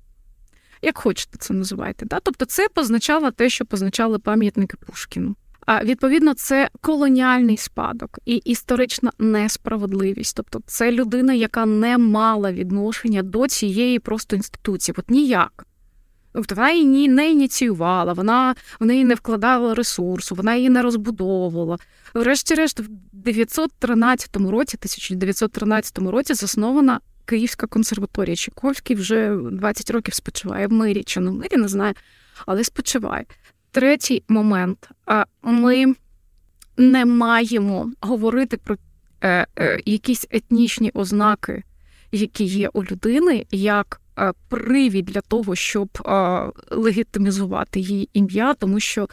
як 0.81 0.97
хочете 0.97 1.37
це 1.37 1.53
називайте. 1.53 2.05
Да? 2.05 2.19
Тобто 2.19 2.45
це 2.45 2.67
позначало 2.73 3.31
те, 3.31 3.49
що 3.49 3.65
позначали 3.65 4.19
пам'ятники 4.19 4.77
Пушкіну. 4.77 5.35
А 5.65 5.83
відповідно, 5.83 6.33
це 6.33 6.69
колоніальний 6.81 7.57
спадок 7.57 8.19
і 8.25 8.35
історична 8.35 9.11
несправедливість. 9.19 10.35
Тобто, 10.35 10.59
це 10.65 10.91
людина, 10.91 11.33
яка 11.33 11.65
не 11.65 11.97
мала 11.97 12.51
відношення 12.51 13.23
до 13.23 13.47
цієї 13.47 13.99
просто 13.99 14.35
інституції, 14.35 14.95
от 14.97 15.09
ніяк. 15.09 15.65
Тобто 16.33 16.55
вона 16.55 16.71
її 16.71 17.09
не 17.09 17.31
ініціювала, 17.31 18.13
вона 18.13 18.55
в 18.79 18.85
неї 18.85 19.05
не 19.05 19.15
вкладала 19.15 19.73
ресурсу, 19.73 20.35
вона 20.35 20.55
її 20.55 20.69
не 20.69 20.81
розбудовувала. 20.81 21.77
Врешті-решт, 22.13 22.79
в 22.79 22.87
913 23.11 24.35
році, 24.35 24.77
1913 24.79 25.97
році, 25.97 26.33
заснована 26.33 26.99
Київська 27.31 27.67
консерваторія. 27.67 28.35
Чайковський 28.35 28.95
вже 28.95 29.37
20 29.51 29.89
років 29.89 30.13
спочиває 30.13 30.67
в 30.67 30.71
мирі 30.71 31.03
чи 31.03 31.19
не 31.19 31.31
в 31.31 31.33
мирі, 31.33 31.57
не 31.57 31.67
знаю, 31.67 31.93
але 32.45 32.63
спочиває. 32.63 33.25
Третій 33.71 34.23
момент. 34.27 34.89
Ми 35.43 35.95
не 36.77 37.05
маємо 37.05 37.91
говорити 38.01 38.57
про 38.57 38.75
е, 39.21 39.47
е, 39.59 39.79
якісь 39.85 40.27
етнічні 40.29 40.91
ознаки, 40.93 41.63
які 42.11 42.43
є 42.43 42.69
у 42.73 42.83
людини, 42.83 43.45
як 43.51 44.01
е, 44.19 44.33
привід 44.49 45.05
для 45.05 45.21
того, 45.21 45.55
щоб 45.55 45.89
легітимізувати 46.71 47.79
її 47.79 48.09
ім'я, 48.13 48.53
тому 48.53 48.79
що 48.79 49.07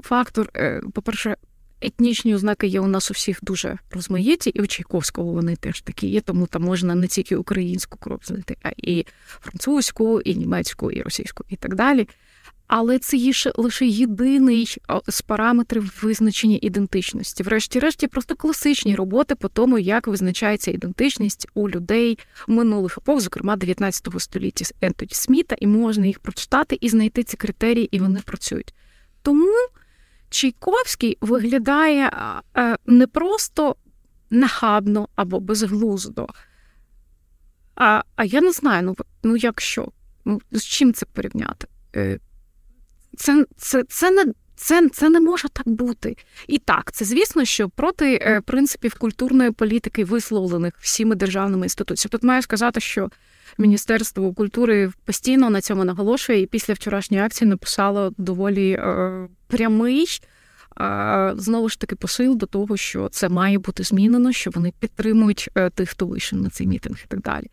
фактор, 0.00 0.50
по-перше, 0.94 1.36
етнічні 1.80 2.34
ознаки 2.34 2.66
є 2.66 2.80
у 2.80 2.86
нас 2.86 3.10
у 3.10 3.14
всіх 3.14 3.38
дуже 3.42 3.78
розмаїті, 3.90 4.50
і 4.50 4.60
у 4.60 4.66
Чайковського 4.66 5.32
вони 5.32 5.56
теж 5.56 5.80
такі 5.80 6.06
є, 6.06 6.20
тому 6.20 6.46
там 6.46 6.62
можна 6.62 6.94
не 6.94 7.06
тільки 7.06 7.36
українську 7.36 7.98
кров 7.98 8.20
знайти, 8.24 8.56
а 8.62 8.70
і 8.76 9.06
французьку, 9.40 10.20
і 10.20 10.34
німецьку, 10.34 10.90
і 10.90 11.02
російську, 11.02 11.44
і 11.48 11.56
так 11.56 11.74
далі. 11.74 12.08
Але 12.68 12.98
це 12.98 13.16
є 13.16 13.32
лише 13.56 13.86
єдиний 13.86 14.76
з 15.08 15.22
параметрів 15.22 15.98
визначення 16.02 16.58
ідентичності. 16.62 17.42
Врешті-решті, 17.42 18.06
просто 18.06 18.36
класичні 18.36 18.94
роботи 18.94 19.34
по 19.34 19.48
тому, 19.48 19.78
як 19.78 20.06
визначається 20.06 20.70
ідентичність 20.70 21.48
у 21.54 21.68
людей 21.68 22.18
минулих 22.46 22.98
епох, 22.98 23.20
зокрема 23.20 23.56
19 23.56 24.08
століття 24.18 24.64
Ентоні 24.80 25.10
Сміта, 25.12 25.56
і 25.60 25.66
можна 25.66 26.06
їх 26.06 26.18
прочитати 26.18 26.78
і 26.80 26.88
знайти 26.88 27.22
ці 27.22 27.36
критерії, 27.36 27.96
і 27.96 27.98
вони 27.98 28.20
працюють. 28.24 28.74
Тому 29.22 29.68
Чайковський 30.30 31.18
виглядає 31.20 32.10
не 32.86 33.06
просто 33.06 33.76
нахабно 34.30 35.08
або 35.14 35.40
безглуздо. 35.40 36.26
А 37.76 38.02
а 38.16 38.24
я 38.24 38.40
не 38.40 38.52
знаю, 38.52 38.82
ну 38.82 38.96
ну 39.22 39.36
якщо. 39.36 39.88
Ну, 40.24 40.40
з 40.52 40.64
чим 40.64 40.92
це 40.92 41.06
порівняти? 41.06 41.66
Е, 41.96 42.18
це 43.16 43.44
це, 43.56 43.84
це, 43.84 44.10
не 44.10 44.24
це, 44.58 44.88
це 44.88 45.08
не 45.08 45.20
може 45.20 45.48
так 45.48 45.68
бути. 45.68 46.16
І 46.46 46.58
так, 46.58 46.92
це 46.92 47.04
звісно, 47.04 47.44
що 47.44 47.68
проти 47.68 48.14
е, 48.22 48.40
принципів 48.40 48.94
культурної 48.94 49.50
політики, 49.50 50.04
висловлених 50.04 50.74
всіми 50.80 51.14
державними 51.14 51.66
інституціями. 51.66 52.10
Тут 52.10 52.22
маю 52.22 52.42
сказати, 52.42 52.80
що 52.80 53.10
Міністерство 53.58 54.34
культури 54.34 54.92
постійно 55.04 55.50
на 55.50 55.60
цьому 55.60 55.84
наголошує, 55.84 56.40
і 56.40 56.46
після 56.46 56.74
вчорашньої 56.74 57.22
акції 57.22 57.50
написало 57.50 58.12
доволі 58.18 58.70
е, 58.72 59.28
прямий. 59.46 60.20
Знову 61.34 61.68
ж 61.68 61.80
таки, 61.80 61.96
посил 61.96 62.36
до 62.36 62.46
того, 62.46 62.76
що 62.76 63.08
це 63.08 63.28
має 63.28 63.58
бути 63.58 63.82
змінено, 63.82 64.32
що 64.32 64.50
вони 64.50 64.72
підтримують 64.80 65.50
е, 65.54 65.70
тих, 65.70 65.90
хто 65.90 66.06
вийшов 66.06 66.40
на 66.40 66.50
цей 66.50 66.66
мітинг 66.66 66.96
і 67.04 67.08
так 67.08 67.20
далі. 67.20 67.46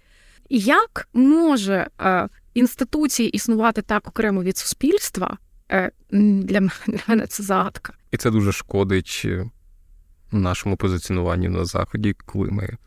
Як 0.50 1.08
може 1.14 1.88
е, 2.02 2.28
інституції 2.54 3.30
існувати 3.30 3.82
так 3.82 4.08
окремо 4.08 4.44
від 4.44 4.58
суспільства, 4.58 5.38
Е, 5.38 5.55
для 6.12 6.70
мене 7.08 7.28
це 7.28 7.44
загадка. 7.44 7.94
І 8.12 8.18
це 8.18 8.32
дуже 8.32 8.52
шкодить 8.52 9.22
е, 9.26 9.50
нашому 10.32 10.78
позиціонуванню 10.78 11.50
на 11.50 11.66
заході, 11.66 12.16
коли 12.26 12.52
ми 12.52 12.78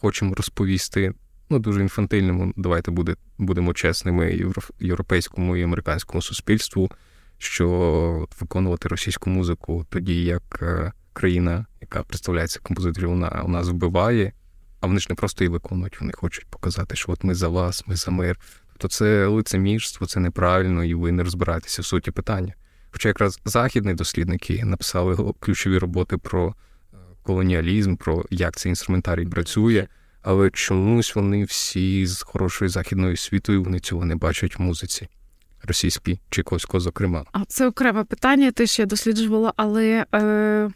хочемо 0.00 0.34
розповісти. 0.34 1.12
Ну, 1.50 1.58
дуже 1.58 1.80
інфантильному, 1.80 2.52
давайте 2.56 2.90
буде, 2.90 3.16
будемо 3.38 3.74
чесними, 3.74 4.52
європейському 4.80 5.56
і 5.56 5.62
американському 5.62 6.22
суспільству, 6.22 6.90
що 7.38 8.28
виконувати 8.40 8.88
російську 8.88 9.30
музику 9.30 9.86
тоді, 9.90 10.24
як 10.24 10.58
е, 10.62 10.92
країна, 11.12 11.66
яка 11.80 12.02
представляється 12.02 12.60
композиторів, 12.62 13.08
вона 13.08 13.42
у 13.44 13.48
нас 13.48 13.68
вбиває, 13.68 14.32
а 14.80 14.86
вони 14.86 15.00
ж 15.00 15.06
не 15.10 15.14
просто 15.14 15.44
її 15.44 15.52
виконують, 15.52 16.00
вони 16.00 16.12
хочуть 16.12 16.46
показати, 16.46 16.96
що 16.96 17.12
от 17.12 17.24
ми 17.24 17.34
за 17.34 17.48
вас, 17.48 17.86
ми 17.86 17.96
за 17.96 18.10
мир 18.10 18.38
то 18.78 18.88
це 18.88 19.26
лицемірство, 19.26 20.06
це 20.06 20.20
неправильно, 20.20 20.84
і 20.84 20.94
ви 20.94 21.12
не 21.12 21.22
розбираєтеся 21.22 21.82
в 21.82 21.84
суті 21.84 22.10
питання. 22.10 22.54
Хоча 22.90 23.08
якраз 23.08 23.40
західні 23.44 23.94
дослідники 23.94 24.64
написали 24.64 25.32
ключові 25.40 25.78
роботи 25.78 26.16
про 26.16 26.48
е, 26.48 26.96
колоніалізм, 27.22 27.96
про 27.96 28.24
як 28.30 28.56
цей 28.56 28.70
інструментарій 28.70 29.26
працює, 29.26 29.86
але 30.22 30.50
чомусь 30.50 31.14
вони 31.14 31.44
всі 31.44 32.06
з 32.06 32.22
хорошою 32.22 32.68
західною 32.68 33.16
світою 33.16 33.62
вони 33.62 33.80
цього 33.80 34.04
не 34.04 34.16
бачать 34.16 34.58
в 34.58 34.62
музиці. 34.62 35.08
Російській 35.64 36.20
Чайковського, 36.30 36.80
зокрема, 36.80 37.24
а 37.32 37.44
це 37.44 37.68
окреме 37.68 38.04
питання. 38.04 38.52
Теж 38.52 38.78
я 38.78 38.86
досліджувала, 38.86 39.52
але 39.56 40.06
е, 40.14 40.70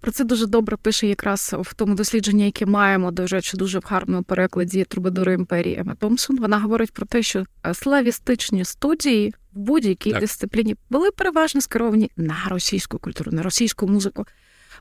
про 0.00 0.10
це 0.10 0.24
дуже 0.24 0.46
добре 0.46 0.76
пише 0.76 1.06
якраз 1.06 1.54
в 1.58 1.74
тому 1.74 1.94
дослідженні, 1.94 2.44
яке 2.44 2.66
маємо, 2.66 3.10
до 3.10 3.26
речі, 3.26 3.56
дуже 3.56 3.78
в 3.78 3.84
гарному 3.86 4.22
перекладі 4.22 4.84
Трубадури 4.84 5.34
імперії 5.34 5.78
Ема 5.78 5.94
Томпсон. 5.94 6.38
Вона 6.38 6.58
говорить 6.58 6.92
про 6.92 7.06
те, 7.06 7.22
що 7.22 7.44
е, 7.66 7.74
славістичні 7.74 8.64
студії 8.64 9.34
в 9.52 9.58
будь-якій 9.58 10.10
так. 10.10 10.20
дисципліні 10.20 10.76
були 10.90 11.10
переважно 11.10 11.60
скеровані 11.60 12.10
на 12.16 12.36
російську 12.48 12.98
культуру, 12.98 13.32
на 13.32 13.42
російську 13.42 13.88
музику. 13.88 14.24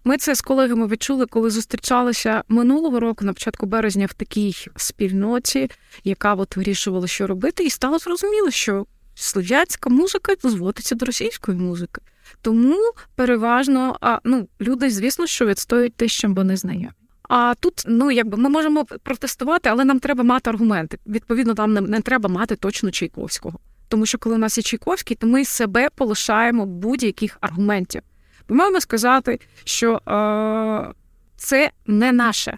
Ми 0.03 0.17
це 0.17 0.35
з 0.35 0.41
колегами 0.41 0.87
відчули, 0.87 1.25
коли 1.25 1.49
зустрічалися 1.49 2.43
минулого 2.47 2.99
року, 2.99 3.25
на 3.25 3.33
початку 3.33 3.65
березня, 3.65 4.05
в 4.05 4.13
такій 4.13 4.55
спільноті, 4.75 5.69
яка 6.03 6.33
от 6.33 6.57
вирішувала, 6.57 7.07
що 7.07 7.27
робити, 7.27 7.63
і 7.63 7.69
стало 7.69 7.99
зрозуміло, 7.99 8.51
що 8.51 8.85
слов'янська 9.15 9.89
музика 9.89 10.33
зводиться 10.43 10.95
до 10.95 11.05
російської 11.05 11.57
музики. 11.57 12.01
Тому 12.41 12.77
переважно 13.15 13.97
а, 14.01 14.19
ну, 14.23 14.47
люди, 14.61 14.89
звісно, 14.89 15.27
що 15.27 15.45
відстоюють 15.45 15.95
те, 15.95 16.07
що 16.07 16.27
вони 16.29 16.57
знайомі. 16.57 16.89
А 17.29 17.53
тут, 17.59 17.83
ну 17.87 18.11
якби 18.11 18.37
ми 18.37 18.49
можемо 18.49 18.85
протестувати, 18.85 19.69
але 19.69 19.85
нам 19.85 19.99
треба 19.99 20.23
мати 20.23 20.49
аргументи. 20.49 20.99
Відповідно, 21.07 21.53
там 21.53 21.73
не, 21.73 21.81
не 21.81 22.01
треба 22.01 22.29
мати 22.29 22.55
точно 22.55 22.91
Чайковського. 22.91 23.59
Тому 23.87 24.05
що 24.05 24.17
коли 24.17 24.35
у 24.35 24.37
нас 24.37 24.57
є 24.57 24.63
Чайковський, 24.63 25.17
то 25.17 25.27
ми 25.27 25.45
себе 25.45 25.89
полишаємо 25.95 26.65
будь-яких 26.65 27.37
аргументів. 27.41 28.01
Ми 28.49 28.55
маємо 28.55 28.81
сказати, 28.81 29.39
що 29.63 29.95
е, 29.95 30.93
це 31.35 31.71
не 31.87 32.11
наше, 32.11 32.57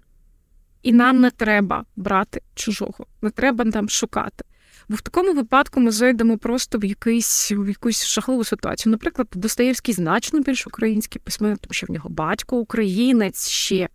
і 0.83 0.93
нам 0.93 1.21
не 1.21 1.31
треба 1.31 1.85
брати 1.95 2.41
чужого, 2.55 3.05
не 3.21 3.29
треба 3.29 3.71
там 3.71 3.89
шукати. 3.89 4.43
Бо 4.91 4.97
в 4.97 5.01
такому 5.01 5.33
випадку 5.33 5.79
ми 5.79 5.91
зайдемо 5.91 6.37
просто 6.37 6.77
в 6.77 6.85
якийсь 6.85 7.51
в 7.51 7.67
якусь 7.67 8.07
жахливу 8.07 8.43
ситуацію. 8.43 8.91
Наприклад, 8.91 9.27
Достоєвський 9.35 9.93
значно 9.93 10.39
більш 10.39 10.67
український 10.67 11.21
письменник, 11.23 11.59
тому 11.59 11.73
що 11.73 11.87
в 11.87 11.91
нього 11.91 12.09
батько 12.09 12.57
українець 12.57 13.49
ще. 13.49 13.89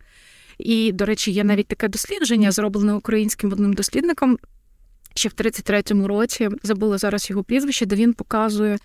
І, 0.57 0.91
до 0.91 1.05
речі, 1.05 1.31
є 1.31 1.43
навіть 1.43 1.67
таке 1.67 1.87
дослідження, 1.87 2.51
зроблене 2.51 2.93
українським 2.93 3.51
одним 3.51 3.73
дослідником 3.73 4.37
ще 5.15 5.29
в 5.29 5.31
33-му 5.31 6.07
році. 6.07 6.49
Забула 6.63 6.97
зараз 6.97 7.29
його 7.29 7.43
прізвище, 7.43 7.85
де 7.85 7.95
він 7.95 8.13
показує 8.13 8.77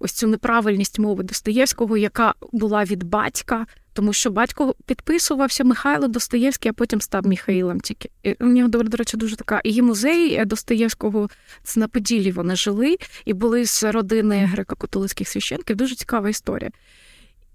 ось 0.00 0.12
цю 0.12 0.26
неправильність 0.26 0.98
мови 0.98 1.22
Достоєвського, 1.22 1.96
яка 1.96 2.34
була 2.52 2.84
від 2.84 3.02
батька, 3.02 3.66
тому 3.92 4.12
що 4.12 4.30
батько 4.30 4.74
підписувався 4.86 5.64
Михайло 5.64 6.08
Достоєвський, 6.08 6.70
а 6.70 6.72
потім 6.72 7.00
став 7.00 7.26
Михаїлом. 7.26 7.80
Тільки 7.80 8.10
у 8.40 8.46
нього 8.46 8.68
до 8.68 8.96
речі, 8.96 9.16
дуже 9.16 9.36
така. 9.36 9.60
І 9.64 9.82
музей 9.82 10.44
Достоєвського 10.44 11.28
це 11.62 11.80
на 11.80 11.88
Поділі 11.88 12.32
вони 12.32 12.56
жили 12.56 12.96
і 13.24 13.32
були 13.32 13.66
з 13.66 13.84
родини 13.92 14.50
греко-католицьких 14.56 15.24
священків. 15.24 15.76
Дуже 15.76 15.94
цікава 15.94 16.28
історія. 16.28 16.70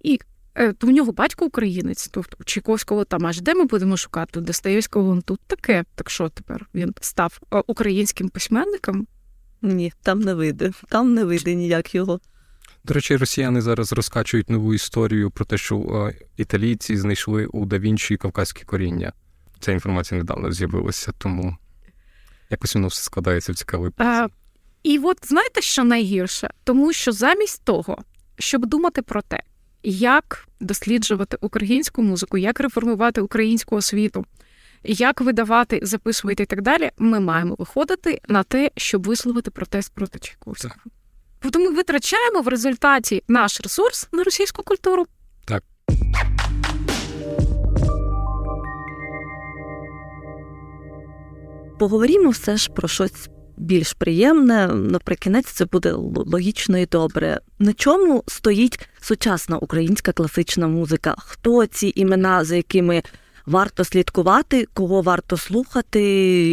І 0.03 0.20
е, 0.56 0.74
то 0.74 0.88
в 0.88 0.90
нього 0.90 1.12
батько 1.12 1.45
українець, 1.45 2.07
тобто 2.07 2.44
Чайковського 2.44 3.06
там 3.06 3.26
аж 3.26 3.41
де 3.41 3.53
ми 3.53 3.66
будемо 3.66 3.98
шукати 3.98 4.41
Достоєвського 4.41 5.22
тут 5.22 5.40
таке. 5.48 5.86
Так 5.95 6.10
що 6.10 6.30
тепер 6.30 6.66
він 6.74 6.94
став 7.02 7.40
е, 7.53 7.64
українським 7.68 8.30
письменником? 8.30 9.07
Ні, 9.62 9.94
там 10.02 10.20
не 10.20 10.34
вийде. 10.34 10.72
Там 10.90 11.14
не 11.14 11.24
вийде 11.24 11.56
ніяк 11.56 11.95
його. 11.95 12.20
До 12.88 12.94
речі, 12.94 13.18
росіяни 13.18 13.62
зараз 13.62 13.94
розкачують 13.94 14.49
нову 14.49 14.74
історію 14.74 15.32
про 15.32 15.45
те, 15.45 15.57
що 15.57 15.78
е, 15.78 16.26
італійці 16.38 16.98
знайшли 16.98 17.45
у 17.45 17.66
да 17.66 17.80
Вінчі 17.80 18.18
кавказьке 18.18 18.64
коріння. 18.66 19.14
Ця 19.60 19.72
інформація 19.72 20.18
недавно 20.18 20.52
з'явилася, 20.52 21.12
тому 21.18 21.57
якось 22.49 22.76
воно 22.76 22.88
все 22.88 23.03
складається 23.03 23.52
в 23.52 23.56
цікавий 23.56 23.91
а, 23.98 24.28
І 24.84 24.99
от 24.99 25.18
знаєте, 25.24 25.62
що 25.62 25.84
найгірше? 25.84 26.49
Тому 26.64 26.94
що 26.94 27.12
замість 27.12 27.64
того, 27.64 27.98
щоб 28.40 28.66
думати 28.66 29.02
про 29.02 29.22
те, 29.22 29.40
як 29.84 30.48
досліджувати 30.60 31.38
українську 31.41 32.03
музику, 32.03 32.38
як 32.38 32.60
реформувати 32.60 33.22
українську 33.22 33.76
освіту, 33.76 34.26
як 34.84 35.22
видавати, 35.22 35.80
записувати 35.84 36.44
і 36.44 36.45
так 36.45 36.62
далі, 36.62 36.91
ми 36.98 37.20
маємо 37.20 37.56
виходити 37.60 38.22
на 38.28 38.44
те, 38.44 38.72
щоб 38.78 39.07
висловити 39.07 39.52
протест 39.52 39.94
проти 39.94 40.20
Чайковського. 40.20 40.76
Тобто 41.40 41.60
ми 41.60 41.70
витрачаємо 41.70 42.41
в 42.41 42.48
результаті 42.48 43.24
наш 43.28 43.62
ресурс 43.62 44.07
на 44.12 44.24
російську 44.24 44.64
культуру. 44.64 45.06
Так. 45.45 45.64
Поговоримо 51.80 52.30
все 52.30 52.57
ж 52.57 52.72
про 52.72 52.88
щось 52.88 53.30
більш 53.57 53.94
приємне. 53.94 54.68
Наприкінець 54.68 55.45
це 55.45 55.66
буде 55.66 55.91
логічно 56.16 56.78
і 56.78 56.86
добре. 56.86 57.40
На 57.60 57.74
чому 57.74 58.24
стоїть 58.28 58.80
сучасна 59.02 59.57
українська 59.57 60.12
класична 60.12 60.68
музика? 60.68 61.16
Хто 61.18 61.66
ці 61.66 61.94
імена, 61.95 62.44
за 62.44 62.56
якими 62.56 63.03
варто 63.45 63.84
слідкувати, 63.84 64.68
кого 64.74 65.02
варто 65.02 65.38
слухати, 65.38 66.02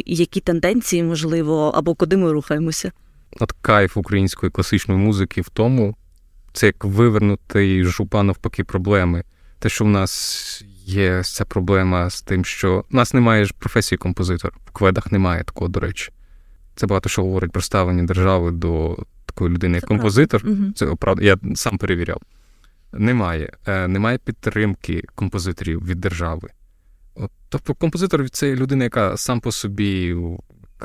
які 0.06 0.40
тенденції 0.40 1.02
можливо, 1.02 1.72
або 1.74 1.94
куди 1.94 2.16
ми 2.16 2.32
рухаємося? 2.32 2.92
От 3.40 3.52
кайф 3.52 3.96
української 3.96 4.52
класичної 4.52 5.00
музики 5.00 5.40
в 5.40 5.48
тому, 5.48 5.96
це 6.52 6.66
як 6.66 6.84
вивернути 6.84 7.84
жупа 7.84 8.22
навпаки 8.22 8.64
проблеми. 8.64 9.24
Те, 9.58 9.68
що 9.68 9.84
в 9.84 9.88
нас 9.88 10.64
є 10.84 11.22
ця 11.24 11.44
проблема 11.44 12.10
з 12.10 12.22
тим, 12.22 12.44
що 12.44 12.84
в 12.90 12.94
нас 12.94 13.14
немає 13.14 13.44
ж 13.44 13.54
професії 13.58 13.98
композитора. 13.98 14.54
В 14.66 14.70
кведах 14.70 15.12
немає 15.12 15.44
такого, 15.44 15.68
до 15.68 15.80
речі. 15.80 16.12
Це 16.74 16.86
багато 16.86 17.08
що 17.08 17.22
говорить 17.22 17.52
про 17.52 17.62
ставлення 17.62 18.02
держави 18.02 18.50
до 18.50 18.98
такої 19.26 19.50
людини, 19.50 19.74
як 19.74 19.84
композитор. 19.84 20.40
Правда. 20.40 20.72
Це 20.76 20.86
правда, 20.86 21.22
я 21.22 21.36
сам 21.54 21.78
перевіряв. 21.78 22.20
Немає. 22.92 23.52
Е, 23.66 23.88
немає 23.88 24.18
підтримки 24.18 25.02
композиторів 25.14 25.86
від 25.86 26.00
держави. 26.00 26.48
От, 27.14 27.30
Тобто 27.48 27.74
композитор 27.74 28.30
це 28.30 28.56
людина, 28.56 28.84
яка 28.84 29.16
сам 29.16 29.40
по 29.40 29.52
собі 29.52 30.16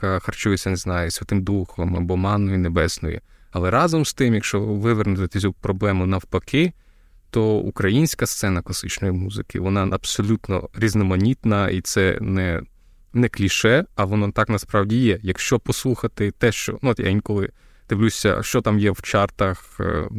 харчується, 0.01 0.69
не 0.69 0.75
знаю, 0.75 1.11
Святим 1.11 1.43
Духом 1.43 1.97
або 1.97 2.17
манною 2.17 2.57
небесною. 2.57 3.21
Але 3.51 3.71
разом 3.71 4.05
з 4.05 4.13
тим, 4.13 4.33
якщо 4.33 4.59
вивернути 4.59 5.39
цю 5.39 5.53
проблему 5.53 6.05
навпаки, 6.05 6.73
то 7.29 7.55
українська 7.55 8.25
сцена 8.25 8.61
класичної 8.61 9.13
музики 9.13 9.59
вона 9.59 9.89
абсолютно 9.91 10.69
різноманітна, 10.75 11.69
і 11.69 11.81
це 11.81 12.17
не 12.21 12.61
не 13.13 13.29
кліше, 13.29 13.85
а 13.95 14.05
воно 14.05 14.31
так 14.31 14.49
насправді 14.49 14.97
є. 14.97 15.19
Якщо 15.23 15.59
послухати 15.59 16.31
те, 16.31 16.51
що 16.51 16.79
ну, 16.81 16.93
я 16.97 17.09
інколи 17.09 17.49
дивлюся, 17.89 18.43
що 18.43 18.61
там 18.61 18.79
є 18.79 18.91
в 18.91 19.01
чартах. 19.01 19.79
Е, 19.79 20.09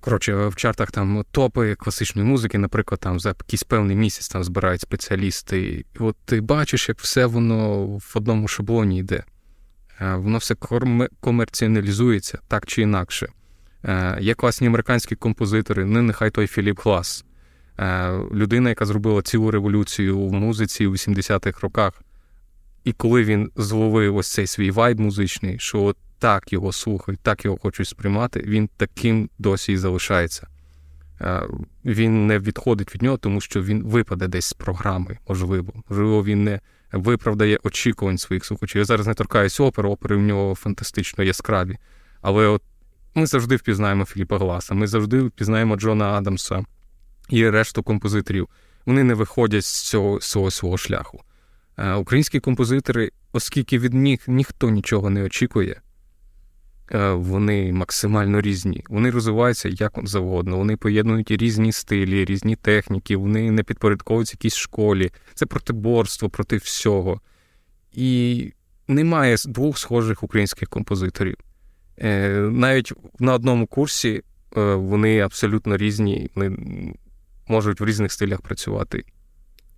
коротше, 0.00 0.46
в 0.46 0.56
чартах 0.56 0.90
там 0.90 1.24
топи 1.30 1.74
класичної 1.74 2.28
музики, 2.28 2.58
наприклад, 2.58 3.00
там 3.00 3.20
за 3.20 3.28
якийсь 3.28 3.62
певний 3.62 3.96
місяць 3.96 4.28
там 4.28 4.44
збирають 4.44 4.80
спеціалісти. 4.80 5.60
І 5.60 5.84
от 5.98 6.16
ти 6.24 6.40
бачиш, 6.40 6.88
як 6.88 6.98
все 6.98 7.26
воно 7.26 7.84
в 7.86 8.12
одному 8.14 8.48
шаблоні 8.48 8.98
йде. 8.98 9.24
Е, 10.00 10.14
воно 10.14 10.38
все 10.38 10.54
комерціоналізується 11.20 12.38
так 12.48 12.66
чи 12.66 12.82
інакше. 12.82 13.28
Е, 13.84 14.18
є 14.20 14.34
класні 14.34 14.66
американські 14.66 15.14
композитори, 15.14 15.84
ну 15.84 16.02
нехай 16.02 16.30
той 16.30 16.46
Філіп 16.46 16.80
Глас, 16.84 17.24
людина, 18.32 18.68
яка 18.68 18.86
зробила 18.86 19.22
цілу 19.22 19.50
революцію 19.50 20.20
в 20.20 20.32
музиці 20.32 20.86
у 20.86 20.92
80-х 20.92 21.60
роках. 21.60 22.02
І 22.84 22.92
коли 22.92 23.24
він 23.24 23.50
зловив 23.56 24.16
ось 24.16 24.32
цей 24.32 24.46
свій 24.46 24.70
вайб 24.70 25.00
музичний, 25.00 25.58
що 25.58 25.82
от 25.82 25.96
так 26.24 26.52
його 26.52 26.72
слухають, 26.72 27.20
так 27.20 27.44
його 27.44 27.56
хочуть 27.56 27.88
сприймати, 27.88 28.44
він 28.46 28.68
таким 28.76 29.30
досі 29.38 29.72
і 29.72 29.76
залишається. 29.76 30.46
Е, 31.20 31.42
він 31.84 32.26
не 32.26 32.38
відходить 32.38 32.94
від 32.94 33.02
нього, 33.02 33.16
тому 33.16 33.40
що 33.40 33.62
він 33.62 33.82
випаде 33.82 34.28
десь 34.28 34.46
з 34.46 34.52
програми, 34.52 35.18
можливо. 35.28 35.72
Можливо, 35.88 36.24
він 36.24 36.44
не 36.44 36.60
виправдає 36.92 37.58
очікувань 37.62 38.18
своїх 38.18 38.44
слухачів. 38.44 38.78
Я 38.78 38.84
зараз 38.84 39.06
не 39.06 39.14
торкаюсь 39.14 39.60
опери, 39.60 39.88
опери 39.88 40.16
в 40.16 40.20
нього 40.20 40.54
фантастично 40.54 41.24
яскраві. 41.24 41.76
Але 42.20 42.46
от 42.46 42.62
ми 43.14 43.26
завжди 43.26 43.56
впізнаємо 43.56 44.04
Філіпа 44.04 44.38
Гласа, 44.38 44.74
ми 44.74 44.86
завжди 44.86 45.20
впізнаємо 45.20 45.76
Джона 45.76 46.04
Адамса 46.04 46.64
і 47.28 47.50
решту 47.50 47.82
композиторів. 47.82 48.48
Вони 48.86 49.04
не 49.04 49.14
виходять 49.14 49.64
з 49.64 49.82
цього, 49.82 50.20
з 50.20 50.30
цього 50.30 50.50
свого 50.50 50.78
шляху. 50.78 51.20
Е, 51.76 51.94
українські 51.94 52.40
композитори, 52.40 53.10
оскільки 53.32 53.78
від 53.78 53.94
них 53.94 54.28
ніхто 54.28 54.70
нічого 54.70 55.10
не 55.10 55.22
очікує, 55.22 55.80
вони 57.14 57.72
максимально 57.72 58.40
різні. 58.40 58.84
Вони 58.88 59.10
розвиваються 59.10 59.68
як 59.68 60.00
завгодно. 60.04 60.56
Вони 60.56 60.76
поєднують 60.76 61.30
різні 61.30 61.72
стилі, 61.72 62.24
різні 62.24 62.56
техніки, 62.56 63.16
вони 63.16 63.50
не 63.50 63.62
підпорядковуються 63.62 64.34
якійсь 64.34 64.56
школі. 64.56 65.10
Це 65.34 65.46
протиборство 65.46 66.28
проти 66.28 66.56
всього. 66.56 67.20
І 67.92 68.52
немає 68.88 69.36
двох 69.46 69.78
схожих 69.78 70.22
українських 70.22 70.68
композиторів. 70.68 71.36
Е, 71.98 72.28
навіть 72.38 72.92
на 73.18 73.34
одному 73.34 73.66
курсі 73.66 74.22
е, 74.56 74.74
вони 74.74 75.20
абсолютно 75.20 75.76
різні, 75.76 76.30
вони 76.34 76.56
можуть 77.48 77.80
в 77.80 77.84
різних 77.84 78.12
стилях 78.12 78.40
працювати. 78.40 79.04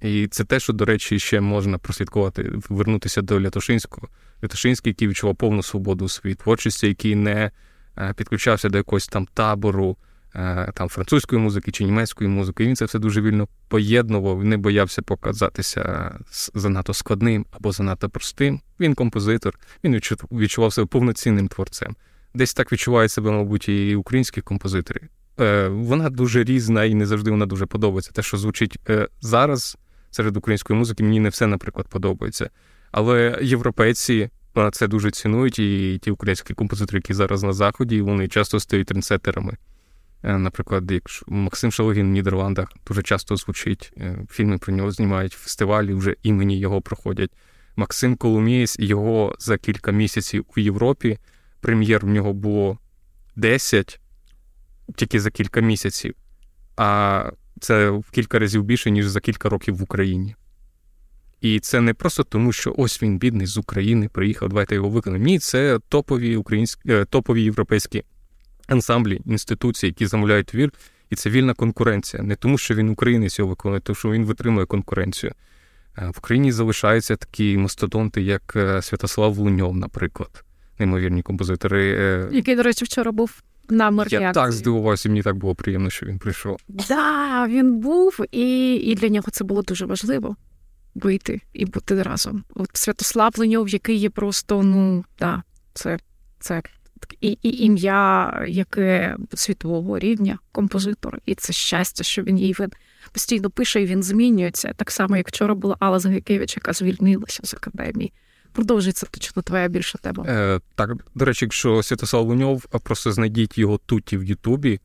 І 0.00 0.28
це 0.28 0.44
те, 0.44 0.60
що, 0.60 0.72
до 0.72 0.84
речі, 0.84 1.18
ще 1.18 1.40
можна 1.40 1.78
прослідкувати, 1.78 2.52
вернутися 2.68 3.22
до 3.22 3.40
Лятошинського. 3.40 4.08
Лятошинський, 4.44 4.90
який 4.90 5.08
відчував 5.08 5.36
повну 5.36 5.62
свободу 5.62 6.04
у 6.04 6.08
своїй 6.08 6.34
творчості, 6.34 6.86
який 6.86 7.14
не 7.14 7.50
е, 7.98 8.14
підключався 8.16 8.68
до 8.68 8.78
якогось 8.78 9.08
там 9.08 9.26
табору 9.34 9.96
е, 10.34 10.72
там 10.74 10.88
французької 10.88 11.42
музики 11.42 11.70
чи 11.70 11.84
німецької 11.84 12.30
музики. 12.30 12.66
Він 12.66 12.76
це 12.76 12.84
все 12.84 12.98
дуже 12.98 13.20
вільно 13.20 13.48
поєднував, 13.68 14.44
не 14.44 14.56
боявся 14.56 15.02
показатися 15.02 16.14
занадто 16.54 16.94
складним 16.94 17.46
або 17.50 17.72
занадто 17.72 18.08
простим. 18.08 18.60
Він 18.80 18.94
композитор, 18.94 19.58
він 19.84 20.00
відчував 20.32 20.72
себе 20.72 20.86
повноцінним 20.86 21.48
творцем. 21.48 21.96
Десь 22.34 22.54
так 22.54 22.72
відчувають 22.72 23.10
себе, 23.10 23.30
мабуть, 23.30 23.68
і 23.68 23.96
українські 23.96 24.40
композитори. 24.40 25.00
Е, 25.40 25.68
вона 25.68 26.10
дуже 26.10 26.44
різна 26.44 26.84
і 26.84 26.94
не 26.94 27.06
завжди 27.06 27.30
вона 27.30 27.46
дуже 27.46 27.66
подобається. 27.66 28.12
Те, 28.12 28.22
що 28.22 28.36
звучить 28.36 28.78
зараз 29.20 29.78
серед 30.10 30.36
української 30.36 30.78
музики, 30.78 31.02
мені 31.04 31.20
не 31.20 31.28
все, 31.28 31.46
наприклад, 31.46 31.88
подобається. 31.88 32.50
Але 32.96 33.38
європейці 33.42 34.30
це 34.72 34.88
дуже 34.88 35.10
цінують, 35.10 35.58
і 35.58 35.98
ті 36.02 36.10
українські 36.10 36.54
композитори, 36.54 36.98
які 36.98 37.14
зараз 37.14 37.42
на 37.42 37.52
заході, 37.52 38.00
вони 38.00 38.28
часто 38.28 38.60
стають 38.60 38.88
трендсеттерами. 38.88 39.56
Е, 40.22 40.38
наприклад, 40.38 40.90
якщо 40.90 41.26
Максим 41.28 41.72
Шалогін 41.72 42.06
в 42.06 42.10
Нідерландах 42.10 42.68
дуже 42.86 43.02
часто 43.02 43.36
звучить, 43.36 43.92
е, 43.96 44.18
фільми 44.30 44.58
про 44.58 44.72
нього 44.74 44.90
знімають 44.90 45.32
фестивалі, 45.32 45.94
вже 45.94 46.16
імені 46.22 46.58
його 46.58 46.80
проходять. 46.80 47.30
Максим 47.76 48.16
Коломієць, 48.16 48.78
його 48.78 49.36
за 49.38 49.58
кілька 49.58 49.92
місяців 49.92 50.44
у 50.56 50.60
Європі 50.60 51.18
прем'єр 51.60 52.06
в 52.06 52.08
нього 52.08 52.32
було 52.32 52.78
10 53.36 54.00
тільки 54.94 55.20
за 55.20 55.30
кілька 55.30 55.60
місяців, 55.60 56.14
а 56.76 57.30
це 57.60 57.90
в 57.90 58.10
кілька 58.10 58.38
разів 58.38 58.64
більше, 58.64 58.90
ніж 58.90 59.06
за 59.06 59.20
кілька 59.20 59.48
років 59.48 59.76
в 59.76 59.82
Україні. 59.82 60.36
І 61.40 61.60
це 61.60 61.80
не 61.80 61.94
просто 61.94 62.22
тому, 62.22 62.52
що 62.52 62.74
ось 62.76 63.02
він 63.02 63.18
бідний 63.18 63.46
з 63.46 63.56
України 63.58 64.08
приїхав, 64.12 64.48
давайте 64.48 64.74
його 64.74 64.88
виконаємо. 64.88 65.26
Ні, 65.26 65.38
це 65.38 65.78
топові 65.88 66.36
українські 66.36 66.92
е, 66.92 67.04
топові 67.04 67.42
європейські 67.42 68.02
ансамблі, 68.68 69.20
інституції, 69.26 69.90
які 69.90 70.06
замовляють 70.06 70.46
твір, 70.46 70.72
і 71.10 71.16
це 71.16 71.30
вільна 71.30 71.54
конкуренція. 71.54 72.22
Не 72.22 72.36
тому, 72.36 72.58
що 72.58 72.74
він 72.74 72.88
українець 72.88 73.38
його 73.38 73.48
виконує, 73.48 73.80
тому 73.80 73.94
що 73.94 74.10
він 74.10 74.24
витримує 74.24 74.66
конкуренцію. 74.66 75.32
Е, 75.98 76.06
в 76.06 76.18
Україні 76.18 76.52
залишаються 76.52 77.16
такі 77.16 77.56
мастодонти, 77.56 78.22
як 78.22 78.52
е, 78.56 78.82
Святослав 78.82 79.38
Луньов, 79.38 79.76
наприклад, 79.76 80.44
неймовірні 80.78 81.22
композитори. 81.22 81.82
Який, 82.32 82.56
до 82.56 82.62
речі, 82.62 82.84
вчора 82.84 83.12
був 83.12 83.42
на 83.68 83.90
мережі. 83.90 84.16
Я 84.16 84.32
так 84.32 84.52
здивувався, 84.52 85.08
мені 85.08 85.22
так 85.22 85.36
було 85.36 85.54
приємно, 85.54 85.90
що 85.90 86.06
він 86.06 86.18
прийшов. 86.18 86.58
Да, 86.68 87.46
він 87.46 87.78
був, 87.80 88.20
і 88.32 88.74
і 88.74 88.94
для 88.94 89.08
нього 89.08 89.26
це 89.30 89.44
було 89.44 89.62
дуже 89.62 89.86
важливо 89.86 90.36
вийти 90.96 91.40
і 91.52 91.64
бути 91.64 92.02
разом. 92.02 92.44
От 92.54 92.70
Святослав 92.72 93.32
Леньов, 93.36 93.68
який 93.68 93.96
є 93.96 94.10
просто, 94.10 94.62
ну 94.62 95.04
да, 95.18 95.42
це 95.74 95.98
це 96.38 96.62
і 97.20 97.38
і 97.42 97.64
ім'я, 97.64 98.32
яке 98.48 99.16
світового 99.34 99.98
рівня, 99.98 100.38
композитор, 100.52 101.18
і 101.26 101.34
це 101.34 101.52
щастя, 101.52 102.04
що 102.04 102.22
він 102.22 102.38
її 102.38 102.56
він 102.60 102.70
постійно 103.12 103.50
пише 103.50 103.82
і 103.82 103.86
він 103.86 104.02
змінюється. 104.02 104.72
Так 104.76 104.90
само, 104.90 105.16
як 105.16 105.28
вчора 105.28 105.54
була 105.54 105.76
Алла 105.80 105.98
Загикевич, 105.98 106.56
яка 106.56 106.72
звільнилася 106.72 107.40
з 107.44 107.54
академії. 107.54 108.12
Продовжується 108.52 109.06
точно 109.10 109.42
твоя 109.42 109.68
більша 109.68 109.98
тема. 109.98 110.24
Е, 110.28 110.60
Так, 110.74 110.90
до 111.14 111.24
речі, 111.24 111.44
якщо 111.44 111.82
Святослав 111.82 112.26
Луньов, 112.26 112.64
просто 112.66 113.12
знайдіть 113.12 113.58
його 113.58 113.78
туті 113.78 114.16
в 114.16 114.24
Ютубі, 114.24 114.80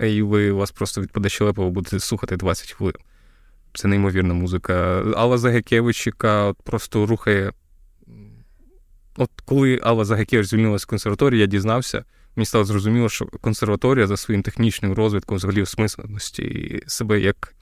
і 0.00 0.22
ви 0.22 0.52
вас 0.52 0.70
просто 0.70 1.00
відпаде 1.00 1.28
щелепа, 1.28 1.64
ви 1.64 1.70
будете 1.70 2.00
слухати 2.00 2.36
20 2.36 2.72
хвилин. 2.72 2.94
Це 3.78 3.88
неймовірна 3.88 4.34
музика. 4.34 4.74
Алла 5.16 5.38
Загекевич, 5.38 6.06
яка 6.06 6.52
просто 6.64 7.06
рухає. 7.06 7.52
От 9.16 9.30
коли 9.44 9.80
Алла 9.82 10.04
Загекевич 10.04 10.46
звільнилася 10.46 10.82
з 10.82 10.84
консерваторії, 10.84 11.40
я 11.40 11.46
дізнався, 11.46 12.04
мені 12.36 12.46
стало 12.46 12.64
зрозуміло, 12.64 13.08
що 13.08 13.26
консерваторія 13.26 14.06
за 14.06 14.16
своїм 14.16 14.42
технічним 14.42 14.92
розвитком, 14.92 15.36
взагалі 15.36 15.62
осмисленості 15.62 16.82
себе 16.86 17.20
як 17.20 17.54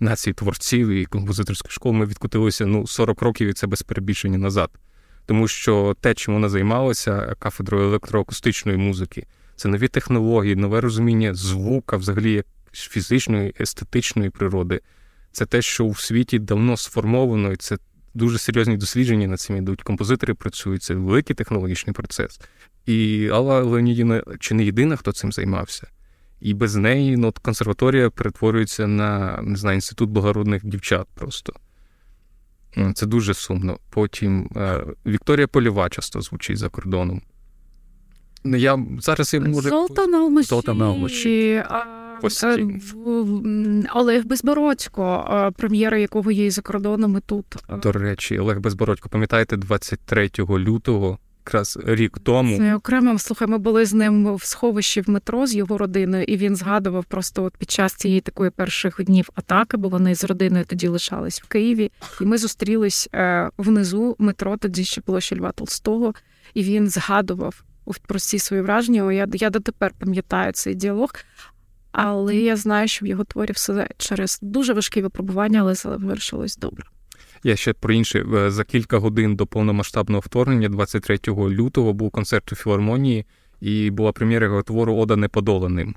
нації 0.00 0.34
творців 0.34 0.88
і 0.88 1.04
композиторської 1.04 1.72
школи, 1.72 1.94
ми 1.94 2.06
відкотилися 2.06 2.66
ну, 2.66 2.86
40 2.86 3.22
років 3.22 3.48
і 3.48 3.52
це 3.52 3.66
без 3.66 3.82
перебільшення 3.82 4.38
назад 4.38 4.70
тому 5.26 5.48
що 5.48 5.96
те, 6.00 6.14
чим 6.14 6.34
вона 6.34 6.48
займалася 6.48 7.34
кафедрою 7.38 7.88
електроакустичної 7.88 8.78
музики, 8.78 9.26
це 9.56 9.68
нові 9.68 9.88
технології, 9.88 10.56
нове 10.56 10.80
розуміння 10.80 11.34
звука, 11.34 11.96
взагалі 11.96 12.42
фізичної, 12.72 13.54
естетичної 13.60 14.30
природи. 14.30 14.80
Це 15.34 15.46
те, 15.46 15.62
що 15.62 15.88
в 15.88 15.98
світі 15.98 16.38
давно 16.38 16.76
сформовано, 16.76 17.52
і 17.52 17.56
це 17.56 17.78
дуже 18.14 18.38
серйозні 18.38 18.76
дослідження 18.76 19.26
над 19.26 19.40
цим 19.40 19.56
йдуть. 19.56 19.82
Композитори 19.82 20.34
працюють, 20.34 20.82
це 20.82 20.94
великий 20.94 21.36
технологічний 21.36 21.94
процес. 21.94 22.40
І 22.86 23.28
Алла 23.32 23.60
Леонідівна 23.60 24.22
чи 24.40 24.54
не 24.54 24.64
єдина, 24.64 24.96
хто 24.96 25.12
цим 25.12 25.32
займався. 25.32 25.86
І 26.40 26.54
без 26.54 26.76
неї 26.76 27.16
ну, 27.16 27.32
консерваторія 27.42 28.10
перетворюється 28.10 28.86
на 28.86 29.38
не 29.42 29.56
знаю, 29.56 29.74
інститут 29.74 30.10
благородних 30.10 30.66
дівчат 30.66 31.06
просто. 31.14 31.52
Це 32.94 33.06
дуже 33.06 33.34
сумно. 33.34 33.78
Потім 33.90 34.50
е, 34.56 34.84
Вікторія 35.06 35.46
Поліва 35.46 35.88
часто 35.88 36.20
звучить 36.20 36.58
за 36.58 36.68
кордоном. 36.68 37.22
Ну, 38.44 38.56
я 38.56 38.86
зараз 39.00 39.34
я 39.34 39.40
можу... 39.40 39.68
Золота 39.68 40.06
Налмаші. 42.22 43.88
Олег 43.94 44.24
Безбородько, 44.24 45.52
прем'єра 45.56 45.98
якого 45.98 46.30
є 46.30 46.46
і 46.46 46.50
за 46.50 46.62
кордоном 46.62 47.16
і 47.16 47.20
тут. 47.20 47.56
До 47.82 47.92
речі, 47.92 48.38
Олег 48.38 48.60
Безбородько, 48.60 49.08
пам'ятаєте, 49.08 49.56
23 49.56 50.30
лютого 50.38 51.18
якраз 51.46 51.78
рік 51.86 52.18
тому. 52.22 52.56
Це 52.58 52.74
окремо 52.74 53.18
слухай, 53.18 53.48
ми 53.48 53.58
були 53.58 53.84
з 53.84 53.94
ним 53.94 54.34
в 54.34 54.44
сховищі 54.44 55.00
в 55.00 55.10
метро 55.10 55.46
з 55.46 55.54
його 55.54 55.78
родиною, 55.78 56.24
і 56.24 56.36
він 56.36 56.56
згадував 56.56 57.04
просто 57.04 57.44
от 57.44 57.56
під 57.56 57.70
час 57.70 57.94
цієї 57.94 58.20
такої 58.20 58.50
перших 58.50 59.04
днів 59.04 59.28
атаки, 59.34 59.76
бо 59.76 59.88
вони 59.88 60.14
з 60.14 60.24
родиною 60.24 60.64
тоді 60.64 60.88
лишались 60.88 61.42
в 61.42 61.48
Києві. 61.48 61.92
І 62.20 62.24
ми 62.24 62.38
зустрілись 62.38 63.08
е, 63.14 63.50
внизу 63.58 64.16
метро, 64.18 64.56
тоді 64.56 64.84
ще 64.84 65.00
площа 65.00 65.36
Льва 65.36 65.52
Толстого, 65.52 66.14
і 66.54 66.62
він 66.62 66.88
згадував 66.88 67.64
про 68.06 68.16
всі 68.16 68.38
свої 68.38 68.62
враження. 68.62 69.12
Я 69.12 69.26
я 69.32 69.50
дотепер 69.50 69.92
пам'ятаю 69.98 70.52
цей 70.52 70.74
діалог. 70.74 71.10
Але 71.96 72.36
я 72.36 72.56
знаю, 72.56 72.88
що 72.88 73.04
в 73.04 73.08
його 73.08 73.24
творі 73.24 73.52
все 73.52 73.88
через 73.98 74.38
дуже 74.42 74.72
важкі 74.72 75.02
випробування, 75.02 75.60
але 75.60 75.74
завершилось 75.74 76.56
добре. 76.56 76.84
Я 77.44 77.56
ще 77.56 77.72
про 77.72 77.94
інше 77.94 78.26
е, 78.34 78.50
за 78.50 78.64
кілька 78.64 78.98
годин 78.98 79.36
до 79.36 79.46
повномасштабного 79.46 80.20
вторгнення, 80.20 80.68
23 80.68 81.18
лютого, 81.28 81.92
був 81.92 82.10
концерт 82.10 82.52
у 82.52 82.56
філармонії, 82.56 83.26
і 83.60 83.90
була 83.90 84.12
прем'єра 84.12 84.46
його 84.46 84.62
твору 84.62 84.96
Ода 84.96 85.16
неподоланим. 85.16 85.94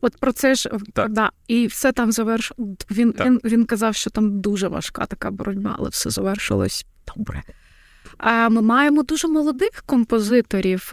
От 0.00 0.16
про 0.16 0.32
це 0.32 0.54
ж 0.54 0.70
так. 0.92 1.12
да, 1.12 1.30
і 1.46 1.66
все 1.66 1.92
там 1.92 2.12
заверш... 2.12 2.52
Він, 2.90 3.12
так. 3.12 3.26
він 3.26 3.40
він 3.44 3.64
казав, 3.64 3.94
що 3.94 4.10
там 4.10 4.40
дуже 4.40 4.68
важка 4.68 5.06
така 5.06 5.30
боротьба, 5.30 5.76
але 5.78 5.88
все 5.88 6.10
завершилось 6.10 6.86
добре. 7.16 7.42
Ми 8.50 8.62
маємо 8.62 9.02
дуже 9.02 9.28
молодих 9.28 9.82
композиторів, 9.86 10.92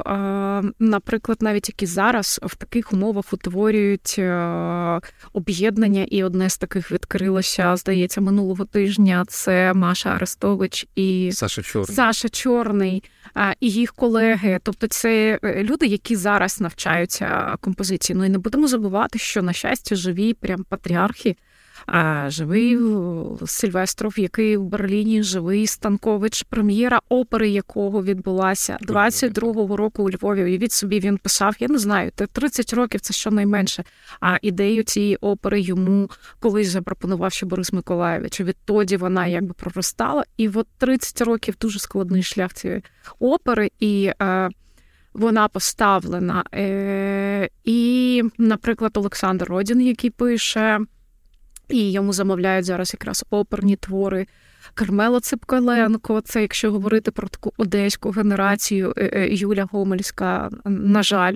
наприклад, 0.80 1.38
навіть 1.42 1.70
які 1.70 1.86
зараз 1.86 2.40
в 2.44 2.56
таких 2.56 2.94
умовах 2.94 3.34
утворюють 3.34 4.22
об'єднання, 5.34 6.04
і 6.04 6.24
одне 6.24 6.50
з 6.50 6.58
таких 6.58 6.92
відкрилося, 6.92 7.76
здається, 7.76 8.22
минулого 8.22 8.66
тижня. 8.66 9.26
Це 9.28 9.74
Маша 9.74 10.10
Арестович 10.10 10.88
і 10.96 11.30
Саша 11.34 11.62
Чорний. 11.62 11.96
Саша 11.96 12.30
Чорний 12.30 13.04
і 13.60 13.70
їх 13.70 13.94
колеги. 13.94 14.60
Тобто, 14.64 14.88
це 14.88 15.40
е, 15.44 15.64
люди, 15.64 15.86
які 15.86 16.16
зараз 16.16 16.62
навчаються 16.62 17.58
композиції. 17.62 18.18
Ну 18.18 18.26
і 18.26 18.30
не 18.30 18.38
будемо 18.38 18.68
забувати, 18.68 19.20
що 19.20 19.42
на 19.42 19.54
щастя 19.54 19.96
живі 19.96 20.34
прям 20.34 20.64
патріархи. 20.64 21.36
А 21.86 22.30
живий 22.30 22.80
Сильвестров, 23.46 24.20
який 24.20 24.58
в 24.58 24.64
Берліні 24.64 25.24
живий 25.24 25.68
Станкович, 25.68 26.44
прем'єра 26.44 27.00
опери, 27.10 27.50
якого 27.50 28.04
відбулася 28.04 28.78
22-го 28.88 29.78
року 29.78 30.04
у 30.04 30.10
Львові. 30.10 30.54
І 30.54 30.58
від 30.58 30.72
собі 30.72 31.00
він 31.00 31.18
писав: 31.18 31.56
я 31.60 31.68
не 31.68 31.78
знаю, 31.78 32.12
30 32.32 32.74
років 32.74 33.02
це 33.02 33.14
щонайменше. 33.14 33.84
А 34.20 34.38
ідею 34.42 34.84
цієї 34.84 35.16
опери 35.16 35.62
йому 35.62 36.10
колись 36.40 36.70
запропонував 36.70 37.32
ще 37.32 37.46
Борис 37.46 37.74
Миколаєвич. 37.74 38.42
Відтоді 38.42 38.98
вона 38.98 39.28
якби 39.28 39.54
проростала. 39.54 40.24
І 40.38 40.50
от 40.50 40.68
30 40.78 41.22
років 41.22 41.56
дуже 41.62 41.80
складний 41.80 42.24
шлях 42.24 42.54
цієї 42.54 42.84
опери. 43.20 43.72
і... 43.80 44.12
Е, 44.22 44.50
вона 45.16 45.48
поставлена. 45.48 46.44
Е, 46.54 47.50
І, 47.64 48.24
наприклад, 48.38 48.98
Олександр 48.98 49.46
Родін, 49.46 49.82
який 49.82 50.10
пише 50.10 50.80
і 51.70 51.92
йому 51.92 52.14
замовляють 52.14 52.66
зараз 52.66 52.94
якраз 52.94 53.26
оперні 53.30 53.76
твори. 53.76 54.26
Кармела 54.74 55.20
Ципкаленко, 55.20 56.22
це 56.22 56.42
якщо 56.42 56.72
говорити 56.72 57.12
про 57.12 57.28
таку 57.28 57.54
одеську 57.58 58.10
генерацію, 58.10 58.94
е, 58.98 59.10
е, 59.14 59.36
Юля 59.36 59.68
Гомельська, 59.72 60.50
на 60.66 61.04
жаль, 61.04 61.36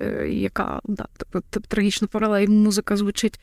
е, 0.00 0.28
яка 0.28 0.80
да, 0.84 1.06
трагічно 1.68 2.08
паралель 2.08 2.48
музика 2.48 2.96
звучить. 2.96 3.40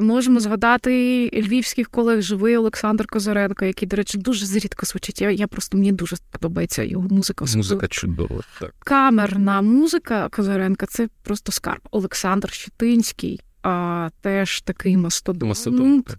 Можемо 0.00 0.40
згадати 0.40 0.90
львівських 1.32 1.88
колег 1.88 2.20
живий 2.20 2.56
Олександр 2.56 3.06
Козаренко, 3.06 3.64
який, 3.64 3.88
до 3.88 3.96
речі, 3.96 4.18
дуже 4.18 4.46
зрідко 4.46 4.86
звучить. 4.86 5.20
Я 5.20 5.30
я 5.30 5.46
просто 5.46 5.76
мені 5.76 5.92
дуже 5.92 6.16
подобається 6.30 6.82
його 6.82 7.08
музика. 7.08 7.44
Музика 7.56 7.88
чудова. 7.88 8.42
так. 8.60 8.74
Камерна 8.78 9.62
музика 9.62 10.28
Козаренка 10.28 10.86
це 10.86 11.08
просто 11.22 11.52
скарб. 11.52 11.80
Олександр 11.90 12.52
Щетинський 12.52 13.40
а, 13.66 14.10
теж 14.20 14.60
такий 14.60 14.96
мастодонт. 14.96 15.48
Мастодонт. 15.48 16.16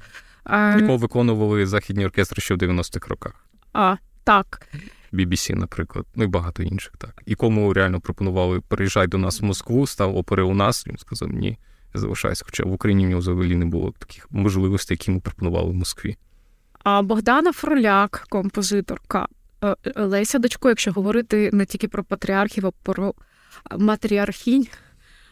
Якого 0.51 0.97
виконували 0.97 1.65
західні 1.65 2.05
оркестри 2.05 2.41
ще 2.41 2.53
в 2.53 2.57
90-х 2.57 3.07
роках. 3.07 3.45
А, 3.73 3.95
так. 4.23 4.67
BBC, 5.13 5.55
наприклад, 5.55 6.05
ну 6.15 6.23
і 6.23 6.27
багато 6.27 6.63
інших, 6.63 6.93
так. 6.97 7.21
І 7.25 7.35
кому 7.35 7.73
реально 7.73 7.99
пропонували 7.99 8.61
приїжджай 8.61 9.07
до 9.07 9.17
нас 9.17 9.41
в 9.41 9.45
Москву, 9.45 9.87
став 9.87 10.17
опери 10.17 10.43
у 10.43 10.53
нас, 10.53 10.87
він 10.87 10.97
сказав, 10.97 11.29
ні, 11.29 11.57
я 11.93 12.01
залишаюся. 12.01 12.43
Хоча 12.45 12.63
в 12.63 12.71
Україні 12.71 13.05
в 13.05 13.09
нього 13.09 13.19
взагалі 13.19 13.55
не 13.55 13.65
було 13.65 13.93
таких 13.99 14.27
можливостей, 14.31 14.95
які 14.95 15.11
йому 15.11 15.21
пропонували 15.21 15.69
в 15.69 15.73
Москві. 15.73 16.17
А 16.83 17.01
Богдана 17.01 17.53
Фроляк, 17.53 18.25
композиторка. 18.29 19.27
Е, 19.63 19.75
е, 19.85 20.03
Леся 20.03 20.39
Дочко, 20.39 20.69
якщо 20.69 20.91
говорити 20.91 21.49
не 21.53 21.65
тільки 21.65 21.87
про 21.87 22.03
патріархів, 22.03 22.65
а 22.65 22.71
про 22.83 23.13
матріархінь, 23.77 24.67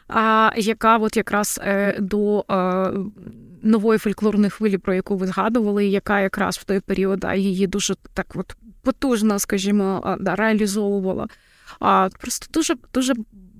а 0.07 0.52
яка 0.57 0.98
от 0.98 1.18
якраз 1.18 1.60
е, 1.64 1.98
до 1.99 2.45
е, 2.52 2.91
нової 3.61 3.99
фольклорної 3.99 4.49
хвилі, 4.49 4.77
про 4.77 4.94
яку 4.94 5.18
ви 5.18 5.27
згадували, 5.27 5.86
яка 5.86 6.22
якраз 6.22 6.57
в 6.57 6.64
той 6.64 6.80
період 6.80 7.26
а 7.26 7.36
її 7.36 7.68
дуже 7.68 7.95
так 8.14 8.27
от 8.36 8.56
потужно, 8.82 9.40
скажімо, 9.40 10.18
реалізовувала. 10.26 11.27
А 11.80 12.10
просто 12.19 12.48
дуже 12.53 12.76
дуже 12.94 13.14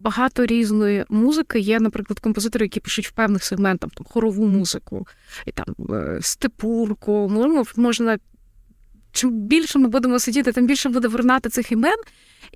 багато 0.06 0.46
різної 0.46 1.06
музики. 1.10 1.60
Є, 1.60 1.80
наприклад, 1.80 2.20
композитори, 2.20 2.66
які 2.66 2.80
пишуть 2.80 3.08
в 3.08 3.12
певних 3.12 3.44
сегментах 3.44 3.90
там 3.96 4.06
хорову 4.10 4.48
музику, 4.48 5.08
і 5.46 5.52
там 5.52 5.66
е, 5.90 6.20
степурку. 6.22 7.32
Можна 7.76 8.18
чим 9.12 9.32
більше 9.32 9.80
ми 9.80 9.88
будемо 9.88 10.20
сидіти, 10.20 10.52
тим 10.52 10.68
більше 10.68 10.90
буде 10.90 11.08
вернати 11.08 11.50
цих 11.50 11.72
імен, 11.72 11.96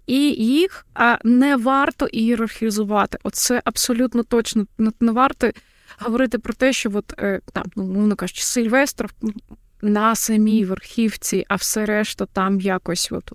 і 0.07 0.31
їх 0.31 0.85
не 1.23 1.55
варто 1.55 2.07
ієрархізувати. 2.07 3.17
Оце 3.23 3.61
абсолютно 3.65 4.23
точно 4.23 4.65
не 4.99 5.11
варто 5.11 5.51
говорити 5.99 6.39
про 6.39 6.53
те, 6.53 6.73
що 6.73 6.91
от, 6.93 7.13
е, 7.19 7.41
там, 7.53 7.63
ну, 7.75 7.83
мовно 7.83 8.15
кажучи, 8.15 8.43
Сильвестров 8.43 9.09
на 9.81 10.15
самій 10.15 10.65
верхівці, 10.65 11.45
а 11.47 11.55
все 11.55 11.85
решта 11.85 12.25
там 12.25 12.61
якось. 12.61 13.11
От, 13.11 13.31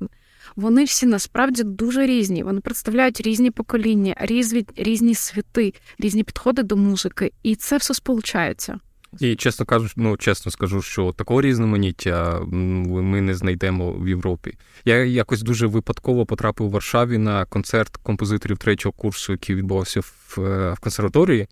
вони 0.57 0.85
всі 0.85 1.07
насправді 1.07 1.63
дуже 1.63 2.07
різні. 2.07 2.43
Вони 2.43 2.61
представляють 2.61 3.21
різні 3.21 3.51
покоління, 3.51 4.17
різні, 4.21 4.67
різні 4.77 5.15
світи, 5.15 5.75
різні 5.99 6.25
підходи 6.25 6.63
до 6.63 6.77
музики, 6.77 7.33
і 7.43 7.57
це 7.57 7.77
все 7.77 7.95
сполучається. 7.95 8.79
І 9.21 9.37
чесно 9.37 9.67
кажу, 9.67 9.89
ну 9.97 10.17
чесно 10.17 10.53
скажу, 10.53 10.83
що 10.83 11.13
такого 11.13 11.41
різноманіття 11.43 12.41
ми 12.41 13.21
не 13.21 13.35
знайдемо 13.35 13.93
в 13.93 14.09
Європі. 14.09 14.55
Я 14.85 15.05
якось 15.05 15.43
дуже 15.43 15.67
випадково 15.67 16.27
потрапив 16.27 16.67
у 16.67 16.71
Варшаві 16.71 17.19
на 17.19 17.45
концерт 17.45 17.97
композиторів 17.97 18.59
третього 18.59 18.93
курсу, 18.93 19.33
який 19.33 19.57
відбувався 19.57 20.01
в, 20.01 20.37
е, 20.39 20.73
в 20.73 20.79
консерваторії. 20.79 21.49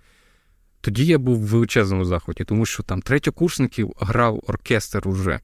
Тоді 0.80 1.06
я 1.06 1.18
був 1.18 1.38
в 1.38 1.46
величезному 1.46 2.04
заході, 2.04 2.44
тому 2.44 2.66
що 2.66 2.82
там 2.82 3.02
третьокурсників 3.02 3.92
грав 4.00 4.42
оркестр 4.46 5.08
уже. 5.08 5.40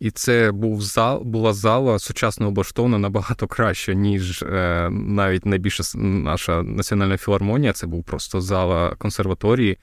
І 0.00 0.10
це 0.10 0.52
був 0.52 0.82
зал, 0.82 1.22
була 1.22 1.52
зала 1.52 1.98
сучасно 1.98 2.48
облаштована 2.48 2.98
набагато 2.98 3.46
краще, 3.46 3.94
ніж 3.94 4.42
е, 4.42 4.88
навіть 4.90 5.46
найбільша 5.46 5.98
наша 5.98 6.62
національна 6.62 7.16
філармонія. 7.16 7.72
Це 7.72 7.86
був 7.86 8.04
просто 8.04 8.40
зала 8.40 8.94
консерваторії. 8.98 9.78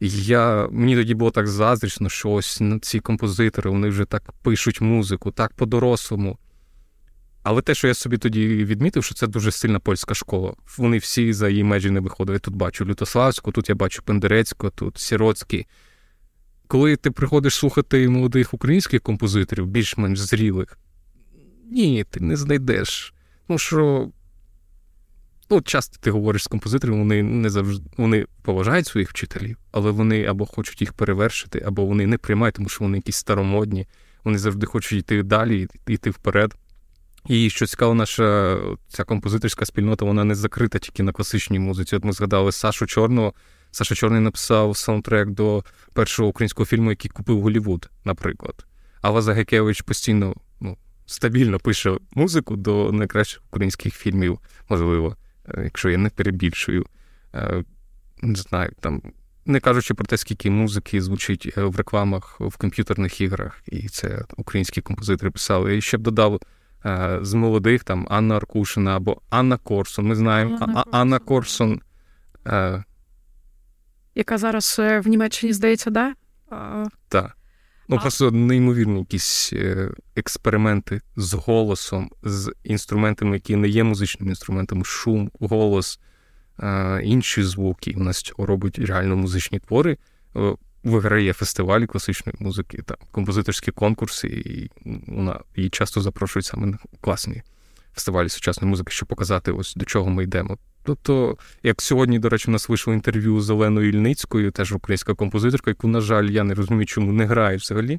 Я, 0.00 0.68
Мені 0.70 0.96
тоді 0.96 1.14
було 1.14 1.30
так 1.30 1.48
заздрічно, 1.48 2.08
що 2.08 2.30
ось 2.30 2.62
ці 2.82 3.00
композитори 3.00 3.70
вони 3.70 3.88
вже 3.88 4.04
так 4.04 4.32
пишуть 4.42 4.80
музику, 4.80 5.30
так 5.30 5.52
по-дорослому. 5.52 6.38
Але 7.42 7.62
те, 7.62 7.74
що 7.74 7.88
я 7.88 7.94
собі 7.94 8.18
тоді 8.18 8.46
відмітив, 8.46 9.04
що 9.04 9.14
це 9.14 9.26
дуже 9.26 9.50
сильна 9.50 9.78
польська 9.78 10.14
школа. 10.14 10.54
Вони 10.78 10.98
всі 10.98 11.32
за 11.32 11.48
її 11.48 11.64
межі 11.64 11.90
не 11.90 12.00
виходили. 12.00 12.34
Я 12.34 12.38
тут 12.38 12.54
бачу 12.54 12.84
Лютославську, 12.84 13.52
тут 13.52 13.68
я 13.68 13.74
бачу 13.74 14.02
Пендерецьку, 14.02 14.70
тут 14.70 14.98
Сіроцький. 14.98 15.66
Коли 16.66 16.96
ти 16.96 17.10
приходиш 17.10 17.54
слухати 17.54 18.08
молодих 18.08 18.54
українських 18.54 19.00
композиторів, 19.00 19.66
більш-менш 19.66 20.18
зрілих, 20.18 20.78
ні, 21.70 22.04
ти 22.10 22.20
не 22.20 22.36
знайдеш. 22.36 23.14
Ну 23.48 23.58
що, 23.58 24.10
ну, 25.50 25.60
часто 25.60 25.98
ти 26.00 26.10
говориш 26.10 26.42
з 26.42 26.46
композиторами, 26.46 26.98
вони 26.98 27.22
не 27.22 27.50
завжди 27.50 27.90
вони 27.96 28.26
поважають 28.42 28.86
своїх 28.86 29.10
вчителів, 29.10 29.56
але 29.72 29.90
вони 29.90 30.24
або 30.24 30.46
хочуть 30.46 30.80
їх 30.80 30.92
перевершити, 30.92 31.62
або 31.66 31.84
вони 31.84 32.06
не 32.06 32.18
приймають, 32.18 32.54
тому 32.54 32.68
що 32.68 32.84
вони 32.84 32.98
якісь 32.98 33.16
старомодні, 33.16 33.86
вони 34.24 34.38
завжди 34.38 34.66
хочуть 34.66 34.98
йти 34.98 35.22
далі, 35.22 35.68
йти 35.86 36.10
вперед. 36.10 36.54
І 37.28 37.50
що 37.50 37.66
цікаво, 37.66 37.94
наша 37.94 38.58
ця 38.88 39.04
композиторська 39.04 39.66
спільнота, 39.66 40.04
вона 40.04 40.24
не 40.24 40.34
закрита 40.34 40.78
тільки 40.78 41.02
на 41.02 41.12
класичній 41.12 41.58
музиці. 41.58 41.96
От 41.96 42.04
ми 42.04 42.12
згадали 42.12 42.52
Сашу 42.52 42.86
Чорного. 42.86 43.32
Саша 43.70 43.94
Чорний 43.94 44.20
написав 44.20 44.76
саундтрек 44.76 45.28
до 45.30 45.64
першого 45.92 46.28
українського 46.28 46.66
фільму, 46.66 46.90
який 46.90 47.10
купив 47.10 47.40
Голівуд, 47.40 47.90
наприклад. 48.04 48.66
Алла 49.02 49.22
Загекевич 49.22 49.80
постійно 49.80 50.34
ну, 50.60 50.76
стабільно 51.06 51.58
пише 51.58 51.96
музику 52.14 52.56
до 52.56 52.92
найкращих 52.92 53.42
українських 53.50 53.94
фільмів, 53.94 54.38
можливо, 54.68 55.16
якщо 55.64 55.90
я 55.90 55.98
не 55.98 56.08
перебільшую. 56.08 56.86
Е, 57.34 57.64
не 58.22 58.34
знаю, 58.34 58.72
там. 58.80 59.02
Не 59.48 59.60
кажучи 59.60 59.94
про 59.94 60.06
те, 60.06 60.16
скільки 60.16 60.50
музики 60.50 61.02
звучить 61.02 61.54
е, 61.56 61.62
в 61.62 61.76
рекламах 61.76 62.40
в 62.40 62.56
комп'ютерних 62.56 63.20
іграх, 63.20 63.62
і 63.66 63.88
це 63.88 64.24
українські 64.36 64.80
композитори 64.80 65.30
писали. 65.30 65.76
І 65.76 65.80
ще 65.80 65.98
б 65.98 66.00
додав 66.00 66.40
з 67.22 67.34
молодих 67.34 67.84
там 67.84 68.06
Анна 68.10 68.36
Аркушина 68.36 68.96
або 68.96 69.20
Анна 69.30 69.56
Корсон. 69.56 70.06
Ми 70.06 70.14
знаємо 70.14 70.58
Анна, 70.60 70.84
Анна 70.92 71.18
Корсон. 71.18 71.80
Яка 74.14 74.38
зараз 74.38 74.76
в 74.78 75.02
Німеччині 75.06 75.52
здається, 75.52 75.90
да? 75.90 76.14
Так. 77.08 77.36
Ну, 77.88 77.98
просто 77.98 78.30
неймовірні 78.30 78.98
якісь 78.98 79.52
е, 79.52 79.90
експерименти 80.16 81.00
з 81.16 81.34
голосом, 81.34 82.10
з 82.22 82.52
інструментами, 82.64 83.36
які 83.36 83.56
не 83.56 83.68
є 83.68 83.84
музичними 83.84 84.30
інструментами, 84.30 84.84
шум, 84.84 85.30
голос, 85.40 86.00
інші 87.02 87.42
звуки. 87.42 87.94
У 87.96 88.00
нас 88.00 88.32
робить 88.38 88.78
реально 88.78 89.16
музичні 89.16 89.58
твори. 89.58 89.96
Виграє 90.84 91.32
фестивалі 91.32 91.86
класичної 91.86 92.36
музики, 92.40 92.82
там 92.82 92.96
композиторські 93.10 93.70
конкурси, 93.70 94.28
і 94.28 94.70
вона 95.06 95.40
її 95.56 95.70
часто 95.70 96.00
запрошують 96.00 96.46
саме 96.46 96.66
на 96.66 96.78
класні 97.00 97.42
фестивалі 97.94 98.28
сучасної 98.28 98.70
музики, 98.70 98.92
щоб 98.92 99.08
показати, 99.08 99.52
ось 99.52 99.74
до 99.74 99.84
чого 99.84 100.10
ми 100.10 100.22
йдемо. 100.22 100.58
Тобто, 100.86 101.36
як 101.62 101.82
сьогодні, 101.82 102.18
до 102.18 102.28
речі, 102.28 102.44
у 102.48 102.50
нас 102.50 102.68
вийшло 102.68 102.94
інтерв'ю 102.94 103.40
з 103.40 103.50
Оленою 103.50 103.88
Ільницькою, 103.88 104.50
теж 104.50 104.72
українська 104.72 105.14
композиторка, 105.14 105.70
яку, 105.70 105.88
на 105.88 106.00
жаль, 106.00 106.24
я 106.24 106.44
не 106.44 106.54
розумію, 106.54 106.86
чому 106.86 107.12
не 107.12 107.26
грає 107.26 107.56
взагалі. 107.56 107.98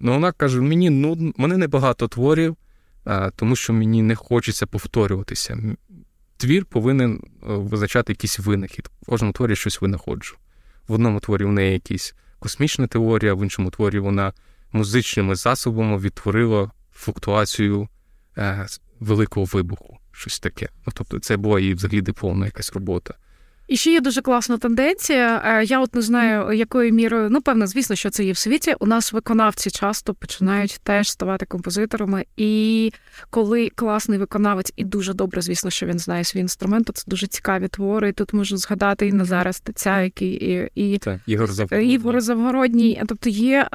Ну, 0.00 0.12
вона 0.12 0.32
каже: 0.32 0.60
мені 0.60 0.90
нудно, 0.90 1.32
мене 1.36 1.56
небагато 1.56 2.08
творів, 2.08 2.56
тому 3.36 3.56
що 3.56 3.72
мені 3.72 4.02
не 4.02 4.14
хочеться 4.14 4.66
повторюватися. 4.66 5.58
Твір 6.36 6.64
повинен 6.64 7.20
е, 7.22 7.36
визначати 7.42 8.12
якийсь 8.12 8.38
винахід. 8.38 8.90
В 9.02 9.06
кожному 9.06 9.32
творі 9.32 9.56
щось 9.56 9.80
винаходжу. 9.80 10.36
В 10.88 10.92
одному 10.92 11.20
творі 11.20 11.44
в 11.44 11.52
неї 11.52 11.72
якась 11.72 12.14
космічна 12.38 12.86
теорія, 12.86 13.34
в 13.34 13.42
іншому 13.42 13.70
творі 13.70 13.98
вона 13.98 14.32
музичними 14.72 15.34
засобами 15.34 15.98
відтворила 15.98 16.70
флуктуацію 16.92 17.88
е, 18.38 18.66
великого 19.00 19.46
вибуху 19.46 19.99
щось 20.20 20.40
таке. 20.40 20.68
Ну, 20.86 20.92
Тобто, 20.96 21.18
це 21.18 21.36
була 21.36 21.60
і 21.60 21.74
взагалі 21.74 22.00
дипломна 22.00 22.46
якась 22.46 22.72
робота. 22.72 23.14
І 23.68 23.76
ще 23.76 23.92
є 23.92 24.00
дуже 24.00 24.22
класна 24.22 24.58
тенденція. 24.58 25.42
Е, 25.44 25.64
я 25.64 25.80
от 25.80 25.94
не 25.94 26.02
знаю, 26.02 26.52
якою 26.52 26.92
мірою, 26.92 27.30
ну, 27.30 27.42
певно, 27.42 27.66
звісно, 27.66 27.96
що 27.96 28.10
це 28.10 28.24
є 28.24 28.32
в 28.32 28.36
світі. 28.36 28.74
У 28.80 28.86
нас 28.86 29.12
виконавці 29.12 29.70
часто 29.70 30.14
починають 30.14 30.80
теж 30.82 31.10
ставати 31.10 31.46
композиторами. 31.46 32.24
І 32.36 32.92
коли 33.30 33.68
класний 33.68 34.18
виконавець, 34.18 34.72
і 34.76 34.84
дуже 34.84 35.14
добре, 35.14 35.42
звісно, 35.42 35.70
що 35.70 35.86
він 35.86 35.98
знає 35.98 36.24
свій 36.24 36.40
інструмент, 36.40 36.86
то 36.86 36.92
це 36.92 37.04
дуже 37.06 37.26
цікаві 37.26 37.68
твори. 37.68 38.08
І 38.08 38.12
Тут 38.12 38.32
можна 38.32 38.58
згадати 38.58 39.06
і 39.06 39.12
Назара 39.12 39.52
Стеця, 39.52 40.02
який 40.02 40.28
і, 40.74 40.92
і, 40.94 40.98
так, 40.98 41.20
Ігор 41.26 41.52
Завгородній. 41.52 41.92
Ігор 41.92 42.20
Завгородній. 42.20 43.02
Тобто 43.08 43.30
є. 43.30 43.68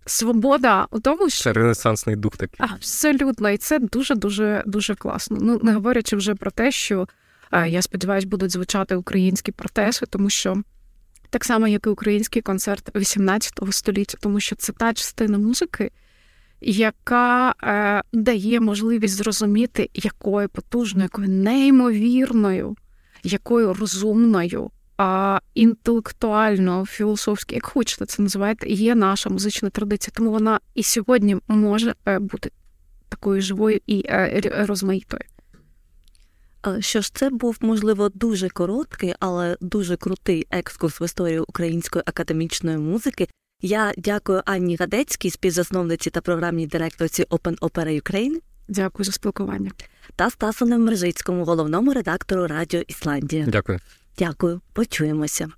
Е, 0.00 0.10
свобода 0.10 0.86
у 0.90 1.00
тому, 1.00 1.30
що 1.30 1.44
Це 1.44 1.52
ренесансний 1.52 2.16
дух 2.16 2.36
такий. 2.36 2.56
Абсолютно, 2.58 3.50
і 3.50 3.56
це 3.56 3.78
дуже 3.78 4.14
дуже 4.14 4.62
дуже 4.66 4.94
класно. 4.94 5.38
Ну 5.40 5.60
не 5.62 5.72
говорячи 5.72 6.16
вже 6.16 6.34
про 6.34 6.50
те, 6.50 6.70
що 6.70 7.08
я 7.66 7.82
сподіваюся, 7.82 8.26
будуть 8.28 8.50
звучати 8.50 8.96
українські 8.96 9.52
протеси, 9.52 10.06
тому 10.06 10.30
що 10.30 10.62
так 11.30 11.44
само, 11.44 11.68
як 11.68 11.86
і 11.86 11.90
український 11.90 12.42
концерт 12.42 12.96
18 12.96 13.60
століття, 13.70 14.18
тому 14.20 14.40
що 14.40 14.56
це 14.56 14.72
та 14.72 14.92
частина 14.94 15.38
музики, 15.38 15.90
яка 16.60 17.54
е, 17.62 18.02
дає 18.12 18.60
можливість 18.60 19.14
зрозуміти, 19.14 19.90
якою 19.94 20.48
потужною, 20.48 21.04
якою 21.04 21.28
неймовірною, 21.28 22.76
якою 23.22 23.74
розумною 23.74 24.70
інтелектуально, 25.54 26.86
філософськи, 26.86 27.54
як 27.54 27.66
хочете 27.66 28.06
це 28.06 28.22
називаєте, 28.22 28.68
є 28.68 28.94
наша 28.94 29.30
музична 29.30 29.70
традиція, 29.70 30.12
тому 30.16 30.30
вона 30.30 30.60
і 30.74 30.82
сьогодні 30.82 31.36
може 31.48 31.94
е, 32.06 32.18
бути 32.18 32.50
такою 33.08 33.40
живою 33.42 33.80
і 33.86 34.04
е, 34.08 34.40
розмаїтою. 34.68 35.22
Що 36.78 37.00
ж, 37.00 37.14
це 37.14 37.30
був, 37.30 37.56
можливо, 37.60 38.08
дуже 38.08 38.48
короткий, 38.48 39.14
але 39.20 39.56
дуже 39.60 39.96
крутий 39.96 40.46
екскурс 40.50 41.00
в 41.00 41.02
історію 41.02 41.44
української 41.48 42.02
академічної 42.06 42.78
музики. 42.78 43.28
Я 43.62 43.92
дякую 43.98 44.42
Анні 44.44 44.76
Гадецькій, 44.76 45.30
співзасновниці 45.30 46.10
та 46.10 46.20
програмній 46.20 46.66
директорці 46.66 47.24
Open 47.24 47.58
Opera 47.58 48.02
Ukraine. 48.02 48.36
Дякую 48.68 49.04
за 49.04 49.12
спілкування. 49.12 49.70
Та 50.16 50.30
Стасу 50.30 50.66
Немержицькому, 50.66 51.44
головному 51.44 51.92
редактору 51.92 52.46
Радіо 52.46 52.80
Ісландія. 52.80 53.46
Дякую. 53.48 53.78
Дякую, 54.20 54.60
почуємося. 54.72 55.48